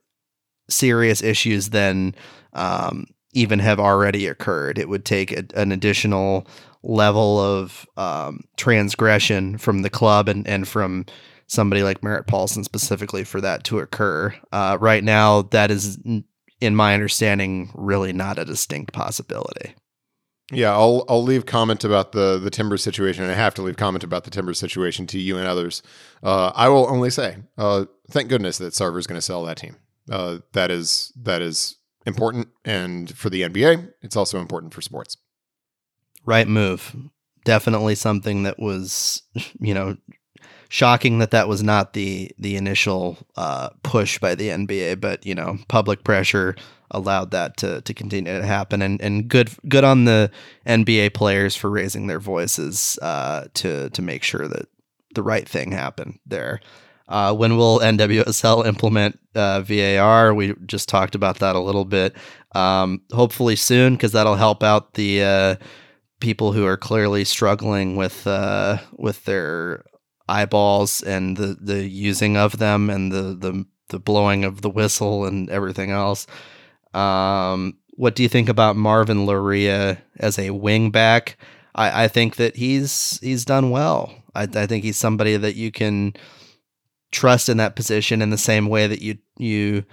serious 0.70 1.22
issues 1.22 1.70
than 1.70 2.16
um, 2.54 3.06
even 3.34 3.60
have 3.60 3.80
already 3.80 4.28
occurred. 4.28 4.78
It 4.78 4.90
would 4.90 5.06
take 5.06 5.32
a, 5.32 5.46
an 5.56 5.72
additional 5.72 6.48
level 6.82 7.40
of 7.40 7.86
um, 7.98 8.42
transgression 8.58 9.58
from 9.58 9.82
the 9.82 9.90
club 9.90 10.30
and, 10.30 10.48
and 10.48 10.68
from 10.68 11.06
somebody 11.48 11.84
like 11.84 12.04
Merritt 12.04 12.28
Paulson 12.28 12.64
specifically 12.64 13.24
for 13.24 13.42
that 13.42 13.64
to 13.66 13.80
occur. 13.80 14.34
Uh, 14.52 14.78
right 14.80 15.04
now, 15.04 15.44
that 15.44 15.72
is 15.72 16.00
in 16.62 16.76
my 16.76 16.94
understanding, 16.94 17.72
really 17.74 18.14
not 18.14 18.40
a 18.40 18.46
distinct 18.46 18.94
possibility. 18.94 19.76
Yeah, 20.52 20.72
I'll 20.72 21.06
I'll 21.08 21.24
leave 21.24 21.46
comment 21.46 21.84
about 21.84 22.12
the 22.12 22.40
the 22.40 22.50
timber 22.50 22.78
situation, 22.78 23.24
I 23.24 23.34
have 23.34 23.54
to 23.56 23.62
leave 23.62 23.78
comment 23.78 24.04
about 24.04 24.24
the 24.24 24.32
timber 24.32 24.54
situation 24.54 25.06
to 25.08 25.20
you 25.20 25.38
and 25.38 25.48
others. 25.48 25.84
Uh, 26.24 26.52
I 26.56 26.70
will 26.70 26.90
only 26.90 27.12
say, 27.12 27.38
uh, 27.58 27.86
thank 28.10 28.30
goodness 28.30 28.58
that 28.58 28.74
Sarver 28.74 28.98
is 28.98 29.06
going 29.06 29.18
to 29.18 29.22
sell 29.22 29.44
that 29.46 29.58
team. 29.58 29.76
Uh, 30.10 30.40
that 30.54 30.72
is 30.72 31.14
that 31.22 31.44
is 31.44 31.78
important, 32.06 32.48
and 32.66 33.16
for 33.16 33.30
the 33.30 33.44
NBA, 33.44 33.94
it's 34.02 34.16
also 34.16 34.40
important 34.40 34.74
for 34.74 34.82
sports. 34.82 35.18
Right 36.26 36.48
move. 36.48 36.96
Definitely 37.46 37.96
something 37.96 38.44
that 38.44 38.60
was, 38.60 39.22
you 39.60 39.74
know, 39.74 39.98
shocking 40.70 41.20
that 41.20 41.32
that 41.32 41.48
was 41.48 41.62
not 41.62 41.94
the 41.94 42.32
the 42.40 42.56
initial 42.56 43.18
uh, 43.36 43.70
push 43.84 44.18
by 44.20 44.36
the 44.36 44.50
NBA, 44.50 45.02
but 45.02 45.26
you 45.26 45.36
know, 45.36 45.58
public 45.68 46.04
pressure 46.04 46.56
allowed 46.92 47.32
that 47.32 47.58
to 47.58 47.82
to 47.82 47.94
continue 47.94 48.40
to 48.40 48.46
happen, 48.46 48.82
and 48.82 49.02
and 49.02 49.28
good 49.28 49.50
good 49.68 49.84
on 49.84 50.06
the 50.06 50.32
NBA 50.66 51.14
players 51.14 51.56
for 51.56 51.70
raising 51.70 52.08
their 52.08 52.20
voices 52.20 52.98
uh, 53.02 53.46
to 53.56 53.90
to 53.90 54.02
make 54.02 54.24
sure 54.24 54.48
that 54.48 54.70
the 55.16 55.24
right 55.24 55.48
thing 55.48 55.72
happened 55.72 56.20
there. 56.26 56.62
Uh, 57.08 57.34
when 57.34 57.58
will 57.58 57.80
NWSL 57.80 58.68
implement 58.68 59.20
uh, 59.34 59.62
VAR? 59.62 60.32
We 60.32 60.54
just 60.68 60.88
talked 60.88 61.16
about 61.16 61.40
that 61.40 61.56
a 61.56 61.60
little 61.60 61.86
bit. 61.86 62.16
Um, 62.54 63.02
hopefully 63.12 63.56
soon, 63.56 63.96
because 63.96 64.12
that'll 64.12 64.36
help 64.36 64.62
out 64.62 64.94
the 64.94 65.24
uh, 65.24 65.56
people 66.20 66.52
who 66.52 66.68
are 66.68 66.78
clearly 66.78 67.24
struggling 67.24 67.96
with 67.96 68.28
uh, 68.28 68.78
with 68.96 69.26
their 69.26 69.84
eyeballs 70.30 71.02
and 71.02 71.38
the 71.38 71.58
the 71.60 71.88
using 71.88 72.38
of 72.38 72.60
them 72.60 72.90
and 72.90 73.12
the 73.12 73.36
the 73.36 73.66
the 73.90 74.00
blowing 74.00 74.46
of 74.46 74.62
the 74.62 74.70
whistle 74.70 75.26
and 75.26 75.50
everything 75.50 75.92
else. 75.92 76.28
Um, 76.94 77.78
what 77.92 78.16
do 78.16 78.24
you 78.24 78.30
think 78.30 78.48
about 78.48 78.76
Marvin 78.76 79.26
Loria 79.26 80.02
as 80.20 80.38
a 80.38 80.50
wingback? 80.50 81.36
I, 81.76 82.06
I 82.06 82.08
think 82.08 82.38
that 82.38 82.56
he's 82.56 83.20
he's 83.22 83.46
done 83.46 83.72
well. 83.72 84.14
I, 84.36 84.44
I 84.44 84.66
think 84.68 84.84
he's 84.84 84.98
somebody 84.98 85.36
that 85.38 85.56
you 85.56 85.72
can 85.72 86.14
trust 87.12 87.50
in 87.50 87.58
that 87.58 87.76
position 87.76 88.22
in 88.22 88.30
the 88.30 88.38
same 88.38 88.68
way 88.68 88.88
that 88.88 89.02
you 89.02 89.18
you 89.38 89.84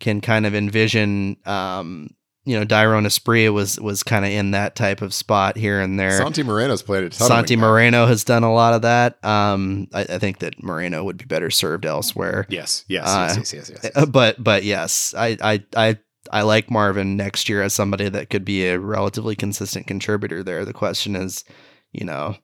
can 0.00 0.20
kind 0.20 0.46
of 0.46 0.54
envision 0.54 1.36
um, 1.46 2.10
you 2.44 2.58
know, 2.58 2.66
Dairon 2.66 3.06
Asprilla 3.06 3.52
was 3.52 3.80
was 3.80 4.02
kind 4.02 4.24
of 4.24 4.30
in 4.30 4.50
that 4.50 4.76
type 4.76 5.00
of 5.00 5.14
spot 5.14 5.56
here 5.56 5.80
and 5.80 5.98
there. 5.98 6.18
Santi 6.18 6.42
Moreno's 6.42 6.82
played 6.82 7.10
ton. 7.10 7.28
Santi 7.28 7.56
Moreno 7.56 8.06
has 8.06 8.22
done 8.22 8.42
a 8.42 8.52
lot 8.52 8.74
of 8.74 8.82
that. 8.82 9.22
Um, 9.24 9.88
I, 9.94 10.02
I, 10.02 10.18
think 10.18 10.40
that 10.40 10.62
Moreno 10.62 11.04
would 11.04 11.16
be 11.16 11.24
better 11.24 11.50
served 11.50 11.86
elsewhere. 11.86 12.46
Yes, 12.50 12.84
yes, 12.86 13.06
uh, 13.06 13.26
yes, 13.28 13.36
yes, 13.36 13.52
yes, 13.52 13.70
yes, 13.82 13.92
yes, 13.94 14.06
But 14.06 14.42
but 14.42 14.62
yes, 14.62 15.14
I 15.16 15.38
I 15.40 15.64
I 15.74 15.98
I 16.30 16.42
like 16.42 16.70
Marvin 16.70 17.16
next 17.16 17.48
year 17.48 17.62
as 17.62 17.72
somebody 17.72 18.10
that 18.10 18.28
could 18.28 18.44
be 18.44 18.66
a 18.66 18.78
relatively 18.78 19.36
consistent 19.36 19.86
contributor 19.86 20.42
there. 20.42 20.66
The 20.66 20.74
question 20.74 21.16
is, 21.16 21.44
you 21.92 22.04
know, 22.04 22.36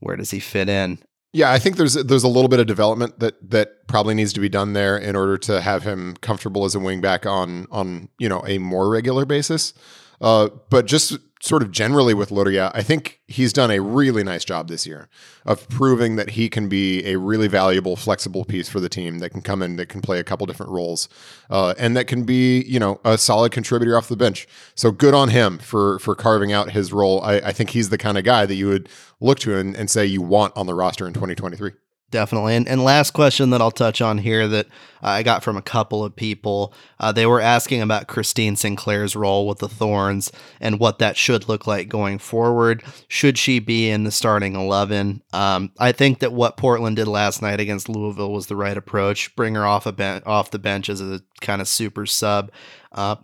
where 0.00 0.16
does 0.16 0.32
he 0.32 0.40
fit 0.40 0.68
in? 0.68 0.98
Yeah, 1.34 1.50
I 1.50 1.58
think 1.58 1.76
there's 1.76 1.94
there's 1.94 2.22
a 2.22 2.28
little 2.28 2.48
bit 2.48 2.60
of 2.60 2.68
development 2.68 3.18
that 3.18 3.50
that 3.50 3.88
probably 3.88 4.14
needs 4.14 4.32
to 4.34 4.40
be 4.40 4.48
done 4.48 4.72
there 4.72 4.96
in 4.96 5.16
order 5.16 5.36
to 5.38 5.60
have 5.60 5.82
him 5.82 6.16
comfortable 6.20 6.64
as 6.64 6.76
a 6.76 6.78
wingback 6.78 7.28
on 7.28 7.66
on 7.72 8.08
you 8.18 8.28
know 8.28 8.44
a 8.46 8.58
more 8.58 8.88
regular 8.88 9.26
basis. 9.26 9.74
Uh, 10.20 10.48
but 10.70 10.86
just 10.86 11.18
sort 11.44 11.62
of 11.62 11.70
generally 11.70 12.14
with 12.14 12.30
Loria, 12.30 12.70
I 12.74 12.82
think 12.82 13.20
he's 13.28 13.52
done 13.52 13.70
a 13.70 13.78
really 13.78 14.24
nice 14.24 14.46
job 14.46 14.66
this 14.68 14.86
year 14.86 15.10
of 15.44 15.68
proving 15.68 16.16
that 16.16 16.30
he 16.30 16.48
can 16.48 16.70
be 16.70 17.04
a 17.04 17.18
really 17.18 17.48
valuable, 17.48 17.96
flexible 17.96 18.46
piece 18.46 18.66
for 18.66 18.80
the 18.80 18.88
team 18.88 19.18
that 19.18 19.28
can 19.28 19.42
come 19.42 19.60
in, 19.60 19.76
that 19.76 19.90
can 19.90 20.00
play 20.00 20.18
a 20.18 20.24
couple 20.24 20.46
different 20.46 20.72
roles, 20.72 21.06
uh, 21.50 21.74
and 21.78 21.94
that 21.98 22.06
can 22.06 22.24
be, 22.24 22.62
you 22.62 22.80
know, 22.80 22.98
a 23.04 23.18
solid 23.18 23.52
contributor 23.52 23.94
off 23.94 24.08
the 24.08 24.16
bench. 24.16 24.48
So 24.74 24.90
good 24.90 25.12
on 25.12 25.28
him 25.28 25.58
for 25.58 25.98
for 25.98 26.14
carving 26.14 26.50
out 26.50 26.70
his 26.70 26.94
role. 26.94 27.20
I, 27.20 27.34
I 27.34 27.52
think 27.52 27.70
he's 27.70 27.90
the 27.90 27.98
kind 27.98 28.16
of 28.16 28.24
guy 28.24 28.46
that 28.46 28.54
you 28.54 28.68
would 28.68 28.88
look 29.20 29.38
to 29.40 29.58
and, 29.58 29.76
and 29.76 29.90
say 29.90 30.06
you 30.06 30.22
want 30.22 30.56
on 30.56 30.64
the 30.66 30.74
roster 30.74 31.06
in 31.06 31.12
2023. 31.12 31.72
Definitely. 32.14 32.54
And, 32.54 32.68
and 32.68 32.84
last 32.84 33.10
question 33.10 33.50
that 33.50 33.60
I'll 33.60 33.72
touch 33.72 34.00
on 34.00 34.18
here 34.18 34.46
that 34.46 34.68
I 35.02 35.24
got 35.24 35.42
from 35.42 35.56
a 35.56 35.62
couple 35.62 36.04
of 36.04 36.14
people. 36.14 36.72
Uh, 37.00 37.10
they 37.10 37.26
were 37.26 37.40
asking 37.40 37.82
about 37.82 38.06
Christine 38.06 38.54
Sinclair's 38.54 39.16
role 39.16 39.48
with 39.48 39.58
the 39.58 39.68
Thorns 39.68 40.30
and 40.60 40.78
what 40.78 41.00
that 41.00 41.16
should 41.16 41.48
look 41.48 41.66
like 41.66 41.88
going 41.88 42.20
forward. 42.20 42.84
Should 43.08 43.36
she 43.36 43.58
be 43.58 43.90
in 43.90 44.04
the 44.04 44.12
starting 44.12 44.54
11? 44.54 45.24
Um, 45.32 45.72
I 45.80 45.90
think 45.90 46.20
that 46.20 46.32
what 46.32 46.56
Portland 46.56 46.94
did 46.94 47.08
last 47.08 47.42
night 47.42 47.58
against 47.58 47.88
Louisville 47.88 48.30
was 48.30 48.46
the 48.46 48.54
right 48.54 48.76
approach. 48.76 49.34
Bring 49.34 49.56
her 49.56 49.66
off, 49.66 49.84
a 49.84 49.90
ben- 49.90 50.22
off 50.24 50.52
the 50.52 50.60
bench 50.60 50.88
as 50.88 51.00
a 51.00 51.20
kind 51.40 51.60
of 51.60 51.66
super 51.66 52.06
sub. 52.06 52.52
Uh, 52.92 53.16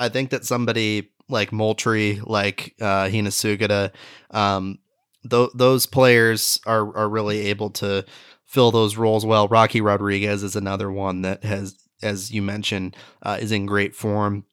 I 0.00 0.08
think 0.08 0.30
that 0.30 0.44
somebody 0.44 1.12
like 1.28 1.52
Moultrie, 1.52 2.20
like 2.24 2.74
uh, 2.80 3.08
Hina 3.08 3.30
Sugita, 3.30 3.92
um, 4.32 4.80
th- 5.28 5.50
those 5.54 5.86
players 5.86 6.60
are 6.66 6.96
are 6.96 7.08
really 7.08 7.46
able 7.46 7.70
to 7.70 8.04
fill 8.46 8.70
those 8.70 8.96
roles 8.96 9.26
well. 9.26 9.48
Rocky 9.48 9.80
Rodriguez 9.80 10.42
is 10.42 10.56
another 10.56 10.90
one 10.90 11.22
that 11.22 11.44
has, 11.44 11.76
as 12.02 12.30
you 12.32 12.42
mentioned, 12.42 12.96
uh, 13.22 13.38
is 13.40 13.52
in 13.52 13.66
great 13.66 13.94
form. 13.94 14.44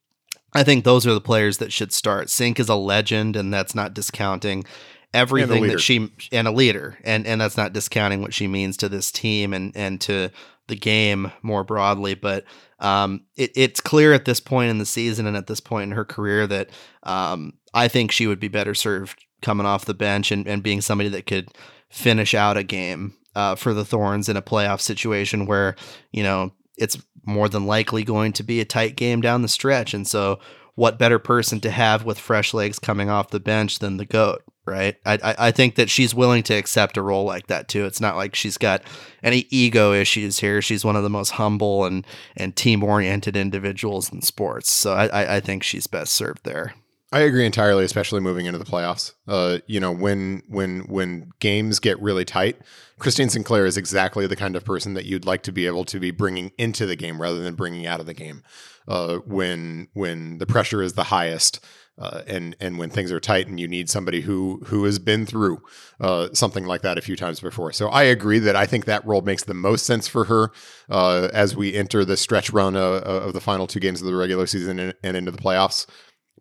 I 0.53 0.63
think 0.63 0.83
those 0.83 1.07
are 1.07 1.13
the 1.13 1.21
players 1.21 1.59
that 1.59 1.71
should 1.71 1.93
start. 1.93 2.29
Sinc 2.29 2.59
is 2.59 2.67
a 2.67 2.75
legend, 2.75 3.35
and 3.35 3.53
that's 3.53 3.75
not 3.75 3.93
discounting 3.93 4.65
everything 5.13 5.67
that 5.67 5.79
she 5.79 6.11
and 6.31 6.47
a 6.47 6.51
leader, 6.51 6.97
and 7.03 7.25
and 7.25 7.39
that's 7.39 7.57
not 7.57 7.73
discounting 7.73 8.21
what 8.21 8.33
she 8.33 8.47
means 8.47 8.77
to 8.77 8.89
this 8.89 9.11
team 9.11 9.53
and 9.53 9.71
and 9.75 10.01
to 10.01 10.29
the 10.67 10.75
game 10.75 11.31
more 11.41 11.63
broadly. 11.63 12.15
But 12.15 12.45
um, 12.79 13.25
it, 13.35 13.51
it's 13.55 13.79
clear 13.81 14.13
at 14.13 14.25
this 14.25 14.39
point 14.39 14.71
in 14.71 14.77
the 14.77 14.85
season 14.85 15.27
and 15.27 15.37
at 15.37 15.47
this 15.47 15.59
point 15.59 15.91
in 15.91 15.97
her 15.97 16.05
career 16.05 16.47
that 16.47 16.69
um, 17.03 17.53
I 17.73 17.87
think 17.87 18.11
she 18.11 18.27
would 18.27 18.39
be 18.39 18.47
better 18.47 18.73
served 18.73 19.23
coming 19.41 19.65
off 19.65 19.85
the 19.85 19.93
bench 19.93 20.31
and, 20.31 20.47
and 20.47 20.63
being 20.63 20.81
somebody 20.81 21.09
that 21.09 21.25
could 21.25 21.49
finish 21.89 22.33
out 22.33 22.57
a 22.57 22.63
game 22.63 23.15
uh, 23.35 23.55
for 23.55 23.73
the 23.73 23.85
Thorns 23.85 24.29
in 24.29 24.37
a 24.37 24.41
playoff 24.41 24.81
situation 24.81 25.45
where, 25.45 25.75
you 26.11 26.23
know, 26.23 26.51
it's 26.77 26.97
more 27.25 27.49
than 27.49 27.65
likely 27.65 28.03
going 28.03 28.33
to 28.33 28.43
be 28.43 28.59
a 28.59 28.65
tight 28.65 28.95
game 28.95 29.21
down 29.21 29.41
the 29.41 29.47
stretch. 29.47 29.93
And 29.93 30.07
so, 30.07 30.39
what 30.75 30.97
better 30.97 31.19
person 31.19 31.59
to 31.59 31.69
have 31.69 32.05
with 32.05 32.17
fresh 32.17 32.53
legs 32.53 32.79
coming 32.79 33.09
off 33.09 33.29
the 33.29 33.41
bench 33.41 33.79
than 33.79 33.97
the 33.97 34.05
GOAT, 34.05 34.41
right? 34.65 34.95
I, 35.05 35.13
I, 35.21 35.35
I 35.47 35.51
think 35.51 35.75
that 35.75 35.89
she's 35.89 36.15
willing 36.15 36.43
to 36.43 36.53
accept 36.53 36.97
a 36.97 37.01
role 37.01 37.25
like 37.25 37.47
that 37.47 37.67
too. 37.67 37.85
It's 37.85 38.01
not 38.01 38.15
like 38.15 38.35
she's 38.35 38.57
got 38.57 38.81
any 39.21 39.47
ego 39.49 39.93
issues 39.93 40.39
here. 40.39 40.61
She's 40.61 40.85
one 40.85 40.95
of 40.95 41.03
the 41.03 41.09
most 41.09 41.31
humble 41.31 41.85
and, 41.85 42.07
and 42.37 42.55
team 42.55 42.83
oriented 42.83 43.35
individuals 43.35 44.11
in 44.11 44.21
sports. 44.21 44.71
So, 44.71 44.93
I, 44.93 45.35
I 45.35 45.39
think 45.39 45.63
she's 45.63 45.87
best 45.87 46.13
served 46.13 46.45
there. 46.45 46.73
I 47.13 47.21
agree 47.21 47.45
entirely, 47.45 47.83
especially 47.83 48.21
moving 48.21 48.45
into 48.45 48.57
the 48.57 48.65
playoffs. 48.65 49.13
Uh, 49.27 49.57
you 49.67 49.81
know, 49.81 49.91
when 49.91 50.43
when 50.47 50.81
when 50.81 51.31
games 51.39 51.79
get 51.79 52.01
really 52.01 52.23
tight, 52.23 52.57
Christine 52.99 53.27
Sinclair 53.27 53.65
is 53.65 53.75
exactly 53.75 54.27
the 54.27 54.37
kind 54.37 54.55
of 54.55 54.63
person 54.63 54.93
that 54.93 55.05
you'd 55.05 55.25
like 55.25 55.43
to 55.43 55.51
be 55.51 55.67
able 55.67 55.83
to 55.85 55.99
be 55.99 56.11
bringing 56.11 56.51
into 56.57 56.85
the 56.85 56.95
game 56.95 57.21
rather 57.21 57.41
than 57.41 57.55
bringing 57.55 57.85
out 57.85 57.99
of 57.99 58.05
the 58.05 58.13
game. 58.13 58.43
Uh, 58.87 59.17
when 59.25 59.89
when 59.93 60.37
the 60.37 60.45
pressure 60.45 60.81
is 60.81 60.93
the 60.93 61.03
highest, 61.03 61.59
uh, 61.97 62.21
and 62.27 62.55
and 62.61 62.79
when 62.79 62.89
things 62.89 63.11
are 63.11 63.19
tight, 63.19 63.45
and 63.45 63.59
you 63.59 63.67
need 63.67 63.89
somebody 63.89 64.21
who 64.21 64.61
who 64.67 64.85
has 64.85 64.97
been 64.97 65.25
through 65.25 65.61
uh, 65.99 66.29
something 66.31 66.65
like 66.65 66.81
that 66.81 66.97
a 66.97 67.01
few 67.01 67.17
times 67.17 67.41
before. 67.41 67.73
So 67.73 67.89
I 67.89 68.03
agree 68.03 68.39
that 68.39 68.55
I 68.55 68.65
think 68.65 68.85
that 68.85 69.05
role 69.05 69.21
makes 69.21 69.43
the 69.43 69.53
most 69.53 69.85
sense 69.85 70.07
for 70.07 70.25
her 70.25 70.51
uh, 70.89 71.27
as 71.33 71.57
we 71.57 71.73
enter 71.73 72.05
the 72.05 72.15
stretch 72.15 72.51
run 72.51 72.77
uh, 72.77 73.01
of 73.03 73.33
the 73.33 73.41
final 73.41 73.67
two 73.67 73.81
games 73.81 73.99
of 74.01 74.07
the 74.07 74.15
regular 74.15 74.47
season 74.47 74.79
and, 74.79 74.93
and 75.03 75.17
into 75.17 75.31
the 75.31 75.37
playoffs 75.37 75.85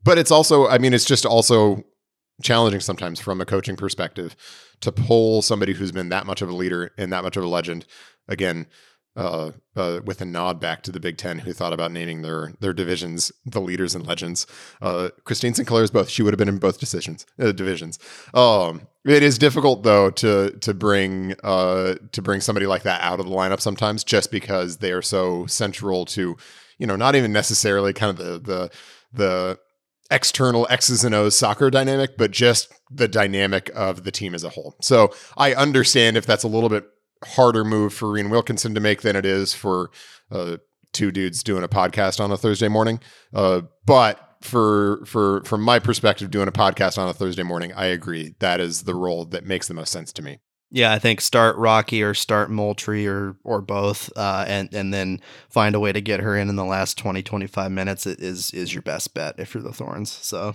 but 0.02 0.18
it's 0.18 0.30
also 0.30 0.66
i 0.68 0.78
mean 0.78 0.92
it's 0.92 1.04
just 1.04 1.24
also 1.24 1.82
challenging 2.42 2.80
sometimes 2.80 3.20
from 3.20 3.40
a 3.40 3.46
coaching 3.46 3.76
perspective 3.76 4.34
to 4.80 4.90
pull 4.90 5.42
somebody 5.42 5.74
who's 5.74 5.92
been 5.92 6.08
that 6.08 6.26
much 6.26 6.40
of 6.42 6.48
a 6.48 6.54
leader 6.54 6.92
and 6.96 7.12
that 7.12 7.22
much 7.22 7.36
of 7.36 7.44
a 7.44 7.48
legend 7.48 7.86
again 8.28 8.66
uh, 9.16 9.50
uh, 9.76 10.00
with 10.04 10.20
a 10.20 10.24
nod 10.24 10.60
back 10.60 10.82
to 10.82 10.92
the 10.92 11.00
Big 11.00 11.16
Ten, 11.16 11.40
who 11.40 11.52
thought 11.52 11.72
about 11.72 11.90
naming 11.90 12.22
their 12.22 12.52
their 12.60 12.72
divisions 12.72 13.32
the 13.44 13.60
leaders 13.60 13.94
and 13.94 14.06
legends. 14.06 14.46
Uh, 14.80 15.08
Christine 15.24 15.52
Sinclair 15.52 15.82
is 15.82 15.90
both. 15.90 16.08
She 16.08 16.22
would 16.22 16.32
have 16.32 16.38
been 16.38 16.48
in 16.48 16.58
both 16.58 16.78
decisions 16.78 17.26
uh, 17.38 17.52
divisions. 17.52 17.98
Um, 18.34 18.86
it 19.04 19.22
is 19.22 19.36
difficult 19.36 19.82
though 19.82 20.10
to 20.10 20.52
to 20.60 20.74
bring 20.74 21.34
uh, 21.42 21.96
to 22.12 22.22
bring 22.22 22.40
somebody 22.40 22.66
like 22.66 22.84
that 22.84 23.02
out 23.02 23.18
of 23.18 23.26
the 23.26 23.32
lineup 23.32 23.60
sometimes, 23.60 24.04
just 24.04 24.30
because 24.30 24.78
they 24.78 24.92
are 24.92 25.02
so 25.02 25.44
central 25.46 26.04
to, 26.06 26.36
you 26.78 26.86
know, 26.86 26.96
not 26.96 27.16
even 27.16 27.32
necessarily 27.32 27.92
kind 27.92 28.16
of 28.16 28.24
the 28.24 28.38
the 28.38 28.70
the 29.12 29.58
external 30.10 30.66
X's 30.70 31.04
and 31.04 31.14
O's 31.14 31.36
soccer 31.36 31.70
dynamic, 31.70 32.16
but 32.16 32.30
just 32.30 32.72
the 32.90 33.08
dynamic 33.08 33.70
of 33.74 34.04
the 34.04 34.10
team 34.10 34.34
as 34.34 34.44
a 34.44 34.50
whole. 34.50 34.76
So 34.82 35.12
I 35.36 35.54
understand 35.54 36.16
if 36.16 36.26
that's 36.26 36.44
a 36.44 36.48
little 36.48 36.68
bit 36.68 36.84
harder 37.24 37.64
move 37.64 37.92
for 37.92 38.06
Rhian 38.08 38.30
Wilkinson 38.30 38.74
to 38.74 38.80
make 38.80 39.02
than 39.02 39.16
it 39.16 39.26
is 39.26 39.52
for 39.54 39.90
uh, 40.30 40.56
two 40.92 41.10
dudes 41.10 41.42
doing 41.42 41.62
a 41.62 41.68
podcast 41.68 42.20
on 42.20 42.32
a 42.32 42.36
Thursday 42.36 42.68
morning. 42.68 43.00
Uh, 43.34 43.62
but 43.86 44.36
for 44.42 45.04
for 45.06 45.42
from 45.44 45.60
my 45.62 45.78
perspective, 45.78 46.30
doing 46.30 46.48
a 46.48 46.52
podcast 46.52 46.98
on 46.98 47.08
a 47.08 47.14
Thursday 47.14 47.42
morning, 47.42 47.72
I 47.74 47.86
agree 47.86 48.34
that 48.38 48.60
is 48.60 48.82
the 48.82 48.94
role 48.94 49.24
that 49.26 49.44
makes 49.44 49.68
the 49.68 49.74
most 49.74 49.92
sense 49.92 50.12
to 50.14 50.22
me. 50.22 50.38
Yeah, 50.72 50.92
I 50.92 51.00
think 51.00 51.20
start 51.20 51.56
Rocky 51.56 52.00
or 52.02 52.14
start 52.14 52.48
Moultrie 52.48 53.06
or 53.06 53.34
or 53.42 53.60
both, 53.60 54.10
uh, 54.16 54.44
and 54.46 54.72
and 54.72 54.94
then 54.94 55.20
find 55.48 55.74
a 55.74 55.80
way 55.80 55.92
to 55.92 56.00
get 56.00 56.20
her 56.20 56.36
in 56.36 56.48
in 56.48 56.54
the 56.54 56.64
last 56.64 56.96
20, 56.96 57.22
25 57.22 57.72
minutes 57.72 58.06
is 58.06 58.52
is 58.52 58.72
your 58.72 58.82
best 58.82 59.12
bet 59.12 59.34
if 59.38 59.52
you're 59.52 59.64
the 59.64 59.72
Thorns. 59.72 60.10
So 60.12 60.54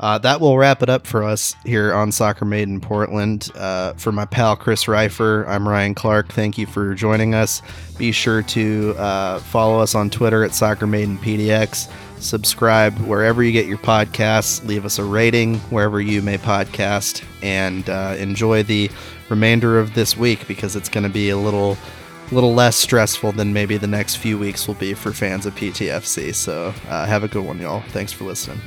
uh, 0.00 0.18
that 0.18 0.40
will 0.40 0.58
wrap 0.58 0.82
it 0.82 0.88
up 0.88 1.06
for 1.06 1.22
us 1.22 1.54
here 1.64 1.94
on 1.94 2.12
Soccer 2.12 2.44
Made 2.44 2.68
in 2.68 2.80
Portland. 2.80 3.50
Uh, 3.54 3.94
for 3.94 4.12
my 4.12 4.24
pal 4.24 4.56
Chris 4.56 4.88
Rifer, 4.88 5.44
I'm 5.46 5.68
Ryan 5.68 5.94
Clarke. 5.94 6.32
Thank 6.32 6.58
you 6.58 6.66
for 6.66 6.94
joining 6.94 7.34
us. 7.34 7.62
Be 7.98 8.12
sure 8.12 8.42
to 8.42 8.94
uh, 8.98 9.38
follow 9.40 9.80
us 9.80 9.94
on 9.94 10.10
Twitter 10.10 10.44
at 10.44 10.54
Soccer 10.54 10.86
Made 10.86 11.04
in 11.04 11.18
PDX 11.18 11.90
subscribe 12.24 12.96
wherever 13.00 13.42
you 13.42 13.52
get 13.52 13.66
your 13.66 13.78
podcasts, 13.78 14.64
leave 14.66 14.84
us 14.84 14.98
a 14.98 15.04
rating 15.04 15.58
wherever 15.70 16.00
you 16.00 16.22
may 16.22 16.38
podcast, 16.38 17.22
and 17.42 17.88
uh, 17.88 18.16
enjoy 18.18 18.62
the 18.62 18.90
remainder 19.28 19.78
of 19.78 19.94
this 19.94 20.16
week 20.16 20.46
because 20.48 20.74
it's 20.76 20.88
going 20.88 21.04
to 21.04 21.10
be 21.10 21.30
a 21.30 21.36
little 21.36 21.76
little 22.32 22.54
less 22.54 22.74
stressful 22.74 23.32
than 23.32 23.52
maybe 23.52 23.76
the 23.76 23.86
next 23.86 24.16
few 24.16 24.38
weeks 24.38 24.66
will 24.66 24.74
be 24.74 24.94
for 24.94 25.12
fans 25.12 25.44
of 25.44 25.54
PTFC. 25.54 26.34
So 26.34 26.72
uh, 26.88 27.06
have 27.06 27.22
a 27.22 27.28
good 27.28 27.44
one, 27.44 27.60
y'all. 27.60 27.82
Thanks 27.88 28.12
for 28.12 28.24
listening. 28.24 28.60